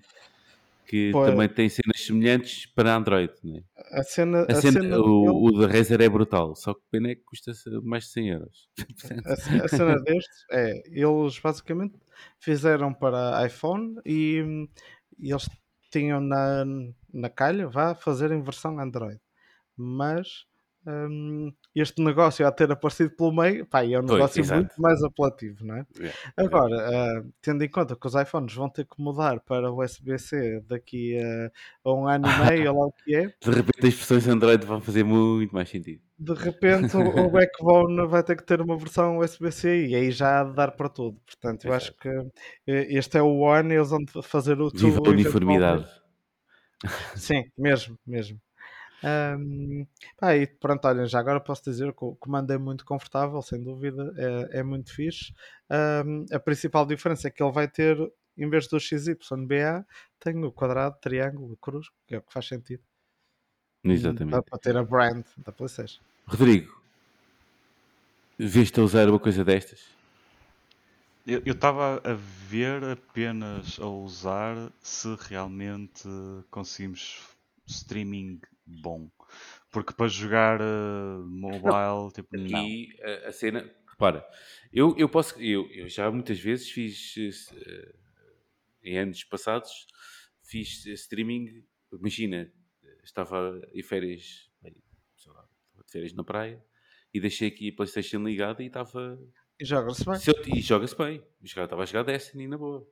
que 0.86 1.12
Pô, 1.12 1.26
também 1.26 1.50
tem 1.50 1.70
cenas 1.70 2.02
semelhantes 2.02 2.66
para 2.66 2.96
Android. 2.96 3.34
Né? 3.44 3.64
A 3.92 4.04
cena, 4.04 4.46
a 4.50 4.56
cena, 4.56 4.80
a 4.80 4.84
cena 4.84 5.00
o, 5.00 5.46
o 5.46 5.60
da 5.60 5.68
Razer 5.68 6.02
é 6.02 6.10
brutal, 6.10 6.56
só 6.56 6.74
que 6.74 6.82
pena 6.92 7.12
é 7.12 7.16
que 7.16 7.24
custa 7.24 7.52
mais 7.84 8.06
de 8.06 8.12
100 8.12 8.30
euros. 8.30 8.70
a, 9.26 9.66
a 9.66 9.68
cena 9.68 10.00
destes 10.02 10.46
é, 10.52 10.84
eles 10.88 11.40
basicamente 11.40 11.96
fizeram 12.40 12.94
para 12.94 13.46
iPhone 13.46 13.96
e, 14.06 14.68
e 15.20 15.32
eles 15.32 15.50
tinham 15.92 16.20
na, 16.20 16.66
na 17.14 17.30
calha, 17.30 17.68
vá 17.68 17.94
fazer 17.94 18.32
em 18.32 18.42
versão 18.42 18.80
Android. 18.80 19.20
Mas 19.76 20.46
um, 20.86 21.52
este 21.74 22.04
negócio 22.04 22.46
a 22.46 22.52
ter 22.52 22.72
aparecido 22.72 23.12
pelo 23.12 23.34
meio, 23.34 23.66
pá, 23.66 23.86
é 23.86 24.00
um 24.00 24.04
negócio 24.04 24.46
muito 24.46 24.82
mais 24.82 25.02
apelativo, 25.04 25.66
não 25.66 25.78
é? 25.78 25.86
Yeah, 25.98 26.18
Agora, 26.38 26.76
yeah. 26.76 27.20
Uh, 27.20 27.34
tendo 27.42 27.64
em 27.64 27.70
conta 27.70 27.96
que 27.96 28.08
os 28.08 28.16
iPhones 28.16 28.54
vão 28.54 28.70
ter 28.70 28.86
que 28.86 29.02
mudar 29.02 29.40
para 29.40 29.72
USB-C 29.72 30.62
daqui 30.68 31.18
a, 31.18 31.52
a, 31.84 31.94
um 31.94 32.08
ano 32.08 32.28
e 32.28 32.28
meio, 32.52 32.74
ou 32.74 32.80
lá 32.80 32.86
o 32.88 32.92
que 32.92 33.16
é. 33.16 33.34
De 33.42 33.52
repente 33.52 33.88
as 33.88 33.94
versões 33.94 34.28
Android 34.28 34.66
vão 34.66 34.82
fazer 34.82 35.04
muito 35.04 35.54
mais 35.54 35.70
sentido. 35.70 36.02
De 36.20 36.34
repente 36.34 36.96
o, 36.96 37.26
o 37.26 37.30
Backbone 37.32 38.08
vai 38.08 38.24
ter 38.24 38.36
que 38.36 38.44
ter 38.44 38.62
uma 38.62 38.78
versão 38.78 39.20
USB-C 39.20 39.88
e 39.88 39.96
aí 39.96 40.12
já 40.12 40.42
há 40.42 40.44
de 40.44 40.54
dar 40.54 40.72
para 40.72 40.90
tudo. 40.90 41.18
Portanto, 41.26 41.66
eu 41.66 41.74
acho 41.74 41.94
que 41.98 42.10
eh, 42.68 42.88
este 42.90 43.18
é 43.18 43.22
o 43.22 43.40
One, 43.40 43.74
eles 43.74 43.90
vão 43.90 44.06
fazer 44.22 44.60
o 44.62 44.70
Viva 44.70 45.02
a 45.06 45.10
uniformidade. 45.10 45.86
Sim, 47.16 47.46
mesmo, 47.58 47.98
mesmo. 48.06 48.40
Um, 49.04 49.86
pá, 50.18 50.36
e 50.36 50.48
pronto, 50.48 50.86
olha, 50.88 51.06
já 51.06 51.20
agora 51.20 51.40
posso 51.40 51.64
dizer 51.64 51.92
que 51.94 52.06
o 52.06 52.16
comando 52.16 52.52
é 52.52 52.58
muito 52.58 52.86
confortável, 52.86 53.42
sem 53.42 53.62
dúvida, 53.62 54.14
é, 54.18 54.60
é 54.60 54.64
muito 54.64 54.94
fixe. 54.94 55.34
Um, 55.70 56.26
a 56.32 56.40
principal 56.40 56.86
diferença 56.86 57.28
é 57.28 57.32
que 57.32 57.44
ele 57.44 57.52
vai 57.52 57.68
ter, 57.68 57.98
em 58.38 58.50
vez 58.50 58.68
do 58.68 58.80
XYBA, 58.80 59.86
tem 60.20 60.42
o 60.44 60.52
quadrado, 60.52 60.98
triângulo, 61.02 61.58
cruz, 61.58 61.88
que 62.08 62.16
é 62.16 62.18
o 62.20 62.22
que 62.22 62.32
faz 62.32 62.48
sentido. 62.48 62.82
Exatamente. 63.84 64.42
Para 64.50 64.60
ter 64.60 64.78
a 64.78 64.84
brand 64.84 65.26
da 65.38 65.52
PlayStation. 65.52 66.02
Rodrigo, 66.26 66.82
viste 68.38 68.80
a 68.80 68.84
usar 68.84 69.10
uma 69.10 69.20
coisa 69.20 69.44
destas? 69.44 69.86
Eu 71.26 71.54
estava 71.54 72.02
a 72.04 72.14
ver 72.14 72.84
apenas 72.84 73.80
a 73.80 73.88
usar 73.88 74.72
se 74.82 75.16
realmente 75.30 76.08
conseguimos 76.50 77.22
streaming 77.66 78.42
bom. 78.66 79.10
Porque 79.72 79.94
para 79.94 80.08
jogar 80.08 80.62
uh, 80.62 81.26
mobile, 81.26 81.64
não, 81.72 82.12
tipo, 82.12 82.36
aqui 82.36 82.90
a, 83.02 83.30
a, 83.30 83.32
cena, 83.32 83.70
repara, 83.88 84.26
eu, 84.72 84.96
eu 84.98 85.10
posso, 85.10 85.42
eu, 85.42 85.70
eu 85.72 85.88
já 85.90 86.10
muitas 86.12 86.40
vezes 86.40 86.70
fiz, 86.70 87.16
uh, 87.52 87.98
em 88.84 88.98
anos 88.98 89.24
passados, 89.24 89.88
fiz 90.44 90.86
streaming, 90.86 91.66
imagina, 91.92 92.52
estava 93.04 93.62
em 93.74 93.82
férias, 93.82 94.50
sei 95.18 95.32
lá, 95.32 95.48
de 95.86 95.92
férias 95.92 96.14
na 96.14 96.24
praia, 96.24 96.64
e 97.14 97.20
deixei 97.20 97.48
aqui 97.48 97.70
a 97.70 97.76
Playstation 97.76 98.24
ligada 98.24 98.64
e 98.64 98.68
estava... 98.68 99.20
E 99.60 99.66
joga-se 99.66 100.04
bem. 100.04 100.58
e 100.58 100.62
joga-se 100.62 100.98
bem. 100.98 101.24
Estava 101.44 101.84
a 101.84 101.86
jogar 101.86 102.04
Destiny 102.04 102.48
na 102.48 102.58
boa. 102.58 102.88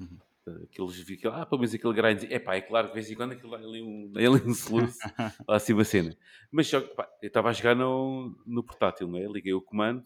Uhum. 0.00 0.18
Aqueles 0.64 0.96
vi 0.98 1.16
que, 1.16 1.26
ah, 1.28 1.44
pelo 1.46 1.60
menos 1.60 1.74
aquele 1.74 1.94
grind, 1.94 2.24
é 2.30 2.38
pá, 2.38 2.56
é 2.56 2.60
claro 2.62 2.88
que 2.88 2.94
de 2.94 3.00
vez 3.00 3.10
em 3.10 3.14
quando 3.14 3.32
aquilo 3.32 3.54
ali 3.54 3.82
um, 3.82 4.12
ali 4.16 4.42
um 4.48 4.54
soluço, 4.54 4.98
lá 5.48 5.56
assim 5.56 5.72
uma 5.72 5.84
cena. 5.84 6.16
Mas 6.50 6.70
pá, 6.70 7.08
eu 7.22 7.28
estava 7.28 7.50
a 7.50 7.52
jogar 7.52 7.74
no, 7.76 8.36
no 8.46 8.64
portátil, 8.64 9.06
não 9.08 9.18
é? 9.18 9.26
Liguei 9.26 9.52
o 9.52 9.60
comando, 9.62 10.04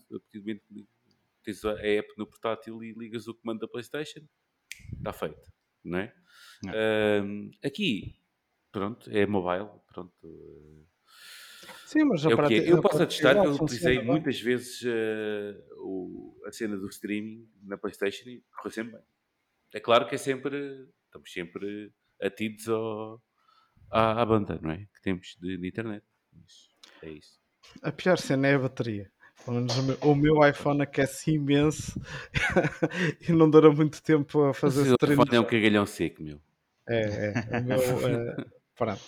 tens 1.42 1.64
a 1.64 1.72
app 1.74 2.08
no 2.18 2.26
portátil 2.26 2.82
e 2.82 2.92
ligas 2.92 3.28
o 3.28 3.34
comando 3.34 3.60
da 3.60 3.68
PlayStation 3.68 4.20
está 4.98 5.12
feito, 5.12 5.52
não 5.84 5.98
é? 5.98 6.14
Não. 6.62 6.72
Ahm, 6.74 7.50
aqui, 7.64 8.16
pronto, 8.72 9.10
é 9.10 9.26
mobile, 9.26 9.68
pronto. 9.92 10.12
Sim, 11.86 12.04
mas 12.04 12.26
a 12.26 12.30
É 12.30 12.34
o 12.34 12.46
que 12.48 12.54
é. 12.54 12.72
Eu 12.72 12.78
a 12.78 12.82
posso 12.82 13.02
atestar 13.02 13.40
que 13.40 13.46
eu 13.46 13.52
utilizei 13.54 14.00
muitas 14.02 14.40
vezes 14.40 14.82
eh, 14.84 15.62
o- 15.78 16.40
a 16.46 16.50
cena 16.52 16.76
do 16.76 16.88
streaming 16.88 17.48
na 17.62 17.76
Playstation 17.76 18.28
e 18.28 18.42
correu 18.56 18.70
sempre 18.72 18.92
bem. 18.94 19.02
É 19.74 19.80
claro 19.80 20.06
que 20.06 20.14
é 20.14 20.18
sempre, 20.18 20.86
estamos 21.06 21.30
sempre 21.32 21.92
atidos 22.22 22.68
ao, 22.68 23.20
à, 23.90 24.22
à 24.22 24.24
banda, 24.24 24.58
não 24.62 24.70
é? 24.70 24.78
Que 24.94 25.02
temos 25.02 25.36
de, 25.40 25.58
de 25.58 25.68
internet. 25.68 26.04
Mas 26.32 26.70
é 27.02 27.10
isso. 27.10 27.38
A 27.82 27.90
pior 27.92 28.16
cena 28.18 28.46
é 28.48 28.54
a 28.54 28.58
bateria. 28.60 29.10
Pelo 29.44 29.56
menos 29.56 29.76
o 29.76 29.82
meu, 29.82 29.98
o 30.02 30.14
meu 30.14 30.48
iPhone 30.48 30.80
aquece 30.82 31.32
imenso 31.32 32.00
e 33.28 33.32
não 33.32 33.50
dura 33.50 33.70
muito 33.70 34.00
tempo 34.02 34.44
a 34.44 34.54
fazer 34.54 34.82
Mas 34.82 34.90
o 34.92 34.94
stream. 34.94 35.16
telefone 35.16 35.36
é 35.36 35.40
um 35.40 35.44
cagalhão 35.44 35.84
seco, 35.86 36.22
meu. 36.22 36.40
É, 36.88 37.32
é. 37.50 37.58
O 37.58 37.64
meu, 37.64 37.78
é, 38.08 38.36
pronto. 38.76 39.02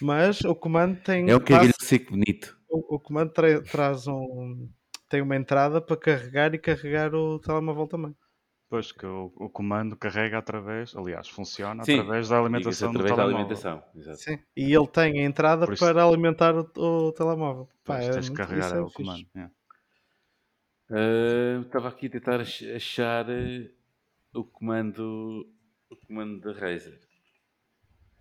Mas 0.00 0.40
o 0.42 0.54
comando 0.54 1.00
tem. 1.00 1.30
É 1.30 1.34
um 1.36 1.40
cagalhão 1.40 1.72
seco 1.80 2.10
bonito. 2.10 2.56
o, 2.68 2.96
o 2.96 3.00
comando 3.00 3.32
tra- 3.32 3.62
traz 3.62 4.06
um. 4.06 4.68
Tem 5.08 5.22
uma 5.22 5.36
entrada 5.36 5.80
para 5.80 5.96
carregar 5.96 6.54
e 6.54 6.58
carregar 6.58 7.14
o 7.14 7.38
telemóvel 7.38 7.86
também. 7.86 8.14
Pois 8.68 8.90
que 8.90 9.06
o, 9.06 9.32
o 9.36 9.48
comando 9.48 9.96
carrega 9.96 10.38
através, 10.38 10.94
aliás, 10.96 11.28
funciona 11.28 11.84
Sim, 11.84 12.00
através 12.00 12.28
da 12.30 12.40
alimentação 12.40 12.92
do 12.92 12.98
através 12.98 13.16
da 13.16 13.22
telemóvel. 13.22 13.46
alimentação. 13.46 13.84
Exato. 13.94 14.18
Sim. 14.18 14.38
E 14.56 14.74
ele 14.74 14.86
tem 14.88 15.20
a 15.20 15.24
entrada 15.24 15.72
isso- 15.72 15.84
para 15.84 16.04
alimentar 16.04 16.54
o, 16.56 16.68
o 17.08 17.12
telemóvel. 17.12 17.66
Pá, 17.84 17.94
Pois, 17.98 18.08
é 18.08 18.12
tens 18.12 18.24
de 18.26 18.32
carregar 18.32 18.66
isso 18.66 18.74
é 18.76 18.80
o 18.82 18.88
fixe. 18.88 19.02
comando. 19.04 19.26
é. 19.36 19.50
Ah, 20.90 21.60
Estava 21.64 21.88
aqui 21.88 22.06
a 22.06 22.10
tentar 22.10 22.40
ach- 22.40 22.62
achar 22.74 23.28
eh, 23.30 23.70
o 24.34 24.44
comando 24.44 25.48
o 25.90 25.96
comando 26.06 26.40
da 26.40 26.52
Razer. 26.58 26.98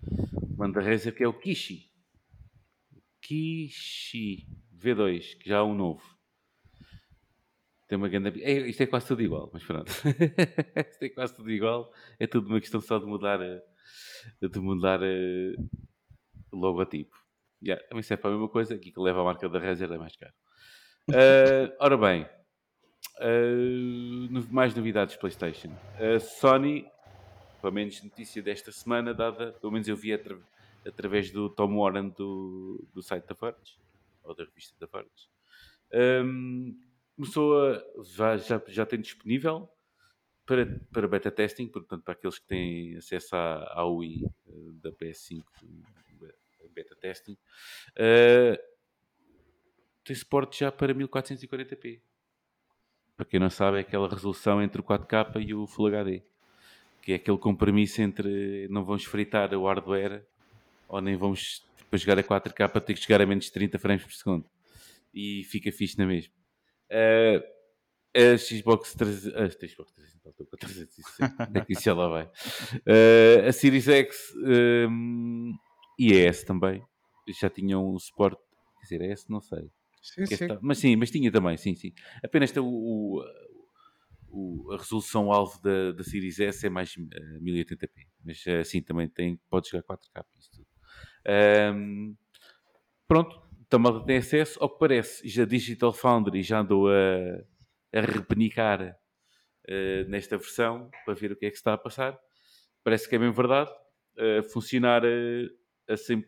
O 0.07 0.47
comando 0.55 0.73
da 0.75 0.81
Razer 0.81 1.15
que 1.15 1.23
é 1.23 1.27
o 1.27 1.33
Kishi. 1.33 1.91
Kishi 3.21 4.47
V2, 4.77 5.37
que 5.39 5.49
já 5.49 5.57
há 5.59 5.63
um 5.63 5.73
novo. 5.73 6.03
Tem 7.87 7.97
uma 7.97 8.09
grande... 8.09 8.41
é, 8.43 8.67
isto 8.67 8.81
é 8.81 8.87
quase 8.87 9.07
tudo 9.07 9.21
igual, 9.21 9.49
mas 9.53 9.63
pronto. 9.63 9.89
isto 10.89 11.03
é 11.03 11.09
quase 11.09 11.35
tudo 11.35 11.51
igual. 11.51 11.91
É 12.19 12.25
tudo 12.25 12.47
uma 12.47 12.59
questão 12.59 12.81
só 12.81 12.97
de 12.97 13.05
mudar 13.05 13.41
eh, 13.41 13.61
de 14.41 14.59
mudar 14.59 14.99
o 16.51 16.57
logotipo. 16.57 17.15
Yeah, 17.61 17.83
também 17.87 18.03
serve 18.03 18.21
para 18.21 18.31
a 18.31 18.33
mesma 18.33 18.49
coisa. 18.49 18.75
Aqui 18.75 18.91
que 18.91 18.99
leva 18.99 19.21
a 19.21 19.23
marca 19.23 19.47
da 19.47 19.59
Razer 19.59 19.91
é 19.91 19.97
mais 19.97 20.15
caro. 20.15 20.33
Ah, 21.11 21.75
ora 21.79 21.97
bem, 21.97 22.27
Uh, 23.19 24.45
mais 24.51 24.75
novidades 24.75 25.15
PlayStation. 25.15 25.69
A 25.97 26.19
Sony, 26.19 26.85
pelo 27.61 27.73
menos 27.73 28.03
notícia 28.03 28.41
desta 28.41 28.71
semana, 28.73 29.13
dada, 29.13 29.53
pelo 29.53 29.71
menos 29.71 29.87
eu 29.87 29.95
vi 29.95 30.11
atra- 30.13 30.37
através 30.85 31.31
do 31.31 31.49
Tom 31.49 31.77
Warren 31.77 32.09
do, 32.09 32.85
do 32.93 33.01
site 33.01 33.25
da 33.25 33.35
Verge, 33.39 33.77
ou 34.21 34.35
da 34.35 34.43
revista 34.43 34.75
da 34.79 34.87
Verge, 34.87 35.29
um, 36.23 36.77
começou 37.15 37.57
a. 37.59 37.83
Já, 38.03 38.37
já, 38.37 38.61
já 38.67 38.85
tem 38.85 38.99
disponível 38.99 39.69
para, 40.45 40.65
para 40.91 41.07
beta 41.07 41.31
testing, 41.31 41.67
portanto, 41.67 42.03
para 42.03 42.13
aqueles 42.13 42.39
que 42.39 42.47
têm 42.47 42.97
acesso 42.97 43.35
à, 43.35 43.73
à 43.73 43.85
UI 43.85 44.23
eh, 44.25 44.51
da 44.81 44.91
PS5 44.91 45.43
eh, 46.21 46.67
beta 46.73 46.95
testing, 46.95 47.33
uh, 47.33 48.57
tem 50.03 50.15
suporte 50.15 50.59
já 50.59 50.71
para 50.71 50.93
1440p 50.93 52.01
para 53.15 53.25
quem 53.25 53.39
não 53.39 53.49
sabe, 53.49 53.77
é 53.77 53.81
aquela 53.81 54.09
resolução 54.09 54.61
entre 54.61 54.81
o 54.81 54.83
4K 54.83 55.47
e 55.47 55.53
o 55.53 55.65
Full 55.65 55.87
HD, 55.87 56.21
que 57.01 57.13
é 57.13 57.15
aquele 57.15 57.37
compromisso 57.37 58.01
entre 58.01 58.67
não 58.69 58.83
vamos 58.83 59.05
fritar 59.05 59.53
o 59.53 59.65
hardware 59.65 60.25
ou 60.87 61.01
nem 61.01 61.15
vamos 61.15 61.65
para 61.89 61.97
jogar 61.97 62.19
a 62.19 62.23
4K 62.23 62.69
para 62.69 62.81
ter 62.81 62.93
que 62.93 62.99
chegar 62.99 63.21
a 63.21 63.25
menos 63.25 63.45
de 63.45 63.51
30 63.51 63.79
frames 63.79 64.03
por 64.03 64.13
segundo. 64.13 64.45
E 65.13 65.43
fica 65.45 65.71
fixe 65.71 65.97
na 65.97 66.05
mesma. 66.05 66.33
Uh, 66.91 67.43
a 68.17 68.37
Xbox 68.37 68.93
300, 68.95 69.35
a 69.35 69.49
Xbox 69.67 69.91
300, 69.93 70.25
estou 70.25 70.45
com 70.47 70.57
360, 70.57 71.35
onde 71.49 71.59
é 71.59 71.61
que 71.61 71.73
isso 71.73 71.83
já 71.83 71.93
lá 71.93 72.07
vai? 72.07 72.25
Uh, 72.25 73.47
a 73.47 73.51
Series 73.51 73.87
X 73.87 74.33
um, 74.89 75.53
e 75.99 76.13
a 76.13 76.29
S 76.29 76.45
também 76.45 76.81
já 77.27 77.49
tinham 77.49 77.93
um 77.93 77.99
suporte, 77.99 78.41
quer 78.77 78.83
dizer, 78.83 79.01
a 79.01 79.05
S 79.11 79.29
não 79.29 79.41
sei, 79.41 79.69
Sim, 80.01 80.27
que 80.27 80.35
sim. 80.35 80.45
esta- 80.45 80.59
mas 80.61 80.77
sim, 80.77 80.95
mas 80.95 81.11
tinha 81.11 81.31
também, 81.31 81.57
sim, 81.57 81.75
sim. 81.75 81.91
Apenas 82.23 82.51
tem 82.51 82.61
o, 82.63 82.67
o- 82.67 83.23
o- 84.29 84.71
a 84.73 84.77
resolução 84.77 85.31
alvo 85.31 85.61
da, 85.61 85.91
da 85.91 86.03
Series 86.03 86.39
S 86.39 86.65
é 86.65 86.69
mais 86.69 86.93
eh, 86.97 87.39
1080p, 87.41 88.07
mas 88.23 88.41
eh, 88.47 88.63
sim, 88.63 88.81
também 88.81 89.09
tem, 89.09 89.37
pode 89.49 89.69
jogar 89.69 89.83
4K. 89.83 90.25
Isso 90.39 90.51
tudo. 90.51 90.67
Ahm, 91.27 92.15
pronto, 93.07 93.41
também 93.69 94.03
tem 94.05 94.17
acesso. 94.17 94.61
Ao 94.61 94.69
que 94.69 94.79
parece, 94.79 95.27
já 95.27 95.45
Digital 95.45 95.93
Foundry 95.93 96.43
já 96.43 96.59
andou 96.59 96.89
a, 96.89 97.43
a 97.93 98.01
repenicar 98.01 98.97
eh, 99.67 100.05
nesta 100.07 100.37
versão 100.37 100.89
para 101.05 101.13
ver 101.15 101.31
o 101.31 101.35
que 101.35 101.45
é 101.45 101.51
que 101.51 101.57
está 101.57 101.73
a 101.73 101.77
passar. 101.77 102.19
Parece 102.83 103.09
que 103.09 103.15
é 103.15 103.19
bem 103.19 103.31
verdade. 103.31 103.71
eh, 104.17 104.43
funcionar 104.43 105.03
eh, 105.05 105.49
a 105.89 105.97
100 105.97 106.25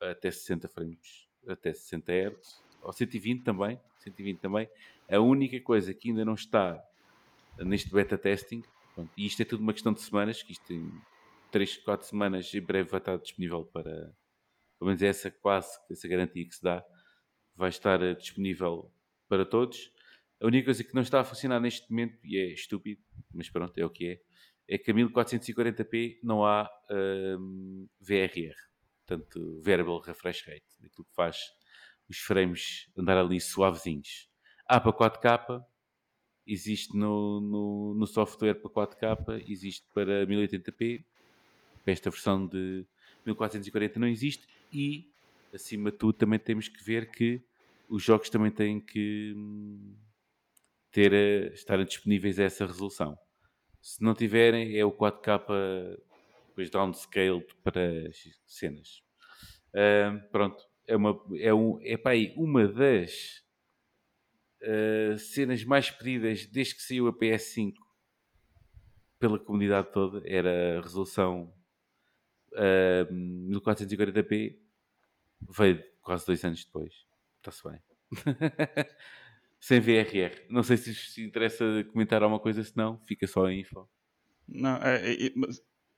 até 0.00 0.30
60 0.30 0.68
frames, 0.68 1.28
até 1.48 1.72
60 1.72 2.12
Hz, 2.12 2.62
ou 2.82 2.92
120 2.92 3.44
também, 3.44 3.80
120 3.98 4.40
também. 4.40 4.68
A 5.10 5.18
única 5.20 5.60
coisa 5.60 5.94
que 5.94 6.10
ainda 6.10 6.24
não 6.24 6.34
está 6.34 6.82
neste 7.58 7.90
beta 7.92 8.16
testing, 8.18 8.62
pronto, 8.94 9.12
e 9.16 9.26
isto 9.26 9.42
é 9.42 9.44
tudo 9.44 9.62
uma 9.62 9.72
questão 9.72 9.92
de 9.92 10.00
semanas, 10.02 10.42
que 10.42 10.52
isto 10.52 10.72
em 10.72 10.90
3, 11.50 11.78
4 11.78 12.06
semanas 12.06 12.52
em 12.54 12.60
breve 12.60 12.90
vai 12.90 13.00
estar 13.00 13.16
disponível 13.18 13.64
para, 13.64 14.14
pelo 14.78 14.88
menos 14.88 15.02
é 15.02 15.08
essa 15.08 15.30
quase, 15.30 15.78
essa 15.90 16.06
garantia 16.06 16.46
que 16.46 16.54
se 16.54 16.62
dá, 16.62 16.84
vai 17.54 17.68
estar 17.68 18.00
eh, 18.02 18.14
disponível 18.14 18.92
para 19.28 19.44
todos. 19.44 19.92
A 20.40 20.46
única 20.46 20.66
coisa 20.66 20.84
que 20.84 20.94
não 20.94 21.02
está 21.02 21.20
a 21.20 21.24
funcionar 21.24 21.60
neste 21.60 21.90
momento, 21.90 22.18
e 22.24 22.38
é 22.38 22.52
estúpido, 22.52 23.02
mas 23.34 23.50
pronto, 23.50 23.76
é 23.76 23.84
o 23.84 23.90
que 23.90 24.06
é, 24.06 24.20
é 24.68 24.78
que 24.78 24.90
a 24.90 24.94
1440p 24.94 26.20
não 26.22 26.44
há 26.44 26.70
hum, 27.38 27.88
VRR, 28.00 28.54
portanto, 29.04 29.60
Variable 29.62 30.00
Refresh 30.04 30.42
Rate, 30.46 30.66
aquilo 30.84 31.04
que 31.04 31.14
faz 31.14 31.38
os 32.08 32.18
frames 32.18 32.88
andar 32.96 33.18
ali 33.18 33.40
suavezinhos. 33.40 34.30
Há 34.66 34.80
para 34.80 34.92
4K, 34.92 35.64
existe 36.46 36.96
no, 36.96 37.40
no, 37.40 37.94
no 37.94 38.06
software 38.06 38.54
para 38.54 38.70
4K, 38.70 39.44
existe 39.48 39.86
para 39.92 40.26
1080p, 40.26 41.04
para 41.82 41.92
esta 41.92 42.10
versão 42.10 42.46
de 42.46 42.86
1440 43.26 43.98
não 43.98 44.06
existe, 44.06 44.46
e 44.72 45.10
acima 45.52 45.90
de 45.90 45.98
tudo 45.98 46.12
também 46.14 46.38
temos 46.38 46.68
que 46.68 46.82
ver 46.84 47.10
que 47.10 47.42
os 47.88 48.02
jogos 48.02 48.30
também 48.30 48.50
têm 48.50 48.80
que 48.80 49.32
hum, 49.36 49.96
ter, 50.92 51.12
a- 51.14 51.54
estar 51.54 51.84
disponíveis 51.84 52.38
a 52.38 52.44
essa 52.44 52.66
resolução. 52.66 53.18
Se 53.82 54.02
não 54.02 54.14
tiverem, 54.14 54.78
é 54.78 54.84
o 54.84 54.92
4K 54.92 55.38
depois 56.48 56.70
downscaled 56.70 57.46
para 57.64 58.08
as 58.08 58.18
cenas. 58.46 59.02
Ahm, 59.74 60.20
pronto, 60.32 60.62
é 60.86 60.96
uma, 60.96 61.10
é 61.38 61.54
um, 61.54 61.78
é 61.82 61.96
uma 62.36 62.68
das 62.68 63.42
ah, 64.62 65.16
cenas 65.18 65.64
mais 65.64 65.90
pedidas 65.90 66.46
desde 66.46 66.74
que 66.76 66.82
saiu 66.82 67.08
a 67.08 67.12
PS5 67.12 67.80
pela 69.18 69.38
comunidade 69.38 69.92
toda 69.92 70.22
era 70.26 70.78
a 70.78 70.82
resolução 70.82 71.52
ah, 72.54 73.06
1440p 73.10 74.56
veio 75.56 75.84
quase 76.02 76.26
dois 76.26 76.44
anos 76.44 76.64
depois. 76.64 76.92
Está-se 77.38 77.62
bem. 77.68 77.80
Sem 79.60 79.80
VRR 79.80 80.46
não 80.48 80.62
sei 80.62 80.76
se 80.76 80.92
vos 80.92 81.18
interessa 81.18 81.64
comentar 81.92 82.22
alguma 82.22 82.40
coisa 82.40 82.62
se 82.62 82.76
não, 82.76 82.98
fica 83.06 83.26
só 83.26 83.48
em 83.50 83.60
info. 83.60 83.88
Não, 84.46 84.76
é, 84.76 85.12
é- 85.12 85.26
é- 85.26 85.32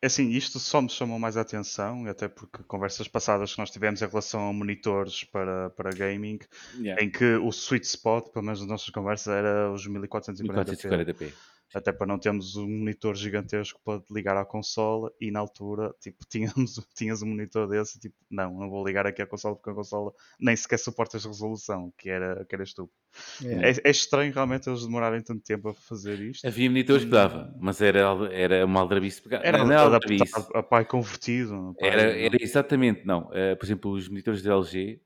é 0.03 0.07
assim, 0.07 0.31
isto 0.31 0.59
só 0.59 0.81
me 0.81 0.89
chamou 0.89 1.19
mais 1.19 1.37
a 1.37 1.43
atenção, 1.43 2.07
até 2.07 2.27
porque 2.27 2.63
conversas 2.63 3.07
passadas 3.07 3.53
que 3.53 3.59
nós 3.59 3.71
tivemos 3.71 4.01
em 4.01 4.07
relação 4.09 4.49
a 4.49 4.53
monitores 4.53 5.25
para, 5.25 5.69
para 5.71 5.91
gaming, 5.91 6.39
Yeah. 6.79 7.05
em 7.05 7.11
que 7.11 7.35
o 7.37 7.51
sweet 7.51 7.85
spot, 7.87 8.33
pelo 8.33 8.47
menos 8.47 8.61
nas 8.61 8.69
nossas 8.71 8.89
conversas, 8.89 9.29
era 9.29 9.71
os 9.71 9.87
1440p. 9.87 10.49
1440p 10.49 11.33
Até 11.73 11.93
para 11.93 12.07
não 12.07 12.19
termos 12.19 12.57
um 12.57 12.69
monitor 12.69 13.15
gigantesco 13.15 13.81
para 13.85 14.03
ligar 14.11 14.37
à 14.37 14.45
consola 14.45 15.13
e 15.21 15.31
na 15.31 15.39
altura, 15.39 15.95
tipo, 16.01 16.25
tínhamos, 16.29 16.81
tinhas 16.95 17.23
um 17.23 17.27
monitor 17.29 17.69
desse, 17.69 17.99
tipo, 18.01 18.17
não, 18.29 18.53
não 18.59 18.69
vou 18.69 18.85
ligar 18.87 19.07
aqui 19.07 19.23
à 19.23 19.27
consola 19.27 19.55
porque 19.55 19.71
a 19.71 19.75
consola 19.75 20.13
nem 20.39 20.57
sequer 20.57 20.79
suporta 20.79 21.17
esta 21.17 21.29
resolução, 21.29 21.93
que 21.97 22.11
era, 22.11 22.45
que 22.45 22.55
era 22.55 22.65
estúpido. 22.65 22.99
Yeah. 23.41 23.69
É, 23.69 23.89
é 23.89 23.91
estranho 23.91 24.33
realmente 24.33 24.69
eles 24.69 24.83
demorarem 24.85 25.23
tanto 25.23 25.43
tempo 25.43 25.69
a 25.69 25.75
fazer 25.75 26.19
isto. 26.21 26.47
havia 26.47 26.69
monitores 26.71 27.05
que 27.05 27.11
dava 27.11 27.55
mas 27.61 27.81
era, 27.81 28.01
era 28.33 28.65
uma 28.65 28.81
aldrabice 28.81 29.21
pegar 29.23 29.45
Era 29.45 29.59
não, 29.65 29.73
é 29.73 29.77
aldrabice. 29.77 30.33
a 30.55 30.63
pai 30.63 30.85
convertido. 30.85 31.75
pai- 31.79 31.89
Era, 31.89 32.03
era 32.19 32.37
exatamente, 32.41 33.05
não. 33.05 33.29
Eh, 33.33 33.55
por 33.57 33.65
exemplo, 33.65 33.91
os 33.93 34.09
monitores 34.09 34.43
da 34.43 34.53
LG, 34.53 35.01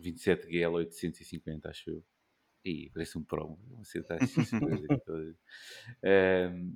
27GL 0.00 0.72
850, 0.74 1.68
acho 1.70 1.90
eu. 1.90 2.04
E 2.66 2.90
parece 2.90 3.16
um 3.16 3.22
promo. 3.22 3.58
Você 3.78 4.00
está 4.00 4.16
Ehm, 6.02 6.74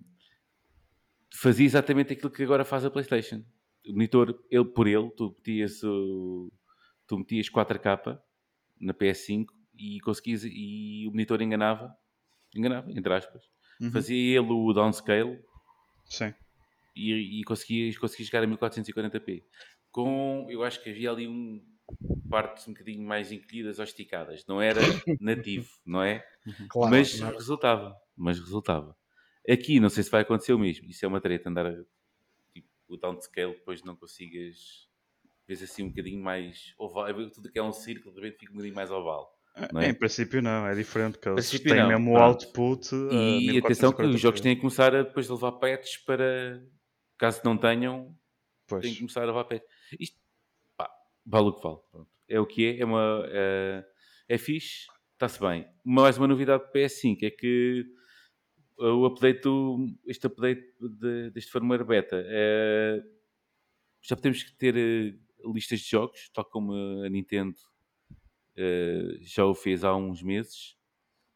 fazia 1.34 1.66
exatamente 1.66 2.12
aquilo 2.12 2.30
que 2.30 2.44
agora 2.44 2.64
faz 2.64 2.84
a 2.84 2.90
PlayStation. 2.90 3.44
O 3.88 3.92
monitor, 3.92 4.40
ele 4.50 4.64
por 4.64 4.86
ele, 4.86 5.10
tu 5.10 5.34
metias, 5.36 5.82
o, 5.82 6.52
tu 7.08 7.18
metias 7.18 7.48
4K 7.48 8.20
na 8.80 8.94
PS5 8.94 9.46
e 9.76 9.98
conseguias, 10.00 10.44
e 10.44 11.06
o 11.08 11.10
monitor 11.10 11.42
enganava, 11.42 11.92
enganava, 12.54 12.92
entre 12.92 13.12
aspas. 13.12 13.42
Uhum. 13.80 13.90
Fazia 13.90 14.16
ele 14.16 14.52
o 14.52 14.72
downscale 14.72 15.42
Sim. 16.04 16.32
e, 16.94 17.40
e 17.40 17.44
conseguias, 17.44 17.98
conseguias 17.98 18.28
chegar 18.28 18.44
a 18.44 18.46
1440p. 18.46 19.42
Com, 19.90 20.46
eu 20.50 20.62
acho 20.62 20.80
que 20.82 20.90
havia 20.90 21.10
ali 21.10 21.26
um 21.26 21.60
partes 22.30 22.66
um 22.68 22.72
bocadinho 22.72 23.06
mais 23.06 23.32
encolhidas 23.32 23.78
ou 23.78 23.84
esticadas. 23.84 24.44
Não 24.46 24.62
era 24.62 24.80
nativo, 25.20 25.68
não 25.84 26.02
é? 26.02 26.24
Claro, 26.68 26.90
mas 26.90 27.20
é? 27.20 27.30
resultava. 27.30 27.96
Mas 28.16 28.38
resultava. 28.38 28.96
Aqui 29.48 29.80
não 29.80 29.88
sei 29.90 30.02
se 30.04 30.10
vai 30.10 30.22
acontecer 30.22 30.52
o 30.52 30.58
mesmo. 30.58 30.88
Isso 30.88 31.04
é 31.04 31.08
uma 31.08 31.20
treta 31.20 31.48
andar 31.50 31.66
a, 31.66 31.74
tipo, 32.54 32.68
o 32.88 32.96
downscale 32.96 33.54
depois 33.54 33.82
não 33.82 33.96
consigas 33.96 34.88
vês 35.48 35.62
assim 35.62 35.82
um 35.82 35.88
bocadinho 35.88 36.22
mais 36.22 36.72
oval. 36.78 37.06
Tudo 37.30 37.50
que 37.50 37.58
é 37.58 37.62
um 37.62 37.72
círculo 37.72 38.14
de 38.14 38.20
repente 38.20 38.40
fica 38.40 38.52
um 38.52 38.54
bocadinho 38.56 38.76
mais 38.76 38.90
oval. 38.90 39.36
Não 39.72 39.80
é? 39.80 39.88
Em 39.88 39.94
princípio 39.94 40.40
não, 40.40 40.66
é 40.66 40.74
diferente, 40.74 41.18
que 41.18 41.28
eles 41.28 41.50
têm 41.66 41.74
não, 41.74 41.88
mesmo 41.88 42.10
o 42.12 42.14
pronto. 42.14 42.46
output. 42.46 42.94
uh, 42.94 43.12
E 43.12 43.58
atenção 43.58 43.92
que 43.92 44.02
os 44.02 44.20
jogos 44.20 44.40
1440p. 44.40 44.42
têm 44.42 44.54
que 44.54 44.60
começar 44.60 44.94
a 44.94 45.02
depois 45.02 45.26
de 45.26 45.32
levar 45.32 45.52
patches 45.52 45.96
para 45.98 46.62
caso 47.18 47.40
não 47.44 47.56
tenham, 47.58 48.16
Pois. 48.66 48.82
têm 48.82 48.92
que 48.92 48.98
começar 49.00 49.22
a 49.22 49.26
levar 49.26 49.44
patches. 49.44 49.68
Isto 49.98 50.18
pá, 50.76 50.88
vale 51.26 51.48
o 51.48 51.52
que 51.54 51.62
vale. 51.62 51.78
Pronto. 51.90 52.10
É 52.30 52.40
o 52.40 52.46
que 52.46 52.66
é, 52.66 52.80
é 52.80 52.84
uma 52.84 53.24
é, 53.26 53.84
é 54.28 54.38
fixe, 54.38 54.86
está-se 55.14 55.40
bem. 55.40 55.66
Mais 55.84 56.16
uma 56.16 56.28
novidade 56.28 56.64
do 56.64 56.70
PS5 56.72 57.18
é 57.24 57.30
que 57.30 57.84
uh, 58.78 58.84
o 58.84 59.06
update 59.06 59.42
do, 59.42 59.86
este 60.06 60.26
update 60.26 60.62
de- 60.80 61.30
deste 61.30 61.50
firmware 61.50 61.84
beta 61.84 62.22
é, 62.26 63.02
já 64.02 64.16
temos 64.16 64.42
que 64.42 64.56
ter 64.56 64.76
eh, 64.76 65.14
listas 65.52 65.80
de 65.80 65.90
jogos, 65.90 66.30
tal 66.32 66.44
como 66.44 66.72
a 67.04 67.08
Nintendo 67.08 67.54
eh, 68.56 69.18
já 69.20 69.44
o 69.44 69.54
fez 69.54 69.84
há 69.84 69.94
uns 69.94 70.22
meses. 70.22 70.76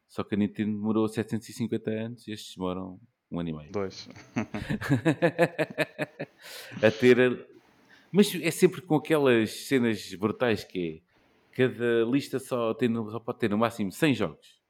Só 0.07 0.23
que 0.23 0.35
a 0.35 0.37
Nintendo 0.37 0.71
demorou 0.71 1.07
750 1.07 1.91
anos 1.91 2.27
e 2.27 2.31
estes 2.31 2.55
demoram 2.55 2.99
um 3.29 3.39
ano 3.39 3.49
e 3.49 3.53
meio. 3.53 3.71
Dois. 3.71 4.07
a 6.81 6.91
ter. 6.91 7.54
Mas 8.15 8.33
é 8.33 8.49
sempre 8.49 8.81
com 8.81 8.95
aquelas 8.95 9.67
cenas 9.67 10.13
brutais 10.13 10.63
que 10.63 11.03
é. 11.03 11.15
Cada 11.51 12.05
lista 12.09 12.39
só, 12.39 12.73
tem, 12.73 12.93
só 12.93 13.19
pode 13.19 13.39
ter 13.39 13.49
no 13.49 13.57
máximo 13.57 13.91
100 13.91 14.13
jogos. 14.13 14.61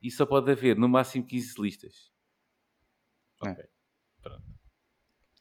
E 0.00 0.10
só 0.10 0.24
pode 0.24 0.50
haver 0.50 0.74
no 0.78 0.88
máximo 0.88 1.26
15 1.26 1.60
listas. 1.60 2.10
É. 3.44 3.50
Ok. 3.50 3.64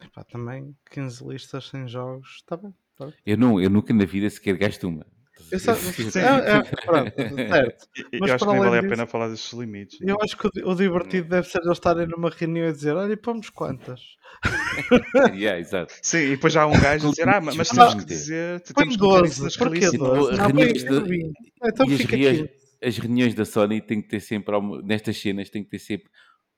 Epá, 0.01 0.25
também 0.25 0.75
15 0.89 1.25
listas 1.25 1.69
sem 1.69 1.87
jogos, 1.87 2.35
está 2.35 2.57
bem. 2.57 2.73
tá 2.97 3.05
bem. 3.05 3.15
Eu, 3.25 3.37
não, 3.37 3.61
eu 3.61 3.69
nunca 3.69 3.93
na 3.93 4.03
vida 4.03 4.29
sequer 4.29 4.57
gasto 4.57 4.89
uma. 4.89 5.05
Eu 5.51 5.59
só- 5.59 5.73
Sim. 5.75 6.19
é- 6.19 6.57
é- 6.57 6.63
pronto, 6.85 7.13
certo. 7.15 7.87
Mas 8.19 8.29
eu 8.29 8.35
acho 8.35 8.45
que 8.45 8.51
nem 8.51 8.59
vale 8.59 8.77
a 8.77 8.81
disso- 8.81 8.89
pena 8.89 9.07
falar 9.07 9.29
destes 9.29 9.53
limites. 9.53 9.99
Eu 10.01 10.17
acho 10.21 10.37
que 10.37 10.47
o, 10.47 10.69
o 10.71 10.75
divertido 10.75 11.29
deve 11.29 11.47
ser 11.47 11.59
eles 11.59 11.71
estarem 11.77 12.07
numa 12.07 12.29
reunião 12.29 12.67
e 12.67 12.71
dizer: 12.73 12.95
Olha, 12.95 13.13
e 13.13 13.17
pomos 13.17 13.49
quantas? 13.49 14.01
yeah, 15.35 15.59
exato. 15.59 15.93
Sim, 16.01 16.17
e 16.19 16.29
depois 16.31 16.53
já 16.53 16.63
há 16.63 16.67
um 16.67 16.79
gajo 16.79 17.07
a 17.07 17.11
dizer, 17.11 17.29
ah, 17.29 17.41
mas 17.41 17.69
temos 17.69 17.93
que 17.95 18.05
dizer, 18.05 18.61
Põe 18.73 18.85
meter 18.85 18.91
isso 18.91 18.99
12. 18.99 19.43
nas 19.43 19.57
Porquê 19.57 19.75
releases. 19.75 19.99
12? 19.99 20.21
Tipo, 20.31 20.37
Não, 20.37 20.45
reuniões 20.47 20.83
põe 20.83 21.03
de- 21.03 21.09
20. 21.09 21.33
Então 21.63 21.85
e 21.85 21.93
as 21.93 21.97
fica 22.01 22.15
reuniões, 22.15 22.37
15. 22.37 22.51
as 22.83 22.97
reuniões 22.97 23.33
da 23.35 23.45
Sony 23.45 23.81
têm 23.81 24.01
que 24.01 24.07
ter 24.09 24.19
sempre, 24.19 24.55
nestas 24.83 25.17
cenas, 25.19 25.49
têm 25.49 25.63
que 25.63 25.69
ter 25.69 25.79
sempre 25.79 26.09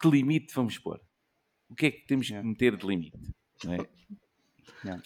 que 0.01 0.09
limite 0.09 0.53
vamos 0.53 0.77
pôr? 0.77 0.99
O 1.69 1.75
que 1.75 1.85
é 1.87 1.91
que 1.91 2.05
temos 2.05 2.27
que 2.27 2.33
meter 2.41 2.75
de 2.77 2.85
limite? 2.85 3.17
Não 3.65 3.73
é? 3.73 3.77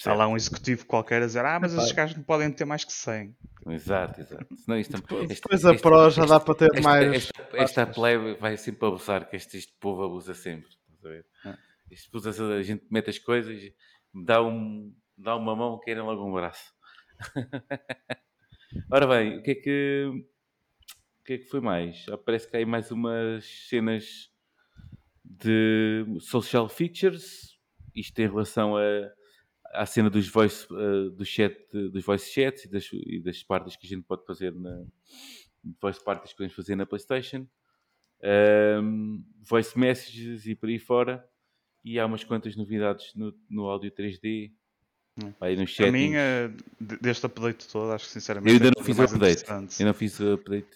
Há 0.06 0.14
lá 0.14 0.28
um 0.28 0.36
executivo 0.36 0.86
qualquer 0.86 1.22
a 1.22 1.26
dizer, 1.26 1.46
ah, 1.46 1.60
mas 1.60 1.74
Epá. 1.74 1.82
esses 1.84 1.94
gajos 1.94 2.16
não 2.18 2.24
podem 2.24 2.52
ter 2.52 2.66
mais 2.66 2.84
que 2.84 2.92
100. 2.94 3.36
Exato, 3.70 4.22
exato. 4.22 4.56
Senão 4.58 4.80
isto, 4.80 4.96
este- 4.96 5.36
Depois 5.42 5.66
a 5.66 5.72
este- 5.74 5.82
Pro 5.82 6.10
já 6.10 6.22
este- 6.24 6.30
dá 6.30 6.40
para 6.40 6.56
ter 6.56 6.70
esta, 6.74 6.82
mais. 6.82 7.14
Esta, 7.14 7.48
esta 7.54 7.88
plebe 7.88 8.34
vai 8.36 8.58
sempre 8.58 8.88
abusar, 8.88 9.30
que 9.30 9.36
este, 9.36 9.58
este 9.58 9.74
povo 9.80 10.04
abusa 10.04 10.34
sempre. 10.34 10.70
Estás 10.70 11.06
a 11.06 11.10
ver? 11.10 11.26
É. 11.46 11.58
Isto 11.92 12.18
a 12.30 12.64
gente 12.64 12.86
mete 12.90 13.10
as 13.10 13.20
coisas, 13.20 13.62
dá, 14.14 14.42
um, 14.44 14.94
dá 15.18 15.36
uma 15.36 15.56
mão, 15.56 15.80
querem 15.80 16.02
logo 16.04 16.26
um 16.28 16.34
braço. 16.34 16.74
Ora 18.92 19.08
bem, 19.08 19.38
o 19.38 19.44
que 19.44 19.52
é 19.52 19.56
que, 19.56 20.06
o 21.22 21.24
que, 21.24 21.34
é 21.34 21.38
que 21.38 21.46
foi 21.46 21.62
mais? 21.62 22.06
Ah, 22.10 22.18
Parece 22.18 22.50
que 22.50 22.56
há 22.56 22.60
aí 22.60 22.66
mais 22.66 22.92
umas 22.92 23.46
cenas 23.70 24.30
de 25.24 26.06
social 26.20 26.68
features. 26.70 27.58
Isto 27.96 28.20
em 28.20 28.28
relação 28.28 28.78
a, 28.78 28.82
à 29.74 29.86
cena 29.86 30.10
dos 30.10 30.28
voice, 30.28 30.68
eh, 30.72 31.10
do 31.12 31.26
chat, 31.26 31.56
dos 31.72 32.04
voice 32.04 32.32
chats 32.32 32.66
e 32.66 32.70
das, 32.70 32.90
e 32.92 33.20
das 33.20 33.44
partes 33.44 33.76
que 33.76 33.86
a 33.86 33.90
gente 33.90 34.04
pode 34.04 34.26
fazer 34.26 34.54
na 34.54 34.86
voice 35.82 36.04
parties 36.04 36.32
que 36.32 36.38
podemos 36.38 36.56
fazer 36.56 36.76
na 36.76 36.86
Playstation. 36.86 37.48
Ahm, 38.24 39.24
voice 39.44 39.78
messages 39.78 40.46
e 40.48 40.56
por 40.56 40.70
aí 40.70 40.80
fora. 40.80 41.28
E 41.84 42.00
há 42.00 42.06
umas 42.06 42.24
quantas 42.24 42.56
novidades 42.56 43.14
no, 43.16 43.34
no 43.50 43.66
áudio 43.66 43.92
3D. 43.92 44.54
Hum. 45.24 45.34
Aí 45.42 45.56
no 45.56 45.64
A 45.64 45.66
chat. 45.66 45.90
minha, 45.92 46.54
de- 46.80 46.98
deste 46.98 47.26
update 47.26 47.68
todo, 47.68 47.92
acho 47.92 48.06
que 48.06 48.12
sinceramente 48.12 48.50
Eu 48.52 48.56
ainda 48.58 48.68
é 48.68 48.72
não 48.78 48.84
fiz 48.86 49.00
o 49.00 49.04
update. 49.04 49.46
Eu 49.80 49.86
não 49.88 49.94
fiz 49.94 50.20
o 50.20 50.34
update. 50.34 50.68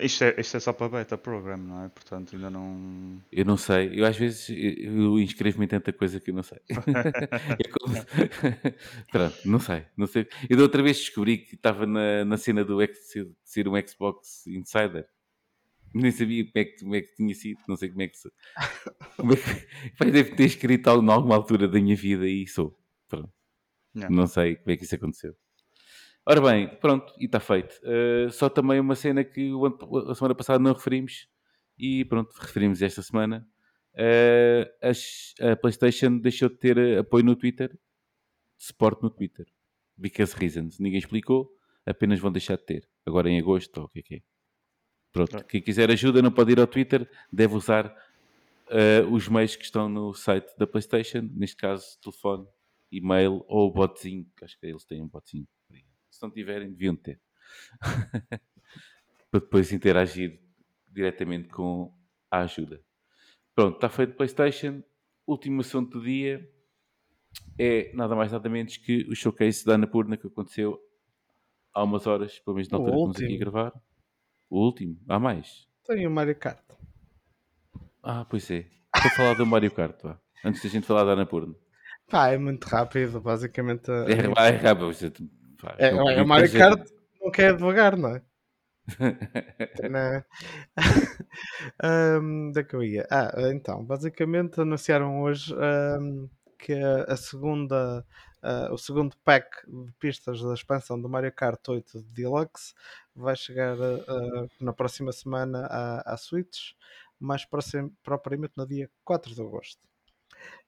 Isto, 0.00 0.24
é, 0.24 0.34
isto 0.40 0.56
é 0.56 0.60
só 0.60 0.72
para 0.72 0.88
beta 0.90 1.16
program, 1.16 1.56
não 1.56 1.84
é? 1.84 1.88
Portanto, 1.88 2.36
ainda 2.36 2.50
não. 2.50 3.22
Eu 3.32 3.44
não 3.46 3.56
sei. 3.56 3.90
Eu 3.98 4.04
às 4.04 4.16
vezes 4.16 4.50
eu 4.50 5.18
inscrevo-me 5.18 5.64
em 5.64 5.68
tanta 5.68 5.92
coisa 5.92 6.20
que 6.20 6.30
eu 6.30 6.34
não 6.34 6.42
sei. 6.42 6.58
É 7.58 7.68
como- 7.70 7.96
Pronto, 9.10 9.36
não 9.44 9.58
sei, 9.60 9.84
não 9.96 10.06
sei. 10.06 10.26
Eu 10.48 10.56
da 10.58 10.62
outra 10.64 10.82
vez 10.82 10.98
descobri 10.98 11.38
que 11.38 11.54
estava 11.54 11.86
na, 11.86 12.24
na 12.24 12.36
cena 12.36 12.64
do 12.64 12.80
X, 12.82 12.98
de 13.14 13.28
ser 13.44 13.66
um 13.68 13.72
Xbox 13.86 14.46
Insider. 14.46 15.06
Nem 15.94 16.10
sabia 16.10 16.44
como 16.44 16.52
é, 16.56 16.64
que, 16.64 16.78
como 16.80 16.94
é 16.94 17.00
que 17.00 17.14
tinha 17.16 17.34
sido, 17.34 17.58
não 17.66 17.76
sei 17.76 17.88
como 17.88 18.02
é 18.02 18.08
que. 18.08 18.18
Como 19.16 19.32
é 19.32 19.36
que... 19.36 19.66
Pai, 19.96 20.10
Deve 20.10 20.32
ter 20.36 20.44
escrito 20.44 20.88
algo 20.88 21.02
em 21.06 21.10
alguma 21.10 21.34
altura 21.34 21.66
da 21.66 21.80
minha 21.80 21.96
vida 21.96 22.28
e 22.28 22.46
sou. 22.46 22.78
Yeah. 23.96 24.14
Não 24.14 24.26
sei 24.26 24.56
como 24.56 24.70
é 24.72 24.76
que 24.76 24.84
isso 24.84 24.94
aconteceu. 24.94 25.34
Ora 26.26 26.40
bem, 26.40 26.68
pronto, 26.80 27.12
e 27.18 27.26
está 27.26 27.40
feito. 27.40 27.80
Uh, 27.82 28.30
só 28.30 28.48
também 28.48 28.78
uma 28.80 28.94
cena 28.96 29.24
que 29.24 29.48
ano- 29.48 30.10
a 30.10 30.14
semana 30.14 30.34
passada 30.34 30.58
não 30.58 30.72
referimos 30.72 31.28
e 31.78 32.04
pronto, 32.04 32.32
referimos 32.38 32.82
esta 32.82 33.00
semana. 33.00 33.46
Uh, 33.94 34.68
as- 34.82 35.34
a 35.40 35.56
PlayStation 35.56 36.18
deixou 36.18 36.48
de 36.48 36.56
ter 36.56 36.98
apoio 36.98 37.24
no 37.24 37.36
Twitter, 37.36 37.78
suporte 38.58 39.02
no 39.02 39.10
Twitter. 39.10 39.46
Because 39.96 40.36
reasons. 40.36 40.78
Ninguém 40.78 40.98
explicou, 40.98 41.50
apenas 41.86 42.18
vão 42.18 42.30
deixar 42.30 42.56
de 42.56 42.64
ter. 42.66 42.88
Agora 43.06 43.30
em 43.30 43.38
agosto, 43.38 43.78
ou 43.78 43.84
o 43.84 43.88
que 43.88 44.00
é 44.00 44.02
que 44.02 44.14
é. 44.16 44.20
Pronto, 45.12 45.30
Pronto. 45.30 45.46
quem 45.46 45.62
quiser 45.62 45.90
ajuda 45.90 46.20
não 46.20 46.30
pode 46.30 46.52
ir 46.52 46.60
ao 46.60 46.66
Twitter, 46.66 47.08
deve 47.32 47.54
usar 47.54 47.86
uh, 47.86 49.10
os 49.14 49.28
meios 49.28 49.56
que 49.56 49.64
estão 49.64 49.88
no 49.88 50.12
site 50.12 50.52
da 50.58 50.66
PlayStation, 50.66 51.22
neste 51.32 51.56
caso 51.56 51.98
telefone, 52.02 52.46
e-mail 52.90 53.44
ou 53.48 53.72
botzinho, 53.72 54.26
que 54.36 54.44
acho 54.44 54.58
que 54.58 54.66
eles 54.66 54.84
têm 54.84 55.02
um 55.02 55.08
botzinho. 55.08 55.46
Se 56.10 56.22
não 56.22 56.30
tiverem, 56.30 56.70
deviam 56.70 56.96
ter. 56.96 57.20
Para 59.30 59.40
depois 59.40 59.72
interagir 59.72 60.40
diretamente 60.88 61.48
com 61.48 61.92
a 62.30 62.40
ajuda. 62.40 62.82
Pronto, 63.54 63.76
está 63.76 63.88
feito 63.88 64.16
PlayStation. 64.16 64.82
Último 65.26 65.60
assunto 65.60 65.98
do 65.98 66.04
dia 66.04 66.48
é 67.58 67.92
nada 67.94 68.14
mais 68.14 68.32
nada 68.32 68.48
menos 68.48 68.76
que 68.76 69.06
o 69.10 69.14
showcase 69.14 69.64
da 69.64 69.74
Annapurna 69.74 70.16
que 70.16 70.26
aconteceu 70.26 70.80
há 71.74 71.82
umas 71.82 72.06
horas, 72.06 72.38
pelo 72.38 72.56
menos 72.56 72.70
na 72.70 72.78
altura 72.78 72.92
que 72.92 72.98
estamos 72.98 73.22
aqui 73.22 73.34
a 73.34 73.38
gravar. 73.38 73.82
O 74.48 74.64
último? 74.64 74.98
Há 75.08 75.18
mais? 75.18 75.68
Tem 75.84 76.06
o 76.06 76.10
Mario 76.10 76.36
Kart. 76.36 76.64
Ah, 78.02 78.24
pois 78.24 78.50
é. 78.50 78.70
Estou 78.94 79.10
a 79.10 79.16
falar 79.16 79.34
do 79.34 79.44
Mario 79.44 79.70
Kart, 79.72 80.00
vá. 80.02 80.20
Antes 80.44 80.62
da 80.62 80.68
gente 80.68 80.86
falar 80.86 81.04
da 81.04 81.12
Annapurna. 81.12 81.54
Pá, 82.08 82.28
é 82.30 82.38
muito 82.38 82.64
rápido, 82.64 83.20
basicamente. 83.20 83.90
a- 83.90 84.04
É, 84.10 84.28
vai, 84.28 84.50
rápido. 84.52 84.86
É, 85.78 85.90
não- 85.90 86.08
é, 86.10 86.22
o 86.22 86.26
Mario 86.26 86.48
Kart 86.58 86.90
não 87.20 87.30
quer 87.30 87.56
devagar, 87.56 87.96
não 87.96 88.10
é? 88.16 88.22
Ahm, 91.82 92.48
Onde 92.48 92.60
é 92.60 92.64
que 92.64 92.74
eu 92.76 92.82
ia? 92.84 93.06
Ah, 93.10 93.32
então, 93.52 93.84
basicamente 93.84 94.60
anunciaram 94.60 95.20
hoje 95.22 95.54
ahm, 95.54 96.28
que 96.58 96.72
a, 96.72 97.16
segunda, 97.16 98.06
ah, 98.42 98.68
o 98.72 98.78
segundo 98.78 99.16
pack 99.24 99.48
de 99.66 99.92
pistas 99.98 100.40
da 100.40 100.54
expansão 100.54 101.00
do 101.00 101.08
Mario 101.08 101.32
Kart 101.32 101.60
8 101.68 102.00
Deluxe 102.02 102.74
vai 103.14 103.34
chegar 103.36 103.76
ah, 103.80 104.46
na 104.60 104.72
próxima 104.72 105.12
semana 105.12 105.66
à, 105.66 106.14
à 106.14 106.16
Switch, 106.16 106.72
mais 107.18 107.44
proxim- 107.44 107.92
propriamente 108.02 108.52
no 108.56 108.66
dia 108.66 108.88
4 109.04 109.34
de 109.34 109.40
agosto. 109.42 109.80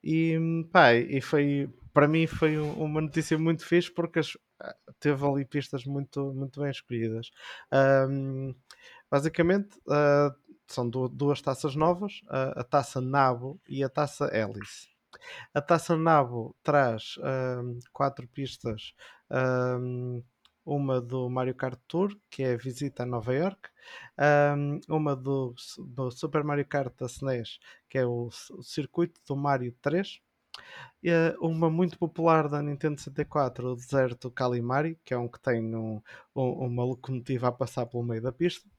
E, 0.03 0.37
pá, 0.71 0.93
e 0.95 1.21
foi, 1.21 1.69
para 1.93 2.07
mim 2.07 2.27
foi 2.27 2.57
um- 2.59 2.73
uma 2.83 3.01
notícia 3.01 3.37
muito 3.37 3.65
fixe 3.65 3.91
porque 3.91 4.19
as- 4.19 4.37
ah, 4.61 4.75
teve 4.99 5.25
ali 5.25 5.45
pistas 5.45 5.85
muito, 5.85 6.33
muito 6.33 6.61
bem 6.61 6.71
escolhidas. 6.71 7.31
Ahm, 7.71 8.53
basicamente, 9.11 9.79
ah, 9.89 10.33
são 10.67 10.89
du- 10.89 11.09
duas 11.09 11.41
taças 11.41 11.75
novas, 11.75 12.21
a, 12.29 12.61
a 12.61 12.63
taça 12.63 13.01
Nabo 13.01 13.59
e 13.67 13.83
a 13.83 13.89
taça 13.89 14.25
Alice. 14.27 14.87
A 15.53 15.61
Taça 15.61 15.97
Nabo 15.97 16.55
traz 16.63 17.15
hum, 17.63 17.79
quatro 17.93 18.27
pistas. 18.27 18.93
hum, 19.31 20.23
uma 20.75 21.01
do 21.01 21.29
Mario 21.29 21.55
Kart 21.55 21.79
Tour, 21.87 22.15
que 22.29 22.43
é 22.43 22.53
a 22.53 22.57
visita 22.57 23.03
a 23.03 23.05
Nova 23.05 23.33
York, 23.33 23.69
uma 24.87 25.15
do, 25.15 25.53
do 25.95 26.11
Super 26.11 26.43
Mario 26.43 26.65
Kart 26.67 26.93
da 26.97 27.05
SNES, 27.07 27.59
que 27.89 27.97
é 27.97 28.05
o, 28.05 28.27
o 28.51 28.63
circuito 28.63 29.19
do 29.27 29.35
Mario 29.35 29.73
3, 29.81 30.19
e, 31.03 31.09
eh, 31.09 31.35
uma 31.41 31.69
muito 31.69 31.97
popular 31.99 32.49
da 32.49 32.61
Nintendo 32.61 32.99
64, 33.01 33.69
o 33.73 33.75
Deserto 33.75 34.31
Calimari, 34.31 34.99
que 35.05 35.13
é 35.13 35.17
um 35.17 35.27
que 35.29 35.39
tem 35.41 35.63
um- 35.75 36.01
um- 36.35 36.65
uma 36.67 36.83
locomotiva 36.85 37.47
a 37.49 37.51
passar 37.51 37.85
pelo 37.87 38.03
meio 38.03 38.21
da 38.21 38.31
pista. 38.33 38.69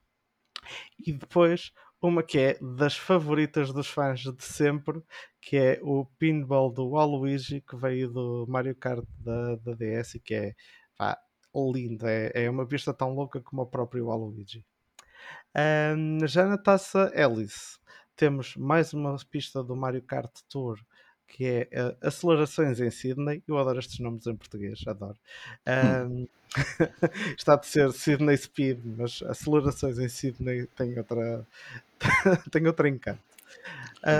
E 1.05 1.11
depois 1.13 1.71
uma 2.01 2.23
que 2.23 2.39
é 2.39 2.59
das 2.59 2.97
favoritas 2.97 3.71
dos 3.71 3.87
fãs 3.87 4.21
de 4.21 4.43
sempre, 4.43 5.01
que 5.39 5.55
é 5.57 5.79
o 5.83 6.05
pinball 6.17 6.71
do 6.71 6.89
Waluigi, 6.89 7.61
que 7.61 7.75
veio 7.75 8.09
do 8.11 8.45
Mario 8.47 8.75
Kart 8.75 9.05
da, 9.19 9.55
da 9.57 9.73
DS 9.73 10.17
e 10.17 10.19
que 10.19 10.33
é 10.33 10.55
lindo. 11.55 12.07
É, 12.07 12.31
é 12.45 12.49
uma 12.49 12.65
pista 12.67 12.93
tão 12.93 13.13
louca 13.13 13.41
como 13.41 13.61
o 13.63 13.65
próprio 13.65 14.07
Waluigi. 14.07 14.63
Ahm, 15.55 16.25
já 16.27 16.45
na 16.47 16.57
taça 16.57 17.11
Alice, 17.15 17.77
temos 18.15 18.55
mais 18.55 18.93
uma 18.93 19.15
pista 19.29 19.63
do 19.63 19.75
Mario 19.75 20.01
Kart 20.03 20.31
Tour, 20.49 20.79
que 21.27 21.45
é 21.45 21.67
eh, 21.71 21.97
Acelerações 22.01 22.79
em 22.79 22.89
Sydney. 22.91 23.43
Eu 23.47 23.57
adoro 23.57 23.79
estes 23.79 23.99
nomes 23.99 24.27
em 24.27 24.35
português, 24.35 24.81
adoro. 24.87 25.17
Ahm, 25.65 26.25
está 27.37 27.55
de 27.55 27.67
ser 27.67 27.91
Sydney 27.93 28.37
Speed, 28.37 28.79
mas 28.97 29.21
Acelerações 29.23 29.97
em 29.99 30.09
Sydney 30.09 30.67
tem 30.67 30.97
outra, 30.97 31.47
tem 32.51 32.67
outro 32.67 32.87
encanto. 32.87 33.21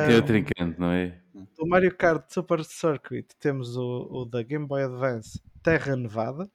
Tem 0.03 0.15
Ahm, 0.15 0.15
outro 0.15 0.37
encanto, 0.37 0.79
não 0.79 0.91
é? 0.91 1.17
do 1.57 1.65
Mario 1.67 1.95
Kart 1.95 2.29
Super 2.31 2.63
Circuit 2.65 3.27
temos 3.39 3.75
o, 3.77 4.07
o 4.11 4.25
da 4.25 4.43
Game 4.43 4.65
Boy 4.67 4.83
Advance 4.83 5.41
Terra 5.63 5.95
Nevada, 5.95 6.49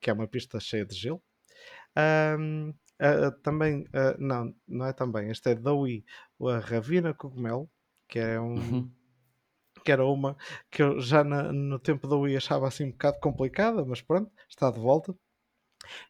que 0.00 0.10
é 0.10 0.12
uma 0.12 0.28
pista 0.28 0.60
cheia 0.60 0.84
de 0.86 0.94
gelo. 0.96 1.22
Ah, 1.96 2.36
ah, 3.00 3.30
também, 3.42 3.84
ah, 3.94 4.16
não, 4.18 4.54
não 4.68 4.86
é 4.86 4.92
também, 4.92 5.30
este 5.30 5.50
é 5.50 5.54
da 5.54 5.72
Wii, 5.74 6.04
a 6.48 6.58
Ravina 6.60 7.14
Cogumelo, 7.14 7.70
que 8.08 8.18
é 8.18 8.40
um, 8.40 8.56
Uhum. 8.56 8.94
que 9.84 9.92
era 9.92 10.04
uma 10.06 10.36
que 10.70 10.82
eu 10.82 11.00
já 11.00 11.24
na- 11.24 11.52
no 11.52 11.78
tempo 11.78 12.06
da 12.08 12.16
Wii 12.16 12.36
achava 12.36 12.68
assim 12.68 12.84
um 12.86 12.90
bocado 12.92 13.18
complicada, 13.20 13.84
mas 13.84 14.02
pronto, 14.02 14.30
está 14.48 14.70
de 14.70 14.78
volta. 14.80 15.14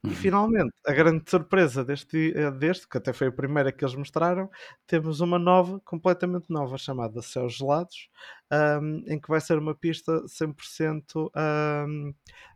E 0.09 0.15
Uhum. 0.15 0.15
finalmente, 0.15 0.73
a 0.87 0.93
grande 0.93 1.25
surpresa 1.29 1.85
deste, 1.85 2.33
eh, 2.37 2.51
deste, 2.51 2.89
que 2.89 2.99
até 2.99 3.13
foi 3.13 3.29
a 3.29 3.33
primeira 3.33 3.73
que 3.73 3.85
eles 3.85 3.95
mostraram, 3.95 4.51
temos 4.87 5.21
uma 5.21 5.39
nova, 5.39 5.81
completamente 5.85 6.47
nova, 6.51 6.77
chamada 6.79 7.23
Céus 7.23 7.55
Gelados, 7.57 8.09
ahm, 8.51 9.03
em 9.07 9.21
que 9.21 9.29
vai 9.29 9.41
ser 9.41 9.59
uma 9.59 9.75
pista 9.75 10.27
100% 10.29 11.31
ahm, 11.35 12.13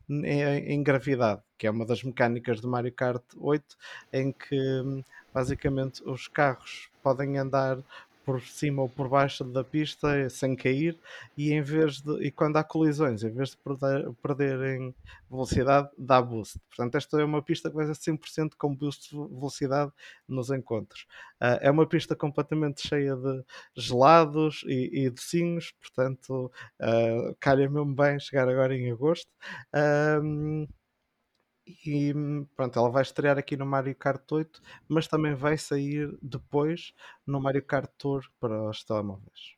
em, 0.08 0.42
em 0.72 0.82
gravidade, 0.82 1.42
que 1.58 1.66
é 1.66 1.70
uma 1.70 1.84
das 1.84 2.02
mecânicas 2.02 2.60
do 2.60 2.68
Mario 2.68 2.92
Kart 2.92 3.22
8, 3.36 3.64
em 4.12 4.32
que 4.32 4.56
hum, 4.82 5.02
basicamente 5.32 6.02
os 6.04 6.28
carros 6.28 6.90
podem 7.02 7.38
andar 7.38 7.78
por 8.24 8.40
cima 8.42 8.82
ou 8.82 8.88
por 8.88 9.08
baixo 9.08 9.44
da 9.44 9.62
pista 9.62 10.16
eh, 10.16 10.28
sem 10.28 10.56
cair 10.56 10.98
e 11.36 11.52
em 11.52 11.62
vez 11.62 12.00
de 12.00 12.12
e 12.24 12.30
quando 12.30 12.56
há 12.56 12.64
colisões 12.64 13.22
em 13.22 13.30
vez 13.30 13.50
de 13.50 13.56
perder, 13.58 14.10
perderem 14.22 14.94
velocidade 15.30 15.88
dá 15.98 16.20
boost. 16.22 16.58
Portanto, 16.68 16.94
esta 16.96 17.20
é 17.20 17.24
uma 17.24 17.42
pista 17.42 17.68
que 17.70 17.76
vai 17.76 17.86
ser 17.86 17.94
100% 17.94 18.52
com 18.56 18.74
boost 18.74 19.10
de 19.10 19.16
velocidade 19.16 19.92
nos 20.28 20.50
encontros. 20.50 21.06
Ah, 21.40 21.58
é 21.60 21.70
uma 21.70 21.86
pista 21.86 22.16
completamente 22.16 22.86
cheia 22.86 23.16
de 23.16 23.44
gelados 23.76 24.64
e, 24.66 25.04
e 25.04 25.10
docinhos, 25.10 25.72
portanto, 25.80 26.50
uh, 26.80 27.36
calha 27.40 27.68
mesmo 27.68 27.94
bem 27.94 28.18
chegar 28.18 28.48
agora 28.48 28.74
em 28.76 28.90
agosto. 28.90 29.30
Ahm, 29.72 30.66
e 31.66 32.12
pronto, 32.54 32.78
ela 32.78 32.90
vai 32.90 33.02
estrear 33.02 33.38
aqui 33.38 33.56
no 33.56 33.64
Mario 33.64 33.94
Kart 33.94 34.30
8, 34.30 34.60
mas 34.88 35.08
também 35.08 35.34
vai 35.34 35.56
sair 35.56 36.16
depois 36.20 36.92
no 37.26 37.40
Mario 37.40 37.62
Kart 37.62 37.90
Tour 37.96 38.24
para 38.38 38.68
os 38.68 38.84
telemóveis. 38.84 39.56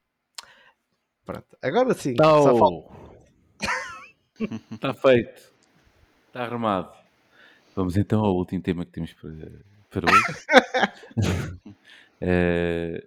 Pronto, 1.24 1.56
agora 1.60 1.94
sim, 1.94 2.14
Está 4.70 4.94
feito. 4.94 5.52
Está 6.28 6.44
arrumado. 6.44 6.92
Vamos 7.74 7.96
então 7.96 8.24
ao 8.24 8.36
último 8.36 8.62
tema 8.62 8.84
que 8.84 8.92
temos 8.92 9.12
para, 9.12 9.64
para 9.90 10.12
hoje. 10.12 10.46
Eh, 12.18 13.06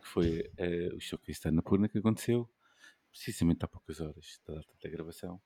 que 0.00 0.06
foi 0.06 0.48
eh, 0.56 0.88
o 0.94 1.00
showcase 1.00 1.40
da 1.42 1.88
que 1.88 1.98
aconteceu 1.98 2.48
precisamente 3.10 3.64
há 3.64 3.68
poucas 3.68 4.00
horas 4.00 4.40
da 4.46 4.54
data 4.54 4.68
da 4.82 4.90
gravação. 4.90 5.40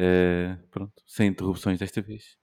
Eh, 0.00 0.56
pronto, 0.70 1.02
sem 1.04 1.26
interrupções 1.26 1.76
desta 1.76 2.00
vez. 2.00 2.38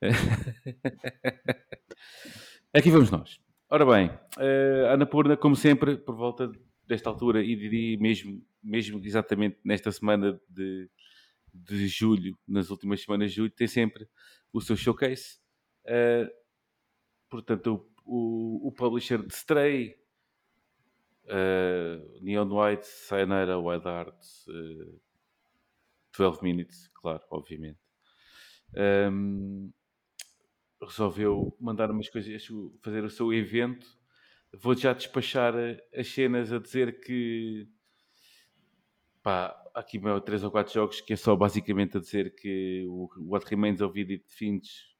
Aqui 2.72 2.92
vamos 2.92 3.10
nós. 3.10 3.40
Ora 3.68 3.84
bem, 3.84 4.08
eh, 4.38 4.86
a 4.88 4.92
Annapurna, 4.92 5.36
como 5.36 5.56
sempre, 5.56 5.96
por 5.96 6.14
volta 6.14 6.48
desta 6.86 7.10
altura, 7.10 7.42
e 7.42 7.56
diria 7.56 7.98
mesmo, 7.98 8.40
mesmo 8.62 9.04
exatamente 9.04 9.58
nesta 9.64 9.90
semana 9.90 10.40
de, 10.48 10.88
de 11.52 11.88
julho, 11.88 12.38
nas 12.46 12.70
últimas 12.70 13.02
semanas 13.02 13.30
de 13.30 13.36
julho, 13.38 13.50
tem 13.50 13.66
sempre 13.66 14.08
o 14.52 14.60
seu 14.60 14.76
showcase. 14.76 15.40
Eh, 15.86 16.30
portanto, 17.28 17.84
o, 18.04 18.66
o, 18.66 18.68
o 18.68 18.72
publisher 18.72 19.26
de 19.26 19.34
Stray, 19.34 19.96
eh, 21.24 22.00
Neon 22.20 22.48
White, 22.48 22.86
Sayonara, 22.86 23.58
Wild 23.58 23.88
Arts, 23.88 24.46
eh, 24.48 25.05
12 26.16 26.42
Minutes, 26.42 26.88
claro, 26.94 27.22
obviamente. 27.30 27.78
Ehm, 28.74 29.70
resolveu 30.80 31.56
mandar 31.60 31.90
umas 31.90 32.08
coisas, 32.08 32.46
fazer 32.82 33.04
o 33.04 33.10
seu 33.10 33.32
evento. 33.32 33.86
Vou 34.54 34.74
já 34.74 34.92
despachar 34.92 35.54
eh, 35.56 35.82
as 35.94 36.08
cenas 36.08 36.52
a 36.52 36.58
dizer 36.58 37.00
que 37.00 37.68
pá, 39.22 39.54
aqui 39.74 39.98
meu, 39.98 40.20
três 40.20 40.44
ou 40.44 40.50
quatro 40.50 40.72
jogos 40.72 41.00
que 41.00 41.12
é 41.12 41.16
só 41.16 41.34
basicamente 41.36 41.96
a 41.96 42.00
dizer 42.00 42.34
que 42.34 42.84
o 42.88 43.08
What 43.18 43.46
Remains 43.50 43.80
of 43.80 43.98
Edith 43.98 44.24
Finch 44.28 44.96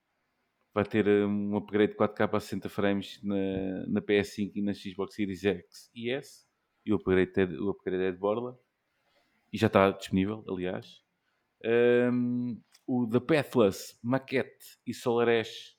vai 0.75 0.85
ter 0.85 1.07
eh, 1.07 1.25
um 1.25 1.57
upgrade 1.57 1.93
de 1.93 1.99
4K 1.99 2.35
a 2.35 2.41
60 2.41 2.69
frames 2.69 3.21
na, 3.23 3.87
na 3.89 4.01
PS5 4.03 4.53
e 4.57 4.63
na 4.63 4.75
Xbox 4.75 5.15
Series 5.15 5.45
X 5.45 5.91
e 5.95 6.11
S. 6.11 6.47
E 6.85 6.93
o 6.93 6.97
upgrade, 6.97 7.33
é, 7.37 7.45
o 7.45 7.71
upgrade 7.71 8.03
é 8.03 8.13
de 8.13 8.19
borla. 8.19 8.59
E 9.53 9.59
já 9.59 9.69
está 9.69 9.91
disponível, 9.91 10.45
aliás. 10.49 11.06
Um, 11.65 12.61
o 12.87 13.07
The 13.09 13.21
Pathless, 13.21 13.99
Maquette 14.03 14.79
e 14.87 14.95
Solar 14.95 15.29
Ash 15.29 15.77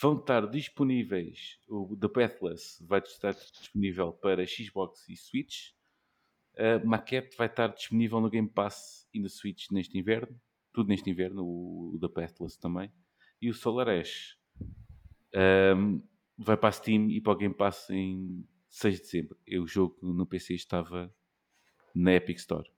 vão 0.00 0.16
estar 0.16 0.46
disponíveis. 0.46 1.58
O 1.68 1.96
The 1.96 2.08
Pathless 2.08 2.84
vai 2.86 3.00
estar 3.00 3.32
disponível 3.32 4.12
para 4.12 4.46
Xbox 4.46 5.08
e 5.08 5.16
Switch. 5.16 5.72
A 6.56 6.84
Maquette 6.84 7.36
vai 7.36 7.46
estar 7.46 7.68
disponível 7.68 8.20
no 8.20 8.30
Game 8.30 8.48
Pass 8.48 9.08
e 9.12 9.18
no 9.18 9.28
Switch 9.28 9.70
neste 9.70 9.98
inverno. 9.98 10.40
Tudo 10.72 10.88
neste 10.88 11.10
inverno, 11.10 11.44
o, 11.44 11.94
o 11.94 11.98
The 11.98 12.08
Pathless 12.08 12.58
também. 12.58 12.90
E 13.40 13.50
o 13.50 13.54
Solar 13.54 13.88
Ash 13.88 14.38
um, 15.76 16.02
vai 16.38 16.56
para 16.56 16.68
a 16.68 16.72
Steam 16.72 17.10
e 17.10 17.20
para 17.20 17.32
o 17.32 17.36
Game 17.36 17.54
Pass 17.54 17.90
em 17.90 18.46
6 18.68 18.96
de 18.96 19.02
dezembro. 19.02 19.38
O 19.60 19.66
jogo 19.66 19.96
no 20.02 20.26
PC 20.26 20.54
estava 20.54 21.12
na 21.94 22.14
Epic 22.14 22.38
Store. 22.38 22.70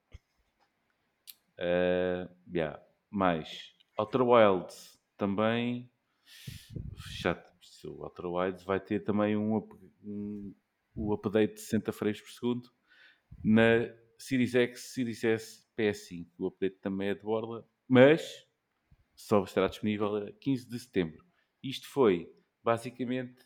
Uh, 1.59 2.29
yeah. 2.53 2.81
Mais 3.11 3.73
Outer 3.97 4.23
Wilds 4.23 4.99
também 5.17 5.91
o 7.89 8.03
Outer 8.03 8.27
Wilds 8.27 8.63
vai 8.65 8.81
ter 8.81 9.01
também 9.01 9.37
um, 9.37 9.57
um, 10.03 10.55
um 10.97 11.13
update 11.13 11.55
de 11.55 11.61
60 11.61 11.93
frames 11.93 12.21
por 12.21 12.31
segundo 12.31 12.71
na 13.43 13.93
Series 14.19 14.55
X, 14.55 14.93
Series 14.93 15.25
S, 15.25 15.67
PS5. 15.77 16.27
O 16.39 16.47
update 16.47 16.79
também 16.81 17.09
é 17.09 17.15
de 17.15 17.23
borla, 17.23 17.67
mas 17.89 18.47
só 19.15 19.43
estará 19.45 19.69
disponível 19.69 20.17
a 20.17 20.33
15 20.33 20.69
de 20.69 20.79
setembro. 20.79 21.25
Isto 21.63 21.89
foi 21.89 22.33
basicamente 22.63 23.43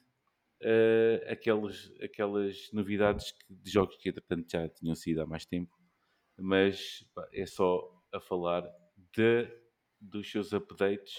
uh, 0.63 1.31
aquelas, 1.31 1.93
aquelas 2.03 2.71
novidades 2.73 3.33
que, 3.33 3.55
de 3.55 3.71
jogos 3.71 3.97
que 3.97 4.09
entretanto 4.09 4.51
já 4.51 4.69
tinham 4.69 4.95
sido 4.95 5.23
há 5.23 5.27
mais 5.27 5.45
tempo, 5.45 5.77
mas 6.37 7.05
pá, 7.15 7.29
é 7.33 7.47
só 7.47 7.98
a 8.13 8.21
falar 8.21 8.63
de, 9.15 9.49
dos 10.01 10.31
seus 10.31 10.53
updates 10.53 11.17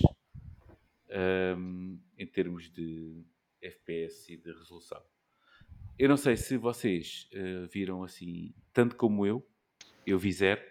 um, 1.57 1.99
em 2.17 2.27
termos 2.27 2.69
de 2.71 3.23
FPS 3.61 4.33
e 4.33 4.37
de 4.37 4.51
resolução. 4.51 5.01
Eu 5.97 6.07
não 6.07 6.17
sei 6.17 6.37
se 6.37 6.55
vocês 6.57 7.27
uh, 7.33 7.67
viram 7.67 8.03
assim, 8.03 8.53
tanto 8.73 8.95
como 8.95 9.25
eu, 9.25 9.45
eu 10.05 10.17
vi 10.17 10.31
zero, 10.31 10.61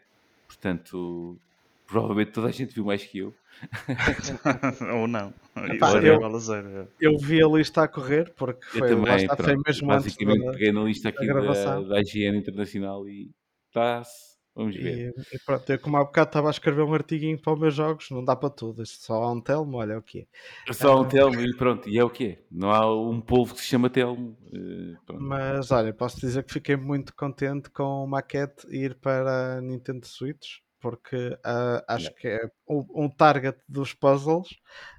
portanto, 0.46 1.38
provavelmente 1.86 2.32
toda 2.32 2.48
a 2.48 2.52
gente 2.52 2.74
viu 2.74 2.84
mais 2.84 3.04
que 3.04 3.18
eu. 3.18 3.34
Ou 5.00 5.06
não. 5.06 5.34
Epá, 5.70 5.92
eu- 6.02 6.14
é 6.14 6.18
vale 6.18 6.38
zero. 6.40 6.88
Eu 7.00 7.18
vi 7.18 7.42
a 7.42 7.46
lista 7.48 7.82
a 7.82 7.88
correr 7.88 8.32
porque 8.34 8.64
Eu 8.68 8.78
foi, 8.78 8.88
também, 8.88 9.06
lá 9.06 9.16
está, 9.16 9.36
foi 9.36 9.44
pronto, 9.44 9.62
mesmo 9.66 9.92
antes 9.92 10.04
basicamente 10.06 10.44
da... 10.44 10.52
peguei 10.52 10.72
na 10.72 10.82
lista 10.84 11.08
aqui 11.10 11.26
da 11.26 11.40
da, 11.40 11.80
da 11.82 12.00
IGN 12.00 12.38
Internacional 12.38 13.06
e, 13.08 13.30
Está-se. 13.66 14.37
Vamos 14.58 14.74
ver. 14.74 15.14
E, 15.16 15.36
e 15.36 15.38
pronto, 15.46 15.70
eu 15.70 15.78
como 15.78 15.96
há 15.96 16.04
bocado 16.04 16.30
estava 16.30 16.48
a 16.48 16.50
escrever 16.50 16.82
um 16.82 16.92
artiguinho 16.92 17.40
para 17.40 17.52
os 17.52 17.60
meus 17.60 17.74
jogos, 17.74 18.10
não 18.10 18.24
dá 18.24 18.34
para 18.34 18.50
tudo, 18.50 18.84
só 18.84 19.22
há 19.22 19.32
um 19.32 19.40
telmo, 19.40 19.76
olha 19.76 19.96
o 19.96 20.02
que 20.02 20.26
é. 20.66 20.72
Só 20.74 21.00
um 21.00 21.06
Telmo 21.06 21.40
e 21.40 21.56
pronto, 21.56 21.88
e 21.88 21.96
é 21.96 22.02
o 22.02 22.10
que 22.10 22.24
é. 22.24 22.42
Não 22.50 22.72
há 22.72 22.92
um 22.92 23.20
polvo 23.20 23.54
que 23.54 23.60
se 23.60 23.68
chama 23.68 23.88
Telmo. 23.88 24.36
eh, 24.52 24.96
pronto. 25.06 25.22
Mas 25.22 25.70
olha, 25.70 25.92
posso 25.92 26.18
dizer 26.18 26.42
que 26.42 26.52
fiquei 26.52 26.76
muito 26.76 27.14
contente 27.14 27.70
com 27.70 28.02
o 28.02 28.06
Maquette 28.08 28.66
ir 28.68 28.96
para 28.96 29.58
a 29.58 29.60
Nintendo 29.60 30.04
Switch, 30.04 30.56
porque 30.80 31.38
ah, 31.44 31.84
acho 31.86 32.12
que 32.16 32.26
é 32.26 32.50
um, 32.68 33.04
um 33.04 33.08
target 33.08 33.58
dos 33.68 33.94
puzzles 33.94 34.48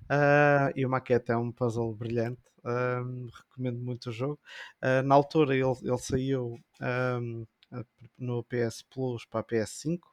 ah, 0.10 0.72
e 0.74 0.86
o 0.86 0.90
Maquette 0.90 1.34
é 1.34 1.38
um 1.38 1.52
puzzle 1.52 1.94
brilhante. 1.94 2.42
ah, 2.64 3.02
recomendo 3.50 3.80
muito 3.82 4.10
o 4.10 4.14
jogo. 4.14 4.40
Na 5.04 5.16
altura 5.16 5.54
ele, 5.54 5.74
ele 5.84 5.98
saiu 5.98 6.56
ah, 6.82 7.20
no 8.18 8.44
PS 8.44 8.84
Plus 8.90 9.26
para 9.26 9.42
a 9.42 9.44
PS5, 9.44 10.10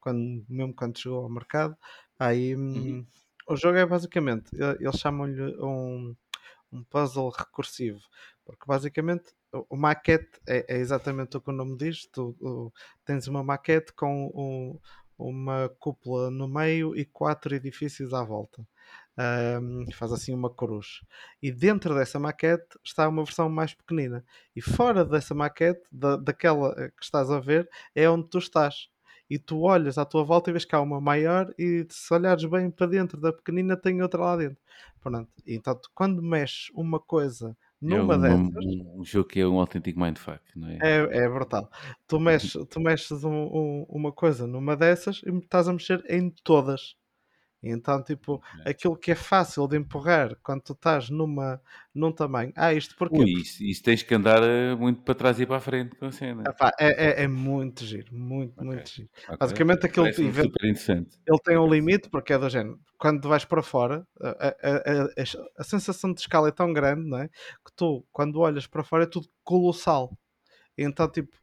quando, 0.00 0.44
mesmo 0.48 0.74
quando 0.74 0.98
chegou 0.98 1.22
ao 1.24 1.30
mercado. 1.30 1.76
Aí 2.18 2.56
hum, 2.56 2.98
Uhum. 2.98 3.06
o 3.48 3.56
jogo 3.56 3.78
é 3.78 3.86
basicamente, 3.86 4.50
eles 4.80 4.96
chamam-lhe 4.96 5.42
um, 5.62 6.16
um 6.72 6.84
puzzle 6.84 7.30
recursivo, 7.30 8.00
porque 8.44 8.64
basicamente 8.66 9.34
o, 9.70 9.76
maquete 9.76 10.40
é, 10.48 10.76
é 10.76 10.78
exatamente 10.78 11.36
o 11.36 11.40
que 11.40 11.50
o 11.50 11.52
nome 11.52 11.76
diz. 11.76 12.06
Tu 12.06 12.36
o- 12.40 12.72
tens 13.04 13.28
uma 13.28 13.42
maquete 13.44 13.92
com 13.92 14.26
um- 14.34 14.78
uma 15.18 15.68
cúpula 15.78 16.30
no 16.30 16.48
meio 16.48 16.96
e 16.96 17.04
quatro 17.04 17.54
edifícios 17.54 18.12
à 18.12 18.22
volta. 18.24 18.66
Ahm, 19.16 19.86
faz 19.94 20.12
assim 20.12 20.34
uma 20.34 20.52
cruz. 20.54 21.00
E 21.42 21.52
dentro 21.52 21.94
dessa 21.94 22.18
maquete 22.18 22.78
está 22.84 23.08
uma 23.08 23.24
versão 23.24 23.48
mais 23.48 23.74
pequenina. 23.74 24.24
E 24.56 24.60
fora 24.60 25.04
dessa 25.04 25.34
maquete, 25.34 25.82
da, 25.92 26.16
daquela 26.16 26.74
eh, 26.78 26.88
que 26.90 27.04
estás 27.04 27.30
a 27.30 27.38
ver, 27.40 27.68
é 27.94 28.08
onde 28.10 28.28
tu 28.28 28.38
estás. 28.38 28.88
E 29.30 29.38
tu 29.38 29.60
olhas 29.62 29.96
à 29.98 30.04
tua 30.04 30.24
volta 30.24 30.50
e 30.50 30.52
vês 30.52 30.64
que 30.64 30.74
há 30.74 30.80
uma 30.80 31.00
maior, 31.00 31.52
e 31.58 31.86
se 31.90 32.12
olhares 32.12 32.44
bem 32.44 32.70
para 32.70 32.86
dentro 32.88 33.20
da 33.20 33.32
pequenina, 33.32 33.76
tem 33.76 34.02
outra 34.02 34.20
lá 34.20 34.36
dentro. 34.36 34.58
Pronto. 35.00 35.30
Então, 35.46 35.74
tu, 35.80 35.90
quando 35.94 36.22
mexes 36.22 36.70
uma 36.74 37.00
coisa 37.00 37.56
É 37.88 37.98
numa 37.98 38.18
um, 38.18 38.18
dessas, 38.18 38.42
um- 38.58 39.00
um 39.00 39.04
jogo 39.06 39.28
que 39.28 39.40
é 39.40 39.46
um 39.46 39.58
autêntico 39.58 39.98
mindfuck, 39.98 40.42
não 40.54 40.68
é? 40.68 40.82
é, 40.82 41.24
é 41.24 41.28
brutal. 41.28 41.70
Tu 42.06 42.18
mexes, 42.20 42.52
tu 42.70 42.80
mexes 42.80 43.24
um- 43.24 43.30
um- 43.30 43.86
uma 43.88 44.12
coisa 44.12 44.46
numa 44.46 44.76
dessas 44.76 45.22
e 45.24 45.30
estás 45.38 45.68
a 45.68 45.72
mexer 45.72 46.04
em 46.08 46.30
todas. 46.30 46.96
E 47.64 47.70
Então, 47.70 48.02
tipo, 48.02 48.42
É. 48.64 48.70
aquilo 48.70 48.96
que 48.96 49.10
é 49.10 49.14
fácil 49.14 49.66
de 49.66 49.76
empurrar 49.76 50.36
quando 50.42 50.60
tu 50.62 50.72
estás 50.74 51.08
numa, 51.08 51.60
num 51.94 52.12
tamanho. 52.12 52.52
Ah, 52.54 52.72
isto 52.74 52.94
porquê? 52.96 53.16
Ui, 53.18 53.30
isso, 53.40 53.64
isso 53.64 53.82
tens 53.82 54.02
que 54.02 54.14
andar 54.14 54.42
eh, 54.42 54.74
muito 54.74 55.02
para 55.02 55.14
trás 55.14 55.40
e 55.40 55.46
para 55.46 55.56
a 55.56 55.60
frente 55.60 55.96
com 55.96 56.06
a 56.06 56.12
cena. 56.12 56.42
Epá, 56.46 56.70
é, 56.78 57.22
é, 57.22 57.24
é 57.24 57.28
muito 57.28 57.84
giro, 57.84 58.14
muito, 58.14 58.52
Ok. 58.58 58.64
muito 58.66 58.90
giro. 58.90 59.08
Ok, 59.28 59.36
Basicamente, 59.40 59.78
ok. 59.78 59.88
aquilo 59.90 60.06
evento- 60.28 60.52
ele 61.26 61.38
tem 61.42 61.58
um 61.58 61.66
limite 61.66 62.08
porque 62.10 62.32
é 62.34 62.38
do 62.38 62.48
género. 62.50 62.78
Quando 62.98 63.28
vais 63.28 63.44
para 63.44 63.62
fora, 63.62 64.06
a, 64.20 64.28
a- 64.28 64.56
a- 64.62 65.04
a- 65.04 65.48
a 65.58 65.64
sensação 65.64 66.12
de 66.12 66.20
escala 66.20 66.48
é 66.48 66.52
tão 66.52 66.72
grande, 66.72 67.08
não 67.08 67.18
é? 67.18 67.28
Que 67.28 67.72
tu, 67.74 68.04
quando 68.12 68.40
olhas 68.40 68.66
para 68.66 68.84
fora, 68.84 69.04
é 69.04 69.06
tudo 69.06 69.28
colossal. 69.42 70.16
Então, 70.76 71.08
tipo, 71.10 71.36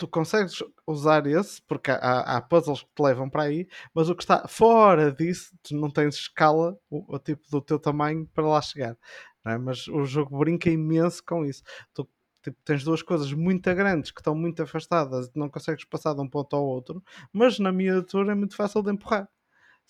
tu 0.00 0.08
consegues 0.08 0.64
usar 0.86 1.26
esse, 1.26 1.60
porque 1.62 1.90
há, 1.90 2.36
há 2.36 2.40
puzzles 2.40 2.82
que 2.82 2.88
te 2.94 3.02
levam 3.02 3.28
para 3.28 3.42
aí, 3.42 3.68
mas 3.94 4.08
o 4.08 4.14
que 4.16 4.22
está 4.22 4.48
fora 4.48 5.12
disso, 5.12 5.54
tu 5.62 5.76
não 5.76 5.90
tens 5.90 6.14
escala, 6.14 6.74
o, 6.88 7.16
o 7.16 7.18
tipo 7.18 7.42
do 7.50 7.60
teu 7.60 7.78
tamanho 7.78 8.26
para 8.34 8.48
lá 8.48 8.62
chegar. 8.62 8.96
é? 9.44 9.58
Mas 9.58 9.86
o 9.88 10.06
jogo 10.06 10.38
brinca 10.38 10.70
imenso 10.70 11.22
com 11.22 11.44
isso. 11.44 11.62
Tu 11.92 12.08
tipo, 12.42 12.56
tens 12.64 12.82
duas 12.82 13.02
coisas 13.02 13.30
muito 13.34 13.62
grandes 13.74 14.10
que 14.10 14.20
estão 14.20 14.34
muito 14.34 14.62
afastadas 14.62 15.30
não 15.34 15.50
consegues 15.50 15.84
passar 15.84 16.14
de 16.14 16.22
um 16.22 16.28
ponto 16.28 16.56
ao 16.56 16.64
outro, 16.64 17.04
mas 17.30 17.58
na 17.58 17.70
miniatura 17.70 18.32
é 18.32 18.34
muito 18.34 18.56
fácil 18.56 18.82
de 18.82 18.92
empurrar. 18.92 19.28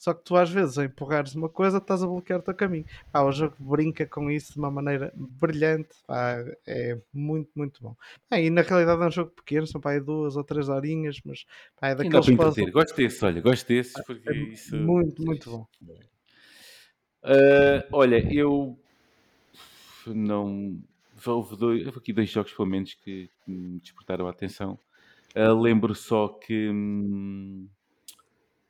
Só 0.00 0.14
que 0.14 0.24
tu 0.24 0.34
às 0.34 0.48
vezes 0.48 0.78
a 0.78 0.86
empurrares 0.86 1.34
uma 1.34 1.50
coisa 1.50 1.76
estás 1.76 2.02
a 2.02 2.06
bloquear 2.06 2.40
o 2.40 2.42
teu 2.42 2.54
caminho. 2.54 2.86
Pá, 3.12 3.20
o 3.20 3.30
jogo 3.30 3.54
brinca 3.58 4.06
com 4.06 4.30
isso 4.30 4.54
de 4.54 4.58
uma 4.58 4.70
maneira 4.70 5.12
brilhante. 5.14 5.90
Pá, 6.06 6.42
é 6.66 6.98
muito, 7.12 7.50
muito 7.54 7.82
bom. 7.82 7.94
Pá, 8.26 8.40
e 8.40 8.48
na 8.48 8.62
realidade 8.62 9.02
é 9.02 9.06
um 9.06 9.10
jogo 9.10 9.30
pequeno, 9.32 9.66
são 9.66 9.78
pá, 9.78 9.98
duas 9.98 10.36
ou 10.36 10.42
três 10.42 10.70
horinhas, 10.70 11.20
mas 11.22 11.44
pá, 11.78 11.88
é 11.88 11.94
daqueles 11.96 12.24
puzzles 12.24 12.56
entreter. 12.56 12.72
Gosto 12.72 12.96
desses, 12.96 13.22
olha, 13.22 13.40
gosto 13.42 13.68
desses 13.68 14.04
porque 14.06 14.30
é 14.30 14.36
isso. 14.38 14.74
muito, 14.74 15.22
muito 15.22 15.50
bom. 15.50 15.66
Ah, 17.22 17.86
olha, 17.92 18.26
eu 18.34 18.78
não. 20.06 20.80
Houve, 21.26 21.56
dois, 21.58 21.84
houve 21.84 21.98
aqui 21.98 22.14
dois 22.14 22.30
jogos, 22.30 22.54
pelo 22.54 22.66
menos, 22.66 22.94
que, 22.94 23.28
me 23.46 23.78
despertaram 23.80 24.26
a 24.26 24.30
atenção. 24.30 24.78
Ah, 25.34 25.52
lembro 25.52 25.94
só 25.94 26.26
que. 26.26 26.70
hum, 26.70 27.68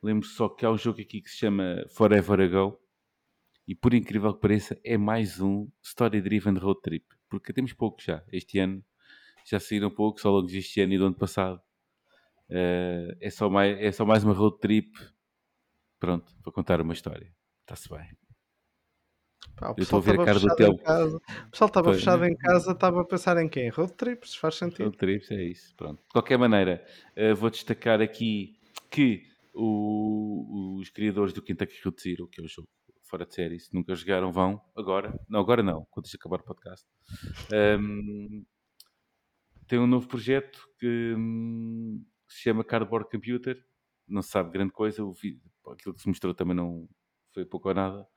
lembro 0.01 0.27
só 0.27 0.49
que 0.49 0.65
há 0.65 0.71
um 0.71 0.77
jogo 0.77 1.01
aqui 1.01 1.21
que 1.21 1.29
se 1.29 1.37
chama 1.37 1.85
Forever 1.89 2.39
Ago. 2.41 2.79
E 3.67 3.75
por 3.75 3.93
incrível 3.93 4.33
que 4.33 4.41
pareça, 4.41 4.79
é 4.83 4.97
mais 4.97 5.39
um 5.39 5.69
Story 5.83 6.21
Driven 6.21 6.55
Road 6.57 6.81
Trip. 6.81 7.05
Porque 7.29 7.53
temos 7.53 7.73
pouco 7.73 8.01
já. 8.01 8.23
Este 8.31 8.59
ano 8.59 8.83
já 9.45 9.59
saíram 9.59 9.89
poucos 9.89 10.25
ao 10.25 10.33
longo 10.33 10.47
deste 10.47 10.81
ano 10.81 10.93
e 10.93 10.97
do 10.97 11.05
ano 11.05 11.15
passado. 11.15 11.61
Ah, 12.49 13.15
é, 13.21 13.29
só 13.29 13.49
mais, 13.49 13.79
é 13.79 13.91
só 13.91 14.05
mais 14.05 14.23
uma 14.23 14.33
road 14.33 14.59
trip. 14.59 14.91
Pronto, 15.99 16.35
para 16.43 16.51
contar 16.51 16.81
uma 16.81 16.93
história. 16.93 17.33
Está-se 17.61 17.87
bem. 17.89 18.17
Pá, 19.55 19.73
Eu 19.77 19.83
estou 19.83 20.01
pessoal 20.01 20.01
a 20.01 20.05
ver 20.05 20.11
a 20.19 20.23
estava 20.23 20.25
cara 20.25 20.39
do 20.39 20.49
fechado 20.49 20.51
em 20.51 20.55
Telmo. 20.55 20.77
casa. 20.79 21.17
O 21.17 21.49
pessoal 21.51 21.67
estava 21.67 21.93
fechado 21.93 22.25
em 22.25 22.35
casa, 22.35 22.71
estava 22.71 23.01
a 23.01 23.05
pensar 23.05 23.37
em 23.37 23.47
quem? 23.47 23.69
Road 23.69 23.93
trips, 23.93 24.35
faz 24.35 24.55
sentido. 24.55 24.85
Road 24.85 24.97
trips, 24.97 25.31
é 25.31 25.43
isso. 25.43 25.73
Pronto. 25.75 26.01
De 26.03 26.09
qualquer 26.09 26.37
maneira, 26.37 26.85
eh, 27.15 27.33
vou 27.33 27.49
destacar 27.49 28.01
aqui 28.01 28.59
que 28.89 29.30
o- 29.53 30.77
os 30.79 30.89
criadores 30.89 31.33
do 31.33 31.41
Kentucky 31.41 31.79
Route 31.83 32.01
Zero, 32.01 32.27
que 32.27 32.41
é 32.41 32.43
o 32.43 32.47
jogo 32.47 32.67
fora 33.03 33.25
de 33.25 33.33
série, 33.33 33.59
se 33.59 33.73
nunca 33.73 33.93
jogaram, 33.95 34.31
vão 34.31 34.61
agora. 34.75 35.13
Não, 35.27 35.39
agora 35.39 35.61
não, 35.61 35.85
quando 35.91 36.05
isto 36.05 36.15
acabar 36.15 36.39
o 36.39 36.45
podcast. 36.45 36.87
Ahm, 37.53 38.43
tem 39.67 39.79
um 39.79 39.87
novo 39.87 40.07
projeto 40.07 40.59
que, 40.79 41.13
hum, 41.17 42.03
se 42.27 42.41
chama 42.43 42.63
Cardboard 42.63 43.09
Computer. 43.09 43.57
Não 44.07 44.21
se 44.21 44.29
sabe 44.29 44.51
grande 44.51 44.71
coisa. 44.73 45.03
O 45.03 45.13
vi- 45.13 45.41
aquilo 45.67 45.93
que 45.95 46.01
se 46.01 46.07
mostrou 46.07 46.33
também 46.33 46.55
não 46.55 46.87
foi 47.33 47.45
pouco 47.45 47.69
ou 47.69 47.75
nada. 47.75 48.07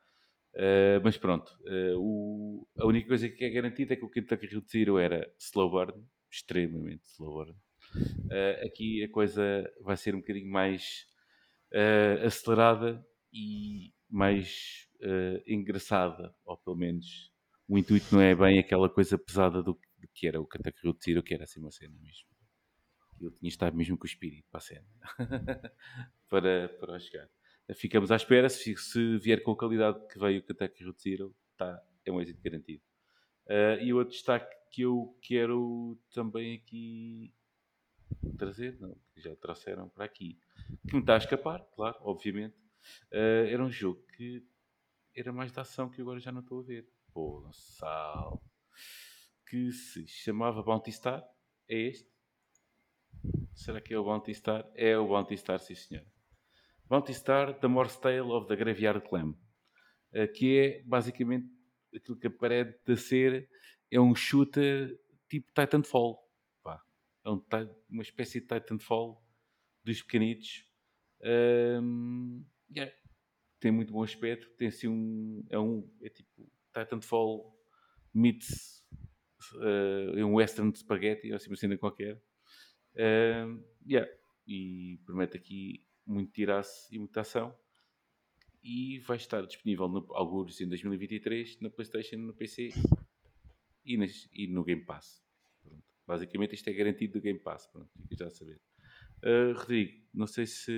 Uh, 0.57 1.03
mas 1.03 1.17
pronto, 1.19 1.51
uh, 1.63 1.99
o- 1.99 2.67
a 2.79 2.87
única 2.87 3.09
coisa 3.09 3.29
que 3.29 3.45
é 3.45 3.51
garantida 3.51 3.95
é 3.95 3.97
que 3.97 4.05
o 4.05 4.09
Kentucky 4.09 4.47
Route 4.55 4.71
Zero 4.71 4.99
era 4.99 5.29
slow 5.37 5.69
burn, 5.69 6.05
extremamente 6.31 7.05
slow 7.09 7.33
burn. 7.35 7.53
Uh, 8.27 8.65
aqui 8.67 9.03
a 9.03 9.11
coisa 9.11 9.43
vai 9.83 9.97
ser 9.97 10.15
um 10.15 10.19
bocadinho 10.21 10.49
mais 10.51 11.07
uh, 11.75 12.27
acelerada 12.27 13.05
e 13.33 13.93
mais 14.09 14.89
uh, 15.03 15.43
engraçada, 15.47 16.35
ou 16.45 16.57
pelo 16.57 16.77
menos 16.77 17.33
o 17.69 17.77
intuito 17.77 18.15
não 18.15 18.23
é 18.23 18.35
bem 18.35 18.59
aquela 18.59 18.89
coisa 18.89 19.19
pesada 19.19 19.63
do, 19.63 19.79
que 20.15 20.27
era 20.27 20.41
o 20.41 20.47
Kentucky 20.47 20.87
Route 20.87 21.05
Zero, 21.05 21.23
que 21.23 21.35
era 21.35 21.45
assim 21.45 21.61
uma 21.61 21.71
cena 21.71 21.95
mesmo. 22.01 22.27
Eu 23.21 23.31
tinha 23.31 23.49
estado 23.49 23.77
mesmo 23.77 23.97
com 23.97 24.05
o 24.05 24.07
espírito 24.07 24.47
para 24.51 24.59
a 24.59 24.61
cena, 24.61 24.87
para, 26.29 26.69
para 26.81 26.99
chegar 26.99 27.29
ficamos 27.73 28.11
à 28.11 28.17
espera. 28.17 28.49
Se, 28.49 28.77
se, 28.77 29.19
vier 29.19 29.43
com 29.43 29.53
a 29.53 29.57
qualidade 29.57 30.07
que 30.09 30.19
veio 30.19 30.41
o 30.41 30.43
Kentucky 30.43 30.85
Route 30.85 31.03
Zero, 31.03 31.35
tá, 31.57 31.83
é 32.05 32.13
um 32.13 32.21
êxito 32.21 32.43
garantido. 32.43 32.83
Uh, 33.47 33.83
e 33.83 33.93
outro 33.95 34.13
destaque 34.13 34.55
que 34.71 34.83
eu 34.83 35.17
quero 35.23 35.99
também 36.13 36.57
aqui 36.57 37.33
trazer, 38.33 38.79
não, 38.81 38.97
que 39.13 39.21
já 39.21 39.35
trouxeram 39.37 39.89
para 39.89 40.05
aqui, 40.05 40.39
que 40.89 40.95
me 40.95 41.01
está 41.01 41.15
a 41.15 41.19
escapar, 41.19 41.65
claro, 41.75 41.97
obviamente, 42.01 42.57
uh, 43.13 43.47
era 43.49 43.63
um 43.63 43.71
jogo 43.71 44.03
que 44.17 44.45
era 45.15 45.33
mais 45.33 45.53
de 45.53 45.61
ação 45.61 45.89
que 45.89 46.01
agora 46.01 46.19
já 46.19 46.33
não 46.33 46.41
estou 46.41 46.61
a 46.61 46.65
ver. 46.65 46.89
Pô, 47.13 47.49
sal. 47.53 48.43
Que 49.47 49.71
se 49.71 50.07
chamava 50.07 50.63
Bounty 50.63 50.91
Star. 50.91 51.25
É 51.69 51.79
este? 51.79 52.13
Será 53.55 53.81
que 53.81 53.95
é 53.95 53.99
o 53.99 54.05
Bounty 54.05 54.35
Star? 54.35 54.69
É 54.75 54.99
o 54.99 55.07
Bounty 55.07 55.37
Star, 55.37 55.61
sim 55.61 55.75
senhor. 55.75 56.05
Bounty 56.87 57.15
Star, 57.15 57.59
The 57.59 57.69
Morse 57.69 58.01
Tale 58.01 58.33
of 58.33 58.49
the 58.49 58.57
Graveyard 58.57 59.09
Clam, 59.09 59.31
uh, 59.31 60.33
que 60.35 60.59
é 60.59 60.83
basicamente 60.83 61.49
aquilo 61.95 62.19
que 62.19 62.27
aparenta 62.27 62.97
ser 62.97 63.49
é 63.91 64.01
um 64.01 64.15
shooter 64.15 64.99
tipo 65.29 65.53
Titanfall. 65.55 66.19
É 67.25 67.31
um, 67.31 67.43
uma 67.89 68.03
espécie 68.03 68.41
de 68.41 68.47
Titanfall 68.47 69.25
dos 69.83 70.03
pequenitos. 70.03 70.67
Um, 71.23 72.45
yeah. 72.71 72.93
Tem 73.59 73.73
muito 73.73 73.93
bom 73.93 74.03
aspecto. 74.03 74.49
Tem 74.57 74.69
assim 74.69 74.89
um. 74.89 75.45
É, 75.49 75.59
um, 75.59 75.91
é 76.03 76.09
tipo 76.11 76.51
Titanfall 76.73 77.55
meets 78.13 78.85
uh, 79.55 80.25
um 80.25 80.35
western 80.35 80.75
spaghetti 80.77 81.31
ou 81.31 81.37
assim 81.37 81.49
uma 81.49 81.57
cena 81.57 81.79
qualquer. 81.79 82.17
Uh, 82.95 83.65
yeah. 83.87 84.11
E 84.47 85.01
promete 85.07 85.37
aqui 85.39 85.87
muito 86.07 86.33
tirasse 86.33 86.95
e 86.95 86.99
muita 86.99 87.23
ação. 87.23 87.57
E 88.63 88.99
vai 89.01 89.17
estar 89.17 89.43
disponível, 89.47 89.89
no, 89.89 90.07
alguns 90.15 90.61
em 90.61 90.69
2023, 90.69 91.61
na 91.61 91.71
PlayStation, 91.71 92.17
no 92.17 92.35
PC 92.35 92.71
e, 93.85 93.97
nas, 93.97 94.29
e 94.33 94.47
no 94.47 94.65
Game 94.65 94.85
Pass. 94.85 95.24
Basicamente, 96.07 96.55
isto 96.55 96.69
é 96.69 96.73
garantido 96.73 97.15
do 97.15 97.23
Game 97.23 97.39
Pass. 97.39 97.67
Pronto, 97.67 97.89
fica 98.09 98.17
já 98.17 98.27
a 98.27 98.31
saber. 98.31 98.61
Uh, 99.25 99.55
Rodrigo, 99.59 100.03
não 100.13 100.27
sei 100.27 100.47
se 100.47 100.73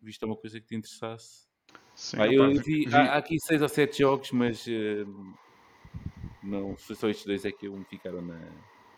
viste 0.00 0.22
alguma 0.22 0.40
coisa 0.40 0.60
que 0.60 0.66
te 0.66 0.76
interessasse. 0.76 1.48
Sim, 1.94 2.18
Ah, 2.20 2.26
eu 2.28 2.50
vi- 2.52 2.86
vi, 2.86 2.94
há, 2.94 3.14
há 3.14 3.16
aqui 3.16 3.38
seis 3.40 3.60
ou 3.62 3.68
sete 3.68 3.98
jogos, 3.98 4.30
mas 4.32 4.64
uh, 4.66 5.34
não, 6.42 6.76
só 6.76 7.08
estes 7.08 7.26
dois 7.26 7.44
é 7.44 7.50
que 7.52 7.68
me 7.68 7.84
ficaram 7.84 8.22
na, 8.22 8.38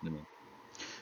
na 0.02 0.10
mente. 0.10 0.28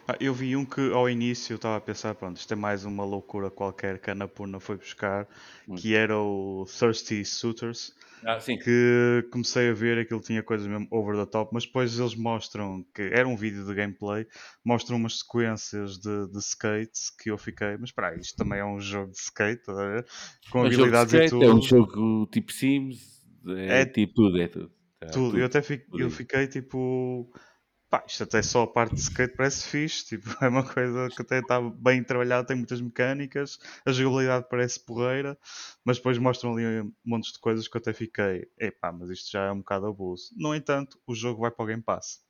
Ah, 0.06 0.16
eu 0.20 0.34
vi 0.34 0.54
um 0.56 0.64
que 0.64 0.80
ao 0.92 1.08
início 1.08 1.54
eu 1.54 1.56
estava 1.56 1.76
a 1.76 1.80
pensar, 1.80 2.14
pronto, 2.14 2.36
isto 2.36 2.52
é 2.52 2.56
mais 2.56 2.84
uma 2.84 3.04
loucura 3.04 3.50
qualquer 3.50 3.98
que 3.98 4.10
a 4.10 4.12
Annapurna 4.12 4.60
foi 4.60 4.76
buscar, 4.76 5.26
Hum. 5.68 5.76
que 5.76 5.94
era 5.94 6.16
o 6.18 6.66
Thirsty 6.66 7.24
Suitors, 7.24 7.94
Ah, 8.26 8.38
que 8.38 9.28
comecei 9.30 9.68
a 9.68 9.74
ver 9.74 9.98
aquilo 9.98 10.20
tinha 10.20 10.42
coisas 10.42 10.66
mesmo 10.66 10.86
over 10.90 11.14
the 11.16 11.26
top, 11.30 11.50
mas 11.52 11.66
depois 11.66 11.98
eles 11.98 12.14
mostram 12.14 12.84
que 12.94 13.02
era 13.12 13.28
um 13.28 13.36
vídeo 13.36 13.64
de 13.66 13.74
gameplay, 13.74 14.26
mostram 14.64 14.96
umas 14.96 15.18
sequências 15.18 15.98
de, 15.98 16.28
de 16.28 16.38
skates 16.38 17.10
que 17.10 17.30
eu 17.30 17.36
fiquei, 17.36 17.76
mas 17.76 17.90
espera 17.90 18.08
aí, 18.10 18.20
isto 18.20 18.36
também 18.36 18.58
é 18.60 18.64
um 18.64 18.80
jogo 18.80 19.10
de 19.12 19.18
skate, 19.18 19.70
a 19.70 19.74
ver? 19.74 20.06
com 20.50 20.58
É 20.58 20.62
um 20.62 20.66
habilidades 20.66 21.12
e 21.12 21.16
skate, 21.16 21.30
tudo. 21.30 21.44
é 21.44 21.52
um 21.54 21.60
jogo 21.62 22.26
tipo 22.32 22.52
Sims, 22.52 23.24
é, 23.48 23.82
É 23.82 23.86
tipo 23.86 24.14
tudo, 24.14 24.40
é 24.40 24.48
tudo. 24.48 24.70
Tá, 25.00 25.06
tudo. 25.08 25.38
Eu 25.38 25.46
até 25.46 25.60
fico- 25.60 25.84
tudo 25.90 26.02
eu 26.02 26.10
fiquei 26.10 26.46
tipo. 26.46 27.30
Pá, 27.94 28.02
isto 28.08 28.24
até 28.24 28.42
só 28.42 28.62
a 28.64 28.66
parte 28.66 28.96
de 28.96 29.00
skate 29.02 29.36
parece 29.36 29.68
fixe. 29.68 30.04
Tipo, 30.04 30.28
é 30.44 30.48
uma 30.48 30.64
coisa 30.64 31.08
que 31.14 31.22
até 31.22 31.38
está 31.38 31.60
bem 31.60 32.02
trabalhada, 32.02 32.44
tem 32.44 32.56
muitas 32.56 32.80
mecânicas, 32.80 33.56
a 33.86 33.92
jogabilidade 33.92 34.46
parece 34.50 34.80
porreira, 34.84 35.38
mas 35.84 35.98
depois 35.98 36.18
mostram 36.18 36.56
ali 36.56 36.90
montes 37.04 37.32
de 37.32 37.38
coisas 37.38 37.68
que 37.68 37.76
eu 37.76 37.80
até 37.80 37.92
fiquei. 37.92 38.48
Epá, 38.58 38.90
mas 38.90 39.10
isto 39.10 39.30
já 39.30 39.44
é 39.44 39.52
um 39.52 39.58
bocado 39.58 39.86
abuso. 39.86 40.32
No 40.36 40.52
entanto, 40.56 40.98
o 41.06 41.14
jogo 41.14 41.42
vai 41.42 41.52
para 41.52 41.62
o 41.62 41.66
Game 41.68 41.82
Pass. 41.82 42.20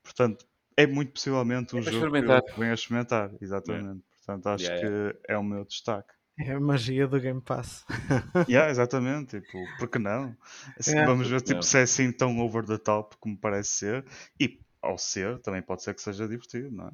Portanto, 0.00 0.46
é 0.76 0.86
muito 0.86 1.12
possivelmente 1.12 1.74
um 1.74 1.80
É 1.80 1.82
jogo 1.82 1.98
que 1.98 2.04
experimentar. 2.06 2.42
eu 2.46 2.56
venho 2.56 2.70
a 2.70 2.74
experimentar. 2.74 3.30
Exatamente. 3.40 4.04
Portanto, 4.24 4.46
acho 4.46 4.64
Yeah, 4.64 5.12
que 5.12 5.18
é 5.28 5.36
o 5.36 5.42
meu 5.42 5.64
destaque. 5.64 6.14
É 6.38 6.52
a 6.52 6.60
magia 6.60 7.08
do 7.08 7.18
Game 7.20 7.40
Pass. 7.40 7.84
Yeah, 8.48 8.70
exatamente, 8.70 9.40
tipo, 9.40 9.58
porque 9.78 9.98
não? 9.98 10.36
Assim, 10.78 10.96
É. 10.96 11.04
vamos 11.04 11.28
ver 11.28 11.40
tipo, 11.40 11.56
não? 11.56 11.62
se 11.62 11.78
é 11.78 11.82
assim 11.82 12.12
tão 12.12 12.38
over 12.38 12.64
the 12.64 12.78
top 12.78 13.16
como 13.18 13.36
parece 13.36 13.70
ser, 13.70 14.04
e 14.38 14.58
ao 14.82 14.96
ser, 14.98 15.38
também 15.40 15.62
pode 15.62 15.82
ser 15.82 15.94
que 15.94 16.00
seja 16.02 16.26
divertido, 16.28 16.70
não 16.70 16.88
é? 16.88 16.92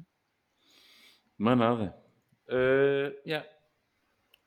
Não 1.37 1.51
há 1.51 1.55
nada. 1.55 1.97
Uh, 2.47 3.13
yeah. 3.27 3.47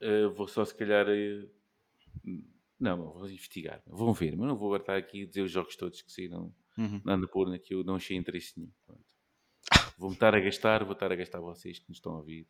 Uh, 0.02 0.32
vou 0.34 0.48
só 0.48 0.64
se 0.64 0.74
calhar. 0.74 1.06
uh, 1.06 1.50
não, 2.78 3.12
vou 3.12 3.28
investigar. 3.28 3.82
Vão 3.86 4.12
ver, 4.12 4.36
mas 4.36 4.48
não 4.48 4.56
vou 4.56 4.74
estar 4.76 4.96
aqui 4.96 5.22
a 5.22 5.26
dizer 5.26 5.42
os 5.42 5.50
jogos 5.50 5.76
todos 5.76 6.00
que 6.02 6.10
saíram 6.12 6.54
Uhum. 6.78 7.00
na 7.04 7.14
Annapurna 7.14 7.58
que 7.58 7.74
eu 7.74 7.84
não 7.84 7.96
achei 7.96 8.16
interesse 8.16 8.58
nenhum. 8.58 8.72
Vou-me 9.98 10.14
estar 10.14 10.34
a 10.34 10.40
gastar, 10.40 10.82
vou 10.82 10.94
estar 10.94 11.12
a 11.12 11.16
gastar 11.16 11.40
vocês 11.40 11.78
que 11.78 11.88
nos 11.90 11.98
estão 11.98 12.12
a 12.14 12.18
ouvir. 12.18 12.48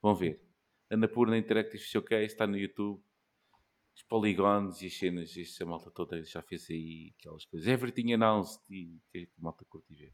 Vão 0.00 0.14
ver. 0.14 0.40
Annapurna 0.88 1.36
Interactive 1.36 1.82
Showcase 1.82 2.26
está 2.26 2.46
no 2.46 2.56
YouTube. 2.56 3.02
Os 3.94 4.02
polígonos 4.04 4.80
e 4.82 4.86
as 4.86 4.94
cenas, 4.98 5.36
esta 5.36 5.64
malta 5.66 5.90
toda 5.90 6.22
já 6.24 6.42
fez 6.42 6.68
aí 6.70 7.14
aquelas 7.18 7.44
coisas. 7.44 7.68
Everything 7.68 8.12
announced 8.14 8.60
e 8.70 8.98
que 9.10 9.28
a 9.38 9.42
malta 9.42 9.64
curte 9.68 9.94
ver. 9.94 10.12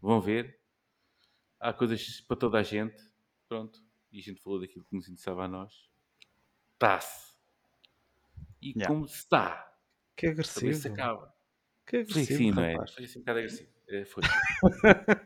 Vão 0.00 0.20
ver. 0.20 0.58
Há 1.58 1.72
coisas 1.72 2.20
para 2.22 2.36
toda 2.36 2.58
a 2.58 2.62
gente. 2.62 2.96
Pronto. 3.48 3.78
E 4.10 4.18
a 4.18 4.22
gente 4.22 4.40
falou 4.40 4.60
daquilo 4.60 4.84
que 4.84 4.94
nos 4.96 5.06
interessava 5.08 5.44
a 5.44 5.48
nós. 5.48 5.72
Está-se. 6.74 7.34
E 8.62 8.70
Yeah. 8.70 8.86
como 8.88 9.04
está, 9.06 9.74
Que 10.16 10.26
também 10.32 10.44
se 10.44 10.58
agressivo. 10.88 10.94
acaba. 10.94 11.34
Que 11.86 12.04
Foi 12.04 12.22
agressivo, 12.22 12.38
sim, 12.38 12.50
não 12.52 12.62
é? 12.62 12.74
Foi 12.88 13.04
assim 13.04 13.18
um 13.18 13.22
bocado 13.22 13.38
agressivo. 13.38 13.70
É, 13.88 14.04
Foi. 14.06 14.22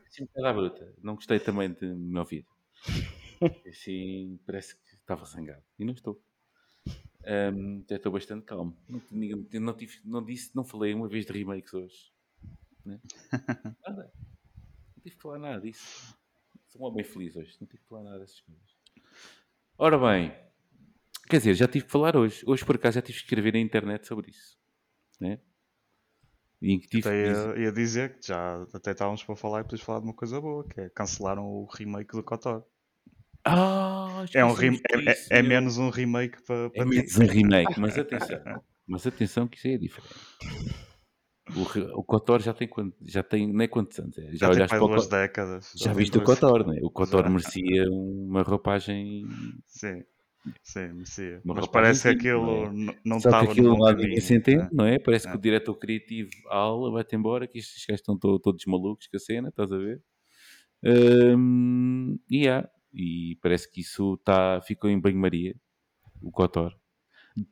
assim 0.06 0.22
um 0.22 0.26
bocado 0.26 0.46
à 0.46 0.52
bruta. 0.52 0.94
Não 1.02 1.14
gostei 1.14 1.38
também 1.38 1.72
de 1.72 1.86
me 1.86 2.18
ouvir. 2.18 2.46
Assim, 3.68 4.40
parece 4.46 4.74
que 4.76 4.94
estava 4.94 5.24
zangado. 5.26 5.62
E 5.78 5.84
não 5.84 5.92
estou. 5.92 6.22
Ahm, 7.26 7.80
até 7.84 7.96
estou 7.96 8.12
bastante 8.12 8.44
calmo. 8.44 8.76
Não, 8.88 9.00
não, 9.60 9.74
tive, 9.74 10.00
não 10.04 10.24
disse, 10.24 10.50
não 10.54 10.64
falei 10.64 10.92
uma 10.94 11.08
vez 11.08 11.24
de 11.26 11.32
remakes 11.32 11.72
hoje. 11.72 12.12
Né? 12.84 13.00
Nada. 13.86 14.12
Não 14.96 15.02
tive 15.02 15.16
que 15.16 15.22
falar 15.22 15.38
nada 15.38 15.60
disso. 15.60 16.16
Sou 16.68 16.82
um 16.82 16.84
homem 16.84 17.04
feliz 17.04 17.36
hoje. 17.36 17.56
Não 17.60 17.66
tive 17.66 17.82
que 17.82 17.88
falar 17.88 18.02
nada 18.04 18.18
dessas 18.20 18.40
coisas. 18.40 18.76
Ora 19.78 19.98
bem. 19.98 20.32
Quer 21.28 21.38
dizer, 21.38 21.54
já 21.54 21.66
tive 21.66 21.86
que 21.86 21.90
falar 21.90 22.16
hoje. 22.16 22.42
Hoje, 22.46 22.64
por 22.64 22.76
acaso, 22.76 22.96
já 22.96 23.02
tive 23.02 23.18
que 23.18 23.24
escrever 23.24 23.52
na 23.52 23.58
internet 23.58 24.06
sobre 24.06 24.30
isso. 24.30 24.58
Né? 25.20 25.40
E 26.60 26.72
em 26.72 26.80
que 26.80 26.88
tive 26.88 27.08
Até 27.08 27.22
que 27.22 27.28
dizer- 27.30 27.58
ia, 27.58 27.64
ia 27.64 27.72
dizer 27.72 28.18
que 28.18 28.26
já 28.26 28.62
até 28.72 28.92
estávamos 28.92 29.22
para 29.24 29.36
falar 29.36 29.60
e 29.60 29.62
depois 29.64 29.80
falar 29.80 30.00
de 30.00 30.06
uma 30.06 30.14
coisa 30.14 30.40
boa, 30.40 30.66
que 30.66 30.80
é 30.80 30.88
cancelaram 30.90 31.44
o 31.46 31.66
remake 31.66 32.12
do 32.14 32.22
KOTOR. 32.22 32.64
Ah, 33.46 34.24
É, 34.34 34.44
um 34.44 34.52
rem- 34.54 34.80
é- 34.90 35.10
é- 35.10 35.38
é 35.38 35.42
meu. 35.42 35.48
menos 35.50 35.76
um 35.78 35.90
remake 35.90 36.42
para, 36.44 36.66
É 36.66 36.68
para 36.70 36.86
menos 36.86 37.16
um 37.18 37.26
remake, 37.26 37.78
mas 37.78 37.98
atenção. 37.98 38.40
Mas 38.86 39.06
atenção 39.06 39.46
que 39.46 39.58
isso 39.58 39.66
aí 39.68 39.74
é 39.74 39.78
diferente. 39.78 40.14
O, 41.54 41.98
o 42.00 42.04
Kotor 42.04 42.40
já 42.40 42.54
tem 42.54 42.66
quanto, 42.66 42.96
já 43.02 43.22
tem, 43.22 43.46
nem 43.52 43.68
quantos 43.68 43.98
anos 43.98 44.16
é? 44.16 44.22
Já, 44.22 44.28
já 44.32 44.38
tem 44.38 44.56
olhaste 44.56 44.68
para 44.76 44.84
o 44.84 44.88
duas 44.88 45.06
décadas. 45.08 45.72
Já 45.76 45.92
viste 45.92 46.16
o 46.16 46.24
Kotor, 46.24 46.66
né? 46.66 46.78
O 46.82 46.90
Kotor 46.90 47.22
Já. 47.24 47.28
merecia 47.28 47.84
uma 47.90 48.42
roupagem. 48.42 49.24
Sim, 49.66 50.02
sim, 50.62 50.88
merecia. 50.94 51.40
Uma 51.44 51.54
Mas 51.54 51.66
parece 51.68 52.02
que 52.02 52.08
aquilo 52.08 52.72
não 53.04 53.16
é? 53.16 53.18
estava 53.18 53.44
aquilo 53.44 53.78
caminho. 53.78 53.96
ninguém 54.08 54.20
se 54.20 54.34
entende, 54.34 54.62
né? 54.62 54.68
não 54.72 54.86
é? 54.86 54.98
Parece 54.98 55.26
que 55.26 55.34
É. 55.34 55.36
o 55.36 55.40
diretor 55.40 55.74
criativo, 55.76 56.30
a 56.50 56.56
aula, 56.56 56.90
vai-te 56.90 57.14
embora, 57.14 57.46
que 57.46 57.58
estes 57.58 57.84
gajos 57.86 58.00
estão 58.00 58.18
to- 58.18 58.38
todos 58.40 58.64
malucos 58.66 59.06
com 59.06 59.16
a 59.16 59.20
cena, 59.20 59.50
estás 59.50 59.70
a 59.70 59.76
ver? 59.76 60.00
Hum, 60.82 62.18
e 62.30 62.48
há. 62.48 62.68
E 62.94 63.36
parece 63.42 63.70
que 63.70 63.80
isso 63.82 64.16
tá, 64.18 64.60
ficou 64.62 64.90
em 64.90 65.00
banho-maria, 65.00 65.56
o 66.22 66.30
Kotor. 66.32 66.78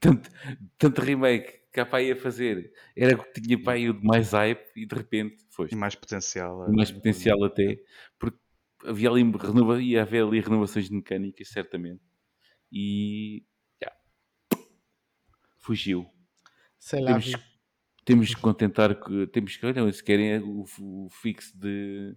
Tanto, 0.00 0.30
tanto 0.78 1.00
remake 1.00 1.60
que 1.72 1.80
a 1.80 1.86
pai 1.86 2.06
ia 2.08 2.16
fazer 2.16 2.72
era 2.96 3.16
que 3.16 3.40
tinha 3.40 3.60
pai 3.62 3.88
o 3.88 3.94
de 3.94 4.04
mais 4.04 4.32
hype 4.32 4.64
e 4.76 4.86
de 4.86 4.94
repente 4.94 5.44
foi 5.50 5.70
E 5.70 5.74
mais 5.76 5.94
potencial. 5.94 6.66
é. 6.68 6.72
mais 6.72 6.90
potencial 6.90 7.42
até, 7.44 7.82
porque 8.18 8.38
havia 8.84 9.10
ali 9.10 9.22
renova, 9.22 9.82
ia 9.82 10.02
haver 10.02 10.24
ali 10.24 10.40
renovações 10.40 10.88
de 10.88 10.94
mecânicas, 10.94 11.48
certamente. 11.48 12.02
E 12.72 13.44
já. 13.82 13.92
fugiu. 15.58 16.06
Sei 16.78 17.00
lá, 17.00 17.18
Temos, 17.18 17.24
vi. 17.24 17.32
temos 18.04 18.34
que 18.34 18.40
contentar 18.40 19.00
que 19.00 19.26
temos 19.28 19.56
que 19.56 19.66
olha, 19.66 19.92
se 19.92 20.02
querem 20.04 20.38
o, 20.40 20.64
o 20.80 21.08
fixo 21.10 21.56
de 21.58 22.16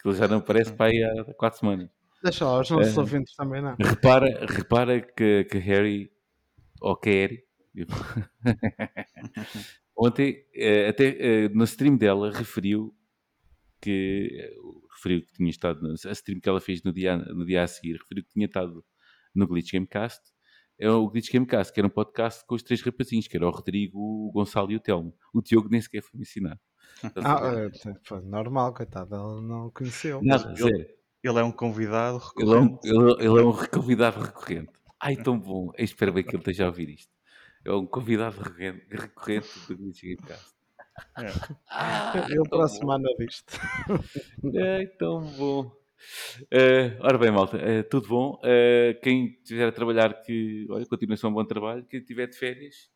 Que 0.00 0.08
ele 0.08 0.16
já 0.16 0.28
não 0.28 0.38
aparece 0.38 0.72
para 0.72 0.90
aí 0.90 1.02
há 1.02 1.34
quatro 1.34 1.58
semanas. 1.58 1.90
Deixa 2.22 2.44
lá, 2.44 2.60
os 2.60 2.70
nossos 2.70 2.96
É. 2.96 3.00
ouvintes 3.00 3.34
também 3.34 3.60
não. 3.62 3.74
Repara, 3.78 4.46
repara 4.46 5.00
que, 5.00 5.44
que 5.44 5.58
Harry, 5.58 6.12
ou 6.80 6.96
Carrie, 6.96 7.44
ontem, 9.96 10.44
eh, 10.54 10.88
até 10.88 11.44
eh, 11.44 11.48
no 11.50 11.64
stream 11.64 11.96
dela, 11.96 12.30
referiu 12.32 12.94
que, 13.80 14.52
referiu 14.94 15.22
que 15.22 15.32
tinha 15.32 15.50
estado, 15.50 15.86
a 16.06 16.10
stream 16.12 16.40
que 16.40 16.48
ela 16.48 16.60
fez 16.60 16.82
no 16.82 16.92
dia, 16.92 17.16
no 17.16 17.44
dia 17.44 17.62
a 17.62 17.66
seguir, 17.66 17.94
referiu 17.98 18.24
que 18.24 18.30
tinha 18.32 18.46
estado 18.46 18.84
no 19.34 19.46
Glitch 19.46 19.72
Gamecast. 19.72 20.20
É 20.78 20.90
o 20.90 21.08
Glitch 21.08 21.30
Gamecast, 21.32 21.72
que 21.72 21.80
era 21.80 21.86
um 21.86 21.90
podcast 21.90 22.44
com 22.46 22.54
os 22.54 22.62
três 22.62 22.80
rapazinhos, 22.82 23.28
que 23.28 23.36
era 23.36 23.46
o 23.46 23.50
Rodrigo, 23.50 23.98
o 23.98 24.30
Gonçalo 24.32 24.72
e 24.72 24.76
o 24.76 24.80
Telmo. 24.80 25.14
O 25.34 25.42
Diogo 25.42 25.68
nem 25.70 25.80
sequer 25.80 26.02
foi 26.02 26.18
me 26.18 26.22
ensinar. 26.22 26.58
Estás 27.04 27.24
a 27.26 27.32
Ah, 27.34 27.50
ver? 27.54 27.70
é, 27.86 27.94
foi 28.02 28.20
normal, 28.22 28.72
coitado, 28.74 29.14
ela 29.14 29.40
não 29.42 29.70
conheceu. 29.70 30.20
Nada, 30.22 30.48
ele- 30.50 30.56
zero. 30.78 31.00
Ele 31.22 31.38
é 31.38 31.44
um 31.44 31.52
convidado 31.52 32.18
Ele 32.38 32.50
é, 32.50 32.54
um, 32.56 32.62
recorrente. 32.62 32.88
ele, 32.88 33.12
ele 33.28 33.40
é 33.40 33.44
um 33.44 33.52
convidado 33.66 34.20
recorrente. 34.20 34.72
Ai, 34.98 35.16
tão 35.16 35.38
bom. 35.38 35.70
Eu 35.76 35.84
espero 35.84 36.14
bem 36.14 36.24
que 36.24 36.30
ele 36.30 36.38
esteja 36.38 36.64
a 36.64 36.68
ouvir 36.68 36.88
isto. 36.88 37.12
É 37.62 37.70
um 37.72 37.84
convidado 37.86 38.40
recorrente, 38.40 38.86
recorrente 38.90 39.48
do 39.68 39.76
Glitch 39.76 40.02
Gamecast. 40.02 40.50
Ah, 41.68 42.26
Ele 42.28 42.48
para 42.48 42.64
a 42.64 42.68
semana 42.68 43.08
disto. 43.18 43.58
Ai, 44.56 44.86
tão 44.86 45.22
bom. 45.32 45.80
Eh, 46.50 46.96
ora 47.00 47.18
bem, 47.18 47.30
malta, 47.30 47.58
eh, 47.58 47.82
tudo 47.82 48.08
bom. 48.08 48.40
Eh, 48.42 48.98
quem 49.02 49.36
estiver 49.42 49.68
a 49.68 49.72
trabalhar, 49.72 50.22
que 50.22 50.66
olha, 50.70 50.86
continuação 50.86 51.30
um 51.30 51.34
bom 51.34 51.44
trabalho. 51.44 51.84
Quem 51.84 52.00
estiver 52.00 52.26
de 52.26 52.36
férias, 52.36 52.90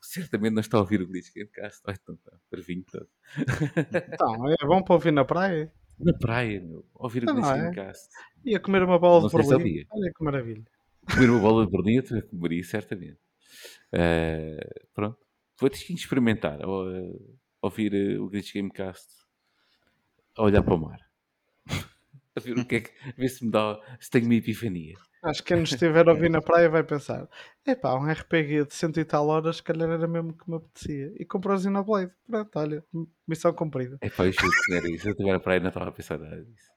certamente 0.00 0.52
não 0.54 0.60
está 0.60 0.76
a 0.78 0.80
ouvir 0.80 1.00
o 1.02 1.06
Glitch 1.06 1.32
Gamecast. 1.34 1.82
Ai, 1.86 1.94
então 2.00 2.16
tá, 2.16 2.32
parvinho 2.50 2.84
todo. 2.90 3.08
Então, 4.14 4.48
é 4.48 4.66
bom 4.66 4.82
para 4.82 4.94
ouvir 4.94 5.12
na 5.12 5.24
praia. 5.24 5.72
Na 5.98 6.12
praia, 6.16 6.60
meu. 6.60 6.84
Ouvir 6.94 7.24
o 7.24 7.34
Glitch 7.34 7.48
é? 7.48 7.92
E 8.44 8.54
a 8.54 8.60
comer 8.60 8.82
uma 8.82 8.98
bola 8.98 9.22
Não 9.22 9.28
de 9.28 9.54
é 9.54 9.58
Berlim. 9.58 9.86
Olha 9.90 10.12
que 10.16 10.24
maravilha. 10.24 10.64
comer 11.12 11.30
uma 11.30 11.40
bola 11.40 11.66
de 11.66 11.72
Berlim, 11.72 12.02
eu 12.10 12.22
comeria 12.28 12.62
certamente. 12.62 13.18
Pronto. 14.94 15.25
Vou 15.58 15.70
ter 15.70 15.78
que 15.78 15.92
experimentar 15.94 16.64
ou, 16.66 16.90
eh, 16.94 17.12
ouvir 17.62 17.94
eh, 17.94 18.18
o 18.18 18.28
Glitch 18.28 18.54
Gamecast 18.54 19.06
a 20.36 20.42
olhar 20.42 20.62
para 20.62 20.74
o 20.74 20.78
mar. 20.78 20.98
a 22.36 22.40
ver 22.40 22.58
o 22.58 22.66
que 22.66 22.76
é 22.76 22.80
que. 22.80 22.90
a 23.08 23.12
ver 23.16 23.28
se 23.28 23.44
me 23.44 23.50
dá. 23.50 23.80
se 24.00 24.10
tenho 24.10 24.26
uma 24.26 24.34
epifania. 24.34 24.96
Acho 25.24 25.42
que 25.42 25.48
quem 25.48 25.60
nos 25.60 25.72
estiver 25.72 26.06
a 26.06 26.12
ouvir 26.12 26.30
na 26.30 26.40
praia 26.42 26.68
vai 26.68 26.84
pensar: 26.84 27.28
epá, 27.66 27.94
um 27.98 28.06
RPG 28.10 28.66
de 28.66 28.74
cento 28.74 29.00
e 29.00 29.04
tal 29.04 29.26
horas, 29.28 29.56
se 29.56 29.62
calhar 29.62 29.88
era 29.90 30.06
mesmo 30.06 30.34
que 30.36 30.48
me 30.48 30.56
apetecia. 30.56 31.12
E 31.18 31.24
comprou 31.24 31.56
o 31.56 31.58
Xenoblade. 31.58 32.12
Pronto, 32.26 32.58
olha, 32.58 32.84
missão 33.26 33.52
cumprida. 33.52 33.98
É 34.02 34.10
pá, 34.10 34.26
eu 34.26 34.32
que 34.32 34.74
era 34.74 34.88
isso. 34.90 35.08
Eu 35.08 35.12
estive 35.12 35.32
na 35.32 35.40
praia 35.40 35.58
não 35.60 35.68
estava 35.68 35.88
a 35.88 35.92
pensar 35.92 36.18
nada 36.18 36.44
disso. 36.44 36.70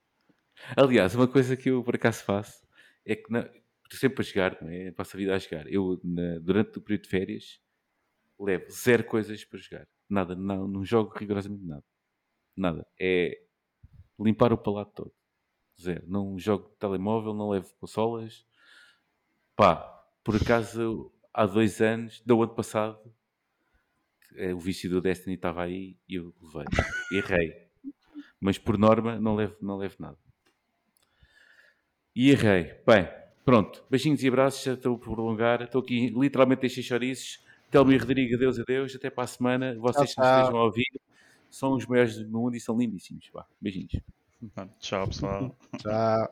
Aliás, 0.75 1.13
uma 1.15 1.27
coisa 1.27 1.55
que 1.55 1.69
eu 1.69 1.83
por 1.83 1.95
acaso 1.95 2.23
faço 2.23 2.65
é 3.05 3.15
que 3.15 3.31
não, 3.31 3.41
estou 3.41 3.99
sempre 3.99 4.21
a 4.21 4.25
jogar, 4.25 4.57
não 4.61 4.69
é? 4.69 4.91
Passo 4.91 5.15
a 5.15 5.19
vida 5.19 5.35
a 5.35 5.39
jogar. 5.39 5.71
Eu, 5.71 5.99
na- 6.03 6.39
durante 6.39 6.77
o 6.77 6.81
período 6.81 7.03
de 7.03 7.09
férias, 7.09 7.59
levo 8.39 8.69
zero 8.71 9.03
coisas 9.03 9.43
para 9.43 9.59
jogar. 9.59 9.87
Nada, 10.09 10.35
não, 10.35 10.67
não 10.67 10.83
jogo 10.83 11.13
rigorosamente 11.15 11.63
nada. 11.65 11.83
Nada. 12.55 12.87
É 12.99 13.41
limpar 14.19 14.51
o 14.53 14.57
palato 14.57 14.91
todo. 15.03 15.13
Zero. 15.79 16.03
Não 16.07 16.37
jogo 16.37 16.69
telemóvel, 16.79 17.33
não 17.33 17.49
levo 17.49 17.73
consolas. 17.79 18.45
Pá, 19.55 19.77
por 20.23 20.35
acaso, 20.35 21.11
há 21.33 21.45
dois 21.45 21.81
anos, 21.81 22.21
do 22.25 22.41
ano 22.41 22.53
passado, 22.53 22.99
eh, 24.35 24.53
o 24.53 24.59
vício 24.59 24.89
do 24.89 25.01
Destiny 25.01 25.35
estava 25.35 25.63
aí 25.63 25.97
e 26.07 26.15
eu 26.15 26.33
levei. 26.41 26.65
Errei. 27.11 27.69
Mas 28.39 28.57
por 28.57 28.77
norma, 28.77 29.19
não 29.19 29.35
levo, 29.35 29.55
não 29.61 29.77
levo 29.77 29.95
nada. 29.99 30.17
E 32.15 32.31
errei. 32.31 32.73
Bem, 32.85 33.07
pronto. 33.45 33.83
Beijinhos 33.89 34.23
e 34.23 34.27
abraços. 34.27 34.63
Já 34.63 34.73
estou 34.73 34.97
por 34.97 35.13
prolongar. 35.13 35.61
Estou 35.61 35.81
aqui 35.81 36.09
literalmente 36.09 36.65
a 36.65 36.67
encher 36.67 36.83
chouriços. 36.83 37.39
Telmo 37.69 37.91
e 37.91 37.97
Rodrigo, 37.97 38.35
adeus, 38.35 38.59
adeus. 38.59 38.95
Até 38.95 39.09
para 39.09 39.23
a 39.23 39.27
semana. 39.27 39.75
Vocês 39.79 40.09
que 40.09 40.15
Tchau, 40.15 40.23
nos 40.23 40.31
tchau. 40.31 40.39
estejam 40.39 40.59
a 40.59 40.63
ouvir 40.63 41.01
são 41.49 41.73
os 41.73 41.85
maiores 41.85 42.17
do 42.17 42.29
mundo 42.29 42.55
e 42.55 42.59
são 42.59 42.77
lindíssimos. 42.77 43.29
Vá, 43.33 43.45
beijinhos. 43.59 43.99
Tchau, 44.79 45.07
pessoal. 45.07 45.55
Já. 45.83 46.29